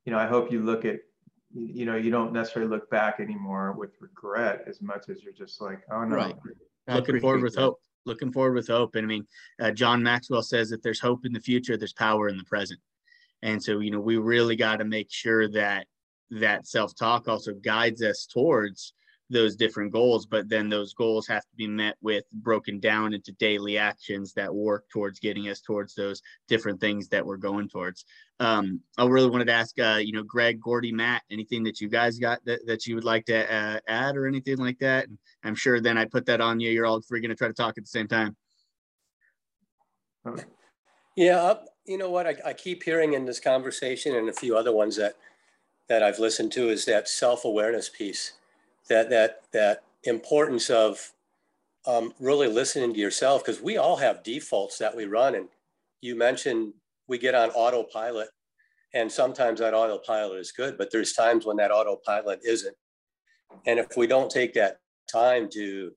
you 0.05 0.11
know, 0.11 0.19
I 0.19 0.27
hope 0.27 0.51
you 0.51 0.63
look 0.63 0.85
at, 0.85 0.99
you 1.51 1.85
know, 1.85 1.95
you 1.95 2.11
don't 2.11 2.31
necessarily 2.31 2.69
look 2.69 2.89
back 2.91 3.19
anymore 3.19 3.71
with 3.71 3.91
regret 3.99 4.65
as 4.67 4.81
much 4.81 5.09
as 5.09 5.23
you're 5.23 5.33
just 5.33 5.61
like, 5.61 5.81
oh 5.91 6.03
no. 6.03 6.15
Right. 6.15 6.35
Looking 6.87 7.19
forward 7.19 7.41
with 7.41 7.55
that. 7.55 7.61
hope. 7.61 7.79
Looking 8.09 8.31
forward 8.31 8.55
with 8.55 8.67
hope. 8.67 8.95
And 8.95 9.05
I 9.05 9.07
mean, 9.07 9.27
uh, 9.61 9.69
John 9.69 10.01
Maxwell 10.01 10.41
says 10.41 10.69
that 10.71 10.81
there's 10.81 10.99
hope 10.99 11.25
in 11.25 11.31
the 11.31 11.39
future, 11.39 11.77
there's 11.77 11.93
power 11.93 12.27
in 12.27 12.37
the 12.37 12.43
present. 12.43 12.79
And 13.43 13.61
so, 13.63 13.79
you 13.79 13.91
know, 13.91 13.99
we 13.99 14.17
really 14.17 14.55
got 14.55 14.77
to 14.77 14.83
make 14.85 15.11
sure 15.11 15.47
that 15.49 15.85
that 16.31 16.67
self-talk 16.67 17.27
also 17.27 17.53
guides 17.53 18.01
us 18.01 18.25
towards 18.25 18.93
those 19.29 19.55
different 19.55 19.91
goals 19.91 20.25
but 20.25 20.49
then 20.49 20.69
those 20.69 20.93
goals 20.93 21.27
have 21.27 21.43
to 21.43 21.55
be 21.55 21.67
met 21.67 21.95
with 22.01 22.23
broken 22.33 22.79
down 22.79 23.13
into 23.13 23.31
daily 23.33 23.77
actions 23.77 24.33
that 24.33 24.53
work 24.53 24.85
towards 24.89 25.19
getting 25.19 25.49
us 25.49 25.61
towards 25.61 25.93
those 25.93 26.21
different 26.47 26.79
things 26.79 27.07
that 27.09 27.25
we're 27.25 27.37
going 27.37 27.67
towards. 27.67 28.05
Um, 28.39 28.81
i 28.97 29.05
really 29.05 29.29
wanted 29.29 29.45
to 29.45 29.53
ask 29.53 29.77
uh, 29.79 29.99
you 30.01 30.13
know 30.13 30.23
greg 30.23 30.61
gordy 30.61 30.91
matt 30.91 31.23
anything 31.29 31.63
that 31.63 31.81
you 31.81 31.89
guys 31.89 32.17
got 32.17 32.43
that, 32.45 32.65
that 32.67 32.87
you 32.87 32.95
would 32.95 33.03
like 33.03 33.25
to 33.25 33.53
uh, 33.53 33.79
add 33.87 34.15
or 34.15 34.27
anything 34.27 34.57
like 34.57 34.79
that? 34.79 35.07
I'm 35.43 35.55
sure 35.55 35.79
then 35.81 35.97
i 35.97 36.05
put 36.05 36.25
that 36.27 36.41
on 36.41 36.59
you. 36.59 36.71
You're 36.71 36.85
all 36.85 37.01
three 37.01 37.21
going 37.21 37.29
to 37.29 37.35
try 37.35 37.47
to 37.47 37.53
talk 37.53 37.77
at 37.77 37.83
the 37.83 37.87
same 37.87 38.07
time. 38.07 38.35
Yeah 41.15 41.41
uh, 41.41 41.59
you 41.85 41.97
know 41.97 42.09
what? 42.09 42.27
I, 42.27 42.35
I 42.45 42.53
keep 42.53 42.83
hearing 42.83 43.13
in 43.13 43.25
this 43.25 43.39
conversation 43.39 44.15
and 44.15 44.29
a 44.29 44.33
few 44.33 44.55
other 44.55 44.71
ones 44.71 44.95
that 44.97 45.15
that 45.89 46.03
i've 46.03 46.19
listened 46.19 46.51
to 46.53 46.69
is 46.69 46.85
that 46.85 47.09
self-awareness 47.09 47.89
piece 47.89 48.33
that 48.89 49.09
that 49.09 49.43
that 49.53 49.83
importance 50.03 50.69
of 50.69 51.13
um, 51.87 52.13
really 52.19 52.47
listening 52.47 52.93
to 52.93 52.99
yourself 52.99 53.43
because 53.43 53.61
we 53.61 53.77
all 53.77 53.95
have 53.97 54.23
defaults 54.23 54.77
that 54.77 54.95
we 54.95 55.05
run. 55.05 55.35
And 55.35 55.47
you 56.01 56.15
mentioned 56.15 56.73
we 57.07 57.17
get 57.17 57.35
on 57.35 57.49
autopilot 57.51 58.29
and 58.93 59.11
sometimes 59.11 59.59
that 59.59 59.73
autopilot 59.73 60.39
is 60.39 60.51
good 60.51 60.77
but 60.77 60.91
there's 60.91 61.13
times 61.13 61.45
when 61.45 61.57
that 61.57 61.71
autopilot 61.71 62.39
isn't. 62.45 62.75
And 63.65 63.79
if 63.79 63.97
we 63.97 64.07
don't 64.07 64.29
take 64.29 64.53
that 64.53 64.79
time 65.11 65.49
to 65.53 65.91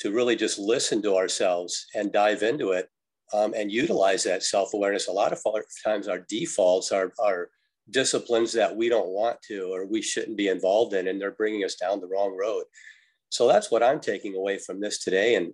to 0.00 0.10
really 0.10 0.36
just 0.36 0.58
listen 0.58 1.00
to 1.02 1.16
ourselves 1.16 1.86
and 1.94 2.12
dive 2.12 2.42
into 2.42 2.72
it 2.72 2.88
um, 3.32 3.54
and 3.54 3.70
utilize 3.70 4.24
that 4.24 4.42
self-awareness 4.42 5.08
a 5.08 5.12
lot 5.12 5.32
of 5.32 5.42
times 5.84 6.08
our 6.08 6.18
defaults 6.28 6.92
are 6.92 7.12
are 7.18 7.50
disciplines 7.92 8.52
that 8.52 8.74
we 8.74 8.88
don't 8.88 9.08
want 9.08 9.40
to 9.42 9.72
or 9.72 9.86
we 9.86 10.02
shouldn't 10.02 10.36
be 10.36 10.48
involved 10.48 10.94
in 10.94 11.08
and 11.08 11.20
they're 11.20 11.32
bringing 11.32 11.64
us 11.64 11.76
down 11.76 12.00
the 12.00 12.06
wrong 12.06 12.36
road. 12.38 12.64
So 13.28 13.48
that's 13.48 13.70
what 13.70 13.82
i'm 13.82 14.00
taking 14.00 14.34
away 14.34 14.58
from 14.58 14.80
this 14.80 15.02
today. 15.02 15.36
And 15.36 15.52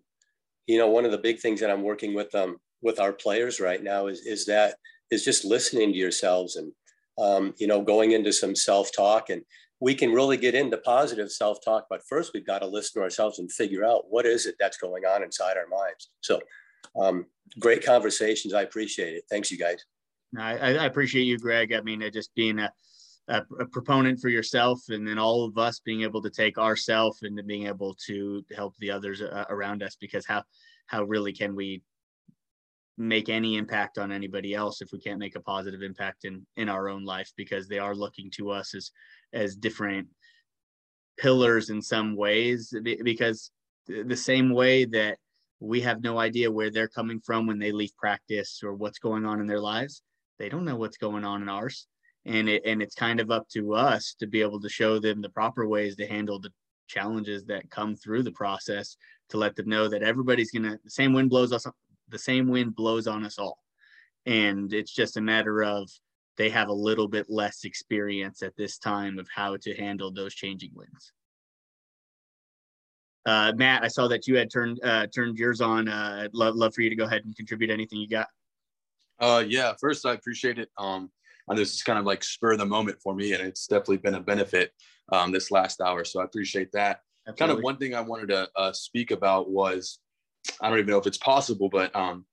you 0.66 0.78
know 0.78 0.88
one 0.88 1.04
of 1.04 1.12
the 1.12 1.18
big 1.18 1.40
things 1.40 1.60
that 1.60 1.70
i'm 1.70 1.82
working 1.82 2.14
with 2.14 2.34
um 2.34 2.58
with 2.82 3.00
our 3.00 3.12
players 3.12 3.60
right 3.60 3.82
now 3.82 4.06
is 4.06 4.20
is 4.20 4.46
that 4.46 4.76
is 5.10 5.24
just 5.24 5.44
listening 5.44 5.92
to 5.92 5.98
yourselves 5.98 6.56
and 6.56 6.72
um, 7.18 7.54
you 7.58 7.66
know 7.66 7.82
going 7.82 8.12
into 8.12 8.32
some 8.32 8.54
self-talk. 8.54 9.30
And 9.30 9.42
we 9.80 9.94
can 9.94 10.12
really 10.12 10.36
get 10.36 10.54
into 10.54 10.76
positive 10.78 11.30
self-talk 11.30 11.86
but 11.90 12.02
first 12.08 12.32
we've 12.34 12.46
got 12.46 12.60
to 12.60 12.66
listen 12.66 13.00
to 13.00 13.04
ourselves 13.04 13.38
and 13.38 13.50
figure 13.52 13.84
out 13.84 14.04
what 14.08 14.26
is 14.26 14.46
it 14.46 14.56
that's 14.58 14.76
going 14.76 15.04
on 15.04 15.22
inside 15.22 15.56
our 15.56 15.68
minds. 15.68 16.10
So 16.20 16.40
um, 17.00 17.26
great 17.60 17.84
conversations. 17.84 18.54
I 18.54 18.62
appreciate 18.62 19.14
it. 19.14 19.24
Thanks 19.30 19.50
you 19.50 19.58
guys 19.58 19.84
I, 20.36 20.76
I 20.76 20.84
appreciate 20.84 21.24
you, 21.24 21.38
Greg. 21.38 21.72
I 21.72 21.80
mean, 21.80 22.02
just 22.12 22.34
being 22.34 22.58
a, 22.58 22.72
a, 23.28 23.42
a, 23.60 23.66
proponent 23.66 24.20
for 24.20 24.28
yourself, 24.28 24.80
and 24.88 25.06
then 25.06 25.18
all 25.18 25.44
of 25.44 25.56
us 25.56 25.80
being 25.80 26.02
able 26.02 26.20
to 26.22 26.30
take 26.30 26.58
ourself 26.58 27.16
and 27.22 27.40
being 27.46 27.66
able 27.66 27.96
to 28.06 28.44
help 28.54 28.74
the 28.78 28.90
others 28.90 29.22
uh, 29.22 29.44
around 29.48 29.82
us. 29.82 29.96
Because 29.98 30.26
how 30.26 30.42
how 30.86 31.04
really 31.04 31.32
can 31.32 31.54
we 31.54 31.82
make 32.96 33.28
any 33.28 33.56
impact 33.56 33.96
on 33.96 34.10
anybody 34.10 34.54
else 34.54 34.82
if 34.82 34.90
we 34.92 34.98
can't 34.98 35.20
make 35.20 35.36
a 35.36 35.40
positive 35.40 35.82
impact 35.82 36.24
in 36.24 36.46
in 36.56 36.68
our 36.68 36.88
own 36.88 37.04
life? 37.04 37.32
Because 37.36 37.68
they 37.68 37.78
are 37.78 37.94
looking 37.94 38.30
to 38.32 38.50
us 38.50 38.74
as 38.74 38.90
as 39.32 39.56
different 39.56 40.08
pillars 41.16 41.70
in 41.70 41.80
some 41.80 42.16
ways. 42.16 42.74
Because 42.82 43.50
the 43.86 44.16
same 44.16 44.52
way 44.52 44.84
that 44.84 45.16
we 45.60 45.80
have 45.80 46.02
no 46.02 46.18
idea 46.18 46.50
where 46.50 46.70
they're 46.70 46.86
coming 46.86 47.20
from 47.20 47.46
when 47.46 47.58
they 47.58 47.72
leave 47.72 47.96
practice 47.96 48.60
or 48.62 48.74
what's 48.74 48.98
going 48.98 49.24
on 49.24 49.40
in 49.40 49.46
their 49.46 49.60
lives 49.60 50.02
they 50.38 50.48
don't 50.48 50.64
know 50.64 50.76
what's 50.76 50.96
going 50.96 51.24
on 51.24 51.42
in 51.42 51.48
ours 51.48 51.86
and 52.24 52.48
it 52.48 52.62
and 52.64 52.82
it's 52.82 52.94
kind 52.94 53.20
of 53.20 53.30
up 53.30 53.48
to 53.48 53.74
us 53.74 54.14
to 54.18 54.26
be 54.26 54.40
able 54.40 54.60
to 54.60 54.68
show 54.68 54.98
them 54.98 55.20
the 55.20 55.28
proper 55.30 55.66
ways 55.66 55.96
to 55.96 56.06
handle 56.06 56.38
the 56.38 56.52
challenges 56.86 57.44
that 57.44 57.70
come 57.70 57.94
through 57.94 58.22
the 58.22 58.32
process 58.32 58.96
to 59.28 59.36
let 59.36 59.54
them 59.56 59.68
know 59.68 59.88
that 59.88 60.02
everybody's 60.02 60.50
gonna 60.50 60.78
the 60.84 60.90
same 60.90 61.12
wind 61.12 61.30
blows 61.30 61.52
us 61.52 61.66
the 62.08 62.18
same 62.18 62.48
wind 62.48 62.74
blows 62.74 63.06
on 63.06 63.24
us 63.24 63.38
all 63.38 63.58
and 64.26 64.72
it's 64.72 64.92
just 64.92 65.16
a 65.16 65.20
matter 65.20 65.62
of 65.62 65.90
they 66.36 66.48
have 66.48 66.68
a 66.68 66.72
little 66.72 67.08
bit 67.08 67.26
less 67.28 67.64
experience 67.64 68.42
at 68.42 68.56
this 68.56 68.78
time 68.78 69.18
of 69.18 69.28
how 69.34 69.56
to 69.56 69.74
handle 69.74 70.12
those 70.12 70.34
changing 70.34 70.70
winds 70.74 71.12
uh, 73.26 73.52
Matt, 73.56 73.84
I 73.84 73.88
saw 73.88 74.08
that 74.08 74.26
you 74.26 74.36
had 74.36 74.50
turned 74.50 74.80
uh, 74.82 75.06
turned 75.08 75.36
yours 75.36 75.60
on. 75.60 75.86
Uh, 75.86 76.22
I'd 76.24 76.34
love, 76.34 76.54
love 76.54 76.72
for 76.72 76.80
you 76.80 76.88
to 76.88 76.96
go 76.96 77.04
ahead 77.04 77.26
and 77.26 77.36
contribute 77.36 77.68
anything 77.68 77.98
you 77.98 78.08
got. 78.08 78.28
Uh, 79.20 79.44
yeah, 79.46 79.72
first 79.80 80.06
I 80.06 80.12
appreciate 80.12 80.58
it. 80.58 80.68
Um, 80.78 81.10
and 81.48 81.58
this 81.58 81.74
is 81.74 81.82
kind 81.82 81.98
of 81.98 82.04
like 82.04 82.22
spur 82.22 82.56
the 82.56 82.66
moment 82.66 82.98
for 83.02 83.14
me, 83.14 83.32
and 83.32 83.42
it's 83.42 83.66
definitely 83.66 83.98
been 83.98 84.14
a 84.14 84.20
benefit 84.20 84.72
um, 85.12 85.32
this 85.32 85.50
last 85.50 85.80
hour. 85.80 86.04
So 86.04 86.20
I 86.20 86.24
appreciate 86.24 86.70
that. 86.72 87.00
Absolutely. 87.26 87.46
Kind 87.46 87.58
of 87.58 87.64
one 87.64 87.76
thing 87.76 87.94
I 87.94 88.00
wanted 88.00 88.28
to 88.28 88.48
uh, 88.56 88.72
speak 88.72 89.10
about 89.10 89.50
was 89.50 89.98
I 90.60 90.68
don't 90.68 90.78
even 90.78 90.90
know 90.90 90.98
if 90.98 91.06
it's 91.06 91.18
possible, 91.18 91.68
but 91.68 91.94
um, 91.96 92.24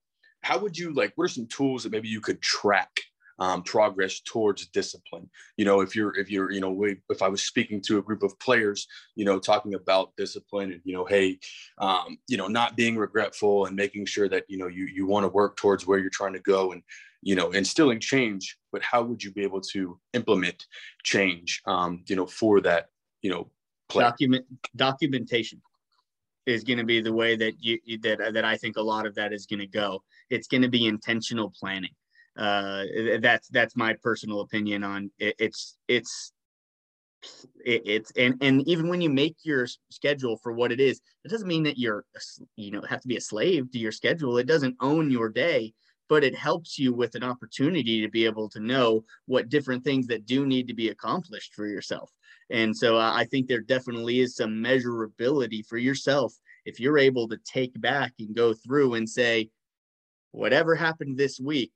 how 0.42 0.58
would 0.60 0.78
you 0.78 0.94
like? 0.94 1.14
What 1.16 1.26
are 1.26 1.30
some 1.30 1.48
tools 1.48 1.84
that 1.84 1.92
maybe 1.92 2.08
you 2.08 2.22
could 2.22 2.42
track 2.42 2.92
um, 3.40 3.64
progress 3.64 4.22
towards 4.22 4.68
discipline. 4.68 5.30
You 5.58 5.66
know, 5.66 5.82
if 5.82 5.96
you're 5.96 6.18
if 6.18 6.30
you're 6.32 6.52
you 6.52 6.62
know 6.62 6.86
if 7.10 7.22
I 7.22 7.28
was 7.28 7.44
speaking 7.44 7.82
to 7.82 7.98
a 7.98 8.02
group 8.02 8.24
of 8.24 8.38
players, 8.40 8.88
you 9.16 9.26
know, 9.26 9.40
talking 9.40 9.74
about 9.74 10.16
discipline 10.18 10.72
and 10.72 10.82
you 10.84 10.94
know, 10.94 11.06
hey, 11.06 11.40
um, 11.78 12.18
you 12.28 12.38
know, 12.38 12.48
not 12.48 12.76
being 12.76 12.98
regretful 12.98 13.66
and 13.66 13.76
making 13.76 14.06
sure 14.06 14.30
that 14.30 14.46
you 14.48 14.58
know 14.58 14.68
you 14.68 14.86
you 14.86 15.06
want 15.06 15.24
to 15.24 15.30
work 15.30 15.58
towards 15.58 15.86
where 15.86 16.00
you're 16.00 16.10
trying 16.10 16.34
to 16.34 16.40
go 16.40 16.72
and 16.72 16.82
you 17.22 17.36
know 17.36 17.52
instilling 17.52 18.00
change. 18.00 18.58
But 18.72 18.82
how 18.82 19.04
would 19.04 19.24
you 19.24 19.32
be 19.32 19.44
able 19.44 19.62
to 19.62 20.00
implement 20.14 20.66
change? 21.04 21.62
Um, 21.66 22.04
you 22.08 22.16
know, 22.16 22.26
for 22.26 22.62
that 22.62 22.90
you 23.22 23.30
know 23.30 23.50
play? 23.90 24.04
document 24.04 24.46
documentation 24.76 25.62
is 26.46 26.64
going 26.64 26.78
to 26.78 26.86
be 26.86 27.02
the 27.02 27.12
way 27.12 27.36
that 27.36 27.54
you 27.60 27.80
that 28.02 28.34
that 28.34 28.46
I 28.46 28.56
think 28.56 28.78
a 28.78 28.82
lot 28.82 29.06
of 29.06 29.16
that 29.16 29.34
is 29.34 29.46
going 29.46 29.60
to 29.60 29.68
go. 29.68 30.04
It's 30.30 30.48
going 30.48 30.62
to 30.62 30.70
be 30.70 30.86
intentional 30.86 31.52
planning 31.60 31.92
uh, 32.38 32.84
that's 33.22 33.48
that's 33.50 33.76
my 33.76 33.94
personal 34.02 34.42
opinion 34.42 34.84
on 34.84 35.10
it, 35.20 35.36
it's 35.40 35.78
it's 35.88 36.34
it, 37.66 37.82
it's 37.86 38.12
and 38.18 38.36
and 38.42 38.68
even 38.68 38.88
when 38.88 39.02
you 39.02 39.10
make 39.10 39.38
your 39.44 39.68
schedule 39.90 40.38
for 40.38 40.52
what 40.52 40.72
it 40.72 40.80
is 40.80 41.02
it 41.24 41.30
doesn't 41.30 41.48
mean 41.48 41.64
that 41.64 41.78
you're 41.78 42.06
you 42.56 42.72
know 42.72 42.82
have 42.88 43.02
to 43.02 43.08
be 43.08 43.18
a 43.18 43.22
slave 43.22 43.72
to 43.72 43.80
your 43.80 43.92
schedule. 43.92 44.38
It 44.38 44.48
doesn't 44.48 44.76
own 44.82 45.10
your 45.10 45.30
day 45.30 45.74
but 46.08 46.24
it 46.24 46.36
helps 46.36 46.78
you 46.78 46.94
with 46.94 47.16
an 47.16 47.24
opportunity 47.24 48.00
to 48.02 48.10
be 48.10 48.26
able 48.26 48.48
to 48.48 48.60
know 48.60 49.04
what 49.26 49.50
different 49.50 49.84
things 49.84 50.06
that 50.06 50.28
do 50.28 50.46
need 50.46 50.68
to 50.68 50.74
be 50.76 50.90
accomplished 50.90 51.56
for 51.56 51.66
yourself. 51.66 52.12
And 52.52 52.76
so 52.78 52.98
uh, 52.98 53.12
i 53.14 53.26
think 53.26 53.48
there 53.48 53.62
definitely 53.62 54.20
is 54.20 54.36
some 54.36 54.52
measurability 54.52 55.66
for 55.66 55.78
yourself 55.78 56.34
if 56.66 56.80
you're 56.80 56.98
able 56.98 57.28
to 57.30 57.38
take 57.38 57.80
back 57.80 58.14
and 58.20 58.36
go 58.36 58.54
through 58.54 58.96
and 58.96 59.10
say 59.10 59.50
whatever 60.32 60.76
happened 60.76 61.18
this 61.18 61.40
week 61.40 61.72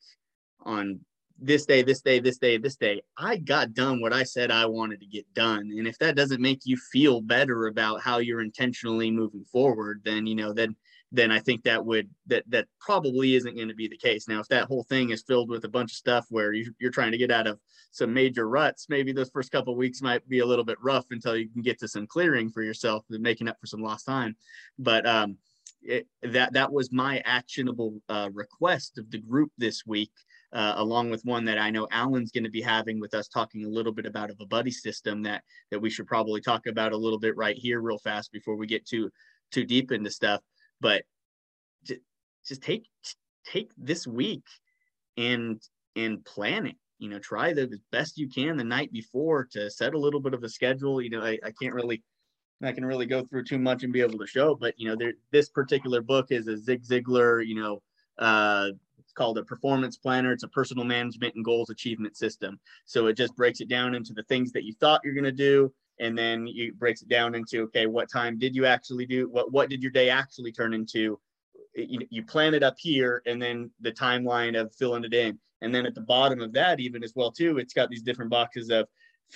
on 0.62 1.00
this 1.42 1.66
day, 1.66 1.82
this 1.82 2.02
day, 2.02 2.20
this 2.20 2.38
day, 2.38 2.58
this 2.58 2.76
day, 2.76 3.02
I 3.18 3.38
got 3.38 3.74
done 3.74 4.02
what 4.02 4.14
I 4.14 4.24
said 4.24 4.52
I 4.52 4.66
wanted 4.66 5.00
to 5.00 5.06
get 5.06 5.32
done. 5.34 5.72
And 5.78 5.88
if 5.88 5.98
that 6.00 6.16
doesn't 6.16 6.42
make 6.42 6.62
you 6.66 6.78
feel 6.92 7.22
better 7.22 7.68
about 7.68 8.02
how 8.02 8.18
you're 8.18 8.42
intentionally 8.42 9.10
moving 9.10 9.46
forward, 9.52 10.02
then 10.04 10.28
you 10.28 10.36
know, 10.36 10.54
then 10.54 10.76
then 11.12 11.32
I 11.32 11.40
think 11.40 11.64
that 11.64 11.84
would 11.84 12.10
that 12.28 12.44
that 12.50 12.68
probably 12.80 13.36
isn't 13.36 13.56
going 13.56 13.70
to 13.70 13.74
be 13.74 13.88
the 13.88 13.98
case. 13.98 14.28
Now, 14.28 14.40
if 14.40 14.48
that 14.50 14.66
whole 14.66 14.84
thing 14.84 15.10
is 15.10 15.24
filled 15.24 15.50
with 15.50 15.66
a 15.66 15.70
bunch 15.70 15.92
of 15.92 15.98
stuff 15.98 16.26
where 16.30 16.54
you, 16.54 16.72
are 16.84 16.92
trying 16.92 17.12
to 17.12 17.18
get 17.18 17.32
out 17.32 17.48
of 17.48 17.60
some 17.92 18.14
major 18.14 18.48
ruts, 18.48 18.88
maybe 18.90 19.12
those 19.12 19.32
first 19.32 19.52
couple 19.52 19.76
weeks 19.76 20.02
might 20.02 20.28
be 20.30 20.40
a 20.40 20.46
little 20.46 20.66
bit 20.66 20.78
rough 20.82 21.06
until 21.10 21.36
you 21.36 21.50
can 21.50 21.64
get 21.64 21.80
to 21.80 21.88
some 21.88 22.06
clearing 22.06 22.50
for 22.50 22.62
yourself 22.62 23.06
and 23.10 23.24
making 23.24 23.48
up 23.48 23.58
for 23.60 23.66
some 23.66 23.82
lost 23.82 24.06
time. 24.06 24.36
But 24.78 25.08
um, 25.08 25.38
it, 25.82 26.08
that 26.22 26.54
that 26.54 26.72
was 26.72 26.92
my 26.92 27.22
actionable 27.26 28.02
uh, 28.10 28.30
request 28.34 28.98
of 28.98 29.10
the 29.10 29.20
group 29.20 29.52
this 29.58 29.86
week 29.86 30.12
uh, 30.54 30.74
along 30.78 31.10
with 31.10 31.24
one 31.26 31.46
that 31.46 31.60
I 31.60 31.70
know 31.70 31.88
Alan's 31.92 32.32
going 32.32 32.44
to 32.44 32.50
be 32.50 32.62
having 32.62 33.00
with 33.00 33.14
us 33.14 33.28
talking 33.28 33.66
a 33.66 33.70
little 33.70 33.92
bit 33.92 34.06
about 34.06 34.32
of 34.32 34.38
a 34.40 34.46
buddy 34.46 34.72
system 34.72 35.22
that 35.24 35.44
that 35.72 35.80
we 35.80 35.90
should 35.90 36.08
probably 36.08 36.42
talk 36.42 36.66
about 36.68 36.92
a 36.92 36.98
little 36.98 37.20
bit 37.20 37.36
right 37.38 37.56
here 37.58 37.82
real 37.82 38.00
fast 38.00 38.32
before 38.32 38.56
we 38.56 38.68
get 38.68 38.86
too 38.86 39.10
too 39.52 39.66
deep 39.66 39.92
into 39.92 40.10
stuff. 40.10 40.42
But 40.82 41.04
just, 41.84 42.02
just 42.48 42.62
take 42.62 42.88
take 43.46 43.72
this 43.78 44.08
week 44.08 44.44
and 45.18 45.62
and 45.96 46.24
plan 46.26 46.66
it. 46.66 46.76
You 46.98 47.10
know, 47.10 47.20
try 47.20 47.54
the 47.54 47.80
best 47.92 48.18
you 48.18 48.28
can 48.28 48.58
the 48.58 48.64
night 48.64 48.92
before 48.92 49.46
to 49.52 49.70
set 49.70 49.94
a 49.94 50.00
little 50.00 50.20
bit 50.20 50.34
of 50.34 50.44
a 50.44 50.50
schedule. 50.50 51.02
You 51.02 51.12
know, 51.12 51.22
I, 51.22 51.38
I 51.44 51.52
can't 51.62 51.74
really 51.74 52.04
I 52.62 52.72
can 52.72 52.86
really 52.86 53.06
go 53.06 53.24
through 53.24 53.46
too 53.46 53.60
much 53.60 53.84
and 53.84 53.94
be 53.94 54.02
able 54.02 54.20
to 54.20 54.28
show, 54.28 54.56
but 54.56 54.74
you 54.78 54.90
know, 54.90 54.96
there 54.96 55.14
this 55.32 55.50
particular 55.50 56.02
book 56.02 56.28
is 56.30 56.48
a 56.48 56.58
Zig 56.58 56.84
Ziglar, 56.84 57.46
you 57.46 57.56
know, 57.56 57.82
uh, 58.18 58.72
called 59.20 59.38
a 59.38 59.44
performance 59.44 59.98
planner. 59.98 60.32
It's 60.32 60.44
a 60.44 60.48
personal 60.48 60.86
management 60.86 61.36
and 61.36 61.44
goals 61.44 61.70
achievement 61.70 62.16
system. 62.16 62.58
So 62.86 63.08
it 63.08 63.18
just 63.18 63.36
breaks 63.36 63.60
it 63.60 63.68
down 63.68 63.94
into 63.94 64.14
the 64.14 64.24
things 64.24 64.54
that 64.54 64.64
you 64.64 64.74
thought 64.80 65.02
you're 65.04 65.14
going 65.14 65.26
to 65.26 65.32
do. 65.34 65.74
And 66.00 66.18
then 66.18 66.48
you 66.48 66.74
breaks 66.74 67.02
it 67.02 67.10
down 67.10 67.36
into, 67.36 67.64
okay, 67.64 67.86
what 67.86 68.10
time 68.10 68.40
did 68.40 68.56
you 68.56 68.66
actually 68.66 69.06
do? 69.06 69.30
What, 69.30 69.52
what 69.52 69.70
did 69.70 69.84
your 69.84 69.92
day 69.92 70.10
actually 70.10 70.54
turn 70.54 70.74
into? 70.74 71.20
You, 71.76 72.00
you 72.10 72.24
plan 72.24 72.54
it 72.54 72.64
up 72.64 72.76
here 72.80 73.22
and 73.26 73.42
then 73.42 73.70
the 73.82 73.92
timeline 73.92 74.58
of 74.58 74.74
filling 74.74 75.04
it 75.04 75.14
in. 75.14 75.38
And 75.62 75.76
then 75.76 75.86
at 75.86 75.96
the 75.96 76.02
bottom 76.02 76.40
of 76.40 76.54
that, 76.54 76.80
even 76.80 77.04
as 77.04 77.12
well, 77.14 77.34
too, 77.34 77.58
it's 77.58 77.74
got 77.74 77.90
these 77.90 78.02
different 78.02 78.32
boxes 78.32 78.70
of 78.70 78.88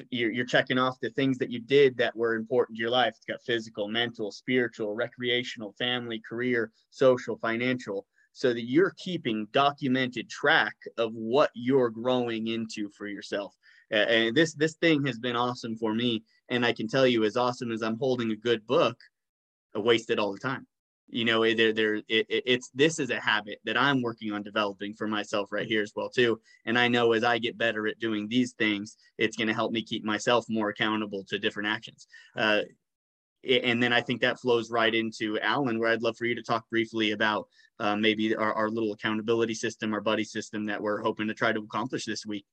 you're 0.10 0.45
checking 0.45 0.80
off 0.80 0.99
the 1.01 1.10
things 1.11 1.38
that 1.38 1.51
you 1.51 1.60
did 1.60 1.97
that 1.97 2.15
were 2.15 2.35
important 2.35 2.77
to 2.77 2.81
your 2.81 2.89
life. 2.89 3.14
It's 3.18 3.26
got 3.26 3.43
physical, 3.43 3.88
mental, 3.88 4.31
spiritual, 4.31 4.95
recreational, 4.95 5.76
family, 5.77 6.19
career, 6.27 6.72
social, 6.89 7.38
financial, 7.38 8.07
so 8.34 8.53
that 8.53 8.65
you're 8.65 8.93
keeping 8.97 9.47
documented 9.51 10.30
track 10.30 10.76
of 10.97 11.14
what 11.14 11.51
you're 11.53 11.89
growing 11.89 12.47
into 12.47 12.89
for 12.89 13.07
yourself. 13.07 13.55
And 13.91 14.35
this 14.35 14.53
this 14.53 14.73
thing 14.76 15.05
has 15.05 15.19
been 15.19 15.35
awesome 15.35 15.76
for 15.76 15.93
me. 15.93 16.23
And 16.49 16.65
I 16.65 16.73
can 16.73 16.88
tell 16.88 17.07
you, 17.07 17.23
as 17.23 17.38
awesome 17.38 17.72
as 17.72 17.81
I'm 17.81 17.97
holding 17.97 18.31
a 18.31 18.35
good 18.35 18.65
book, 18.65 18.97
I 19.76 19.80
waste 19.80 20.10
it 20.10 20.19
all 20.19 20.34
the 20.34 20.39
time 20.39 20.68
you 21.14 21.26
know 21.26 21.41
there 21.53 21.73
there 21.73 21.95
it, 21.95 22.26
it's 22.30 22.69
this 22.73 22.97
is 22.97 23.10
a 23.10 23.19
habit 23.19 23.60
that 23.65 23.77
i'm 23.77 24.01
working 24.01 24.31
on 24.31 24.41
developing 24.41 24.93
for 24.93 25.07
myself 25.07 25.51
right 25.51 25.68
here 25.68 25.81
as 25.81 25.93
well 25.95 26.10
too 26.10 26.39
and 26.65 26.77
i 26.77 26.88
know 26.88 27.11
as 27.11 27.23
i 27.23 27.38
get 27.38 27.57
better 27.57 27.88
at 27.88 27.99
doing 27.99 28.27
these 28.27 28.53
things 28.53 28.97
it's 29.18 29.38
going 29.38 29.47
to 29.47 29.53
help 29.53 29.72
me 29.72 29.84
keep 29.84 30.03
myself 30.03 30.45
more 30.49 30.69
accountable 30.69 31.23
to 31.23 31.38
different 31.38 31.69
actions 31.69 32.07
uh, 32.38 32.61
and 33.47 33.81
then 33.84 33.93
i 33.93 34.01
think 34.01 34.22
that 34.22 34.39
flows 34.39 34.72
right 34.72 34.95
into 34.95 35.39
alan 35.41 35.77
where 35.77 35.91
i'd 35.91 36.01
love 36.01 36.18
for 36.18 36.26
you 36.26 36.35
to 36.35 36.43
talk 36.43 36.68
briefly 36.69 37.11
about 37.11 37.47
uh, 37.80 37.95
maybe 37.95 38.36
our, 38.36 38.54
our 38.54 38.70
little 38.70 38.94
accountability 38.94 39.54
system 39.54 39.94
our 39.94 40.02
buddy 40.02 40.24
system 40.24 40.66
that 40.66 40.82
we're 40.82 41.02
hoping 41.02 41.28
to 41.28 41.34
try 41.34 41.52
to 41.52 41.60
accomplish 41.60 42.06
this 42.06 42.26
week 42.26 42.45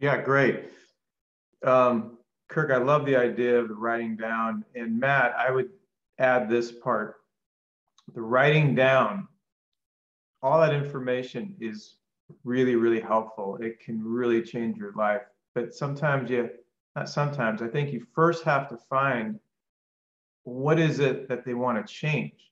yeah 0.00 0.20
great 0.20 0.64
um, 1.64 2.18
kirk 2.48 2.70
i 2.70 2.76
love 2.76 3.04
the 3.06 3.16
idea 3.16 3.58
of 3.58 3.68
the 3.68 3.74
writing 3.74 4.16
down 4.16 4.64
and 4.74 4.98
matt 4.98 5.34
i 5.38 5.50
would 5.50 5.68
add 6.18 6.48
this 6.48 6.72
part. 6.72 7.16
The 8.14 8.22
writing 8.22 8.74
down, 8.74 9.28
all 10.42 10.60
that 10.60 10.74
information 10.74 11.54
is 11.60 11.96
really, 12.44 12.76
really 12.76 13.00
helpful. 13.00 13.58
It 13.60 13.80
can 13.80 14.02
really 14.02 14.42
change 14.42 14.76
your 14.76 14.92
life. 14.92 15.22
But 15.54 15.74
sometimes 15.74 16.30
you, 16.30 16.50
not 16.94 17.08
sometimes, 17.08 17.62
I 17.62 17.68
think 17.68 17.92
you 17.92 18.06
first 18.14 18.44
have 18.44 18.68
to 18.68 18.78
find 18.88 19.38
what 20.44 20.78
is 20.78 21.00
it 21.00 21.28
that 21.28 21.44
they 21.44 21.54
want 21.54 21.84
to 21.84 21.92
change. 21.92 22.50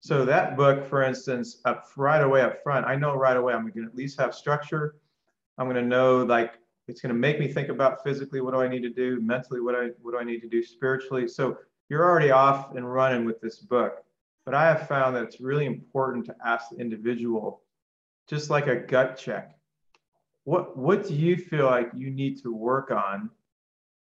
So 0.00 0.24
that 0.24 0.56
book, 0.56 0.88
for 0.88 1.02
instance, 1.02 1.60
up 1.64 1.86
right 1.96 2.22
away 2.22 2.42
up 2.42 2.62
front, 2.62 2.86
I 2.86 2.96
know 2.96 3.14
right 3.14 3.36
away 3.36 3.54
I'm 3.54 3.62
going 3.62 3.74
to 3.74 3.90
at 3.90 3.96
least 3.96 4.20
have 4.20 4.34
structure. 4.34 4.96
I'm 5.58 5.66
going 5.66 5.82
to 5.82 5.88
know 5.88 6.24
like 6.24 6.58
it's 6.88 7.00
going 7.00 7.14
to 7.14 7.18
make 7.18 7.40
me 7.40 7.48
think 7.48 7.68
about 7.68 8.04
physically 8.04 8.40
what 8.40 8.52
do 8.52 8.60
I 8.60 8.68
need 8.68 8.82
to 8.82 8.90
do, 8.90 9.20
mentally 9.20 9.60
what 9.60 9.74
I 9.74 9.88
what 10.02 10.12
do 10.12 10.18
I 10.18 10.24
need 10.24 10.40
to 10.40 10.48
do, 10.48 10.62
spiritually. 10.62 11.26
So 11.26 11.58
you're 11.88 12.04
already 12.04 12.30
off 12.30 12.74
and 12.74 12.92
running 12.92 13.24
with 13.24 13.40
this 13.40 13.58
book. 13.58 14.04
But 14.44 14.54
I 14.54 14.64
have 14.66 14.86
found 14.86 15.16
that 15.16 15.24
it's 15.24 15.40
really 15.40 15.66
important 15.66 16.24
to 16.26 16.36
ask 16.44 16.70
the 16.70 16.76
individual, 16.76 17.62
just 18.28 18.48
like 18.48 18.68
a 18.68 18.76
gut 18.76 19.16
check. 19.16 19.58
What, 20.44 20.76
what 20.76 21.08
do 21.08 21.14
you 21.14 21.36
feel 21.36 21.66
like 21.66 21.90
you 21.96 22.10
need 22.10 22.40
to 22.42 22.54
work 22.54 22.92
on 22.92 23.30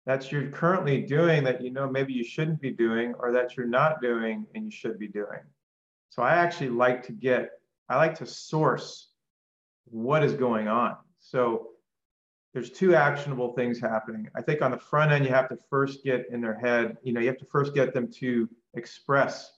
that 0.05 0.31
you're 0.31 0.49
currently 0.49 1.01
doing 1.01 1.43
that 1.43 1.61
you 1.61 1.71
know 1.71 1.89
maybe 1.89 2.13
you 2.13 2.23
shouldn't 2.23 2.61
be 2.61 2.69
doing 2.69 3.15
or 3.19 3.31
that 3.31 3.57
you're 3.57 3.65
not 3.65 4.01
doing 4.01 4.45
and 4.53 4.65
you 4.65 4.71
should 4.71 4.99
be 4.99 5.07
doing? 5.07 5.39
So 6.09 6.23
I 6.23 6.35
actually 6.35 6.69
like 6.69 7.03
to 7.03 7.11
get, 7.11 7.51
I 7.87 7.97
like 7.97 8.15
to 8.15 8.25
source 8.25 9.09
what 9.85 10.23
is 10.23 10.33
going 10.33 10.67
on. 10.67 10.97
So 11.19 11.69
there's 12.53 12.71
two 12.71 12.95
actionable 12.95 13.53
things 13.53 13.79
happening. 13.79 14.27
I 14.35 14.41
think 14.41 14.61
on 14.61 14.71
the 14.71 14.79
front 14.79 15.11
end, 15.11 15.25
you 15.25 15.31
have 15.31 15.49
to 15.49 15.57
first 15.69 16.03
get 16.03 16.25
in 16.31 16.41
their 16.41 16.57
head, 16.57 16.97
you 17.03 17.13
know, 17.13 17.19
you 17.19 17.27
have 17.27 17.37
to 17.37 17.45
first 17.45 17.73
get 17.73 17.93
them 17.93 18.11
to 18.13 18.49
express 18.73 19.51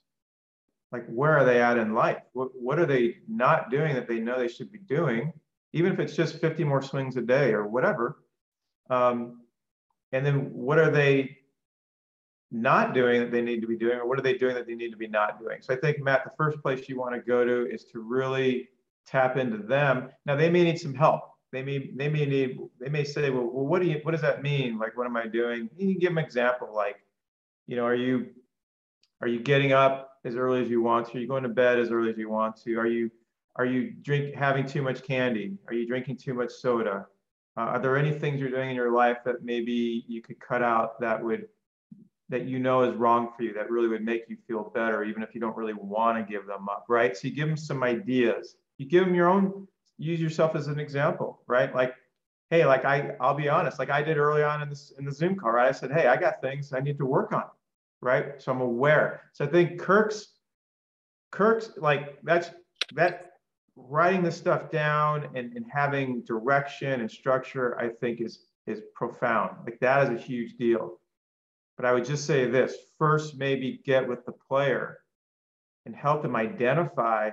like 0.91 1.05
where 1.07 1.37
are 1.37 1.45
they 1.45 1.61
at 1.61 1.77
in 1.77 1.93
life? 1.93 2.21
What, 2.33 2.49
what 2.53 2.79
are 2.79 2.85
they 2.85 3.17
not 3.27 3.71
doing 3.71 3.95
that 3.95 4.07
they 4.07 4.19
know 4.19 4.37
they 4.37 4.49
should 4.49 4.71
be 4.71 4.79
doing, 4.79 5.31
even 5.73 5.93
if 5.93 5.99
it's 5.99 6.15
just 6.15 6.39
50 6.41 6.63
more 6.65 6.81
swings 6.81 7.15
a 7.15 7.21
day 7.21 7.53
or 7.53 7.65
whatever. 7.65 8.17
Um, 8.89 9.41
and 10.11 10.25
then 10.25 10.51
what 10.51 10.77
are 10.77 10.91
they 10.91 11.37
not 12.51 12.93
doing 12.93 13.21
that 13.21 13.31
they 13.31 13.41
need 13.41 13.61
to 13.61 13.67
be 13.67 13.77
doing, 13.77 13.97
or 13.97 14.07
what 14.07 14.19
are 14.19 14.21
they 14.21 14.37
doing 14.37 14.55
that 14.55 14.67
they 14.67 14.75
need 14.75 14.91
to 14.91 14.97
be 14.97 15.07
not 15.07 15.39
doing? 15.39 15.61
So 15.61 15.73
I 15.73 15.77
think, 15.77 15.99
Matt, 15.99 16.23
the 16.23 16.31
first 16.37 16.61
place 16.61 16.89
you 16.89 16.97
want 16.97 17.15
to 17.15 17.21
go 17.21 17.45
to 17.45 17.69
is 17.69 17.85
to 17.85 17.99
really 17.99 18.69
tap 19.07 19.37
into 19.37 19.57
them. 19.57 20.09
Now, 20.25 20.35
they 20.35 20.49
may 20.49 20.63
need 20.63 20.79
some 20.79 20.93
help. 20.93 21.21
They 21.51 21.63
may 21.63 21.91
they 21.95 22.07
may 22.07 22.25
need 22.25 22.59
they 22.79 22.87
may 22.87 23.03
say 23.03 23.29
well, 23.29 23.43
well 23.43 23.65
what 23.65 23.81
do 23.81 23.87
you 23.89 23.99
what 24.03 24.11
does 24.11 24.21
that 24.21 24.41
mean? 24.41 24.79
Like 24.79 24.95
what 24.95 25.05
am 25.05 25.17
i 25.17 25.27
doing? 25.27 25.69
You 25.75 25.93
can 25.93 25.99
give 25.99 26.09
them 26.11 26.17
an 26.17 26.23
example 26.23 26.73
like 26.73 26.95
you 27.67 27.75
know 27.75 27.83
are 27.83 27.95
you 27.95 28.27
are 29.21 29.27
you 29.27 29.39
getting 29.39 29.73
up 29.73 30.11
as 30.23 30.35
early 30.35 30.61
as 30.61 30.69
you 30.69 30.81
want 30.81 31.07
to? 31.07 31.17
Are 31.17 31.19
you 31.19 31.27
going 31.27 31.43
to 31.43 31.49
bed 31.49 31.77
as 31.77 31.91
early 31.91 32.09
as 32.09 32.17
you 32.17 32.29
want 32.29 32.55
to? 32.63 32.75
Are 32.75 32.87
you 32.87 33.11
are 33.57 33.65
you 33.65 33.91
drink 34.01 34.33
having 34.33 34.65
too 34.65 34.81
much 34.81 35.03
candy? 35.03 35.57
Are 35.67 35.73
you 35.73 35.85
drinking 35.85 36.17
too 36.17 36.33
much 36.33 36.51
soda? 36.51 37.05
Uh, 37.57 37.61
are 37.61 37.79
there 37.79 37.97
any 37.97 38.13
things 38.13 38.39
you're 38.39 38.49
doing 38.49 38.69
in 38.69 38.75
your 38.75 38.93
life 38.93 39.17
that 39.25 39.43
maybe 39.43 40.05
you 40.07 40.21
could 40.21 40.39
cut 40.39 40.63
out 40.63 40.99
that 41.01 41.21
would 41.21 41.47
that 42.31 42.45
you 42.45 42.57
know 42.57 42.81
is 42.81 42.95
wrong 42.95 43.29
for 43.37 43.43
you 43.43 43.53
that 43.53 43.69
really 43.69 43.87
would 43.87 44.03
make 44.03 44.23
you 44.27 44.37
feel 44.47 44.71
better 44.73 45.03
even 45.03 45.21
if 45.21 45.35
you 45.35 45.39
don't 45.39 45.55
really 45.55 45.73
want 45.73 46.17
to 46.17 46.31
give 46.31 46.47
them 46.47 46.67
up 46.67 46.85
right 46.89 47.15
so 47.15 47.27
you 47.27 47.35
give 47.35 47.47
them 47.47 47.57
some 47.57 47.83
ideas 47.83 48.55
you 48.79 48.87
give 48.87 49.05
them 49.05 49.13
your 49.13 49.29
own 49.29 49.67
use 50.01 50.19
yourself 50.19 50.55
as 50.55 50.67
an 50.67 50.79
example, 50.79 51.41
right? 51.47 51.73
Like, 51.73 51.95
hey, 52.49 52.65
like 52.65 52.85
I, 52.85 53.11
I'll 53.19 53.35
be 53.35 53.47
honest, 53.47 53.79
like 53.79 53.89
I 53.89 54.01
did 54.01 54.17
early 54.17 54.43
on 54.43 54.61
in 54.61 54.69
this 54.69 54.91
in 54.97 55.05
the 55.05 55.11
Zoom 55.11 55.35
call, 55.35 55.51
right? 55.51 55.69
I 55.69 55.71
said, 55.71 55.91
hey, 55.91 56.07
I 56.07 56.17
got 56.17 56.41
things 56.41 56.73
I 56.73 56.79
need 56.79 56.97
to 56.97 57.05
work 57.05 57.31
on, 57.33 57.45
right? 58.01 58.41
So 58.41 58.51
I'm 58.51 58.61
aware. 58.61 59.21
So 59.33 59.45
I 59.45 59.47
think 59.47 59.79
Kirk's, 59.79 60.27
Kirk's 61.31 61.71
like 61.77 62.21
that's 62.23 62.49
that 62.93 63.33
writing 63.75 64.23
this 64.23 64.35
stuff 64.35 64.69
down 64.69 65.29
and, 65.35 65.55
and 65.55 65.65
having 65.71 66.23
direction 66.23 66.99
and 66.99 67.09
structure, 67.09 67.79
I 67.79 67.89
think 67.89 68.19
is 68.21 68.45
is 68.67 68.81
profound. 68.95 69.57
Like 69.65 69.79
that 69.79 70.03
is 70.03 70.09
a 70.09 70.21
huge 70.21 70.57
deal. 70.57 70.99
But 71.81 71.87
I 71.87 71.93
would 71.93 72.05
just 72.05 72.27
say 72.27 72.47
this: 72.47 72.75
first, 72.99 73.39
maybe 73.39 73.81
get 73.83 74.07
with 74.07 74.23
the 74.23 74.33
player 74.33 74.99
and 75.87 75.95
help 75.95 76.21
them 76.21 76.35
identify 76.35 77.31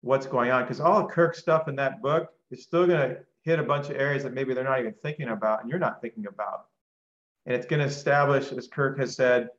what's 0.00 0.26
going 0.26 0.50
on 0.50 0.64
because 0.64 0.80
all 0.80 1.04
of 1.04 1.12
Kirk's 1.12 1.38
stuff 1.38 1.68
in 1.68 1.76
that 1.76 2.02
book 2.02 2.30
is 2.50 2.64
still 2.64 2.84
going 2.84 3.10
to 3.10 3.18
hit 3.42 3.60
a 3.60 3.62
bunch 3.62 3.90
of 3.90 3.96
areas 3.96 4.24
that 4.24 4.34
maybe 4.34 4.54
they're 4.54 4.64
not 4.64 4.80
even 4.80 4.94
thinking 5.04 5.28
about 5.28 5.60
and 5.60 5.70
you're 5.70 5.78
not 5.78 6.02
thinking 6.02 6.26
about. 6.26 6.64
And 7.46 7.54
it's 7.54 7.64
going 7.64 7.78
to 7.78 7.86
establish, 7.86 8.50
as 8.50 8.66
Kirk 8.66 8.98
has 8.98 9.14
said, 9.14 9.50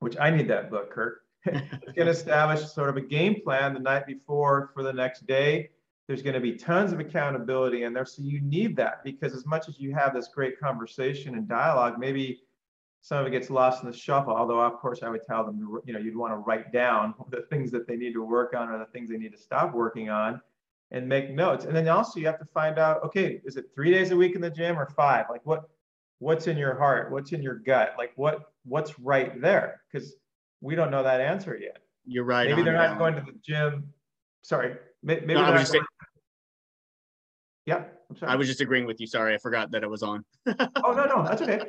which 0.00 0.18
I 0.20 0.28
need 0.28 0.48
that 0.48 0.70
book, 0.70 0.90
Kirk. 0.90 1.22
it's 1.46 1.92
going 1.92 2.06
to 2.06 2.10
establish 2.10 2.66
sort 2.70 2.90
of 2.90 2.98
a 2.98 3.00
game 3.00 3.40
plan 3.42 3.72
the 3.72 3.80
night 3.80 4.06
before 4.06 4.72
for 4.74 4.82
the 4.82 4.92
next 4.92 5.26
day. 5.26 5.70
There's 6.06 6.20
going 6.20 6.34
to 6.34 6.40
be 6.40 6.52
tons 6.52 6.92
of 6.92 7.00
accountability 7.00 7.84
in 7.84 7.94
there. 7.94 8.04
So 8.04 8.20
you 8.20 8.42
need 8.42 8.76
that 8.76 9.02
because 9.04 9.32
as 9.32 9.46
much 9.46 9.70
as 9.70 9.80
you 9.80 9.94
have 9.94 10.12
this 10.12 10.28
great 10.28 10.60
conversation 10.60 11.34
and 11.34 11.48
dialogue, 11.48 11.98
maybe 11.98 12.42
some 13.02 13.18
of 13.18 13.26
it 13.26 13.30
gets 13.30 13.50
lost 13.50 13.82
in 13.82 13.90
the 13.90 13.96
shuffle. 13.96 14.34
Although, 14.34 14.60
of 14.60 14.74
course, 14.74 15.02
I 15.02 15.08
would 15.08 15.22
tell 15.24 15.44
them, 15.44 15.58
to, 15.60 15.82
you 15.86 15.92
know, 15.92 15.98
you'd 15.98 16.16
want 16.16 16.32
to 16.32 16.38
write 16.38 16.72
down 16.72 17.14
the 17.30 17.42
things 17.50 17.70
that 17.72 17.86
they 17.86 17.96
need 17.96 18.12
to 18.14 18.24
work 18.24 18.54
on 18.54 18.68
or 18.68 18.78
the 18.78 18.86
things 18.86 19.10
they 19.10 19.16
need 19.16 19.32
to 19.32 19.38
stop 19.38 19.74
working 19.74 20.10
on 20.10 20.40
and 20.90 21.08
make 21.08 21.30
notes. 21.30 21.64
And 21.64 21.74
then 21.74 21.88
also 21.88 22.20
you 22.20 22.26
have 22.26 22.38
to 22.38 22.44
find 22.46 22.78
out, 22.78 23.02
okay, 23.04 23.40
is 23.44 23.56
it 23.56 23.66
three 23.74 23.90
days 23.90 24.10
a 24.10 24.16
week 24.16 24.34
in 24.34 24.40
the 24.40 24.50
gym 24.50 24.78
or 24.78 24.86
five? 24.86 25.26
Like 25.30 25.44
what, 25.44 25.68
what's 26.18 26.46
in 26.46 26.56
your 26.56 26.76
heart? 26.76 27.10
What's 27.10 27.32
in 27.32 27.42
your 27.42 27.56
gut? 27.56 27.94
Like 27.98 28.12
what, 28.16 28.52
what's 28.64 28.98
right 28.98 29.40
there? 29.40 29.82
Because 29.90 30.14
we 30.60 30.74
don't 30.74 30.90
know 30.90 31.02
that 31.02 31.20
answer 31.20 31.58
yet. 31.60 31.78
You're 32.06 32.24
right. 32.24 32.48
Maybe 32.48 32.62
they're 32.62 32.72
not 32.72 32.98
going 32.98 33.14
to 33.14 33.20
the 33.20 33.36
gym. 33.44 33.92
Sorry. 34.42 34.76
Maybe 35.02 35.34
no, 35.34 35.44
they're 35.44 35.54
not 35.54 35.72
going, 35.72 35.84
yeah. 37.66 37.82
I'm 38.08 38.16
sorry. 38.16 38.32
I 38.32 38.36
was 38.36 38.46
just 38.46 38.60
agreeing 38.60 38.86
with 38.86 39.00
you. 39.00 39.06
Sorry, 39.06 39.34
I 39.34 39.38
forgot 39.38 39.72
that 39.72 39.82
it 39.82 39.90
was 39.90 40.02
on. 40.02 40.24
oh 40.46 40.92
no, 40.92 41.04
no, 41.04 41.24
that's 41.24 41.42
okay. 41.42 41.60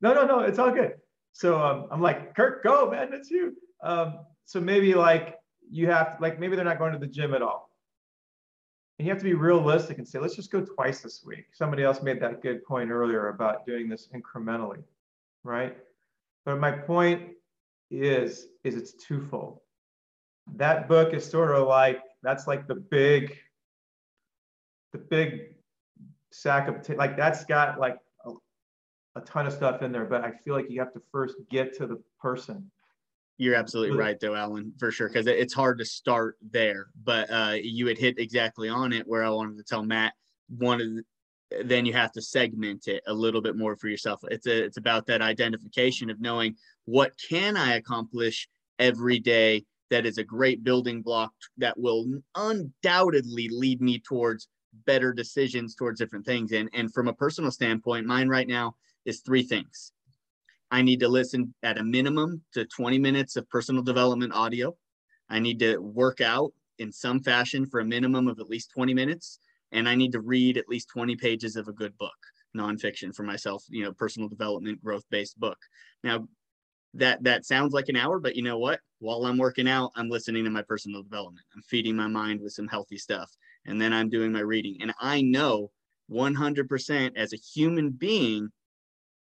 No, 0.00 0.14
no, 0.14 0.24
no, 0.24 0.40
it's 0.40 0.58
all 0.58 0.70
good. 0.70 0.94
So 1.32 1.60
um, 1.62 1.86
I'm 1.90 2.00
like, 2.00 2.34
Kirk, 2.34 2.62
go, 2.62 2.90
man, 2.90 3.10
it's 3.12 3.30
you. 3.30 3.56
Um, 3.82 4.20
so 4.44 4.60
maybe 4.60 4.94
like 4.94 5.36
you 5.70 5.86
have 5.86 6.16
to, 6.16 6.22
like 6.22 6.40
maybe 6.40 6.56
they're 6.56 6.64
not 6.64 6.78
going 6.78 6.92
to 6.92 6.98
the 6.98 7.06
gym 7.06 7.34
at 7.34 7.42
all. 7.42 7.70
And 8.98 9.06
you 9.06 9.12
have 9.12 9.20
to 9.22 9.24
be 9.24 9.34
realistic 9.34 9.98
and 9.98 10.06
say, 10.06 10.18
let's 10.18 10.36
just 10.36 10.50
go 10.50 10.60
twice 10.60 11.00
this 11.00 11.22
week. 11.24 11.46
Somebody 11.54 11.82
else 11.84 12.02
made 12.02 12.20
that 12.20 12.42
good 12.42 12.64
point 12.64 12.90
earlier 12.90 13.28
about 13.28 13.64
doing 13.64 13.88
this 13.88 14.08
incrementally, 14.14 14.82
right? 15.44 15.76
But 16.44 16.58
my 16.58 16.72
point 16.72 17.30
is, 17.90 18.48
is 18.64 18.74
it's 18.74 18.92
twofold. 18.92 19.60
That 20.56 20.88
book 20.88 21.14
is 21.14 21.24
sort 21.24 21.54
of 21.54 21.66
like 21.66 22.00
that's 22.22 22.46
like 22.46 22.66
the 22.66 22.74
big, 22.74 23.38
the 24.92 24.98
big 24.98 25.54
sack 26.32 26.68
of 26.68 26.96
like 26.96 27.16
that's 27.16 27.44
got 27.44 27.78
like 27.78 27.98
a, 29.22 29.24
ton 29.24 29.46
of 29.46 29.52
stuff 29.52 29.82
in 29.82 29.92
there, 29.92 30.04
but 30.04 30.24
I 30.24 30.32
feel 30.44 30.54
like 30.54 30.70
you 30.70 30.80
have 30.80 30.92
to 30.94 31.02
first 31.12 31.36
get 31.50 31.76
to 31.78 31.86
the 31.86 32.00
person. 32.20 32.70
You're 33.38 33.54
absolutely 33.54 33.96
right, 33.96 34.20
though, 34.20 34.34
Alan, 34.34 34.72
for 34.78 34.90
sure, 34.90 35.08
because 35.08 35.26
it's 35.26 35.54
hard 35.54 35.78
to 35.78 35.84
start 35.84 36.36
there. 36.50 36.88
But 37.02 37.30
uh, 37.30 37.54
you 37.62 37.86
had 37.86 37.96
hit 37.96 38.18
exactly 38.18 38.68
on 38.68 38.92
it 38.92 39.06
where 39.06 39.24
I 39.24 39.30
wanted 39.30 39.56
to 39.56 39.64
tell 39.64 39.82
Matt 39.82 40.12
one 40.48 40.80
of 40.80 40.86
the, 40.88 41.04
then 41.64 41.86
you 41.86 41.94
have 41.94 42.12
to 42.12 42.22
segment 42.22 42.86
it 42.86 43.02
a 43.06 43.14
little 43.14 43.40
bit 43.40 43.56
more 43.56 43.76
for 43.76 43.88
yourself. 43.88 44.20
It's 44.30 44.46
a, 44.46 44.64
it's 44.64 44.76
about 44.76 45.06
that 45.06 45.22
identification 45.22 46.10
of 46.10 46.20
knowing 46.20 46.56
what 46.84 47.12
can 47.28 47.56
I 47.56 47.76
accomplish 47.76 48.46
every 48.78 49.18
day 49.18 49.64
that 49.88 50.04
is 50.04 50.18
a 50.18 50.24
great 50.24 50.62
building 50.62 51.00
block 51.00 51.32
that 51.56 51.78
will 51.78 52.20
undoubtedly 52.36 53.48
lead 53.48 53.80
me 53.80 54.00
towards 54.00 54.48
better 54.86 55.12
decisions 55.12 55.74
towards 55.74 55.98
different 55.98 56.26
things. 56.26 56.52
And 56.52 56.68
and 56.72 56.92
from 56.92 57.08
a 57.08 57.12
personal 57.12 57.50
standpoint, 57.50 58.06
mine 58.06 58.28
right 58.28 58.48
now 58.48 58.74
is 59.04 59.20
three 59.20 59.42
things. 59.42 59.92
I 60.70 60.82
need 60.82 61.00
to 61.00 61.08
listen 61.08 61.54
at 61.62 61.78
a 61.78 61.84
minimum 61.84 62.42
to 62.52 62.64
20 62.64 62.98
minutes 62.98 63.36
of 63.36 63.48
personal 63.48 63.82
development 63.82 64.32
audio. 64.32 64.76
I 65.28 65.38
need 65.40 65.58
to 65.60 65.78
work 65.78 66.20
out 66.20 66.52
in 66.78 66.92
some 66.92 67.20
fashion 67.20 67.66
for 67.66 67.80
a 67.80 67.84
minimum 67.84 68.28
of 68.28 68.38
at 68.38 68.48
least 68.48 68.70
20 68.74 68.94
minutes. 68.94 69.38
And 69.72 69.88
I 69.88 69.94
need 69.94 70.12
to 70.12 70.20
read 70.20 70.56
at 70.56 70.68
least 70.68 70.88
20 70.88 71.16
pages 71.16 71.56
of 71.56 71.68
a 71.68 71.72
good 71.72 71.96
book, 71.98 72.16
nonfiction 72.56 73.14
for 73.14 73.22
myself, 73.22 73.64
you 73.68 73.84
know, 73.84 73.92
personal 73.92 74.28
development, 74.28 74.82
growth 74.82 75.04
based 75.10 75.38
book. 75.38 75.58
Now, 76.02 76.26
that 76.94 77.22
that 77.22 77.44
sounds 77.44 77.72
like 77.72 77.88
an 77.88 77.96
hour, 77.96 78.18
but 78.18 78.34
you 78.34 78.42
know 78.42 78.58
what? 78.58 78.80
While 78.98 79.24
I'm 79.24 79.38
working 79.38 79.68
out, 79.68 79.92
I'm 79.94 80.08
listening 80.08 80.44
to 80.44 80.50
my 80.50 80.62
personal 80.62 81.02
development. 81.04 81.46
I'm 81.54 81.62
feeding 81.62 81.94
my 81.94 82.08
mind 82.08 82.40
with 82.40 82.52
some 82.52 82.66
healthy 82.66 82.98
stuff. 82.98 83.30
And 83.66 83.80
then 83.80 83.92
I'm 83.92 84.08
doing 84.08 84.32
my 84.32 84.40
reading. 84.40 84.78
And 84.80 84.92
I 85.00 85.22
know 85.22 85.70
100% 86.10 87.16
as 87.16 87.32
a 87.32 87.36
human 87.36 87.90
being, 87.90 88.50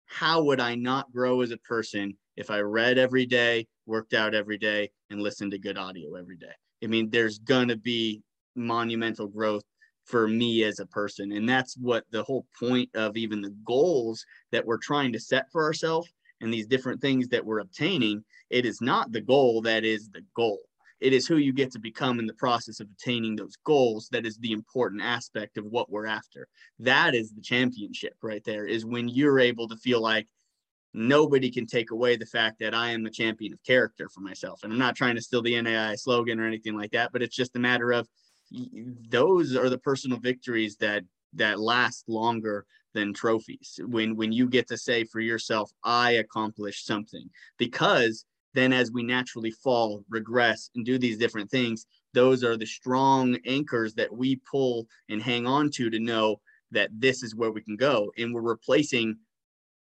how 0.06 0.44
would 0.44 0.60
I 0.60 0.76
not 0.76 1.11
grow 1.11 1.41
as 1.41 1.52
a 1.52 1.57
person 1.57 2.18
if 2.38 2.49
I 2.49 2.60
read 2.60 2.98
every 2.98 3.26
day, 3.26 3.68
worked 3.86 4.14
out 4.14 4.34
every 4.34 4.57
day, 4.57 4.91
and 5.10 5.22
listened 5.22 5.52
to 5.52 5.60
good 5.60 5.77
audio 5.77 6.15
every 6.15 6.38
day? 6.38 6.53
I 6.84 6.88
mean, 6.88 7.10
there's 7.10 7.40
going 7.40 7.68
to 7.69 7.77
be 7.77 8.22
monumental 8.56 9.27
growth 9.27 9.64
for 10.06 10.27
me 10.27 10.64
as 10.64 10.80
a 10.80 10.86
person. 10.86 11.32
And 11.32 11.49
that's 11.49 11.76
what 11.77 12.06
the 12.11 12.23
whole 12.23 12.45
point 12.60 12.90
of 12.95 13.18
even 13.18 13.41
the 13.41 13.56
goals 13.65 14.23
that 14.52 14.65
we're 14.65 14.77
trying 14.77 15.11
to 15.14 15.19
set 15.19 15.52
for 15.52 15.64
ourselves 15.64 16.07
and 16.41 16.53
these 16.53 16.68
different 16.68 17.02
things 17.02 17.27
that 17.30 17.44
we're 17.44 17.60
obtaining. 17.60 18.23
It 18.49 18.65
is 18.65 18.82
not 18.82 19.11
the 19.11 19.22
goal 19.22 19.61
that 19.64 19.84
is 19.84 20.10
the 20.10 20.23
goal. 20.36 20.60
It 20.99 21.13
is 21.13 21.27
who 21.27 21.38
you 21.38 21.53
get 21.53 21.72
to 21.73 21.80
become 21.80 22.19
in 22.19 22.26
the 22.26 22.34
process 22.34 22.80
of 22.80 22.88
attaining 22.89 23.35
those 23.35 23.55
goals 23.63 24.07
that 24.11 24.26
is 24.26 24.38
the 24.38 24.53
important 24.53 25.01
aspect 25.01 25.57
of 25.57 25.65
what 25.65 25.89
we're 25.89 26.05
after. 26.05 26.47
That 26.80 27.13
is 27.15 27.31
the 27.31 27.41
championship 27.41 28.15
right 28.22 28.43
there, 28.43 28.65
is 28.65 28.85
when 28.85 29.09
you're 29.09 29.39
able 29.39 29.67
to 29.67 29.77
feel 29.77 30.01
like 30.01 30.27
nobody 30.93 31.51
can 31.51 31.65
take 31.65 31.91
away 31.91 32.15
the 32.15 32.26
fact 32.26 32.59
that 32.59 32.73
I 32.73 32.91
am 32.91 33.05
a 33.05 33.11
champion 33.11 33.51
of 33.51 33.63
character 33.63 34.07
for 34.09 34.22
myself. 34.22 34.63
And 34.63 34.72
I'm 34.72 34.80
not 34.80 34.95
trying 34.95 35.15
to 35.15 35.22
steal 35.22 35.41
the 35.41 35.53
NAIA 35.53 35.99
slogan 35.99 36.39
or 36.39 36.47
anything 36.47 36.77
like 36.77 36.91
that, 36.91 37.11
but 37.11 37.22
it's 37.22 37.35
just 37.35 37.55
a 37.55 37.59
matter 37.59 37.91
of 37.91 38.07
those 39.09 39.55
are 39.55 39.69
the 39.69 39.77
personal 39.77 40.19
victories 40.19 40.77
that 40.77 41.03
that 41.34 41.59
last 41.59 42.07
longer 42.07 42.65
than 42.93 43.13
trophies 43.13 43.80
when 43.88 44.15
when 44.15 44.31
you 44.31 44.47
get 44.47 44.67
to 44.67 44.77
say 44.77 45.03
for 45.03 45.19
yourself 45.19 45.72
i 45.84 46.11
accomplished 46.11 46.85
something 46.85 47.27
because 47.57 48.26
then 48.56 48.73
as 48.73 48.91
we 48.91 49.03
naturally 49.03 49.52
fall 49.52 50.03
regress 50.10 50.69
and 50.76 50.86
do 50.86 50.98
these 50.98 51.18
different 51.18 51.49
things 51.52 51.86
those 52.14 52.44
are 52.44 52.57
the 52.57 52.65
strong 52.65 53.38
anchors 53.45 53.94
that 53.94 54.11
we 54.11 54.38
pull 54.49 54.88
and 55.10 55.22
hang 55.22 55.45
on 55.45 55.69
to 55.69 55.90
to 55.90 55.99
know 55.99 56.40
that 56.72 56.90
this 56.94 57.22
is 57.23 57.36
where 57.36 57.52
we 57.52 57.61
can 57.61 57.76
go 57.76 58.11
and 58.18 58.34
we're 58.34 58.41
replacing 58.41 59.15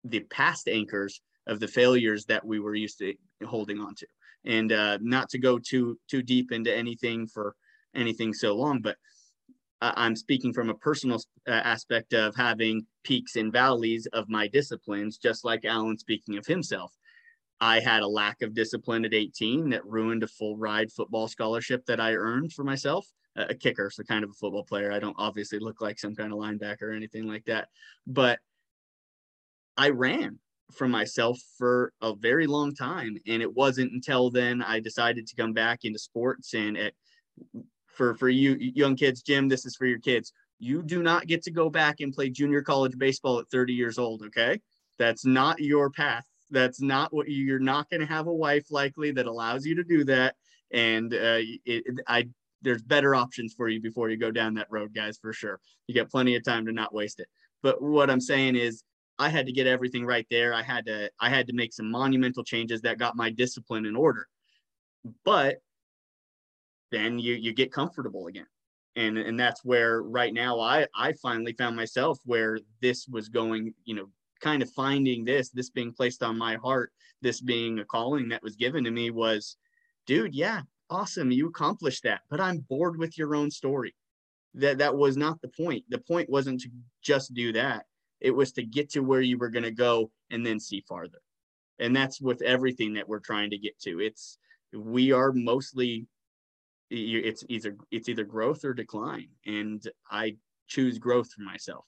the 0.05 0.21
past 0.21 0.69
anchors 0.69 1.21
of 1.47 1.61
the 1.61 1.69
failures 1.69 2.25
that 2.27 2.45
we 2.45 2.61
were 2.61 2.75
used 2.75 2.99
to 2.99 3.15
holding 3.45 3.79
on 3.81 3.95
to. 3.97 4.07
And 4.45 4.73
uh, 4.73 4.99
not 5.03 5.29
to 5.31 5.39
go 5.39 5.59
too 5.59 5.99
too 6.09 6.23
deep 6.23 6.53
into 6.53 6.75
anything 6.75 7.27
for 7.27 7.55
anything 7.95 8.33
so 8.33 8.55
long, 8.55 8.81
but 8.81 8.97
I'm 9.83 10.15
speaking 10.15 10.53
from 10.53 10.69
a 10.69 10.75
personal 10.75 11.23
uh, 11.49 11.53
aspect 11.53 12.13
of 12.13 12.37
having 12.37 12.87
peaks 13.03 13.37
and 13.37 13.53
valleys 13.53 14.07
of 14.13 14.29
my 14.29 14.47
disciplines, 14.47 15.17
just 15.17 15.45
like 15.45 15.65
Alan 15.65 15.99
speaking 15.99 16.37
of 16.37 16.47
himself. 16.47 16.93
I 17.61 17.81
had 17.81 18.03
a 18.03 18.09
lack 18.09 18.43
of 18.43 18.55
discipline 18.55 19.05
at 19.05 19.15
18 19.15 19.71
that 19.71 19.85
ruined 19.85 20.23
a 20.23 20.29
full 20.29 20.57
ride 20.57 20.91
football 20.91 21.29
scholarship 21.29 21.85
that 21.87 22.01
I 22.01 22.15
earned 22.15 22.53
for 22.53 22.65
myself. 22.65 23.07
A 23.37 23.55
kicker, 23.55 23.91
so 23.91 24.03
kind 24.03 24.25
of 24.25 24.31
a 24.31 24.35
football 24.35 24.65
player. 24.65 24.91
I 24.93 24.99
don't 24.99 25.17
obviously 25.17 25.61
look 25.61 25.81
like 25.81 25.99
some 25.99 26.17
kind 26.17 26.33
of 26.33 26.39
linebacker 26.39 26.83
or 26.83 26.93
anything 26.93 27.29
like 27.29 27.45
that, 27.45 27.69
but 28.07 28.41
I 29.77 29.91
ran 29.91 30.41
for 30.73 30.89
myself 30.89 31.39
for 31.57 31.93
a 32.03 32.15
very 32.15 32.47
long 32.47 32.75
time. 32.75 33.17
And 33.27 33.41
it 33.41 33.53
wasn't 33.53 33.93
until 33.93 34.31
then 34.31 34.63
I 34.63 34.81
decided 34.81 35.27
to 35.27 35.37
come 35.37 35.53
back 35.53 35.85
into 35.85 35.99
sports. 35.99 36.55
And 36.55 36.77
it, 36.77 36.95
for, 37.87 38.15
for 38.15 38.29
you 38.29 38.57
young 38.59 38.97
kids, 38.97 39.23
Jim, 39.23 39.49
this 39.49 39.65
is 39.65 39.77
for 39.77 39.87
your 39.87 40.01
kids. 40.01 40.33
You 40.59 40.83
do 40.83 41.03
not 41.03 41.27
get 41.27 41.43
to 41.45 41.51
go 41.51 41.71
back 41.71 42.01
and 42.01 42.13
play 42.13 42.31
junior 42.31 42.63
college 42.63 42.99
baseball 42.99 43.39
at 43.39 43.49
30 43.51 43.73
years 43.73 43.99
old. 43.99 44.23
Okay. 44.23 44.61
That's 44.99 45.25
not 45.25 45.61
your 45.61 45.91
path. 45.91 46.27
That's 46.51 46.81
not 46.81 47.13
what 47.13 47.29
you, 47.29 47.45
you're 47.45 47.59
not 47.59 47.89
going 47.91 48.01
to 48.01 48.07
have 48.07 48.27
a 48.27 48.35
wife 48.35 48.71
likely 48.71 49.13
that 49.13 49.27
allows 49.27 49.65
you 49.65 49.75
to 49.77 49.85
do 49.85 50.05
that. 50.05 50.37
And 50.73 51.13
uh, 51.13 51.41
it, 51.65 51.85
I, 52.07 52.29
there's 52.63 52.83
better 52.83 53.15
options 53.15 53.55
for 53.55 53.69
you 53.69 53.81
before 53.81 54.11
you 54.11 54.17
go 54.17 54.31
down 54.31 54.55
that 54.55 54.71
road, 54.71 54.95
guys, 54.95 55.19
for 55.19 55.33
sure. 55.33 55.61
You 55.87 55.95
got 55.95 56.11
plenty 56.11 56.37
of 56.37 56.45
time 56.45 56.67
to 56.67 56.73
not 56.73 56.95
waste 56.95 57.21
it. 57.21 57.29
But 57.63 57.83
what 57.83 58.11
I'm 58.11 58.21
saying 58.21 58.57
is, 58.57 58.83
I 59.19 59.29
had 59.29 59.45
to 59.47 59.53
get 59.53 59.67
everything 59.67 60.07
right 60.07 60.27
there. 60.31 60.55
I 60.55 60.63
had 60.63 60.87
to 60.87 61.11
I 61.21 61.29
had 61.29 61.47
to 61.49 61.53
make 61.53 61.75
some 61.75 61.91
monumental 61.91 62.43
changes 62.43 62.81
that 62.81 62.99
got 62.99 63.17
my 63.17 63.29
discipline 63.29 63.85
in 63.85 63.95
order. 63.95 64.27
But 65.27 65.59
then 66.91 67.19
you 67.19 67.35
you 67.35 67.53
get 67.53 67.71
comfortable 67.71 68.29
again. 68.29 68.47
And 68.97 69.19
and 69.19 69.39
that's 69.39 69.63
where 69.63 70.03
right 70.03 70.33
now 70.33 70.59
I 70.59 70.87
I 70.97 71.13
finally 71.13 71.53
found 71.53 71.77
myself 71.77 72.19
where 72.25 72.59
this 72.81 73.07
was 73.09 73.29
going, 73.29 73.75
you 73.85 73.95
know, 73.95 74.09
kind 74.41 74.63
of 74.63 74.71
finding 74.71 75.25
this, 75.25 75.51
this 75.51 75.71
being 75.71 75.93
placed 75.93 76.23
on 76.23 76.39
my 76.39 76.57
heart, 76.57 76.93
this 77.23 77.41
being 77.41 77.79
a 77.79 77.85
calling 77.85 78.29
that 78.31 78.43
was 78.43 78.57
given 78.57 78.85
to 78.85 78.91
me 78.91 79.11
was, 79.11 79.57
dude, 80.07 80.35
yeah, 80.35 80.63
awesome, 80.89 81.31
you 81.31 81.49
accomplished 81.49 82.03
that, 82.05 82.23
but 82.31 82.41
I'm 82.41 82.59
bored 82.69 82.99
with 82.99 83.17
your 83.17 83.35
own 83.35 83.51
story. 83.51 83.95
That 84.55 84.79
that 84.79 84.97
was 84.97 85.17
not 85.17 85.41
the 85.41 85.49
point. 85.49 85.85
The 85.91 85.99
point 85.99 86.29
wasn't 86.29 86.61
to 86.63 86.71
just 87.03 87.33
do 87.35 87.53
that 87.53 87.87
it 88.21 88.31
was 88.31 88.53
to 88.53 88.63
get 88.63 88.91
to 88.91 89.01
where 89.01 89.23
you 89.23 89.39
were 89.39 89.49
going 89.49 89.65
to 89.65 89.71
go 89.71 90.11
and 90.31 90.45
then 90.45 90.61
see 90.61 90.85
farther. 90.87 91.21
And 91.79 91.97
that's 91.97 92.21
with 92.21 92.43
everything 92.43 92.95
that 92.95 93.09
we're 93.09 93.21
trying 93.21 93.51
to 93.51 93.59
get 93.59 93.79
to. 93.81 94.01
It's 94.01 94.39
we 94.73 95.13
are 95.13 95.33
mostly 95.33 96.07
it's 96.91 97.45
either 97.49 97.77
it's 97.91 98.09
either 98.09 98.25
growth 98.25 98.65
or 98.65 98.75
decline 98.75 99.29
and 99.47 99.83
I 100.11 100.37
choose 100.69 100.99
growth 100.99 101.33
for 101.33 101.43
myself. 101.43 101.85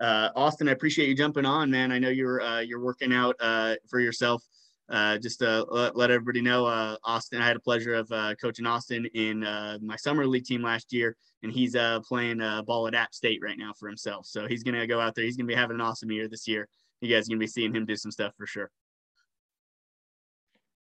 Uh, 0.00 0.30
Austin, 0.34 0.68
I 0.68 0.72
appreciate 0.72 1.08
you 1.08 1.14
jumping 1.14 1.46
on, 1.46 1.70
man. 1.70 1.92
I 1.92 1.98
know 1.98 2.08
you're 2.08 2.40
uh, 2.40 2.60
you're 2.60 2.80
working 2.80 3.12
out 3.12 3.36
uh, 3.40 3.76
for 3.88 4.00
yourself. 4.00 4.42
Uh, 4.90 5.16
just 5.16 5.38
to 5.38 5.64
let, 5.70 5.96
let 5.96 6.10
everybody 6.10 6.42
know, 6.42 6.66
uh, 6.66 6.96
Austin, 7.04 7.40
I 7.40 7.46
had 7.46 7.56
a 7.56 7.60
pleasure 7.60 7.94
of 7.94 8.10
uh, 8.12 8.34
coaching 8.34 8.66
Austin 8.66 9.06
in 9.14 9.42
uh, 9.42 9.78
my 9.80 9.96
summer 9.96 10.26
league 10.26 10.44
team 10.44 10.62
last 10.62 10.92
year, 10.92 11.16
and 11.42 11.50
he's 11.50 11.74
uh, 11.74 12.00
playing 12.00 12.42
uh, 12.42 12.62
ball 12.62 12.86
at 12.88 12.94
App 12.94 13.14
State 13.14 13.40
right 13.42 13.56
now 13.56 13.72
for 13.78 13.88
himself. 13.88 14.26
So 14.26 14.46
he's 14.46 14.62
going 14.62 14.74
to 14.74 14.86
go 14.86 15.00
out 15.00 15.14
there. 15.14 15.24
He's 15.24 15.36
going 15.36 15.46
to 15.46 15.54
be 15.54 15.58
having 15.58 15.76
an 15.76 15.80
awesome 15.80 16.10
year 16.10 16.28
this 16.28 16.46
year. 16.46 16.68
You 17.00 17.14
guys 17.14 17.28
are 17.28 17.32
to 17.32 17.38
be 17.38 17.46
seeing 17.46 17.74
him 17.74 17.86
do 17.86 17.96
some 17.96 18.10
stuff 18.10 18.34
for 18.36 18.46
sure. 18.46 18.70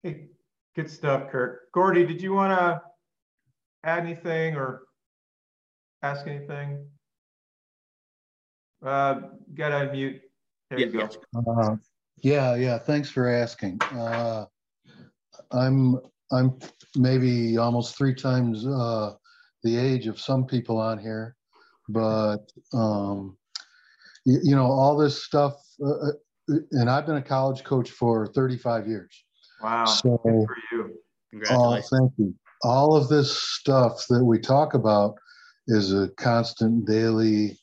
Hey, 0.03 0.31
good 0.75 0.91
stuff, 0.91 1.31
Kirk. 1.31 1.71
Gordy, 1.73 2.05
did 2.05 2.21
you 2.21 2.33
want 2.33 2.59
to 2.59 2.83
add 3.85 4.05
anything 4.05 4.57
or 4.57 4.83
ask 6.03 6.27
anything? 6.27 6.87
Uh, 8.85 9.15
got 9.55 9.69
to 9.69 9.87
unmute. 9.87 10.21
There 10.71 10.81
yeah, 10.81 10.87
you 10.87 11.09
go. 11.35 11.79
Yeah, 12.23 12.55
yeah. 12.57 12.79
Thanks 12.79 13.11
for 13.11 13.29
asking. 13.29 13.79
Uh, 13.83 14.47
I'm 15.51 15.99
I'm 16.33 16.59
maybe 16.97 17.59
almost 17.59 17.97
three 17.97 18.15
times 18.15 18.67
uh, 18.67 19.13
the 19.63 19.77
age 19.77 20.07
of 20.07 20.21
some 20.21 20.47
people 20.47 20.79
on 20.79 20.99
here, 20.99 21.37
but 21.89 22.39
um, 22.73 23.37
you, 24.25 24.41
you 24.43 24.57
know 24.57 24.67
all 24.67 24.97
this 24.97 25.25
stuff. 25.25 25.55
Uh, 25.85 25.91
uh 25.91 26.13
and 26.73 26.91
I've 26.91 27.07
been 27.07 27.17
a 27.17 27.23
college 27.23 27.63
coach 27.63 27.91
for 27.91 28.27
35 28.27 28.89
years. 28.89 29.25
Wow. 29.63 29.85
So, 29.85 30.21
Good 30.25 30.47
for 30.47 30.57
you. 30.73 30.95
Congratulations. 31.31 31.89
Oh, 31.93 31.99
thank 31.99 32.13
you. 32.19 32.35
All 32.65 32.97
of 32.97 33.09
this 33.09 33.41
stuff 33.41 34.05
that 34.09 34.25
we 34.25 34.41
talk 34.41 34.75
about 34.75 35.15
is 35.69 35.95
a 35.95 36.09
constant 36.17 36.85
daily 36.85 37.59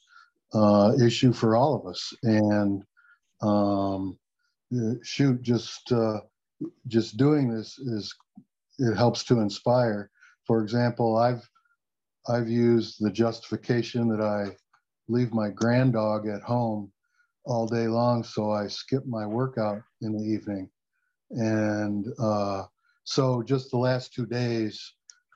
uh, 0.53 0.93
issue 1.01 1.34
for 1.34 1.55
all 1.55 1.76
of 1.76 1.85
us, 1.85 2.13
and 2.23 2.84
um, 3.41 4.17
shoot, 5.03 5.41
just 5.41 5.91
uh, 5.91 6.19
just 6.88 7.17
doing 7.17 7.49
this 7.49 7.77
is 7.80 8.13
it 8.80 8.95
helps 8.95 9.23
to 9.26 9.39
inspire. 9.39 10.09
For 10.45 10.61
example, 10.61 11.17
I've 11.17 11.47
I've 12.27 12.49
used 12.49 12.97
the 12.99 13.11
justification 13.11 14.09
that 14.09 14.21
I 14.21 14.55
leave 15.07 15.34
my 15.34 15.49
grand 15.49 15.93
dog 15.93 16.27
at 16.27 16.41
home 16.41 16.91
all 17.45 17.67
day 17.67 17.88
long, 17.88 18.23
so 18.23 18.51
I 18.51 18.67
skip 18.67 19.05
my 19.05 19.26
workout 19.26 19.81
in 20.01 20.15
the 20.15 20.23
evening. 20.23 20.69
And 21.31 22.05
uh, 22.19 22.63
so, 23.03 23.43
just 23.43 23.71
the 23.71 23.77
last 23.77 24.13
two 24.13 24.26
days, 24.26 24.93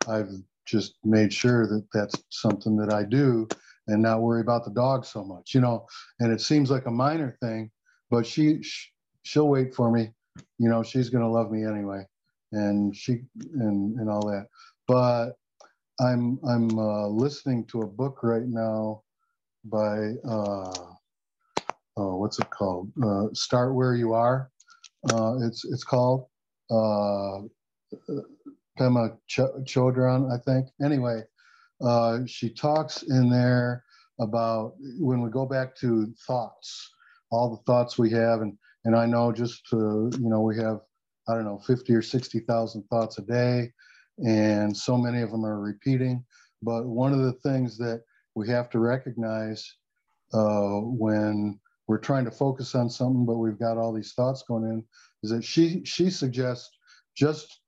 I've 0.07 0.31
just 0.65 0.95
made 1.03 1.34
sure 1.34 1.68
that 1.68 1.85
that's 1.94 2.15
something 2.30 2.76
that 2.77 2.94
I 2.94 3.03
do 3.03 3.48
and 3.88 4.01
not 4.01 4.22
worry 4.22 4.41
about 4.41 4.65
the 4.65 4.72
dog 4.72 5.05
so 5.05 5.23
much, 5.23 5.53
you 5.53 5.61
know. 5.61 5.85
And 6.19 6.31
it 6.31 6.41
seems 6.41 6.72
like 6.72 6.85
a 6.85 6.91
minor 6.91 7.38
thing, 7.41 7.72
but 8.10 8.26
she, 8.26 8.61
she 8.64 8.89
she'll 9.23 9.49
wait 9.49 9.73
for 9.76 9.91
me. 9.91 10.11
You 10.60 10.69
know, 10.69 10.84
she's 10.84 11.10
gonna 11.10 11.30
love 11.31 11.51
me 11.51 11.65
anyway, 11.65 12.05
and 12.51 12.95
she 12.95 13.19
and 13.55 13.99
and 13.99 14.10
all 14.10 14.26
that. 14.27 14.47
But 14.88 15.34
I'm 15.99 16.39
I'm 16.47 16.77
uh, 16.77 17.07
listening 17.07 17.65
to 17.68 17.81
a 17.81 17.88
book 17.88 18.19
right 18.23 18.47
now 18.47 19.03
by 19.65 20.14
uh, 20.27 20.73
oh, 21.97 22.18
what's 22.18 22.39
it 22.39 22.49
called? 22.49 22.91
Uh, 23.03 23.27
Start 23.34 23.76
where 23.76 23.95
you 23.95 24.14
are. 24.14 24.51
Uh, 25.11 25.38
it's 25.45 25.65
it's 25.65 25.84
called 25.84 26.27
uh, 26.72 27.41
Pema 28.80 29.18
Ch- 29.27 29.39
Chodron, 29.65 30.31
I 30.34 30.38
think. 30.43 30.68
Anyway, 30.84 31.23
uh, 31.84 32.19
she 32.26 32.49
talks 32.49 33.03
in 33.03 33.30
there 33.30 33.84
about 34.19 34.73
when 34.99 35.22
we 35.22 35.30
go 35.30 35.45
back 35.45 35.76
to 35.77 36.14
thoughts, 36.26 36.91
all 37.31 37.49
the 37.49 37.64
thoughts 37.72 37.97
we 37.97 38.10
have, 38.11 38.41
and 38.41 38.57
and 38.85 38.95
I 38.95 39.05
know 39.05 39.31
just 39.31 39.61
you 39.72 40.11
know 40.18 40.41
we 40.41 40.57
have 40.57 40.80
I 41.27 41.35
don't 41.35 41.45
know 41.45 41.60
50 41.60 41.93
or 41.93 42.01
60 42.01 42.39
thousand 42.41 42.84
thoughts 42.89 43.18
a 43.18 43.22
day, 43.22 43.72
and 44.19 44.76
so 44.76 44.97
many 44.97 45.22
of 45.22 45.31
them 45.31 45.45
are 45.45 45.60
repeating. 45.60 46.23
But 46.61 46.85
one 46.85 47.14
of 47.14 47.19
the 47.19 47.34
things 47.34 47.77
that 47.80 48.03
we 48.35 48.47
have 48.49 48.69
to 48.72 48.80
recognize 48.80 49.76
uh, 50.34 50.80
when 50.80 51.60
we're 51.88 51.99
trying 51.99 52.26
to 52.26 52.31
focus 52.31 52.76
on 52.76 52.89
something, 52.89 53.26
but 53.26 53.38
we've 53.38 53.60
got 53.60 53.77
all 53.77 53.93
these 53.93 54.14
thoughts 54.14 54.43
going 54.47 54.64
in, 54.64 54.84
is 55.22 55.31
that 55.31 55.43
she 55.43 55.84
she 55.84 56.10
suggests 56.10 56.69
just 57.15 57.60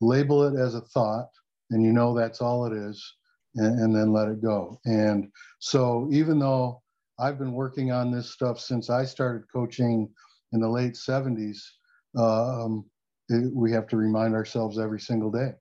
label 0.00 0.44
it 0.44 0.58
as 0.58 0.74
a 0.74 0.80
thought, 0.80 1.28
and 1.70 1.84
you 1.84 1.92
know 1.92 2.14
that's 2.14 2.40
all 2.40 2.66
it 2.66 2.72
is, 2.72 3.14
and, 3.56 3.80
and 3.80 3.94
then 3.94 4.12
let 4.12 4.28
it 4.28 4.42
go. 4.42 4.78
And 4.84 5.30
so 5.58 6.08
even 6.12 6.38
though 6.38 6.82
I've 7.18 7.38
been 7.38 7.52
working 7.52 7.90
on 7.90 8.10
this 8.10 8.30
stuff 8.30 8.60
since 8.60 8.90
I 8.90 9.04
started 9.04 9.44
coaching 9.52 10.08
in 10.52 10.60
the 10.60 10.68
late 10.68 10.94
70s, 10.94 11.58
um, 12.16 12.84
it, 13.28 13.52
we 13.54 13.72
have 13.72 13.86
to 13.88 13.96
remind 13.96 14.34
ourselves 14.34 14.78
every 14.78 15.00
single 15.00 15.30
day 15.30 15.52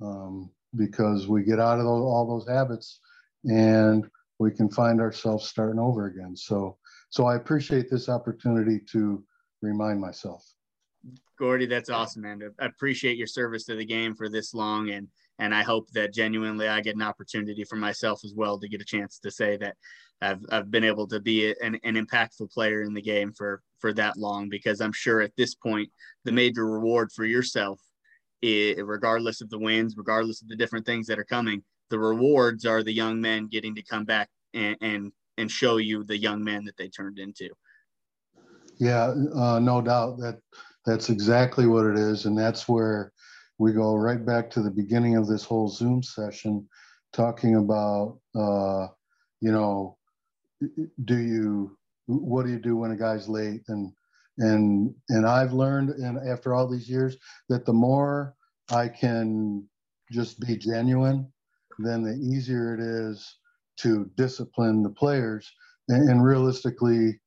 um, 0.00 0.50
because 0.76 1.28
we 1.28 1.44
get 1.44 1.60
out 1.60 1.78
of 1.78 1.84
those, 1.84 2.02
all 2.02 2.26
those 2.26 2.48
habits 2.48 3.00
and 3.44 4.04
we 4.38 4.50
can 4.50 4.68
find 4.70 5.00
ourselves 5.00 5.46
starting 5.46 5.78
over 5.78 6.06
again. 6.06 6.34
So, 6.36 6.78
so 7.10 7.26
I 7.26 7.36
appreciate 7.36 7.90
this 7.90 8.08
opportunity 8.08 8.80
to 8.90 9.22
remind 9.62 10.00
myself. 10.00 10.44
Gordy, 11.38 11.66
that's 11.66 11.90
awesome, 11.90 12.22
man. 12.22 12.40
I 12.60 12.66
appreciate 12.66 13.16
your 13.16 13.26
service 13.26 13.64
to 13.64 13.74
the 13.74 13.84
game 13.84 14.14
for 14.14 14.28
this 14.28 14.54
long, 14.54 14.90
and 14.90 15.08
and 15.38 15.54
I 15.54 15.62
hope 15.62 15.90
that 15.92 16.14
genuinely 16.14 16.68
I 16.68 16.80
get 16.80 16.96
an 16.96 17.02
opportunity 17.02 17.64
for 17.64 17.76
myself 17.76 18.20
as 18.24 18.34
well 18.34 18.58
to 18.58 18.68
get 18.68 18.80
a 18.80 18.84
chance 18.84 19.18
to 19.20 19.30
say 19.30 19.56
that 19.58 19.76
I've 20.20 20.40
I've 20.50 20.70
been 20.70 20.84
able 20.84 21.06
to 21.08 21.20
be 21.20 21.54
an, 21.60 21.78
an 21.82 21.94
impactful 21.94 22.52
player 22.52 22.82
in 22.82 22.94
the 22.94 23.02
game 23.02 23.32
for 23.32 23.62
for 23.80 23.92
that 23.94 24.16
long 24.16 24.48
because 24.48 24.80
I'm 24.80 24.92
sure 24.92 25.20
at 25.20 25.36
this 25.36 25.54
point 25.54 25.90
the 26.24 26.32
major 26.32 26.66
reward 26.66 27.12
for 27.12 27.24
yourself, 27.24 27.80
is, 28.42 28.80
regardless 28.82 29.40
of 29.40 29.50
the 29.50 29.58
wins, 29.58 29.96
regardless 29.96 30.42
of 30.42 30.48
the 30.48 30.56
different 30.56 30.86
things 30.86 31.06
that 31.06 31.18
are 31.18 31.24
coming, 31.24 31.62
the 31.90 31.98
rewards 31.98 32.64
are 32.64 32.82
the 32.82 32.92
young 32.92 33.20
men 33.20 33.48
getting 33.48 33.74
to 33.74 33.82
come 33.82 34.04
back 34.04 34.28
and 34.54 34.76
and, 34.80 35.12
and 35.36 35.50
show 35.50 35.78
you 35.78 36.04
the 36.04 36.16
young 36.16 36.42
men 36.44 36.64
that 36.64 36.76
they 36.76 36.88
turned 36.88 37.18
into. 37.18 37.48
Yeah, 38.78 39.14
uh, 39.34 39.58
no 39.58 39.80
doubt 39.80 40.18
that 40.18 40.40
that's 40.84 41.08
exactly 41.08 41.66
what 41.66 41.86
it 41.86 41.96
is. 41.96 42.26
And 42.26 42.36
that's 42.36 42.68
where 42.68 43.12
we 43.58 43.72
go 43.72 43.94
right 43.94 44.24
back 44.24 44.50
to 44.50 44.62
the 44.62 44.70
beginning 44.70 45.16
of 45.16 45.26
this 45.26 45.44
whole 45.44 45.68
Zoom 45.68 46.02
session, 46.02 46.68
talking 47.12 47.56
about, 47.56 48.18
uh, 48.34 48.88
you 49.40 49.52
know, 49.52 49.96
do 51.04 51.18
you, 51.18 51.76
what 52.06 52.44
do 52.44 52.50
you 52.52 52.58
do 52.58 52.76
when 52.76 52.90
a 52.90 52.96
guy's 52.96 53.28
late? 53.28 53.62
And, 53.68 53.92
and, 54.38 54.94
and 55.08 55.26
I've 55.26 55.52
learned, 55.52 55.90
and 55.90 56.18
after 56.28 56.54
all 56.54 56.68
these 56.68 56.88
years, 56.88 57.16
that 57.48 57.64
the 57.64 57.72
more 57.72 58.34
I 58.70 58.88
can 58.88 59.68
just 60.10 60.40
be 60.40 60.56
genuine, 60.56 61.32
then 61.78 62.02
the 62.02 62.14
easier 62.14 62.74
it 62.74 62.80
is 62.80 63.36
to 63.78 64.10
discipline 64.16 64.82
the 64.82 64.90
players. 64.90 65.50
And, 65.88 66.08
and 66.08 66.24
realistically, 66.24 67.20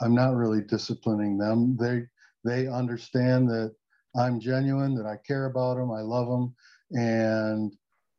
I'm 0.00 0.14
not 0.14 0.34
really 0.34 0.60
disciplining 0.62 1.38
them. 1.38 1.76
They 1.76 2.04
they 2.44 2.68
understand 2.68 3.48
that 3.50 3.74
I'm 4.16 4.40
genuine, 4.40 4.94
that 4.94 5.06
I 5.06 5.16
care 5.26 5.46
about 5.46 5.76
them, 5.76 5.90
I 5.90 6.00
love 6.00 6.28
them, 6.28 6.54
and 6.92 7.72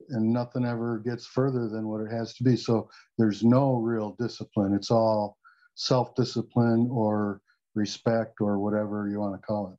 and 0.10 0.32
nothing 0.32 0.66
ever 0.66 1.00
gets 1.00 1.26
further 1.26 1.68
than 1.68 1.88
what 1.88 2.02
it 2.02 2.12
has 2.12 2.36
to 2.36 2.44
be. 2.44 2.56
So 2.56 2.90
there's 3.18 3.44
no 3.44 3.76
real 3.76 4.16
discipline. 4.20 4.74
It's 4.76 4.92
all 4.92 5.38
self-discipline 5.74 6.90
or 6.92 7.42
respect 7.74 8.40
or 8.40 8.60
whatever 8.60 9.10
you 9.10 9.20
want 9.20 9.34
to 9.34 9.46
call 9.46 9.70
it. 9.70 9.78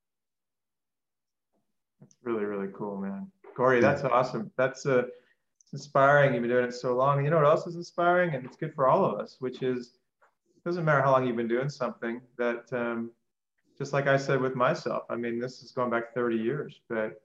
That's 2.01 2.17
really 2.23 2.45
really 2.45 2.69
cool, 2.75 2.97
man. 2.97 3.31
Corey, 3.57 3.81
that's 3.81 4.03
awesome. 4.03 4.51
That's 4.57 4.85
uh, 4.85 5.05
inspiring. 5.73 6.35
You've 6.35 6.43
been 6.43 6.51
doing 6.51 6.65
it 6.67 6.75
so 6.75 6.95
long. 6.95 7.25
You 7.25 7.31
know 7.31 7.37
what 7.37 7.47
else 7.47 7.67
is 7.67 7.77
inspiring, 7.77 8.35
and 8.35 8.45
it's 8.45 8.57
good 8.57 8.75
for 8.75 8.89
all 8.89 9.05
of 9.05 9.19
us, 9.21 9.37
which 9.39 9.63
is 9.63 9.93
doesn't 10.65 10.85
matter 10.85 11.01
how 11.01 11.13
long 11.13 11.27
you've 11.27 11.37
been 11.37 11.49
doing 11.49 11.69
something 11.69 12.21
that 12.39 12.65
um, 12.73 13.13
just 13.79 13.93
like 13.93 14.07
I 14.07 14.17
said 14.17 14.41
with 14.41 14.55
myself, 14.55 15.05
I 15.11 15.17
mean, 15.17 15.39
this 15.39 15.63
is 15.63 15.73
going 15.73 15.91
back 15.91 16.15
30 16.15 16.37
years, 16.37 16.81
but 16.89 17.21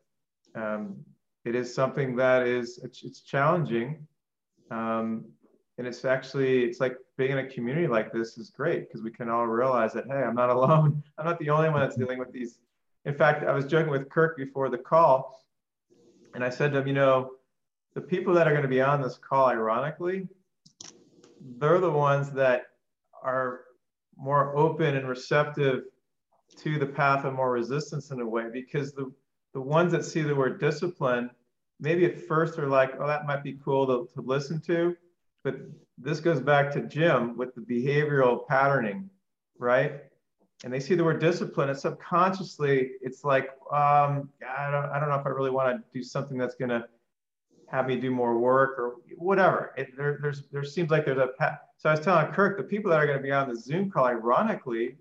um, 0.56 0.98
it 1.46 1.56
is 1.56 1.74
something 1.74 2.16
that 2.18 2.46
is, 2.46 2.80
it's, 2.84 3.04
it's 3.04 3.22
challenging. 3.22 4.06
Um, 4.70 5.26
and 5.78 5.88
it's 5.88 6.06
actually, 6.06 6.64
it's 6.64 6.80
like 6.80 6.98
being 7.18 7.32
in 7.32 7.40
a 7.40 7.48
community 7.48 7.88
like 7.88 8.12
this 8.12 8.38
is 8.38 8.50
great 8.50 8.88
because 8.88 9.02
we 9.02 9.12
can 9.12 9.30
all 9.30 9.48
realize 9.48 9.94
that, 9.94 10.06
hey, 10.08 10.24
I'm 10.24 10.36
not 10.36 10.50
alone. 10.58 11.02
I'm 11.18 11.26
not 11.26 11.40
the 11.40 11.50
only 11.50 11.70
one 11.70 11.82
that's 11.82 11.96
dealing 11.96 12.20
with 12.20 12.32
these. 12.32 12.60
In 13.06 13.16
fact, 13.16 13.44
I 13.44 13.52
was 13.52 13.66
joking 13.66 13.90
with 13.90 14.10
Kirk 14.10 14.38
before 14.38 14.70
the 14.70 14.78
call, 14.78 15.44
and 16.36 16.44
I 16.44 16.50
said 16.50 16.72
to 16.74 16.80
him, 16.80 16.88
you 16.88 16.94
know, 16.94 17.32
the 17.96 18.02
people 18.02 18.34
that 18.36 18.48
are 18.48 18.52
going 18.52 18.64
to 18.64 18.70
be 18.70 18.82
on 18.82 19.02
this 19.02 19.18
call, 19.18 19.48
ironically, 19.48 20.28
they're 21.58 21.80
the 21.80 21.92
ones 21.92 22.32
that 22.32 22.68
are 23.24 23.62
more 24.16 24.56
open 24.56 24.96
and 24.96 25.08
receptive 25.10 25.84
to 26.58 26.78
the 26.78 26.86
path 26.86 27.26
of 27.26 27.34
more 27.34 27.52
resistance 27.52 28.12
in 28.12 28.20
a 28.22 28.28
way 28.28 28.46
because 28.52 28.94
the, 28.94 29.12
the 29.54 29.62
ones 29.62 29.92
that 29.92 30.06
see 30.06 30.22
the 30.22 30.36
word 30.36 30.60
discipline 30.60 31.30
maybe 31.80 32.06
at 32.06 32.20
first 32.20 32.60
are 32.60 32.68
like 32.68 32.94
oh 33.00 33.08
that 33.08 33.26
might 33.26 33.44
be 33.44 33.58
cool 33.64 33.86
to, 33.88 34.10
to 34.14 34.22
listen 34.22 34.60
to 34.62 34.96
but 35.44 35.56
this 35.98 36.20
goes 36.20 36.40
back 36.40 36.72
to 36.72 36.82
jim 36.82 37.38
with 37.38 37.54
the 37.56 37.62
behavioral 37.62 38.46
patterning 38.48 39.10
right? 39.62 40.02
And 40.64 40.74
they 40.74 40.80
see 40.80 40.96
the 40.96 41.04
word 41.04 41.20
discipline 41.20 41.70
and 41.70 41.78
subconsciously 41.78 42.92
it's 43.02 43.24
like 43.24 43.50
um, 43.72 44.30
I, 44.46 44.70
don't, 44.70 44.86
I 44.86 45.00
don't 45.00 45.10
know 45.10 45.16
if 45.16 45.26
i 45.26 45.30
really 45.30 45.50
want 45.50 45.78
to 45.78 45.84
do 45.98 46.04
something 46.04 46.38
that's 46.38 46.56
going 46.56 46.70
to 46.70 46.86
have 47.70 47.88
me 47.88 47.96
do 47.96 48.12
more 48.12 48.38
work 48.38 48.78
or 48.78 48.96
whatever. 49.18 49.74
It, 49.78 49.96
there, 49.96 50.20
there's 50.22 50.44
there 50.52 50.64
seems 50.64 50.92
like 50.92 51.06
there's 51.06 51.18
a 51.18 51.30
path 51.40 51.60
so 51.78 51.90
i 51.90 51.94
was 51.94 52.02
telling 52.02 52.28
kirk 52.34 52.58
the 52.58 52.64
people 52.64 52.92
that 52.92 52.98
are 52.98 53.06
going 53.06 53.18
to 53.18 53.24
be 53.24 53.32
on 53.32 53.48
the 53.50 53.56
zoom 53.56 53.90
call 53.90 54.06
ironically 54.06 54.98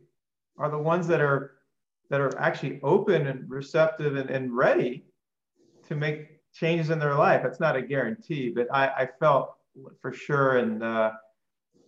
are 0.60 0.70
the 0.70 0.78
ones 0.78 1.06
that 1.08 1.20
are 1.20 1.52
that 2.10 2.20
are 2.20 2.36
actually 2.38 2.80
open 2.82 3.26
and 3.28 3.48
receptive 3.48 4.16
and, 4.16 4.30
and 4.30 4.54
ready 4.54 5.04
to 5.88 5.94
make 5.96 6.40
changes 6.52 6.90
in 6.90 6.98
their 6.98 7.14
life. 7.14 7.44
It's 7.44 7.60
not 7.60 7.76
a 7.76 7.82
guarantee, 7.82 8.50
but 8.50 8.66
I, 8.72 8.88
I 8.88 9.08
felt 9.18 9.54
for 10.02 10.12
sure. 10.12 10.58
And 10.58 10.82
uh, 10.82 11.12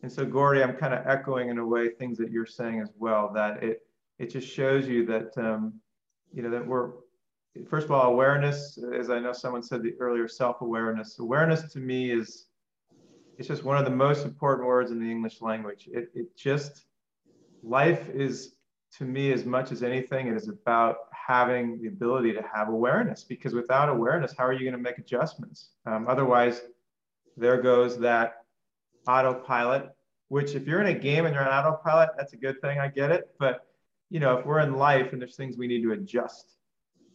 and 0.03 0.11
so 0.11 0.25
Gordy, 0.25 0.63
I'm 0.63 0.75
kind 0.75 0.95
of 0.95 1.07
echoing 1.07 1.51
in 1.51 1.59
a 1.59 1.67
way 1.67 1.91
things 1.91 2.19
that 2.19 2.31
you're 2.31 2.47
saying 2.47 2.81
as 2.81 2.91
well. 2.99 3.31
That 3.35 3.63
it 3.63 3.83
it 4.19 4.31
just 4.31 4.49
shows 4.49 4.89
you 4.89 5.05
that 5.07 5.37
um, 5.37 5.75
you 6.33 6.43
know 6.43 6.51
that 6.51 6.67
we're 6.67 6.91
first 7.69 7.85
of 7.85 7.93
all 7.93 8.11
awareness, 8.11 8.79
as 8.99 9.11
I 9.11 9.19
know 9.19 9.33
someone 9.33 9.63
said 9.63 9.83
the 9.83 9.95
earlier, 10.01 10.27
self-awareness. 10.27 11.19
Awareness 11.19 11.71
to 11.73 11.79
me 11.79 12.11
is 12.11 12.47
it's 13.39 13.49
just 13.49 13.65
one 13.65 13.77
of 13.77 13.85
the 13.85 13.91
most 13.91 14.25
important 14.25 14.67
words 14.67 14.91
in 14.91 14.99
the 14.99 15.11
English 15.11 15.43
language. 15.43 15.89
It 15.93 16.11
it 16.15 16.37
just 16.37 16.87
life 17.63 18.09
is 18.11 18.55
to 18.99 19.05
me, 19.05 19.33
as 19.33 19.45
much 19.45 19.73
as 19.73 19.83
anything, 19.83 20.27
it 20.27 20.37
is 20.37 20.49
about 20.49 20.97
having 21.13 21.81
the 21.81 21.89
ability 21.89 22.33
to 22.35 22.43
have 22.55 22.69
awareness 22.69 23.25
because 23.25 23.55
without 23.55 23.89
awareness, 23.89 24.35
how 24.37 24.45
are 24.45 24.53
you 24.53 24.61
going 24.61 24.73
to 24.73 24.79
make 24.79 24.99
adjustments? 24.99 25.71
Um, 25.87 26.07
otherwise, 26.09 26.61
there 27.37 27.61
goes 27.63 27.99
that 28.01 28.45
autopilot, 29.09 29.91
which 30.29 30.55
if 30.55 30.67
you're 30.67 30.81
in 30.81 30.89
a 30.89 30.99
game 30.99 31.25
and 31.25 31.35
you're 31.35 31.49
on 31.49 31.65
autopilot, 31.65 32.11
that's 32.19 32.35
a 32.35 32.37
good 32.37 32.61
thing. 32.61 32.79
I 32.79 32.89
get 32.89 33.11
it. 33.11 33.31
But, 33.39 33.67
you 34.11 34.21
know, 34.21 34.37
if 34.37 34.45
we're 34.45 34.61
in 34.61 34.77
life 34.77 35.13
and 35.13 35.21
there's 35.21 35.37
things 35.37 35.57
we 35.57 35.67
need 35.67 35.83
to 35.83 35.93
adjust 35.93 36.53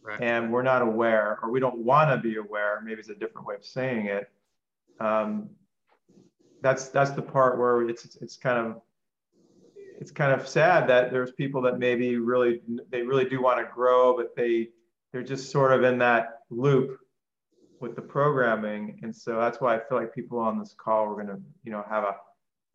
right. 0.02 0.20
and 0.20 0.52
we're 0.52 0.62
not 0.62 0.82
aware 0.82 1.38
or 1.42 1.50
we 1.50 1.60
don't 1.60 1.78
want 1.78 2.10
to 2.10 2.16
be 2.16 2.36
aware, 2.36 2.80
maybe 2.84 2.98
it's 2.98 3.08
a 3.08 3.14
different 3.14 3.46
way 3.46 3.54
of 3.54 3.64
saying 3.64 4.06
it. 4.06 4.28
Um, 4.98 5.50
that's 6.60 6.88
that's 6.88 7.12
the 7.12 7.22
part 7.22 7.56
where 7.56 7.88
it's 7.88 8.16
it's 8.16 8.36
kind 8.36 8.58
of 8.58 8.82
it's 9.98 10.10
kind 10.10 10.32
of 10.32 10.46
sad 10.48 10.88
that 10.88 11.10
there's 11.10 11.32
people 11.32 11.60
that 11.62 11.78
maybe 11.78 12.16
really 12.16 12.60
they 12.90 13.02
really 13.02 13.24
do 13.24 13.42
want 13.42 13.58
to 13.58 13.72
grow, 13.72 14.16
but 14.16 14.34
they 14.36 14.68
they're 15.12 15.22
just 15.22 15.50
sort 15.50 15.72
of 15.72 15.82
in 15.82 15.98
that 15.98 16.40
loop 16.50 16.98
with 17.80 17.96
the 17.96 18.02
programming, 18.02 19.00
and 19.02 19.14
so 19.14 19.38
that's 19.38 19.60
why 19.60 19.76
I 19.76 19.78
feel 19.78 19.98
like 19.98 20.14
people 20.14 20.38
on 20.38 20.58
this 20.58 20.74
call 20.76 21.06
are 21.06 21.14
going 21.14 21.26
to 21.26 21.40
you 21.64 21.72
know 21.72 21.84
have 21.88 22.04
a, 22.04 22.16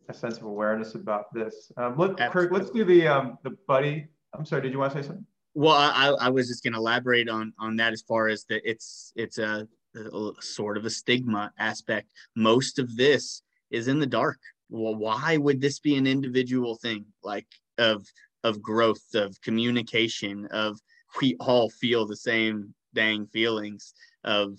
a 0.08 0.14
sense 0.14 0.36
of 0.36 0.44
awareness 0.44 0.94
about 0.94 1.32
this. 1.32 1.72
Um, 1.76 1.96
look, 1.96 2.18
Kirk, 2.18 2.52
let's 2.52 2.70
do 2.70 2.84
the 2.84 3.08
um, 3.08 3.38
the 3.42 3.56
buddy. 3.66 4.06
I'm 4.34 4.44
sorry, 4.44 4.62
did 4.62 4.72
you 4.72 4.78
want 4.78 4.92
to 4.92 5.02
say 5.02 5.06
something? 5.06 5.26
Well, 5.54 5.74
I, 5.74 6.08
I 6.20 6.30
was 6.30 6.48
just 6.48 6.64
going 6.64 6.72
to 6.74 6.78
elaborate 6.78 7.28
on 7.28 7.52
on 7.58 7.76
that 7.76 7.92
as 7.92 8.02
far 8.02 8.28
as 8.28 8.44
that 8.46 8.68
it's 8.68 9.12
it's 9.16 9.38
a 9.38 9.66
a, 9.96 10.32
sort 10.40 10.76
of 10.76 10.84
a 10.84 10.90
stigma 10.90 11.52
aspect. 11.58 12.10
Most 12.36 12.78
of 12.78 12.96
this 12.96 13.42
is 13.70 13.88
in 13.88 13.98
the 13.98 14.06
dark. 14.06 14.38
Well, 14.74 14.96
why 14.96 15.36
would 15.36 15.60
this 15.60 15.78
be 15.78 15.94
an 15.94 16.06
individual 16.06 16.74
thing 16.74 17.06
like 17.22 17.46
of 17.78 18.04
of 18.42 18.60
growth, 18.60 19.14
of 19.14 19.40
communication, 19.40 20.46
of 20.46 20.80
we 21.20 21.36
all 21.38 21.70
feel 21.70 22.06
the 22.06 22.16
same 22.16 22.74
dang 22.92 23.26
feelings 23.28 23.94
of 24.24 24.58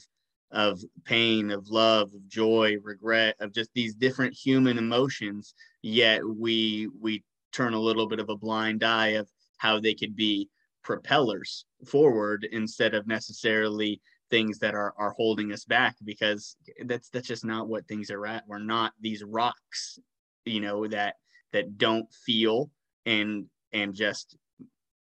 of 0.51 0.81
pain, 1.03 1.51
of 1.51 1.67
love, 1.67 2.13
of 2.13 2.29
joy, 2.29 2.77
regret, 2.81 3.35
of 3.41 3.51
just 3.51 3.71
these 3.73 3.93
different 3.93 4.33
human 4.33 4.77
emotions. 4.77 5.53
Yet 5.81 6.21
we 6.25 6.87
we 7.01 7.23
turn 7.51 7.73
a 7.73 7.79
little 7.79 8.07
bit 8.07 8.19
of 8.21 8.29
a 8.29 8.37
blind 8.37 8.85
eye 8.85 9.15
of 9.19 9.29
how 9.57 9.81
they 9.81 9.93
could 9.93 10.15
be 10.15 10.49
propellers 10.81 11.65
forward 11.85 12.47
instead 12.53 12.93
of 12.93 13.05
necessarily 13.05 13.99
things 14.35 14.59
that 14.59 14.75
are 14.75 14.93
are 14.97 15.11
holding 15.11 15.53
us 15.53 15.63
back 15.63 15.95
because 16.03 16.57
that's 16.85 17.07
that's 17.09 17.27
just 17.27 17.45
not 17.45 17.69
what 17.69 17.87
things 17.87 18.11
are 18.11 18.25
at. 18.25 18.43
We're 18.47 18.59
not 18.59 18.91
these 18.99 19.23
rocks 19.23 19.97
you 20.43 20.59
know 20.59 20.87
that 20.87 21.15
that 21.53 21.77
don't 21.77 22.07
feel 22.25 22.69
and 23.05 23.45
and 23.71 23.95
just 23.95 24.35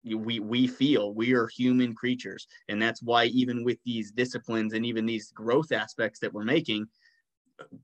we 0.05 0.39
we 0.39 0.67
feel. 0.67 1.15
We 1.15 1.33
are 1.33 1.47
human 1.47 1.95
creatures. 1.95 2.47
And 2.69 2.79
that's 2.79 3.01
why 3.01 3.25
even 3.25 3.63
with 3.63 3.79
these 3.83 4.11
disciplines 4.11 4.73
and 4.73 4.85
even 4.85 5.05
these 5.05 5.31
growth 5.31 5.71
aspects 5.71 6.19
that 6.19 6.33
we're 6.33 6.43
making 6.43 6.87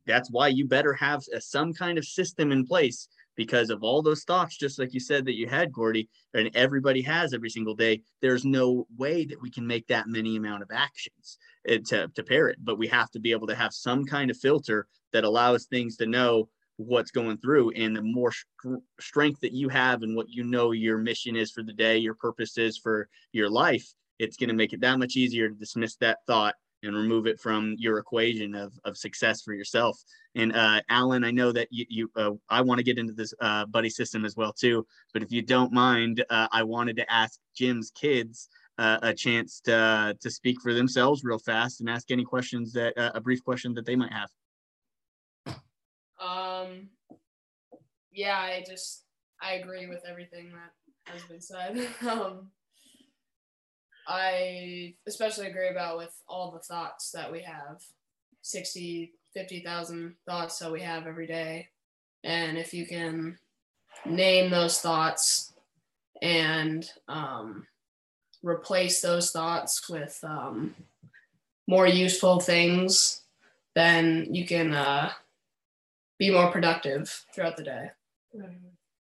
that's 0.06 0.30
why 0.30 0.48
you 0.48 0.68
better 0.68 0.94
have 0.94 1.24
a, 1.34 1.42
some 1.42 1.74
kind 1.74 1.98
of 1.98 2.06
system 2.06 2.52
in 2.52 2.64
place 2.66 3.08
because 3.36 3.70
of 3.70 3.84
all 3.84 4.02
those 4.02 4.24
thoughts 4.24 4.58
just 4.58 4.80
like 4.80 4.94
you 4.94 5.00
said 5.00 5.26
that 5.26 5.36
you 5.36 5.48
had 5.48 5.72
gordy 5.72 6.10
and 6.34 6.50
everybody 6.56 7.02
has 7.02 7.34
every 7.34 7.50
single 7.50 7.76
day 7.76 8.02
there's 8.22 8.46
no 8.46 8.88
way 8.98 9.26
that 9.26 9.42
we 9.42 9.50
can 9.50 9.66
make 9.66 9.88
that 9.88 10.08
many 10.08 10.36
amount 10.36 10.64
of 10.64 10.70
actions 10.72 11.38
eh, 11.68 11.80
to, 11.86 12.08
to 12.10 12.24
pair 12.24 12.48
it. 12.50 12.58
But 12.64 12.78
we 12.78 12.88
have 12.88 13.12
to 13.12 13.20
be 13.20 13.32
able 13.32 13.48
to 13.48 13.56
have 13.56 13.74
some 13.74 14.06
kind 14.06 14.32
of 14.32 14.38
filter 14.38 14.88
that 15.12 15.24
allows 15.24 15.66
things 15.66 15.98
to 15.98 16.06
know 16.06 16.50
what's 16.78 17.12
going 17.12 17.38
through 17.38 17.72
and 17.72 17.96
the 17.96 18.02
more 18.02 18.32
strength 19.00 19.40
that 19.42 19.54
you 19.54 19.70
have 19.70 20.02
and 20.02 20.16
what 20.16 20.30
you 20.30 20.44
know 20.44 20.72
your 20.72 20.98
mission 20.98 21.36
is 21.36 21.52
for 21.52 21.62
the 21.62 21.74
day 21.74 21.98
your 21.98 22.16
purpose 22.16 22.58
is 22.58 22.80
for 22.80 23.08
your 23.32 23.48
life 23.48 23.94
it's 24.18 24.38
going 24.38 24.50
to 24.50 24.56
make 24.56 24.74
it 24.74 24.82
that 24.82 24.98
much 24.98 25.16
easier 25.16 25.50
to 25.50 25.56
dismiss 25.56 25.96
that 25.98 26.18
thought 26.26 26.56
and 26.84 26.96
remove 26.96 27.28
it 27.28 27.40
from 27.40 27.76
your 27.78 27.98
equation 27.98 28.56
of, 28.56 28.74
of 28.86 28.98
success 28.98 29.42
for 29.42 29.54
yourself 29.54 30.00
and 30.36 30.56
uh, 30.56 30.82
alan 30.90 31.24
i 31.24 31.32
know 31.32 31.52
that 31.52 31.68
you, 31.72 31.86
you 31.90 32.12
uh, 32.16 32.32
i 32.50 32.62
want 32.62 32.78
to 32.78 32.84
get 32.84 32.98
into 32.98 33.14
this 33.14 33.34
uh, 33.42 33.66
buddy 33.68 33.90
system 33.90 34.26
as 34.26 34.36
well 34.36 34.54
too 34.54 34.86
but 35.14 35.24
if 35.24 35.32
you 35.32 35.42
don't 35.42 35.72
mind 35.72 36.24
uh, 36.30 36.48
i 36.52 36.64
wanted 36.64 36.96
to 36.96 37.12
ask 37.12 37.40
jim's 37.56 37.92
kids 37.92 38.50
uh, 38.80 38.98
a 39.04 39.14
chance 39.14 39.60
to, 39.60 40.18
to 40.20 40.32
speak 40.32 40.60
for 40.60 40.74
themselves 40.74 41.24
real 41.24 41.38
fast 41.38 41.80
and 41.80 41.90
ask 41.90 42.10
any 42.10 42.24
questions 42.24 42.74
that 42.74 42.98
uh, 42.98 43.12
a 43.14 43.22
brief 43.22 43.44
question 43.44 43.74
that 43.74 43.86
they 43.86 43.96
might 43.96 44.12
have 44.12 44.30
um, 46.20 46.90
yeah, 48.14 48.38
I 48.38 48.64
just 48.68 49.04
I 49.42 49.54
agree 49.54 49.88
with 49.88 50.04
everything 50.08 50.52
that 50.52 51.12
has 51.12 51.24
been 51.24 51.42
said. 51.42 51.88
um, 52.10 52.52
I 54.08 54.96
especially 55.08 55.48
agree 55.48 55.70
about 55.70 55.98
with 55.98 56.14
all 56.28 56.52
the 56.52 56.60
thoughts 56.60 57.12
that 57.12 57.32
we 57.32 57.42
have 57.42 57.84
60, 58.42 59.14
50,000 59.34 60.16
thoughts 60.26 60.60
that 60.60 60.72
we 60.72 60.82
have 60.82 61.08
every 61.08 61.28
day. 61.28 61.70
And 62.24 62.58
if 62.58 62.74
you 62.74 62.86
can 62.86 63.38
name 64.06 64.52
those 64.52 64.80
thoughts 64.80 65.54
and 66.22 66.90
um, 67.08 67.66
replace 68.42 69.02
those 69.02 69.32
thoughts 69.32 69.90
with 69.90 70.20
um, 70.24 70.76
more 71.68 71.88
useful 71.88 72.40
things, 72.40 73.22
then 73.76 74.28
you 74.34 74.46
can 74.46 74.74
uh, 74.74 75.12
be 76.20 76.30
more 76.32 76.52
productive 76.52 77.26
throughout 77.34 77.58
the 77.58 77.64
day. 77.64 77.92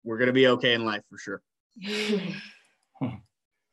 We're 0.04 0.18
gonna 0.18 0.32
be 0.32 0.48
okay 0.48 0.74
in 0.74 0.84
life 0.84 1.02
for 1.10 1.18
sure. 1.18 1.42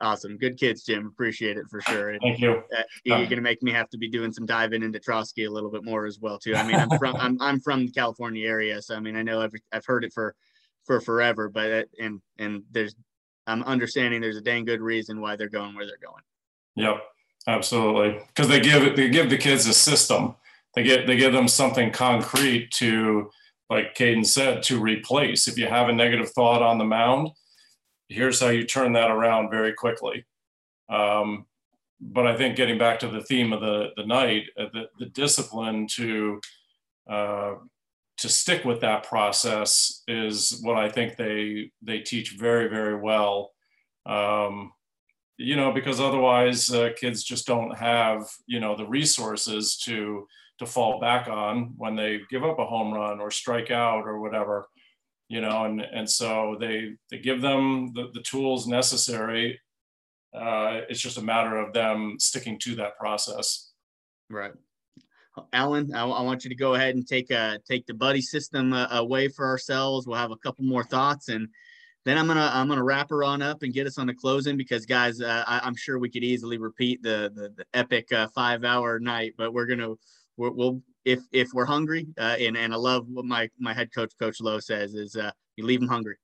awesome, 0.01 0.37
good 0.37 0.57
kids, 0.57 0.83
Jim. 0.83 1.07
Appreciate 1.07 1.57
it 1.57 1.65
for 1.69 1.81
sure. 1.81 2.11
And, 2.11 2.21
Thank 2.21 2.39
you. 2.39 2.63
Uh, 2.75 2.83
you're 3.03 3.27
gonna 3.27 3.41
make 3.41 3.61
me 3.63 3.71
have 3.71 3.89
to 3.89 3.97
be 3.97 4.09
doing 4.09 4.31
some 4.31 4.45
diving 4.45 4.83
into 4.83 4.99
Trosky 4.99 5.47
a 5.47 5.51
little 5.51 5.71
bit 5.71 5.83
more 5.83 6.05
as 6.05 6.19
well 6.19 6.37
too. 6.39 6.55
I 6.55 6.65
mean, 6.65 6.75
I'm 6.75 6.97
from 6.97 7.15
I'm 7.15 7.41
I'm 7.41 7.59
from 7.59 7.85
the 7.85 7.91
California 7.91 8.47
area, 8.47 8.81
so 8.81 8.95
I 8.95 8.99
mean, 8.99 9.15
I 9.15 9.23
know 9.23 9.41
I've 9.41 9.53
I've 9.71 9.85
heard 9.85 10.03
it 10.03 10.13
for 10.13 10.35
for 10.85 11.01
forever, 11.01 11.49
but 11.49 11.65
it, 11.65 11.89
uh, 11.99 12.05
and 12.05 12.21
and 12.39 12.63
there's 12.71 12.95
I'm 13.45 13.63
understanding 13.63 14.21
there's 14.21 14.37
a 14.37 14.41
dang 14.41 14.65
good 14.65 14.81
reason 14.81 15.21
why 15.21 15.35
they're 15.35 15.49
going 15.49 15.75
where 15.75 15.85
they're 15.85 15.97
going. 16.01 16.23
Yep, 16.75 17.03
absolutely, 17.47 18.19
because 18.27 18.47
they 18.47 18.59
give 18.59 18.83
it 18.83 18.95
they 18.95 19.09
give 19.09 19.29
the 19.29 19.37
kids 19.37 19.67
a 19.67 19.73
system 19.73 20.35
they 20.77 20.83
get 20.83 21.07
they 21.07 21.17
give 21.17 21.33
them 21.33 21.47
something 21.47 21.91
concrete 21.91 22.69
to 22.69 23.31
like 23.67 23.95
Caden 23.95 24.23
said 24.23 24.61
to 24.63 24.79
replace 24.79 25.47
if 25.47 25.57
you 25.57 25.65
have 25.65 25.89
a 25.89 25.93
negative 25.93 26.29
thought 26.29 26.61
on 26.61 26.77
the 26.77 26.85
mound 26.85 27.31
here's 28.09 28.39
how 28.39 28.49
you 28.49 28.63
turn 28.63 28.93
that 28.93 29.11
around 29.11 29.49
very 29.49 29.73
quickly. 29.73 30.25
Um, 30.89 31.45
but 31.99 32.27
I 32.27 32.35
think 32.37 32.55
getting 32.55 32.77
back 32.77 32.99
to 32.99 33.07
the 33.07 33.23
theme 33.23 33.53
of 33.53 33.61
the 33.61 33.89
the 33.95 34.05
night 34.05 34.43
uh, 34.59 34.65
the, 34.73 34.89
the 34.99 35.07
discipline 35.07 35.87
to 35.95 36.39
uh, 37.09 37.55
to 38.17 38.29
stick 38.29 38.65
with 38.65 38.81
that 38.81 39.03
process 39.03 40.03
is 40.07 40.59
what 40.61 40.77
I 40.77 40.89
think 40.89 41.15
they 41.15 41.71
they 41.81 41.99
teach 41.99 42.31
very 42.31 42.67
very 42.67 42.95
well. 42.95 43.51
Um, 44.05 44.71
you 45.37 45.55
know 45.55 45.71
because 45.71 45.99
otherwise 45.99 46.69
uh, 46.71 46.89
kids 46.95 47.23
just 47.23 47.45
don't 47.45 47.77
have 47.77 48.27
you 48.47 48.59
know 48.59 48.75
the 48.75 48.85
resources 48.85 49.77
to 49.77 50.27
to 50.59 50.65
fall 50.65 50.99
back 50.99 51.27
on 51.27 51.73
when 51.77 51.95
they 51.95 52.19
give 52.31 52.43
up 52.43 52.57
a 52.59 52.65
home 52.65 52.93
run 52.93 53.19
or 53.19 53.29
strike 53.29 53.69
out 53.69 54.07
or 54.07 54.19
whatever 54.19 54.67
you 55.29 55.41
know 55.41 55.65
and 55.65 55.81
and 55.81 56.09
so 56.09 56.55
they 56.59 56.93
they 57.11 57.19
give 57.19 57.41
them 57.41 57.91
the, 57.93 58.09
the 58.13 58.21
tools 58.21 58.67
necessary. 58.67 59.59
Uh, 60.33 60.81
it's 60.89 60.99
just 60.99 61.17
a 61.17 61.23
matter 61.23 61.57
of 61.57 61.73
them 61.73 62.15
sticking 62.19 62.59
to 62.59 62.75
that 62.75 62.97
process. 62.97 63.71
Right. 64.29 64.51
Alan 65.53 65.93
I, 65.93 66.03
want 66.03 66.43
you 66.43 66.49
to 66.49 66.55
go 66.55 66.73
ahead 66.73 66.95
and 66.95 67.07
take 67.07 67.31
uh 67.31 67.59
take 67.67 67.85
the 67.85 67.93
buddy 67.93 68.21
system 68.21 68.73
uh, 68.73 68.87
away 68.91 69.27
for 69.27 69.45
ourselves. 69.45 70.07
We'll 70.07 70.17
have 70.17 70.31
a 70.31 70.37
couple 70.37 70.65
more 70.65 70.83
thoughts 70.83 71.29
and 71.29 71.47
then 72.07 72.17
I'm 72.17 72.25
gonna 72.25 72.49
I'm 72.53 72.69
gonna 72.69 72.85
wrap 72.85 73.09
her 73.09 73.25
on 73.25 73.41
up 73.41 73.63
and 73.63 73.73
get 73.73 73.85
us 73.85 73.97
on 73.97 74.07
the 74.07 74.13
closing 74.13 74.55
because 74.55 74.85
guys, 74.85 75.19
uh, 75.19 75.43
I, 75.45 75.67
am 75.67 75.75
sure 75.75 75.99
we 75.99 76.09
could 76.09 76.23
easily 76.23 76.57
repeat 76.57 77.03
the 77.03 77.29
the, 77.35 77.49
the 77.57 77.65
epic 77.73 78.13
uh, 78.13 78.29
five 78.33 78.63
hour 78.63 78.97
night, 78.97 79.33
but 79.37 79.53
we're 79.53 79.65
gonna 79.65 79.89
we 80.37 80.49
will 80.49 80.81
if 81.07 81.21
if 81.31 81.49
we're 81.53 81.65
hungry, 81.65 82.05
uh, 82.19 82.35
and 82.37 82.57
and 82.57 82.73
I 82.73 82.75
love 82.75 83.05
what 83.07 83.23
my 83.23 83.49
my 83.57 83.73
head 83.73 83.93
coach 83.95 84.11
Coach 84.19 84.41
Lowe 84.41 84.59
says 84.59 84.93
is 84.93 85.15
uh, 85.15 85.31
you 85.55 85.65
leave 85.65 85.79
them 85.79 85.87
hungry, 85.87 86.17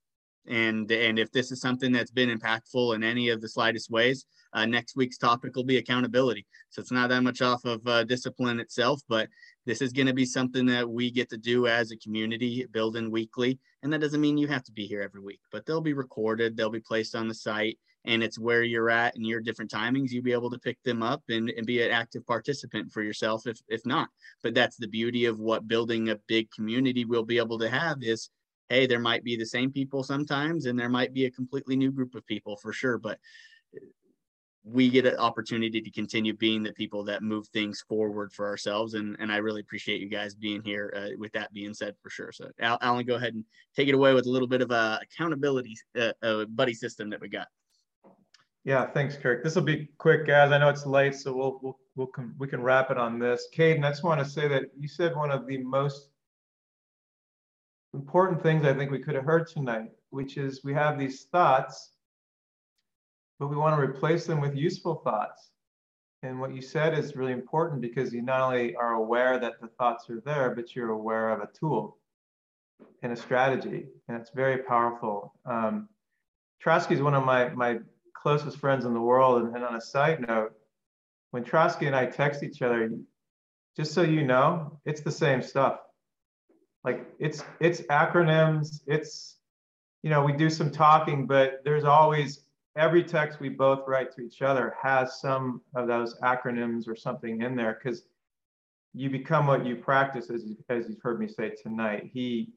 and 0.45 0.91
and 0.91 1.17
if 1.17 1.31
this 1.31 1.53
is 1.53 1.61
something 1.61 1.93
that's 1.93 2.11
been 2.11 2.37
impactful 2.37 2.93
in 2.93 3.01
any 3.01 3.29
of 3.29 3.39
the 3.39 3.47
slightest 3.47 3.89
ways, 3.89 4.25
uh, 4.51 4.65
next 4.65 4.97
week's 4.97 5.17
topic 5.17 5.55
will 5.55 5.63
be 5.63 5.77
accountability. 5.77 6.45
So 6.69 6.81
it's 6.81 6.91
not 6.91 7.07
that 7.09 7.23
much 7.23 7.41
off 7.41 7.63
of 7.63 7.79
uh, 7.87 8.03
discipline 8.03 8.59
itself, 8.59 9.01
but 9.07 9.29
this 9.65 9.81
is 9.81 9.93
going 9.93 10.07
to 10.07 10.13
be 10.13 10.25
something 10.25 10.65
that 10.65 10.89
we 10.89 11.09
get 11.11 11.29
to 11.29 11.37
do 11.37 11.67
as 11.67 11.91
a 11.91 11.97
community, 11.97 12.65
building 12.73 13.09
weekly, 13.09 13.59
and 13.83 13.93
that 13.93 14.01
doesn't 14.01 14.19
mean 14.19 14.37
you 14.37 14.47
have 14.47 14.63
to 14.65 14.73
be 14.73 14.85
here 14.85 15.01
every 15.01 15.21
week, 15.21 15.39
but 15.49 15.65
they'll 15.65 15.79
be 15.79 15.93
recorded, 15.93 16.57
they'll 16.57 16.69
be 16.69 16.81
placed 16.81 17.15
on 17.15 17.29
the 17.29 17.33
site 17.33 17.79
and 18.05 18.23
it's 18.23 18.39
where 18.39 18.63
you're 18.63 18.89
at 18.89 19.15
and 19.15 19.25
your 19.25 19.39
different 19.39 19.71
timings 19.71 20.11
you'll 20.11 20.23
be 20.23 20.33
able 20.33 20.49
to 20.49 20.59
pick 20.59 20.81
them 20.83 21.01
up 21.01 21.23
and, 21.29 21.49
and 21.51 21.65
be 21.65 21.81
an 21.81 21.91
active 21.91 22.25
participant 22.25 22.91
for 22.91 23.01
yourself 23.01 23.47
if, 23.47 23.59
if 23.67 23.85
not. 23.85 24.09
But 24.41 24.53
that's 24.53 24.77
the 24.77 24.87
beauty 24.87 25.25
of 25.25 25.39
what 25.39 25.67
building 25.67 26.09
a 26.09 26.19
big 26.27 26.51
community 26.51 27.05
will 27.05 27.23
be 27.23 27.37
able 27.37 27.59
to 27.59 27.69
have 27.69 27.97
is 28.01 28.29
hey 28.69 28.85
there 28.85 28.99
might 28.99 29.23
be 29.23 29.35
the 29.35 29.45
same 29.45 29.71
people 29.71 30.03
sometimes 30.03 30.65
and 30.65 30.79
there 30.79 30.89
might 30.89 31.13
be 31.13 31.25
a 31.25 31.31
completely 31.31 31.75
new 31.75 31.91
group 31.91 32.15
of 32.15 32.25
people 32.25 32.55
for 32.57 32.71
sure 32.71 32.97
but 32.97 33.19
we 34.65 34.89
get 34.89 35.05
an 35.05 35.17
opportunity 35.17 35.81
to 35.81 35.91
continue 35.91 36.33
being 36.33 36.63
the 36.63 36.71
people 36.71 37.03
that 37.03 37.21
move 37.21 37.45
things 37.49 37.83
forward 37.87 38.31
for 38.31 38.47
ourselves. 38.47 38.93
And, 38.93 39.17
and 39.19 39.31
i 39.31 39.37
really 39.37 39.59
appreciate 39.59 39.99
you 39.99 40.07
guys 40.07 40.33
being 40.35 40.61
here 40.63 40.93
uh, 40.95 41.17
with 41.17 41.33
that 41.33 41.51
being 41.51 41.73
said 41.73 41.95
for 42.01 42.09
sure. 42.09 42.31
So 42.31 42.49
alan 42.59 43.05
go 43.05 43.15
ahead 43.15 43.33
and 43.33 43.43
take 43.75 43.89
it 43.89 43.95
away 43.95 44.13
with 44.13 44.25
a 44.25 44.29
little 44.29 44.47
bit 44.47 44.61
of 44.61 44.71
a 44.71 44.99
accountability 45.01 45.75
uh, 45.99 46.13
uh, 46.21 46.45
buddy 46.45 46.73
system 46.73 47.09
that 47.09 47.19
we 47.19 47.27
got 47.27 47.47
yeah, 48.63 48.85
thanks, 48.85 49.17
Kirk. 49.17 49.43
This 49.43 49.55
will 49.55 49.63
be 49.63 49.89
quick, 49.97 50.25
guys. 50.25 50.51
I 50.51 50.57
know 50.57 50.69
it's 50.69 50.85
late, 50.85 51.15
so 51.15 51.35
we'll 51.35 51.59
we'll, 51.61 51.79
we'll 51.95 52.09
we 52.37 52.47
can 52.47 52.61
wrap 52.61 52.91
it 52.91 52.97
on 52.97 53.19
this. 53.19 53.47
Caden, 53.53 53.83
I 53.83 53.89
just 53.89 54.03
want 54.03 54.19
to 54.21 54.25
say 54.25 54.47
that 54.47 54.63
you 54.79 54.87
said 54.87 55.15
one 55.15 55.31
of 55.31 55.45
the 55.47 55.57
most 55.57 56.09
important 57.93 58.41
things 58.41 58.65
I 58.65 58.73
think 58.73 58.89
we 58.89 58.99
could 58.99 59.15
have 59.15 59.25
heard 59.25 59.47
tonight, 59.47 59.91
which 60.11 60.37
is 60.37 60.63
we 60.63 60.73
have 60.73 60.97
these 60.97 61.23
thoughts, 61.25 61.91
but 63.37 63.47
we 63.47 63.57
want 63.57 63.75
to 63.75 63.81
replace 63.81 64.25
them 64.25 64.39
with 64.39 64.55
useful 64.55 64.95
thoughts. 64.95 65.49
And 66.23 66.39
what 66.39 66.55
you 66.55 66.61
said 66.61 66.97
is 66.97 67.17
really 67.17 67.33
important 67.33 67.81
because 67.81 68.13
you 68.13 68.21
not 68.21 68.39
only 68.39 68.75
are 68.77 68.93
aware 68.93 69.37
that 69.39 69.59
the 69.61 69.67
thoughts 69.67 70.09
are 70.09 70.21
there, 70.21 70.55
but 70.55 70.73
you're 70.73 70.91
aware 70.91 71.31
of 71.31 71.41
a 71.41 71.49
tool 71.53 71.97
and 73.01 73.11
a 73.11 73.15
strategy, 73.17 73.87
and 74.07 74.17
it's 74.17 74.29
very 74.29 74.59
powerful. 74.59 75.33
Um, 75.45 75.89
Trosky 76.63 76.91
is 76.91 77.01
one 77.01 77.13
of 77.13 77.25
my 77.25 77.49
my 77.49 77.79
closest 78.23 78.57
friends 78.57 78.85
in 78.85 78.93
the 78.93 79.01
world. 79.01 79.43
And, 79.43 79.55
and 79.55 79.63
on 79.63 79.75
a 79.75 79.81
side 79.81 80.25
note, 80.27 80.53
when 81.31 81.43
Trosky 81.43 81.85
and 81.87 81.95
I 81.95 82.05
text 82.05 82.41
each 82.41 82.61
other, 82.61 82.89
just 83.75 83.93
so 83.93 84.01
you 84.01 84.23
know, 84.23 84.79
it's 84.85 85.01
the 85.01 85.11
same 85.11 85.41
stuff. 85.41 85.79
Like 86.83 87.05
it's 87.19 87.43
it's 87.59 87.81
acronyms, 87.81 88.81
it's 88.87 89.37
you 90.01 90.09
know, 90.09 90.23
we 90.23 90.33
do 90.33 90.49
some 90.49 90.71
talking, 90.71 91.27
but 91.27 91.61
there's 91.63 91.83
always 91.83 92.45
every 92.75 93.03
text 93.03 93.39
we 93.39 93.49
both 93.49 93.87
write 93.87 94.11
to 94.15 94.21
each 94.21 94.41
other 94.41 94.75
has 94.81 95.19
some 95.21 95.61
of 95.75 95.87
those 95.87 96.17
acronyms 96.21 96.87
or 96.87 96.95
something 96.95 97.41
in 97.41 97.55
there 97.55 97.79
because 97.81 98.03
you 98.93 99.09
become 99.09 99.47
what 99.47 99.65
you 99.65 99.75
practice 99.75 100.29
as, 100.29 100.45
as 100.69 100.87
you've 100.89 101.01
heard 101.01 101.19
me 101.19 101.27
say 101.27 101.51
tonight 101.61 102.09
he 102.11 102.49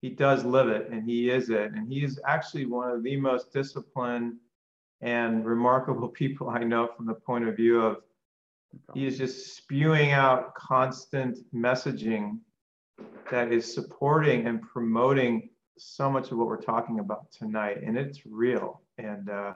he 0.00 0.08
does 0.08 0.44
live 0.44 0.68
it 0.68 0.88
and 0.90 1.04
he 1.04 1.30
is 1.30 1.50
it 1.50 1.72
and 1.72 1.92
he 1.92 2.02
is 2.02 2.18
actually 2.26 2.64
one 2.64 2.90
of 2.90 3.02
the 3.02 3.16
most 3.16 3.52
disciplined 3.52 4.34
and 5.00 5.44
remarkable 5.44 6.08
people 6.22 6.48
i 6.48 6.62
know 6.62 6.88
from 6.96 7.06
the 7.06 7.14
point 7.14 7.46
of 7.46 7.56
view 7.56 7.80
of 7.80 7.98
he 8.94 9.04
is 9.06 9.18
just 9.18 9.56
spewing 9.56 10.12
out 10.12 10.54
constant 10.54 11.38
messaging 11.52 12.38
that 13.30 13.52
is 13.52 13.72
supporting 13.72 14.46
and 14.46 14.62
promoting 14.62 15.50
so 15.76 16.10
much 16.10 16.30
of 16.30 16.38
what 16.38 16.46
we're 16.46 16.60
talking 16.60 17.00
about 17.00 17.30
tonight 17.32 17.82
and 17.82 17.96
it's 17.96 18.20
real 18.26 18.82
and 18.98 19.28
uh, 19.30 19.54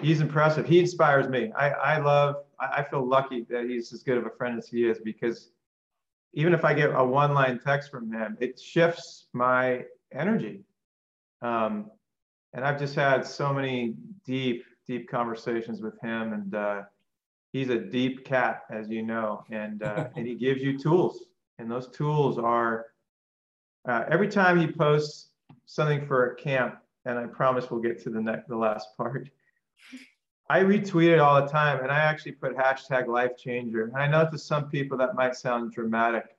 he's 0.00 0.20
impressive. 0.20 0.66
He 0.66 0.80
inspires 0.80 1.28
me. 1.28 1.52
I, 1.56 1.70
I 1.70 1.98
love 1.98 2.36
I, 2.60 2.78
I 2.78 2.84
feel 2.84 3.06
lucky 3.06 3.46
that 3.50 3.66
he's 3.66 3.92
as 3.92 4.02
good 4.02 4.18
of 4.18 4.26
a 4.26 4.30
friend 4.30 4.58
as 4.58 4.68
he 4.68 4.84
is 4.84 4.98
because 4.98 5.50
even 6.34 6.54
if 6.54 6.64
i 6.64 6.72
get 6.72 6.90
a 6.94 7.04
one 7.04 7.34
line 7.34 7.60
text 7.62 7.90
from 7.90 8.10
him 8.10 8.36
it 8.40 8.58
shifts 8.58 9.26
my 9.32 9.84
energy. 10.12 10.64
Um, 11.40 11.90
and 12.54 12.64
i've 12.64 12.78
just 12.78 12.94
had 12.94 13.26
so 13.26 13.52
many 13.52 13.94
deep 14.24 14.64
deep 14.86 15.08
conversations 15.08 15.80
with 15.80 15.98
him 16.00 16.32
and 16.32 16.54
uh, 16.54 16.82
he's 17.52 17.68
a 17.68 17.78
deep 17.78 18.24
cat 18.24 18.62
as 18.70 18.88
you 18.88 19.02
know 19.02 19.44
and 19.50 19.82
uh, 19.82 20.08
and 20.16 20.26
he 20.26 20.34
gives 20.34 20.62
you 20.62 20.78
tools 20.78 21.24
and 21.58 21.70
those 21.70 21.88
tools 21.88 22.38
are 22.38 22.86
uh, 23.88 24.04
every 24.08 24.28
time 24.28 24.60
he 24.60 24.70
posts 24.70 25.30
something 25.66 26.06
for 26.06 26.32
a 26.32 26.36
camp, 26.36 26.76
and 27.04 27.18
I 27.18 27.26
promise 27.26 27.70
we'll 27.70 27.80
get 27.80 28.02
to 28.04 28.10
the 28.10 28.20
next, 28.20 28.48
the 28.48 28.56
last 28.56 28.88
part. 28.96 29.28
I 30.48 30.60
retweet 30.60 31.12
it 31.12 31.18
all 31.18 31.40
the 31.42 31.48
time, 31.48 31.82
and 31.82 31.90
I 31.90 31.98
actually 31.98 32.32
put 32.32 32.56
hashtag 32.56 33.08
life 33.08 33.36
changer. 33.36 33.84
And 33.84 33.96
I 33.96 34.06
know 34.06 34.28
to 34.30 34.38
some 34.38 34.68
people 34.68 34.98
that 34.98 35.14
might 35.14 35.34
sound 35.34 35.72
dramatic. 35.72 36.36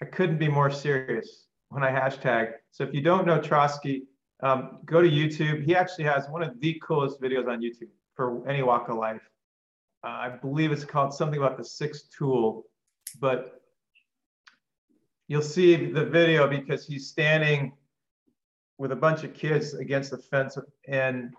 I 0.00 0.06
couldn't 0.06 0.38
be 0.38 0.48
more 0.48 0.70
serious 0.70 1.46
when 1.68 1.82
I 1.82 1.90
hashtag. 1.90 2.52
So 2.70 2.84
if 2.84 2.94
you 2.94 3.02
don't 3.02 3.26
know 3.26 3.38
Trosky, 3.38 4.02
um, 4.42 4.78
go 4.84 5.02
to 5.02 5.08
YouTube. 5.08 5.64
He 5.64 5.74
actually 5.74 6.04
has 6.04 6.28
one 6.28 6.42
of 6.42 6.58
the 6.60 6.80
coolest 6.82 7.20
videos 7.20 7.48
on 7.48 7.60
YouTube 7.60 7.88
for 8.14 8.48
any 8.48 8.62
walk 8.62 8.88
of 8.88 8.96
life. 8.96 9.22
Uh, 10.02 10.08
I 10.08 10.28
believe 10.30 10.72
it's 10.72 10.84
called 10.84 11.12
something 11.12 11.38
about 11.38 11.58
the 11.58 11.64
sixth 11.64 12.08
tool, 12.16 12.64
but 13.20 13.60
you'll 15.28 15.42
see 15.42 15.76
the 15.76 16.04
video 16.04 16.48
because 16.48 16.86
he's 16.86 17.08
standing 17.08 17.72
with 18.78 18.92
a 18.92 18.96
bunch 18.96 19.24
of 19.24 19.34
kids 19.34 19.74
against 19.74 20.10
the 20.10 20.18
fence 20.18 20.56
and 20.88 21.34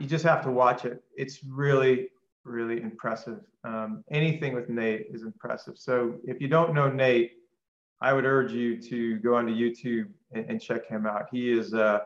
you 0.00 0.06
just 0.06 0.24
have 0.24 0.42
to 0.42 0.50
watch 0.50 0.84
it. 0.84 1.02
It's 1.16 1.44
really, 1.44 2.08
really 2.44 2.82
impressive. 2.82 3.38
Um, 3.62 4.04
anything 4.10 4.52
with 4.54 4.68
Nate 4.68 5.06
is 5.10 5.22
impressive. 5.22 5.78
So 5.78 6.16
if 6.24 6.40
you 6.40 6.48
don't 6.48 6.74
know 6.74 6.90
Nate, 6.90 7.32
I 8.00 8.12
would 8.12 8.24
urge 8.24 8.52
you 8.52 8.80
to 8.82 9.16
go 9.20 9.36
onto 9.36 9.54
YouTube 9.54 10.08
and, 10.34 10.50
and 10.50 10.60
check 10.60 10.86
him 10.86 11.06
out. 11.06 11.26
He 11.30 11.50
is 11.50 11.74
uh, 11.74 12.00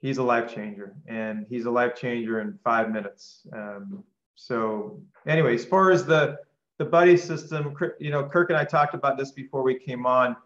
he's 0.00 0.18
a 0.18 0.22
life 0.22 0.52
changer, 0.52 0.94
and 1.06 1.46
he's 1.48 1.66
a 1.66 1.70
life 1.70 1.94
changer 1.94 2.40
in 2.40 2.58
five 2.64 2.90
minutes. 2.90 3.46
Um, 3.52 4.04
so 4.34 5.00
anyway, 5.26 5.54
as 5.54 5.64
far 5.64 5.90
as 5.90 6.04
the 6.04 6.38
the 6.78 6.84
buddy 6.84 7.16
system, 7.16 7.74
you 7.98 8.10
know, 8.10 8.24
Kirk 8.24 8.50
and 8.50 8.58
I 8.58 8.64
talked 8.64 8.94
about 8.94 9.18
this 9.18 9.32
before 9.32 9.62
we 9.62 9.78
came 9.78 10.06
on. 10.06 10.36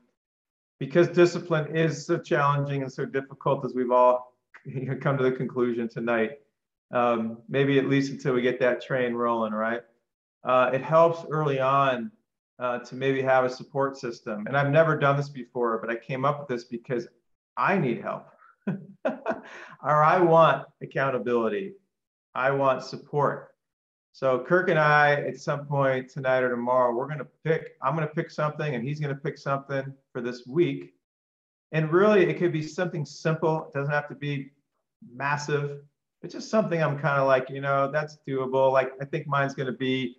Because 0.79 1.07
discipline 1.07 1.77
is 1.77 2.07
so 2.07 2.19
challenging 2.19 2.83
and 2.83 2.93
so 2.93 3.05
difficult, 3.05 3.65
as 3.65 3.73
we've 3.73 3.93
all 3.93 4.35
come 5.01 5.17
to 5.17 5.23
the 5.23 5.31
conclusion 5.31 5.89
tonight. 5.89 6.41
Um, 6.91 7.39
maybe 7.49 7.79
at 7.79 7.89
least 7.89 8.11
until 8.11 8.35
we 8.35 8.43
get 8.43 8.59
that 8.61 8.83
train 8.83 9.15
rolling, 9.15 9.53
right? 9.53 9.83
Uh, 10.45 10.71
it 10.75 10.83
helps 10.83 11.25
early 11.31 11.61
on 11.61 12.11
uh, 12.63 12.79
to 12.79 12.95
maybe 12.95 13.21
have 13.21 13.45
a 13.45 13.51
support 13.51 13.99
system. 13.99 14.47
And 14.47 14.57
I've 14.57 14.71
never 14.71 14.97
done 14.97 15.17
this 15.17 15.29
before, 15.29 15.79
but 15.79 15.91
I 15.91 15.97
came 15.97 16.25
up 16.25 16.39
with 16.39 16.49
this 16.49 16.65
because 16.65 17.09
I 17.57 17.77
need 17.77 18.01
help, 18.01 18.29
or 19.05 19.43
I 19.83 20.21
want 20.21 20.69
accountability. 20.81 21.73
I 22.37 22.53
want 22.53 22.85
support. 22.85 23.49
So 24.13 24.45
Kirk 24.47 24.69
and 24.69 24.79
I, 24.79 25.15
at 25.15 25.39
some 25.39 25.67
point 25.67 26.09
tonight 26.09 26.45
or 26.45 26.51
tomorrow, 26.51 26.95
we're 26.95 27.07
going 27.07 27.19
to 27.19 27.27
pick, 27.45 27.73
I'm 27.83 27.97
going 27.97 28.07
to 28.07 28.15
pick 28.15 28.31
something 28.31 28.77
and 28.77 28.87
he's 28.87 29.01
going 29.01 29.15
to 29.15 29.21
pick 29.21 29.39
something 29.39 29.93
for 30.13 30.21
this 30.21 30.47
week. 30.47 30.95
And 31.73 31.93
really, 31.93 32.31
it 32.31 32.39
could 32.39 32.53
be 32.53 32.63
something 32.63 33.05
simple. 33.05 33.65
It 33.65 33.77
doesn't 33.77 33.93
have 33.93 34.09
to 34.09 34.15
be 34.15 34.53
massive. 35.13 35.81
It's 36.23 36.35
just 36.35 36.49
something 36.49 36.81
I'm 36.81 36.99
kind 36.99 37.21
of 37.21 37.27
like, 37.27 37.51
you 37.51 37.61
know, 37.61 37.91
that's 37.91 38.19
doable. 38.29 38.71
Like, 38.71 38.93
I 39.01 39.05
think 39.05 39.27
mine's 39.27 39.55
going 39.55 39.67
to 39.67 39.77
be 39.77 40.19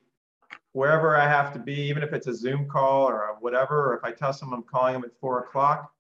wherever 0.74 1.16
I 1.16 1.28
have 1.28 1.54
to 1.54 1.60
be, 1.60 1.74
even 1.74 2.04
if 2.04 2.14
it's 2.14 2.28
a 2.28 2.36
Zoom 2.36 2.68
call 2.68 3.08
or 3.08 3.38
whatever, 3.40 3.92
or 3.92 3.98
if 3.98 4.04
I 4.04 4.12
tell 4.12 4.34
someone 4.34 4.60
I'm 4.60 4.64
calling 4.64 4.94
them 4.94 5.04
at 5.04 5.12
four 5.20 5.40
o'clock, 5.40 5.92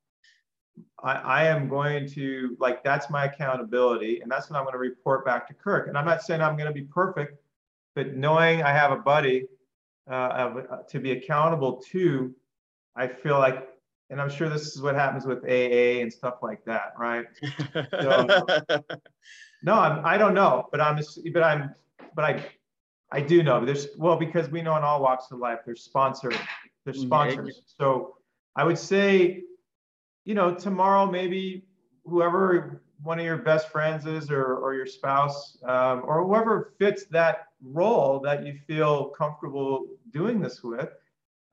I, 1.01 1.13
I, 1.13 1.43
am 1.45 1.69
going 1.69 2.09
to, 2.11 2.57
like, 2.59 2.83
that's 2.83 3.09
my 3.09 3.25
accountability. 3.25 4.21
And 4.21 4.31
that's 4.31 4.49
what 4.49 4.57
I'm 4.57 4.63
going 4.63 4.73
to 4.73 4.79
report 4.79 5.23
back 5.25 5.47
to 5.47 5.53
Kirk. 5.53 5.87
And 5.87 5.97
I'm 5.97 6.05
not 6.05 6.23
saying 6.23 6.41
I'm 6.41 6.57
going 6.57 6.67
to 6.67 6.73
be 6.73 6.85
perfect 6.85 7.37
but 7.95 8.15
knowing 8.15 8.63
I 8.63 8.71
have 8.71 8.91
a 8.91 8.97
buddy 8.97 9.47
uh, 10.09 10.13
uh, 10.13 10.77
to 10.89 10.99
be 10.99 11.11
accountable 11.11 11.81
to, 11.91 12.33
I 12.95 13.07
feel 13.07 13.39
like, 13.39 13.67
and 14.09 14.21
I'm 14.21 14.29
sure 14.29 14.49
this 14.49 14.75
is 14.75 14.81
what 14.81 14.95
happens 14.95 15.25
with 15.25 15.43
AA 15.43 16.01
and 16.01 16.11
stuff 16.11 16.35
like 16.41 16.63
that, 16.65 16.93
right? 16.97 17.25
So, 18.01 18.27
no, 19.63 19.75
I'm, 19.75 20.05
I 20.05 20.17
don't 20.17 20.33
know, 20.33 20.67
but 20.71 20.81
I'm, 20.81 20.99
but 21.31 21.43
I'm, 21.43 21.73
but 22.15 22.25
I, 22.25 22.45
I 23.13 23.21
do 23.21 23.43
know. 23.43 23.63
There's 23.63 23.87
well 23.95 24.17
because 24.17 24.49
we 24.49 24.63
know 24.63 24.75
in 24.75 24.83
all 24.83 25.01
walks 25.01 25.31
of 25.31 25.37
life 25.37 25.59
there's 25.65 25.83
sponsor, 25.83 26.31
there's 26.83 26.99
sponsors. 26.99 27.61
So 27.79 28.15
I 28.55 28.63
would 28.63 28.77
say, 28.77 29.43
you 30.25 30.33
know, 30.33 30.55
tomorrow 30.55 31.05
maybe 31.05 31.63
whoever 32.05 32.81
one 33.03 33.19
of 33.19 33.25
your 33.25 33.37
best 33.37 33.69
friends 33.69 34.07
is 34.07 34.31
or, 34.31 34.55
or 34.55 34.73
your 34.73 34.87
spouse 34.87 35.57
um, 35.63 36.01
or 36.05 36.25
whoever 36.25 36.73
fits 36.79 37.05
that 37.11 37.49
role 37.61 38.19
that 38.21 38.45
you 38.45 38.57
feel 38.65 39.09
comfortable 39.09 39.85
doing 40.09 40.41
this 40.41 40.63
with. 40.63 40.89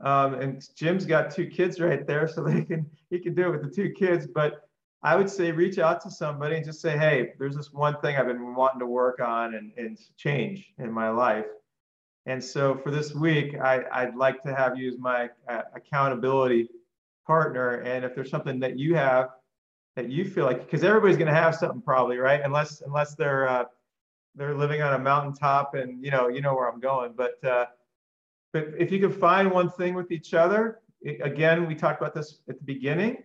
Um, 0.01 0.35
and 0.35 0.66
Jim's 0.74 1.05
got 1.05 1.31
two 1.31 1.47
kids 1.47 1.78
right 1.78 2.07
there, 2.07 2.27
so 2.27 2.43
they 2.43 2.62
can 2.62 2.87
he 3.11 3.19
can 3.19 3.35
do 3.35 3.49
it 3.49 3.51
with 3.51 3.62
the 3.62 3.70
two 3.70 3.91
kids. 3.91 4.27
But 4.27 4.70
I 5.03 5.17
would 5.17 5.31
say 5.31 5.51
reach 5.51 5.79
out 5.79 6.01
to 6.03 6.11
somebody 6.11 6.57
and 6.57 6.65
just 6.65 6.81
say, 6.81 6.99
hey, 6.99 7.33
there's 7.39 7.57
this 7.57 7.73
one 7.73 7.99
thing 8.01 8.17
I've 8.17 8.27
been 8.27 8.55
wanting 8.55 8.81
to 8.81 8.87
work 8.87 9.21
on 9.21 9.55
and, 9.55 9.73
and 9.77 9.99
change 10.17 10.73
in 10.79 10.93
my 10.93 11.09
life. 11.09 11.47
And 12.27 12.43
so 12.43 12.77
for 12.77 12.91
this 12.91 13.15
week, 13.15 13.57
I, 13.59 14.05
would 14.05 14.17
like 14.17 14.43
to 14.43 14.55
have 14.55 14.77
you 14.77 14.89
as 14.89 14.99
my 14.99 15.31
uh, 15.49 15.63
accountability 15.75 16.69
partner. 17.27 17.81
And 17.81 18.05
if 18.05 18.15
there's 18.15 18.31
something 18.31 18.61
that 18.61 18.79
you 18.79 18.95
have 18.95 19.31
that 19.97 20.11
you 20.11 20.25
feel 20.25 20.45
like, 20.45 20.61
because 20.61 20.85
everybody's 20.85 21.17
going 21.17 21.29
to 21.29 21.35
have 21.35 21.55
something 21.55 21.81
probably, 21.81 22.19
right? 22.19 22.43
Unless 22.45 22.83
unless 22.83 23.15
they're 23.15 23.49
uh, 23.49 23.65
they're 24.35 24.55
living 24.55 24.83
on 24.83 24.95
a 24.95 24.99
mountaintop 24.99 25.75
and 25.75 26.05
you 26.05 26.11
know 26.11 26.29
you 26.29 26.41
know 26.41 26.55
where 26.55 26.71
i'm 26.71 26.81
going 26.81 27.13
but 27.17 27.43
uh, 27.45 27.67
but 28.53 28.69
if 28.79 28.91
you 28.91 28.99
can 28.99 29.13
find 29.13 29.51
one 29.51 29.71
thing 29.71 29.95
with 29.95 30.11
each 30.11 30.35
other 30.35 30.81
again 31.23 31.67
we 31.67 31.75
talked 31.75 32.01
about 32.01 32.15
this 32.15 32.41
at 32.49 32.59
the 32.59 32.65
beginning 32.65 33.23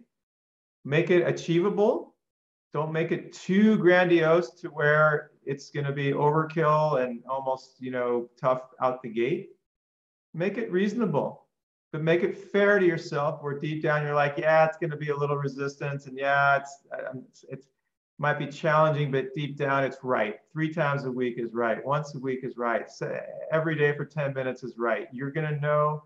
make 0.86 1.10
it 1.10 1.28
achievable 1.28 2.16
don't 2.74 2.92
make 2.92 3.12
it 3.12 3.34
too 3.34 3.78
grandiose 3.78 4.52
to 4.52 4.68
where 4.70 5.32
it's 5.46 5.70
going 5.70 5.86
to 5.86 5.92
be 5.92 6.12
overkill 6.12 7.04
and 7.04 7.22
almost 7.30 7.76
you 7.80 7.92
know 7.92 8.30
tough 8.40 8.62
out 8.82 9.02
the 9.02 9.10
gate 9.10 9.50
make 10.34 10.58
it 10.58 10.72
reasonable 10.72 11.48
but 11.92 12.02
make 12.02 12.24
it 12.24 12.38
fair 12.38 12.80
to 12.80 12.86
yourself 12.86 13.42
where 13.42 13.60
deep 13.60 13.82
down 13.82 14.04
you're 14.04 14.16
like 14.16 14.36
yeah 14.38 14.66
it's 14.66 14.78
going 14.78 14.92
to 14.92 14.98
be 14.98 15.10
a 15.10 15.16
little 15.16 15.38
resistance 15.38 16.08
and 16.08 16.18
yeah 16.18 16.58
it's 16.58 17.46
it's 17.50 17.68
might 18.18 18.40
be 18.40 18.48
challenging, 18.48 19.12
but 19.12 19.34
deep 19.34 19.58
down 19.58 19.84
it's 19.84 19.98
right. 20.04 20.38
Three 20.54 20.74
times 20.74 21.04
a 21.04 21.12
week 21.12 21.36
is 21.38 21.54
right. 21.54 21.84
Once 21.86 22.16
a 22.16 22.20
week 22.20 22.40
is 22.44 22.56
right. 22.58 22.90
So 22.90 23.20
every 23.52 23.76
day 23.76 23.96
for 23.96 24.06
10 24.06 24.34
minutes 24.34 24.64
is 24.64 24.78
right. 24.78 25.08
You're 25.12 25.32
going 25.32 25.54
to 25.54 25.60
know 25.60 26.04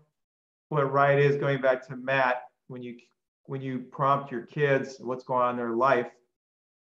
what 0.70 0.92
right 0.92 1.18
is 1.18 1.36
going 1.36 1.60
back 1.60 1.86
to 1.88 1.96
Matt 1.96 2.42
when 2.66 2.82
you 2.82 2.96
when 3.44 3.60
you 3.60 3.80
prompt 3.80 4.30
your 4.30 4.42
kids 4.42 4.96
what's 5.00 5.24
going 5.24 5.42
on 5.42 5.50
in 5.50 5.56
their 5.56 5.74
life. 5.74 6.10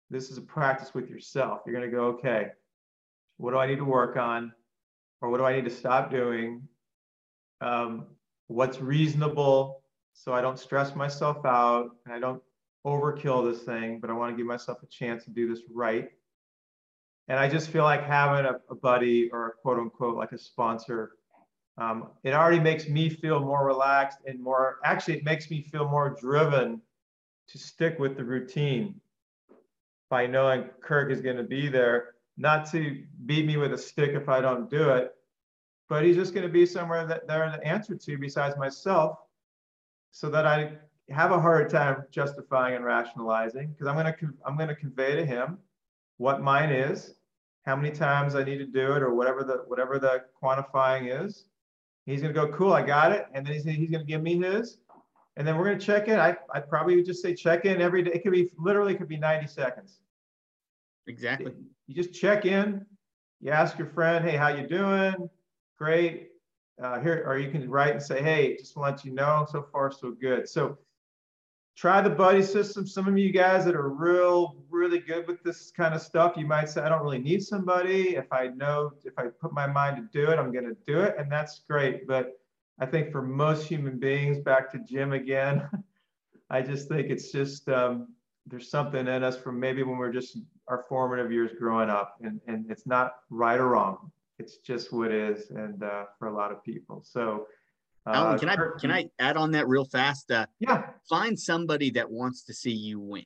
This 0.09 0.29
is 0.29 0.37
a 0.37 0.41
practice 0.41 0.93
with 0.93 1.09
yourself. 1.09 1.61
You're 1.65 1.75
going 1.75 1.89
to 1.89 1.95
go, 1.95 2.05
okay, 2.05 2.47
what 3.37 3.51
do 3.51 3.57
I 3.57 3.67
need 3.67 3.77
to 3.77 3.85
work 3.85 4.17
on? 4.17 4.53
Or 5.21 5.29
what 5.29 5.37
do 5.37 5.45
I 5.45 5.55
need 5.55 5.65
to 5.65 5.71
stop 5.71 6.11
doing? 6.11 6.67
Um, 7.61 8.05
what's 8.47 8.79
reasonable 8.79 9.81
so 10.13 10.33
I 10.33 10.41
don't 10.41 10.57
stress 10.57 10.95
myself 10.95 11.45
out 11.45 11.91
and 12.05 12.13
I 12.13 12.19
don't 12.19 12.41
overkill 12.85 13.51
this 13.51 13.63
thing, 13.63 13.99
but 13.99 14.09
I 14.09 14.13
want 14.13 14.31
to 14.31 14.37
give 14.37 14.45
myself 14.45 14.81
a 14.83 14.87
chance 14.87 15.23
to 15.25 15.31
do 15.31 15.49
this 15.49 15.63
right. 15.73 16.09
And 17.27 17.39
I 17.39 17.49
just 17.49 17.69
feel 17.69 17.83
like 17.83 18.03
having 18.03 18.45
a, 18.45 18.59
a 18.69 18.75
buddy 18.75 19.29
or 19.31 19.47
a 19.47 19.51
quote 19.51 19.79
unquote 19.79 20.15
like 20.15 20.31
a 20.31 20.37
sponsor 20.37 21.11
um, 21.77 22.09
it 22.23 22.33
already 22.33 22.59
makes 22.59 22.87
me 22.87 23.09
feel 23.09 23.39
more 23.39 23.65
relaxed 23.65 24.19
and 24.25 24.41
more, 24.41 24.77
actually, 24.83 25.17
it 25.17 25.25
makes 25.25 25.49
me 25.49 25.61
feel 25.61 25.87
more 25.89 26.15
driven 26.19 26.81
to 27.49 27.57
stick 27.57 27.99
with 27.99 28.15
the 28.15 28.23
routine 28.23 28.99
by 30.09 30.25
knowing 30.25 30.69
Kirk 30.81 31.11
is 31.11 31.21
going 31.21 31.37
to 31.37 31.43
be 31.43 31.67
there, 31.67 32.15
not 32.37 32.69
to 32.71 33.03
beat 33.25 33.45
me 33.45 33.57
with 33.57 33.73
a 33.73 33.77
stick 33.77 34.11
if 34.11 34.29
I 34.29 34.39
don't 34.39 34.69
do 34.69 34.89
it, 34.89 35.15
but 35.89 36.03
he's 36.03 36.15
just 36.15 36.33
going 36.33 36.45
to 36.47 36.51
be 36.51 36.65
somewhere 36.65 37.05
that 37.05 37.27
there 37.27 37.45
to 37.45 37.67
answer 37.67 37.95
to 37.95 38.17
besides 38.17 38.57
myself 38.57 39.19
so 40.11 40.29
that 40.29 40.45
I 40.45 40.77
have 41.09 41.31
a 41.31 41.39
hard 41.39 41.69
time 41.69 42.03
justifying 42.09 42.75
and 42.75 42.85
rationalizing 42.85 43.67
because 43.67 43.87
I'm 43.87 43.95
going 43.95 44.11
to 44.11 44.33
I'm 44.45 44.55
going 44.55 44.69
to 44.69 44.75
convey 44.75 45.15
to 45.15 45.25
him 45.25 45.59
what 46.17 46.41
mine 46.41 46.71
is, 46.71 47.15
how 47.65 47.75
many 47.75 47.91
times 47.91 48.35
I 48.35 48.43
need 48.43 48.57
to 48.59 48.65
do 48.65 48.93
it 48.93 49.03
or 49.03 49.13
whatever 49.13 49.43
the 49.43 49.63
whatever 49.67 49.99
the 49.99 50.23
quantifying 50.41 51.23
is. 51.23 51.45
He's 52.05 52.21
going 52.21 52.33
to 52.33 52.39
go, 52.39 52.47
cool, 52.49 52.73
I 52.73 52.83
got 52.83 53.11
it. 53.11 53.27
And 53.33 53.45
then 53.45 53.53
he's, 53.53 53.63
he's 53.63 53.89
going 53.89 54.05
to 54.05 54.07
give 54.07 54.21
me 54.21 54.37
his. 54.37 54.77
And 55.37 55.47
then 55.47 55.57
we're 55.57 55.65
going 55.65 55.79
to 55.79 55.85
check 55.85 56.07
in. 56.07 56.19
I, 56.19 56.37
I 56.53 56.59
probably 56.59 56.95
would 56.95 57.05
just 57.05 57.21
say 57.21 57.33
check 57.33 57.65
in 57.65 57.81
every 57.81 58.03
day. 58.03 58.11
It 58.13 58.23
could 58.23 58.31
be 58.31 58.49
literally, 58.57 58.93
it 58.93 58.97
could 58.97 59.07
be 59.07 59.17
90 59.17 59.47
seconds. 59.47 59.99
Exactly. 61.07 61.53
You 61.87 61.95
just 61.95 62.13
check 62.13 62.45
in. 62.45 62.85
You 63.41 63.51
ask 63.51 63.77
your 63.77 63.87
friend, 63.87 64.23
hey, 64.23 64.37
how 64.37 64.47
you 64.49 64.67
doing? 64.67 65.29
Great. 65.77 66.29
Uh, 66.81 66.99
here, 66.99 67.23
or 67.25 67.37
you 67.37 67.49
can 67.51 67.69
write 67.69 67.91
and 67.91 68.01
say, 68.01 68.21
hey, 68.21 68.55
just 68.57 68.75
want 68.75 69.05
you 69.05 69.13
know, 69.13 69.45
so 69.49 69.65
far 69.71 69.91
so 69.91 70.11
good. 70.11 70.47
So 70.47 70.77
try 71.75 72.01
the 72.01 72.09
buddy 72.09 72.41
system. 72.41 72.87
Some 72.87 73.07
of 73.07 73.17
you 73.17 73.31
guys 73.31 73.65
that 73.65 73.75
are 73.75 73.89
real, 73.89 74.55
really 74.69 74.99
good 74.99 75.27
with 75.27 75.43
this 75.43 75.71
kind 75.71 75.93
of 75.93 76.01
stuff, 76.01 76.35
you 76.37 76.45
might 76.45 76.69
say, 76.69 76.81
I 76.81 76.89
don't 76.89 77.03
really 77.03 77.19
need 77.19 77.43
somebody. 77.43 78.15
If 78.15 78.31
I 78.31 78.47
know, 78.47 78.93
if 79.03 79.13
I 79.17 79.25
put 79.41 79.51
my 79.51 79.67
mind 79.67 79.97
to 79.97 80.17
do 80.17 80.31
it, 80.31 80.39
I'm 80.39 80.53
going 80.53 80.65
to 80.65 80.77
do 80.87 81.01
it. 81.01 81.15
And 81.19 81.29
that's 81.29 81.61
great. 81.67 82.07
But 82.07 82.39
I 82.79 82.85
think 82.85 83.11
for 83.11 83.21
most 83.21 83.67
human 83.67 83.99
beings, 83.99 84.39
back 84.39 84.71
to 84.71 84.79
Jim 84.79 85.11
again, 85.13 85.67
I 86.49 86.61
just 86.61 86.87
think 86.87 87.09
it's 87.09 87.31
just, 87.31 87.67
um, 87.67 88.09
there's 88.47 88.69
something 88.69 89.07
in 89.07 89.23
us 89.23 89.37
from 89.37 89.59
maybe 89.59 89.83
when 89.83 89.97
we're 89.97 90.13
just 90.13 90.37
our 90.67 90.85
formative 90.87 91.31
years 91.31 91.51
growing 91.57 91.89
up 91.89 92.15
and, 92.21 92.39
and 92.47 92.65
it's 92.69 92.85
not 92.85 93.15
right 93.29 93.59
or 93.59 93.69
wrong. 93.69 94.11
It's 94.39 94.57
just 94.57 94.93
what 94.93 95.11
is. 95.11 95.49
And 95.49 95.83
uh, 95.83 96.05
for 96.19 96.27
a 96.27 96.33
lot 96.33 96.51
of 96.51 96.63
people. 96.63 97.01
So, 97.03 97.47
Alan, 98.07 98.35
uh, 98.35 98.37
can 98.37 98.49
I 98.49 98.57
can 98.79 98.91
I 98.91 99.09
add 99.19 99.37
on 99.37 99.51
that 99.51 99.67
real 99.67 99.85
fast? 99.85 100.29
Uh, 100.31 100.45
yeah. 100.59 100.83
Find 101.09 101.39
somebody 101.39 101.89
that 101.91 102.09
wants 102.09 102.43
to 102.45 102.53
see 102.53 102.73
you 102.73 102.99
win. 102.99 103.25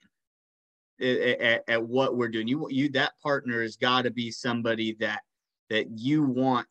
At, 1.01 1.07
at, 1.07 1.63
at 1.67 1.83
what 1.83 2.17
we're 2.17 2.29
doing, 2.29 2.47
you 2.47 2.67
you 2.69 2.89
that 2.89 3.13
partner 3.21 3.61
has 3.61 3.75
got 3.75 4.03
to 4.03 4.11
be 4.11 4.31
somebody 4.31 4.95
that 4.99 5.21
that 5.69 5.87
you 5.97 6.23
want 6.23 6.67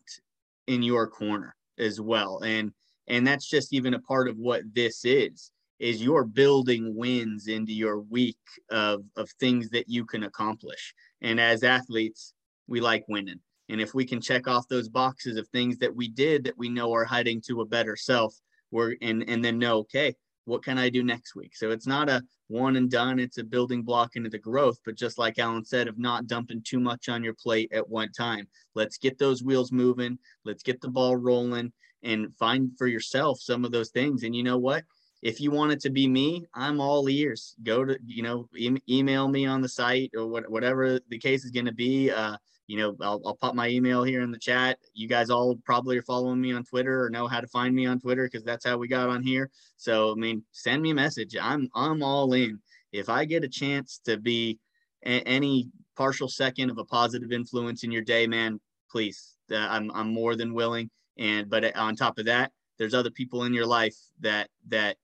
in 0.67 0.83
your 0.83 1.07
corner 1.07 1.55
as 1.79 2.01
well, 2.01 2.41
and 2.41 2.73
and 3.07 3.27
that's 3.27 3.49
just 3.49 3.73
even 3.73 3.95
a 3.95 4.01
part 4.01 4.29
of 4.29 4.37
what 4.37 4.63
this 4.75 5.05
is 5.05 5.51
is 5.79 6.03
you're 6.03 6.25
building 6.25 6.95
wins 6.97 7.47
into 7.47 7.73
your 7.73 8.01
week 8.01 8.37
of 8.71 9.05
of 9.17 9.31
things 9.41 9.71
that 9.71 9.89
you 9.89 10.05
can 10.05 10.25
accomplish. 10.25 10.95
And 11.21 11.41
as 11.41 11.63
athletes, 11.63 12.35
we 12.67 12.81
like 12.81 13.05
winning. 13.09 13.41
And 13.69 13.81
if 13.81 13.95
we 13.95 14.05
can 14.05 14.21
check 14.21 14.49
off 14.49 14.69
those 14.69 14.89
boxes 14.89 15.37
of 15.37 15.49
things 15.49 15.79
that 15.79 15.95
we 15.95 16.09
did 16.09 16.45
that 16.45 16.57
we 16.57 16.69
know 16.69 16.93
are 16.95 17.05
heading 17.05 17.41
to 17.47 17.61
a 17.61 17.67
better 17.67 17.97
self, 17.97 18.35
we're 18.71 18.97
and 19.03 19.29
and 19.29 19.45
then 19.45 19.59
know, 19.59 19.79
okay, 19.79 20.15
what 20.45 20.65
can 20.65 20.79
I 20.79 20.89
do 20.89 21.03
next 21.03 21.37
week? 21.37 21.55
So 21.55 21.71
it's 21.71 21.87
not 21.87 22.09
a 22.09 22.23
one 22.49 22.77
and 22.77 22.91
done, 22.91 23.19
it's 23.19 23.37
a 23.39 23.45
building 23.45 23.83
block 23.83 24.17
into 24.17 24.31
the 24.31 24.39
growth. 24.39 24.79
But 24.85 24.97
just 24.97 25.19
like 25.19 25.39
Alan 25.39 25.65
said, 25.65 25.89
of 25.89 25.99
not 25.99 26.27
dumping 26.27 26.63
too 26.65 26.81
much 26.81 27.09
on 27.09 27.23
your 27.23 27.35
plate 27.35 27.71
at 27.73 27.89
one 27.89 28.11
time. 28.13 28.49
Let's 28.75 28.97
get 28.97 29.19
those 29.19 29.43
wheels 29.43 29.71
moving, 29.71 30.19
let's 30.45 30.63
get 30.63 30.81
the 30.81 30.89
ball 30.89 31.17
rolling 31.17 31.73
and 32.03 32.35
find 32.37 32.71
for 32.79 32.87
yourself 32.87 33.41
some 33.41 33.65
of 33.65 33.73
those 33.73 33.91
things. 33.91 34.23
And 34.23 34.35
you 34.35 34.43
know 34.43 34.59
what? 34.59 34.85
If 35.21 35.41
you 35.41 35.51
want 35.51 35.73
it 35.73 35.81
to 35.81 35.91
be 35.91 36.07
me, 36.07 36.47
I'm 36.55 36.81
all 36.81 37.09
ears. 37.09 37.57
Go 37.65 37.85
to, 37.85 37.99
you 38.07 38.23
know, 38.23 38.49
e- 38.57 38.79
email 38.89 39.27
me 39.29 39.47
on 39.47 39.61
the 39.61 39.69
site 39.69 40.13
or 40.17 40.27
what, 40.27 40.49
whatever 40.49 41.01
the 41.09 41.19
case 41.19 41.45
is 41.45 41.51
going 41.51 41.67
to 41.67 41.75
be. 41.75 42.11
Uh, 42.11 42.37
you 42.69 42.77
know, 42.77 42.95
I'll, 43.01 43.21
I'll 43.25 43.37
pop 43.37 43.55
my 43.55 43.69
email 43.69 44.05
here 44.05 44.21
in 44.21 44.31
the 44.31 44.39
chat. 44.39 44.79
You 44.93 45.09
guys 45.09 45.31
all 45.31 45.57
probably 45.65 45.97
are 45.97 46.03
following 46.03 46.41
me 46.41 46.53
on 46.53 46.65
Twitter 46.65 47.03
or 47.03 47.11
know 47.11 47.27
how 47.27 47.41
to 47.41 47.47
find 47.47 47.75
me 47.75 47.87
on 47.87 47.99
Twitter 47.99 48.25
because 48.25 48.45
that's 48.45 48.65
how 48.65 48.77
we 48.77 48.87
got 48.87 49.09
on 49.09 49.23
here. 49.23 49.51
So, 49.79 50.13
I 50.13 50.15
mean, 50.15 50.45
send 50.53 50.83
me 50.83 50.91
a 50.91 50.95
message. 50.95 51.35
I'm, 51.41 51.71
I'm 51.75 52.03
all 52.03 52.33
in. 52.35 52.61
If 52.93 53.09
I 53.09 53.25
get 53.25 53.43
a 53.43 53.49
chance 53.49 54.01
to 54.05 54.19
be 54.19 54.59
a- 55.05 55.27
any 55.27 55.71
partial 55.97 56.29
second 56.29 56.71
of 56.71 56.77
a 56.77 56.85
positive 56.85 57.33
influence 57.33 57.85
in 57.85 57.91
your 57.91 58.03
day, 58.03 58.27
man, 58.27 58.61
please, 58.91 59.37
uh, 59.51 59.57
I'm, 59.57 59.91
I'm 59.93 60.13
more 60.13 60.37
than 60.37 60.53
willing. 60.53 60.91
And, 61.17 61.49
but 61.49 61.75
on 61.75 61.97
top 61.97 62.19
of 62.19 62.27
that, 62.27 62.53
there's 62.79 62.95
other 62.95 63.11
people 63.11 63.45
in 63.45 63.55
your 63.55 63.67
life 63.67 63.97
that, 64.21 64.51
that 64.69 64.99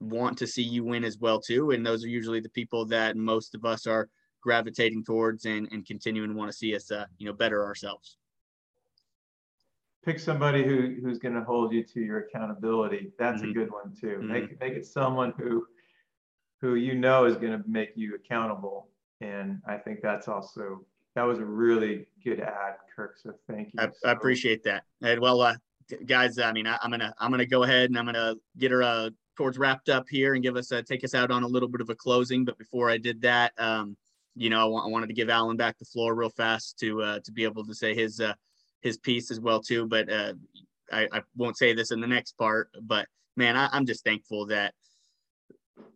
want 0.00 0.36
to 0.38 0.46
see 0.46 0.62
you 0.62 0.84
win 0.84 1.02
as 1.02 1.16
well 1.18 1.40
too. 1.40 1.70
And 1.70 1.84
those 1.84 2.04
are 2.04 2.08
usually 2.08 2.40
the 2.40 2.50
people 2.50 2.84
that 2.86 3.16
most 3.16 3.54
of 3.54 3.64
us 3.64 3.86
are 3.86 4.10
gravitating 4.44 5.02
towards 5.02 5.46
and, 5.46 5.66
and 5.72 5.86
continuing 5.86 6.28
to 6.30 6.36
want 6.36 6.52
to 6.52 6.56
see 6.56 6.76
us, 6.76 6.90
uh, 6.92 7.06
you 7.18 7.26
know, 7.26 7.32
better 7.32 7.64
ourselves. 7.64 8.18
Pick 10.04 10.18
somebody 10.18 10.62
who, 10.62 10.96
who's 11.02 11.18
going 11.18 11.34
to 11.34 11.42
hold 11.42 11.72
you 11.72 11.82
to 11.82 12.00
your 12.00 12.18
accountability. 12.18 13.10
That's 13.18 13.40
Mhm. 13.42 13.50
a 13.50 13.54
good 13.54 13.72
one 13.72 13.94
too. 13.98 14.18
Mhm. 14.22 14.28
Make, 14.28 14.60
make 14.60 14.72
it 14.74 14.84
someone 14.86 15.32
who, 15.38 15.66
who 16.60 16.74
you 16.74 16.94
know 16.94 17.24
is 17.24 17.36
going 17.36 17.58
to 17.60 17.66
make 17.66 17.92
you 17.96 18.14
accountable. 18.14 18.90
And 19.22 19.62
I 19.66 19.78
think 19.78 20.02
that's 20.02 20.28
also, 20.28 20.84
that 21.14 21.22
was 21.22 21.38
a 21.38 21.44
really 21.44 22.06
good 22.22 22.40
ad, 22.40 22.74
Kirk. 22.94 23.16
So 23.16 23.32
thank 23.48 23.72
you. 23.72 23.80
I, 23.80 23.86
so- 23.86 24.08
I 24.08 24.12
appreciate 24.12 24.62
that. 24.64 24.84
And 25.00 25.20
well, 25.20 25.40
uh, 25.40 25.54
guys, 26.04 26.38
I 26.38 26.52
mean, 26.52 26.66
I, 26.66 26.78
I'm 26.82 26.90
gonna 26.90 27.14
I'm 27.18 27.30
gonna 27.30 27.46
go 27.46 27.62
ahead 27.62 27.88
and 27.88 27.98
I'm 27.98 28.04
gonna 28.04 28.34
get 28.58 28.70
her 28.72 28.82
uh, 28.82 29.10
towards 29.36 29.56
wrapped 29.58 29.88
up 29.88 30.06
here 30.08 30.34
and 30.34 30.42
give 30.42 30.56
us 30.56 30.70
a, 30.70 30.82
take 30.82 31.02
us 31.04 31.14
out 31.14 31.30
on 31.30 31.42
a 31.44 31.46
little 31.46 31.68
bit 31.68 31.80
of 31.80 31.88
a 31.90 31.94
closing. 31.94 32.44
But 32.44 32.58
before 32.58 32.90
I 32.90 32.98
did 32.98 33.20
that, 33.22 33.52
um, 33.58 33.96
you 34.36 34.50
know, 34.50 34.76
I, 34.76 34.86
wanted 34.88 35.08
to 35.08 35.14
give 35.14 35.30
Alan 35.30 35.56
back 35.56 35.78
the 35.78 35.84
floor 35.84 36.14
real 36.14 36.30
fast 36.30 36.78
to 36.80 37.02
uh, 37.02 37.20
to 37.24 37.32
be 37.32 37.44
able 37.44 37.64
to 37.64 37.74
say 37.74 37.94
his 37.94 38.20
uh, 38.20 38.34
his 38.80 38.98
piece 38.98 39.30
as 39.30 39.40
well 39.40 39.60
too. 39.60 39.86
But 39.86 40.10
uh, 40.10 40.34
I, 40.92 41.08
I 41.12 41.22
won't 41.36 41.56
say 41.56 41.72
this 41.72 41.90
in 41.90 42.00
the 42.00 42.06
next 42.06 42.36
part. 42.36 42.68
But 42.82 43.06
man, 43.36 43.56
I, 43.56 43.68
I'm 43.72 43.86
just 43.86 44.04
thankful 44.04 44.46
that 44.46 44.74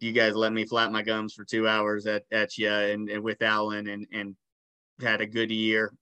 you 0.00 0.12
guys 0.12 0.34
let 0.34 0.52
me 0.52 0.64
flap 0.64 0.90
my 0.90 1.02
gums 1.02 1.34
for 1.34 1.44
two 1.44 1.68
hours 1.68 2.06
at, 2.06 2.24
at 2.32 2.56
you 2.58 2.70
and, 2.70 3.08
and 3.08 3.22
with 3.22 3.42
Alan 3.42 3.88
and 3.88 4.06
and 4.12 4.36
had 5.00 5.20
a 5.20 5.26
good 5.26 5.50
year 5.50 5.92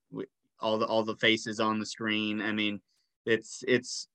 all 0.60 0.78
the 0.78 0.86
all 0.86 1.02
the 1.02 1.16
faces 1.16 1.60
on 1.60 1.78
the 1.78 1.86
screen. 1.86 2.40
I 2.40 2.52
mean, 2.52 2.80
it's 3.24 3.62
it's 3.66 4.08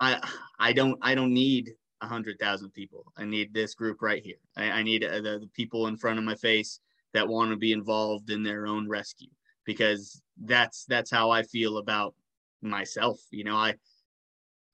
I 0.00 0.20
I 0.58 0.72
don't 0.72 0.98
I 1.02 1.14
don't 1.14 1.34
need 1.34 1.74
a 2.02 2.06
hundred 2.06 2.38
thousand 2.38 2.70
people. 2.70 3.04
I 3.16 3.24
need 3.24 3.54
this 3.54 3.74
group 3.74 4.02
right 4.02 4.22
here. 4.22 4.36
I, 4.56 4.64
I 4.70 4.82
need 4.82 5.04
uh, 5.04 5.20
the, 5.20 5.38
the 5.40 5.50
people 5.54 5.86
in 5.86 5.96
front 5.96 6.18
of 6.18 6.24
my 6.24 6.34
face 6.34 6.80
that 7.14 7.28
want 7.28 7.50
to 7.50 7.56
be 7.56 7.72
involved 7.72 8.30
in 8.30 8.42
their 8.42 8.66
own 8.66 8.88
rescue 8.88 9.28
because 9.64 10.20
that's 10.44 10.84
that's 10.86 11.10
how 11.10 11.30
I 11.30 11.42
feel 11.42 11.78
about 11.78 12.14
myself. 12.60 13.20
You 13.30 13.44
know, 13.44 13.56
I 13.56 13.74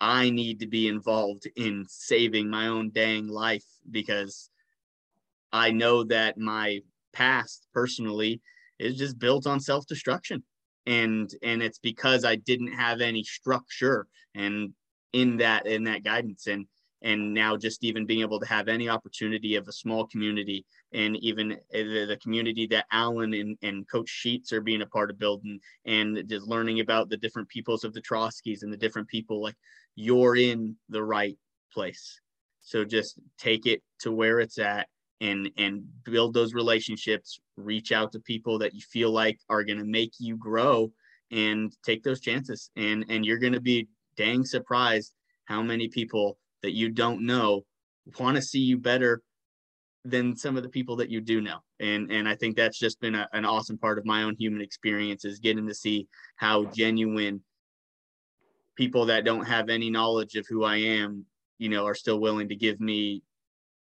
I 0.00 0.30
need 0.30 0.60
to 0.60 0.66
be 0.66 0.88
involved 0.88 1.46
in 1.56 1.84
saving 1.88 2.48
my 2.48 2.68
own 2.68 2.90
dang 2.90 3.28
life 3.28 3.66
because 3.90 4.50
I 5.52 5.70
know 5.70 6.04
that 6.04 6.38
my 6.38 6.80
past 7.12 7.66
personally 7.74 8.40
is 8.78 8.96
just 8.96 9.18
built 9.18 9.46
on 9.46 9.60
self-destruction 9.60 10.42
and 10.86 11.30
and 11.42 11.62
it's 11.62 11.78
because 11.78 12.24
I 12.24 12.36
didn't 12.36 12.72
have 12.72 13.00
any 13.00 13.22
structure 13.22 14.06
and 14.34 14.72
in 15.12 15.38
that 15.38 15.66
in 15.66 15.84
that 15.84 16.04
guidance 16.04 16.46
and 16.46 16.66
and 17.02 17.32
now 17.32 17.56
just 17.56 17.84
even 17.84 18.06
being 18.06 18.20
able 18.20 18.40
to 18.40 18.46
have 18.46 18.68
any 18.68 18.88
opportunity 18.88 19.54
of 19.54 19.68
a 19.68 19.72
small 19.72 20.06
community 20.06 20.64
and 20.92 21.16
even 21.18 21.52
eh, 21.52 21.82
the, 21.82 22.06
the 22.08 22.18
community 22.22 22.66
that 22.66 22.86
Alan 22.90 23.34
and, 23.34 23.56
and 23.62 23.88
Coach 23.88 24.08
Sheets 24.08 24.52
are 24.52 24.60
being 24.60 24.82
a 24.82 24.86
part 24.86 25.10
of 25.10 25.18
building 25.18 25.60
and 25.84 26.22
just 26.28 26.46
learning 26.46 26.80
about 26.80 27.08
the 27.08 27.16
different 27.16 27.48
peoples 27.48 27.84
of 27.84 27.92
the 27.92 28.02
Troskys 28.02 28.62
and 28.62 28.72
the 28.72 28.76
different 28.76 29.08
people 29.08 29.42
like 29.42 29.56
you're 29.94 30.36
in 30.36 30.76
the 30.88 31.02
right 31.02 31.36
place. 31.72 32.20
So 32.60 32.84
just 32.84 33.18
take 33.38 33.66
it 33.66 33.82
to 34.00 34.12
where 34.12 34.40
it's 34.40 34.58
at 34.58 34.88
and 35.20 35.50
and 35.56 35.84
build 36.04 36.34
those 36.34 36.54
relationships, 36.54 37.40
reach 37.56 37.92
out 37.92 38.12
to 38.12 38.20
people 38.20 38.58
that 38.58 38.74
you 38.74 38.80
feel 38.80 39.10
like 39.10 39.38
are 39.48 39.64
going 39.64 39.78
to 39.78 39.84
make 39.84 40.12
you 40.18 40.36
grow 40.36 40.92
and 41.30 41.72
take 41.84 42.02
those 42.02 42.20
chances 42.20 42.70
and 42.76 43.04
and 43.08 43.24
you're 43.24 43.38
going 43.38 43.52
to 43.52 43.60
be 43.60 43.86
dang 44.16 44.44
surprised 44.44 45.12
how 45.44 45.62
many 45.62 45.88
people 45.88 46.38
that 46.62 46.72
you 46.72 46.88
don't 46.88 47.24
know 47.24 47.64
want 48.18 48.36
to 48.36 48.42
see 48.42 48.60
you 48.60 48.78
better 48.78 49.22
than 50.04 50.36
some 50.36 50.56
of 50.56 50.62
the 50.62 50.68
people 50.68 50.96
that 50.96 51.10
you 51.10 51.20
do 51.20 51.40
know 51.40 51.58
and 51.80 52.10
and 52.10 52.28
i 52.28 52.34
think 52.34 52.56
that's 52.56 52.78
just 52.78 53.00
been 53.00 53.14
a, 53.14 53.28
an 53.32 53.44
awesome 53.44 53.76
part 53.76 53.98
of 53.98 54.06
my 54.06 54.22
own 54.22 54.34
human 54.36 54.62
experience 54.62 55.24
is 55.24 55.38
getting 55.38 55.66
to 55.66 55.74
see 55.74 56.06
how 56.36 56.64
genuine 56.66 57.42
people 58.76 59.06
that 59.06 59.24
don't 59.24 59.44
have 59.44 59.68
any 59.68 59.90
knowledge 59.90 60.36
of 60.36 60.46
who 60.48 60.64
i 60.64 60.76
am 60.76 61.24
you 61.58 61.68
know 61.68 61.84
are 61.84 61.94
still 61.94 62.20
willing 62.20 62.48
to 62.48 62.56
give 62.56 62.80
me 62.80 63.22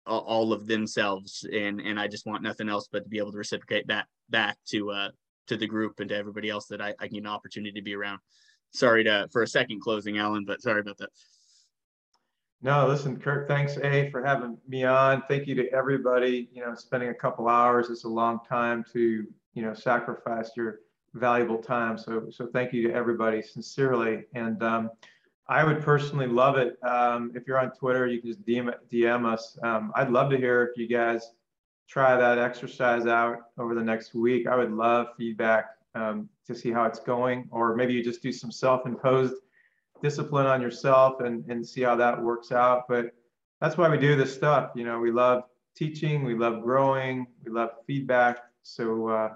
all 0.06 0.52
of 0.52 0.66
themselves 0.66 1.46
and 1.52 1.80
and 1.80 2.00
i 2.00 2.08
just 2.08 2.26
want 2.26 2.42
nothing 2.42 2.68
else 2.68 2.88
but 2.90 3.04
to 3.04 3.08
be 3.08 3.18
able 3.18 3.30
to 3.30 3.38
reciprocate 3.38 3.86
that 3.86 4.06
back 4.30 4.56
to 4.66 4.90
uh 4.90 5.10
to 5.50 5.56
the 5.56 5.66
group 5.66 5.98
and 5.98 6.08
to 6.08 6.16
everybody 6.16 6.48
else 6.48 6.66
that 6.66 6.80
I, 6.80 6.94
I 7.00 7.08
get 7.08 7.18
an 7.18 7.26
opportunity 7.26 7.72
to 7.72 7.82
be 7.82 7.94
around. 7.94 8.20
Sorry 8.72 9.02
to 9.04 9.28
for 9.32 9.42
a 9.42 9.48
second 9.48 9.80
closing, 9.80 10.16
Alan, 10.16 10.44
but 10.44 10.62
sorry 10.62 10.80
about 10.80 10.98
that. 10.98 11.10
No, 12.62 12.86
listen, 12.86 13.18
Kirk, 13.18 13.48
thanks 13.48 13.78
A 13.78 14.10
for 14.10 14.22
having 14.22 14.58
me 14.68 14.84
on. 14.84 15.22
Thank 15.28 15.46
you 15.46 15.54
to 15.54 15.72
everybody, 15.72 16.50
you 16.52 16.60
know, 16.60 16.74
spending 16.74 17.08
a 17.08 17.14
couple 17.14 17.48
hours 17.48 17.88
is 17.88 18.04
a 18.04 18.08
long 18.08 18.40
time 18.46 18.84
to, 18.92 19.26
you 19.54 19.62
know, 19.62 19.72
sacrifice 19.72 20.50
your 20.56 20.80
valuable 21.14 21.56
time. 21.56 21.96
So, 21.96 22.26
so 22.30 22.48
thank 22.52 22.74
you 22.74 22.86
to 22.86 22.94
everybody 22.94 23.40
sincerely. 23.40 24.24
And 24.34 24.62
um, 24.62 24.90
I 25.48 25.64
would 25.64 25.82
personally 25.82 26.26
love 26.26 26.58
it. 26.58 26.76
Um, 26.84 27.32
if 27.34 27.46
you're 27.46 27.58
on 27.58 27.72
Twitter, 27.72 28.06
you 28.06 28.20
can 28.20 28.28
just 28.28 28.44
DM, 28.44 28.74
DM 28.92 29.24
us. 29.24 29.58
Um, 29.62 29.90
I'd 29.96 30.10
love 30.10 30.30
to 30.30 30.36
hear 30.36 30.62
if 30.64 30.76
you 30.76 30.86
guys 30.86 31.32
try 31.88 32.14
that 32.14 32.36
exercise 32.36 33.06
out 33.06 33.38
over 33.58 33.74
the 33.74 33.82
next 33.82 34.14
week. 34.14 34.46
I 34.46 34.54
would 34.54 34.70
love 34.70 35.06
feedback 35.16 35.70
um, 35.94 36.28
to 36.46 36.54
see 36.54 36.70
how 36.70 36.84
it's 36.84 37.00
going, 37.00 37.48
or 37.50 37.74
maybe 37.74 37.94
you 37.94 38.04
just 38.04 38.22
do 38.22 38.32
some 38.32 38.52
self-imposed 38.52 39.34
discipline 40.02 40.46
on 40.46 40.60
yourself 40.60 41.20
and, 41.20 41.44
and 41.48 41.66
see 41.66 41.82
how 41.82 41.96
that 41.96 42.20
works 42.20 42.52
out. 42.52 42.84
But 42.88 43.12
that's 43.60 43.76
why 43.76 43.88
we 43.88 43.98
do 43.98 44.16
this 44.16 44.34
stuff. 44.34 44.70
You 44.74 44.84
know, 44.84 44.98
we 44.98 45.10
love 45.10 45.44
teaching, 45.76 46.24
we 46.24 46.34
love 46.34 46.62
growing, 46.62 47.26
we 47.44 47.52
love 47.52 47.70
feedback. 47.86 48.38
So 48.62 49.08
uh, 49.08 49.30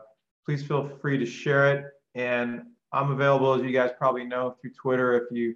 please 0.44 0.64
feel 0.66 0.90
free 1.00 1.18
to 1.18 1.26
share 1.26 1.74
it. 1.74 1.84
And 2.14 2.62
I'm 2.92 3.10
available, 3.10 3.54
as 3.54 3.62
you 3.62 3.72
guys 3.72 3.90
probably 3.98 4.24
know, 4.24 4.56
through 4.60 4.72
Twitter. 4.72 5.14
If 5.14 5.24
you 5.30 5.54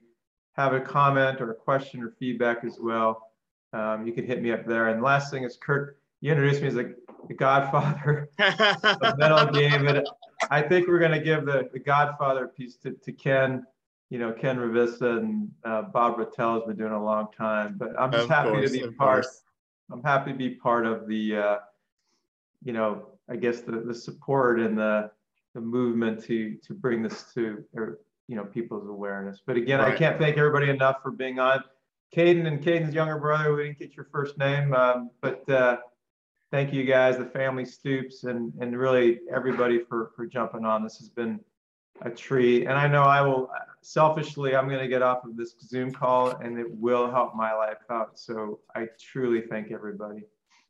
have 0.55 0.73
a 0.73 0.81
comment 0.81 1.41
or 1.41 1.53
a 1.53 1.55
question 1.55 2.03
or 2.03 2.15
feedback 2.19 2.65
as 2.65 2.79
well, 2.81 3.31
um, 3.73 4.07
you 4.07 4.13
can 4.13 4.27
hit 4.27 4.43
me 4.43 4.51
up 4.51 4.67
there. 4.67 4.89
And 4.89 5.03
last 5.03 5.31
thing 5.31 5.45
is, 5.45 5.57
Kurt, 5.61 5.99
you 6.21 6.33
introduced 6.33 6.63
me 6.63 6.69
as 6.69 6.77
a, 6.77 6.91
the 7.29 7.35
godfather 7.35 8.29
of 8.39 9.19
mental 9.19 9.47
game. 9.47 9.87
And 9.87 10.07
I 10.51 10.63
think 10.63 10.89
we're 10.89 10.99
going 10.99 11.13
to 11.13 11.21
give 11.21 11.47
the, 11.47 11.69
the 11.73 11.79
godfather 11.79 12.49
piece 12.49 12.77
to, 12.79 12.93
to 12.93 13.13
Ken 13.13 13.65
you 14.11 14.19
know, 14.19 14.33
Ken 14.33 14.57
Ravizza 14.57 15.19
and 15.19 15.51
uh, 15.65 15.83
Bob 15.83 16.17
Rotella 16.17 16.61
has 16.61 16.65
been 16.67 16.77
doing 16.77 16.93
a 16.93 17.05
long 17.05 17.29
time, 17.37 17.77
but 17.79 17.91
I'm 17.99 18.11
just 18.11 18.25
of 18.25 18.31
happy 18.31 18.51
course, 18.51 18.73
to 18.73 18.79
be 18.79 18.95
part. 18.95 19.25
Course. 19.25 19.43
I'm 19.91 20.03
happy 20.03 20.33
to 20.33 20.39
be 20.39 20.51
part 20.51 20.87
of 20.87 21.07
the, 21.07 21.37
uh, 21.37 21.57
you 22.63 22.73
know, 22.73 23.09
I 23.31 23.37
guess 23.37 23.61
the, 23.61 23.73
the 23.73 23.95
support 23.95 24.61
and 24.61 24.77
the, 24.77 25.11
the 25.55 25.61
movement 25.61 26.23
to, 26.25 26.57
to 26.67 26.75
bring 26.75 27.03
this 27.03 27.25
to, 27.35 27.65
or, 27.75 28.01
you 28.27 28.37
know, 28.37 28.45
people's 28.45 28.89
awareness. 28.89 29.41
But 29.45 29.57
again, 29.57 29.81
right. 29.81 29.95
I 29.95 29.97
can't 29.97 30.19
thank 30.19 30.37
everybody 30.37 30.69
enough 30.71 31.03
for 31.03 31.11
being 31.11 31.39
on. 31.39 31.63
Caden 32.15 32.47
and 32.47 32.63
Caden's 32.63 32.95
younger 32.95 33.19
brother, 33.19 33.55
we 33.55 33.65
didn't 33.65 33.79
get 33.79 33.95
your 33.95 34.07
first 34.11 34.39
name, 34.39 34.73
um, 34.73 35.11
but 35.21 35.49
uh, 35.51 35.77
thank 36.51 36.73
you 36.73 36.85
guys, 36.85 37.19
the 37.19 37.27
family 37.27 37.67
Stoops, 37.67 38.25
and 38.25 38.53
and 38.61 38.79
really 38.79 39.21
everybody 39.31 39.81
for 39.85 40.13
for 40.17 40.27
jumping 40.27 40.65
on. 40.65 40.83
This 40.83 40.97
has 40.99 41.11
been 41.11 41.39
a 42.01 42.11
treat, 42.11 42.63
and 42.63 42.73
I 42.73 42.89
know 42.89 43.03
I 43.03 43.21
will 43.21 43.51
selfishly, 43.89 44.55
I'm 44.55 44.69
going 44.69 44.81
to 44.81 44.89
get 44.89 45.01
off 45.01 45.25
of 45.25 45.35
this 45.35 45.55
Zoom 45.63 45.93
call 45.93 46.37
and 46.37 46.59
it 46.59 46.67
will 46.71 47.11
help 47.11 47.35
my 47.35 47.55
life 47.55 47.79
out. 47.91 48.19
So 48.19 48.61
I 48.77 48.87
truly 49.01 49.41
thank 49.41 49.73
everybody. 49.73 50.25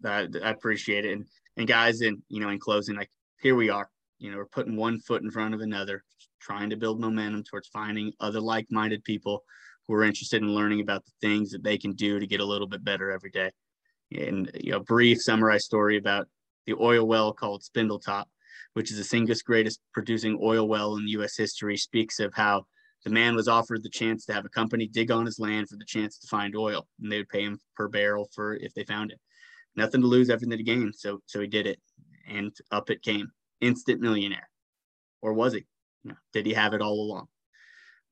I, 0.05 0.29
I 0.45 0.51
appreciate 0.51 1.05
it. 1.05 1.15
And, 1.15 1.27
and 1.57 1.67
guys, 1.67 2.01
in, 2.01 2.23
you 2.29 2.41
know, 2.41 2.51
in 2.51 2.61
closing, 2.61 2.95
like 2.95 3.11
here 3.41 3.57
we 3.57 3.71
are, 3.71 3.91
you 4.21 4.31
know, 4.31 4.37
we're 4.37 4.47
putting 4.47 4.77
one 4.77 5.01
foot 5.01 5.23
in 5.23 5.33
front 5.33 5.53
of 5.53 5.61
another, 5.61 6.05
trying 6.41 6.71
to 6.71 6.77
build 6.77 7.01
momentum 7.01 7.43
towards 7.43 7.67
finding 7.67 8.13
other 8.21 8.41
like-minded 8.41 9.03
people 9.03 9.43
who 9.89 9.95
are 9.95 10.05
interested 10.05 10.41
in 10.41 10.55
learning 10.55 10.81
about 10.81 11.05
the 11.05 11.13
things 11.21 11.51
that 11.51 11.65
they 11.65 11.77
can 11.77 11.95
do 11.95 12.21
to 12.21 12.27
get 12.27 12.39
a 12.39 12.45
little 12.45 12.69
bit 12.69 12.85
better 12.85 13.11
every 13.11 13.31
day. 13.31 13.51
And, 14.17 14.49
you 14.55 14.71
know, 14.71 14.81
brief 14.81 15.21
summarized 15.21 15.65
story 15.65 15.97
about 15.97 16.29
the 16.67 16.75
oil 16.75 17.05
well 17.05 17.33
called 17.33 17.65
Spindletop, 17.65 18.27
which 18.75 18.93
is 18.93 18.99
the 18.99 19.03
single 19.03 19.35
greatest 19.45 19.81
producing 19.93 20.39
oil 20.41 20.69
well 20.69 20.95
in 20.95 21.09
U.S. 21.09 21.37
history, 21.37 21.77
speaks 21.77 22.21
of 22.21 22.33
how 22.33 22.67
the 23.05 23.11
man 23.11 23.37
was 23.37 23.49
offered 23.49 23.83
the 23.83 23.89
chance 23.89 24.25
to 24.27 24.33
have 24.33 24.45
a 24.45 24.51
company 24.51 24.87
dig 24.87 25.11
on 25.11 25.27
his 25.27 25.39
land 25.39 25.69
for 25.69 25.77
the 25.77 25.85
chance 25.85 26.19
to 26.19 26.29
find 26.29 26.57
oil, 26.57 26.87
and 27.01 27.11
they 27.11 27.19
would 27.19 27.29
pay 27.29 27.43
him 27.43 27.59
per 27.77 27.89
barrel 27.89 28.29
for 28.35 28.57
if 28.57 28.75
they 28.75 28.85
found 28.85 29.13
it. 29.13 29.21
Nothing 29.77 30.01
to 30.01 30.07
lose, 30.07 30.31
everything 30.31 30.57
to 30.57 30.65
gain. 30.65 30.93
So, 30.93 31.21
so 31.27 31.41
he 31.41 31.47
did 31.47 31.67
it, 31.67 31.81
and 32.29 32.53
up 32.71 32.91
it 32.91 33.03
came. 33.03 33.31
Instant 33.61 34.01
millionaire, 34.01 34.49
or 35.23 35.33
was 35.33 35.53
he? 35.53 35.65
No. 36.05 36.15
Did 36.33 36.47
he 36.47 36.55
have 36.55 36.75
it 36.75 36.83
all 36.83 37.01
along? 37.01 37.29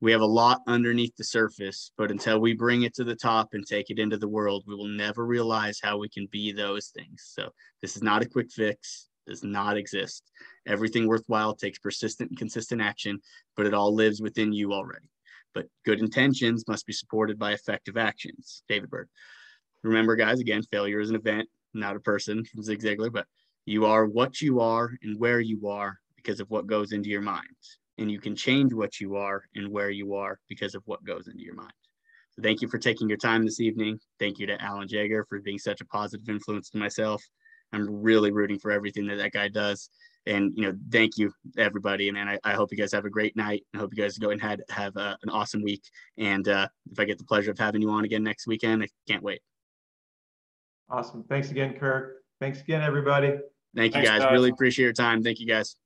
We 0.01 0.13
have 0.13 0.21
a 0.21 0.27
lot 0.27 0.61
underneath 0.67 1.17
the 1.17 1.25
surface, 1.25 1.91
but 1.97 2.11
until 2.11 2.39
we 2.39 2.53
bring 2.53 2.83
it 2.83 2.95
to 2.95 3.05
the 3.05 3.17
top 3.17 3.51
and 3.53 3.67
take 3.67 3.91
it 3.91 3.99
into 3.99 4.19
the 4.19 4.29
world, 4.29 4.65
we 4.67 4.75
will 4.75 4.89
never 4.89 5.25
realize 5.25 5.81
how 5.83 5.97
we 5.97 6.09
can 6.09 6.27
be 6.31 6.53
those 6.53 6.89
things. 6.89 7.31
So, 7.35 7.51
this 7.81 7.97
is 7.97 8.03
not 8.03 8.23
a 8.23 8.29
quick 8.29 8.51
fix 8.53 9.09
does 9.27 9.43
not 9.43 9.77
exist. 9.77 10.31
Everything 10.67 11.07
worthwhile 11.07 11.55
takes 11.55 11.79
persistent 11.79 12.31
and 12.31 12.39
consistent 12.39 12.81
action, 12.81 13.21
but 13.57 13.67
it 13.67 13.75
all 13.75 13.95
lives 13.95 14.21
within 14.21 14.53
you 14.53 14.73
already. 14.73 15.09
But 15.55 15.67
good 15.85 16.01
intentions 16.01 16.69
must 16.69 16.87
be 16.87 16.93
supported 16.93 17.39
by 17.39 17.53
effective 17.53 17.97
actions. 17.97 18.63
David 18.69 18.91
Bird. 18.91 19.09
Remember, 19.83 20.17
guys, 20.17 20.41
again, 20.41 20.63
failure 20.63 21.01
is 21.01 21.11
an 21.11 21.17
event, 21.17 21.49
not 21.75 21.97
a 21.97 22.01
person 22.01 22.45
from 22.45 22.63
Zig 22.63 22.81
Ziglar, 22.81 23.13
but 23.13 23.27
you 23.65 23.87
are 23.87 24.07
what 24.07 24.41
you 24.41 24.61
are 24.61 24.91
and 25.03 25.19
where 25.19 25.41
you 25.41 25.69
are 25.69 25.99
because 26.17 26.41
of 26.41 26.51
what 26.51 26.67
goes 26.67 26.93
into 26.93 27.09
your 27.09 27.23
mind. 27.23 27.47
And 27.99 28.11
you 28.11 28.21
can 28.21 28.37
change 28.37 28.73
what 28.75 29.01
you 29.01 29.17
are 29.17 29.45
and 29.55 29.71
where 29.71 29.91
you 29.91 30.15
are 30.15 30.39
because 30.49 30.75
of 30.75 30.83
what 30.87 31.05
goes 31.05 31.29
into 31.29 31.43
your 31.43 31.55
mind. 31.55 31.73
So 32.33 32.43
thank 32.43 32.61
you 32.61 32.69
for 32.69 32.79
taking 32.79 33.09
your 33.09 33.17
time 33.17 33.45
this 33.45 33.61
evening. 33.61 33.99
Thank 34.19 34.39
you 34.39 34.47
to 34.47 34.63
Alan 34.63 34.89
Jaeger 34.89 35.25
for 35.29 35.41
being 35.41 35.59
such 35.59 35.81
a 35.81 35.87
positive 35.87 36.29
influence 36.29 36.69
to 36.71 36.79
myself. 36.79 37.25
I'm 37.73 38.03
really 38.03 38.31
rooting 38.31 38.59
for 38.59 38.71
everything 38.71 39.07
that 39.09 39.17
that 39.17 39.33
guy 39.33 39.49
does. 39.49 39.91
And 40.27 40.53
you 40.57 40.65
know, 40.65 40.77
thank 40.91 41.19
you 41.19 41.33
everybody, 41.57 42.09
and, 42.09 42.19
and 42.19 42.29
I, 42.29 42.39
I 42.43 42.55
hope 42.55 42.73
you 42.73 42.79
guys 42.79 42.93
have 42.93 43.05
a 43.05 43.11
great 43.11 43.37
night. 43.37 43.65
I 43.75 43.79
hope 43.79 43.95
you 43.95 44.03
guys 44.03 44.19
go 44.19 44.31
and 44.31 44.43
had 44.43 44.63
have 44.71 44.97
uh, 44.97 45.17
an 45.23 45.31
awesome 45.31 45.63
week. 45.63 45.83
And 46.19 46.49
uh, 46.49 46.67
if 46.91 46.99
I 46.99 47.05
get 47.05 47.19
the 47.19 47.25
pleasure 47.25 47.53
of 47.53 47.59
having 47.59 47.81
you 47.81 47.91
on 47.91 48.05
again 48.05 48.25
next 48.25 48.49
weekend, 48.49 48.83
I 48.83 48.89
can't 49.09 49.23
wait. 49.23 49.41
Awesome. 50.91 51.25
Thanks 51.29 51.51
again, 51.51 51.75
Kirk. 51.75 52.23
Thanks 52.41 52.61
again, 52.61 52.83
everybody. 52.83 53.35
Thank 53.77 53.95
you, 53.95 54.03
guys. 54.03 54.21
guys. 54.21 54.33
Really 54.33 54.51
appreciate 54.51 54.85
your 54.85 54.93
time. 54.93 55.23
Thank 55.23 55.39
you, 55.39 55.47
guys. 55.47 55.77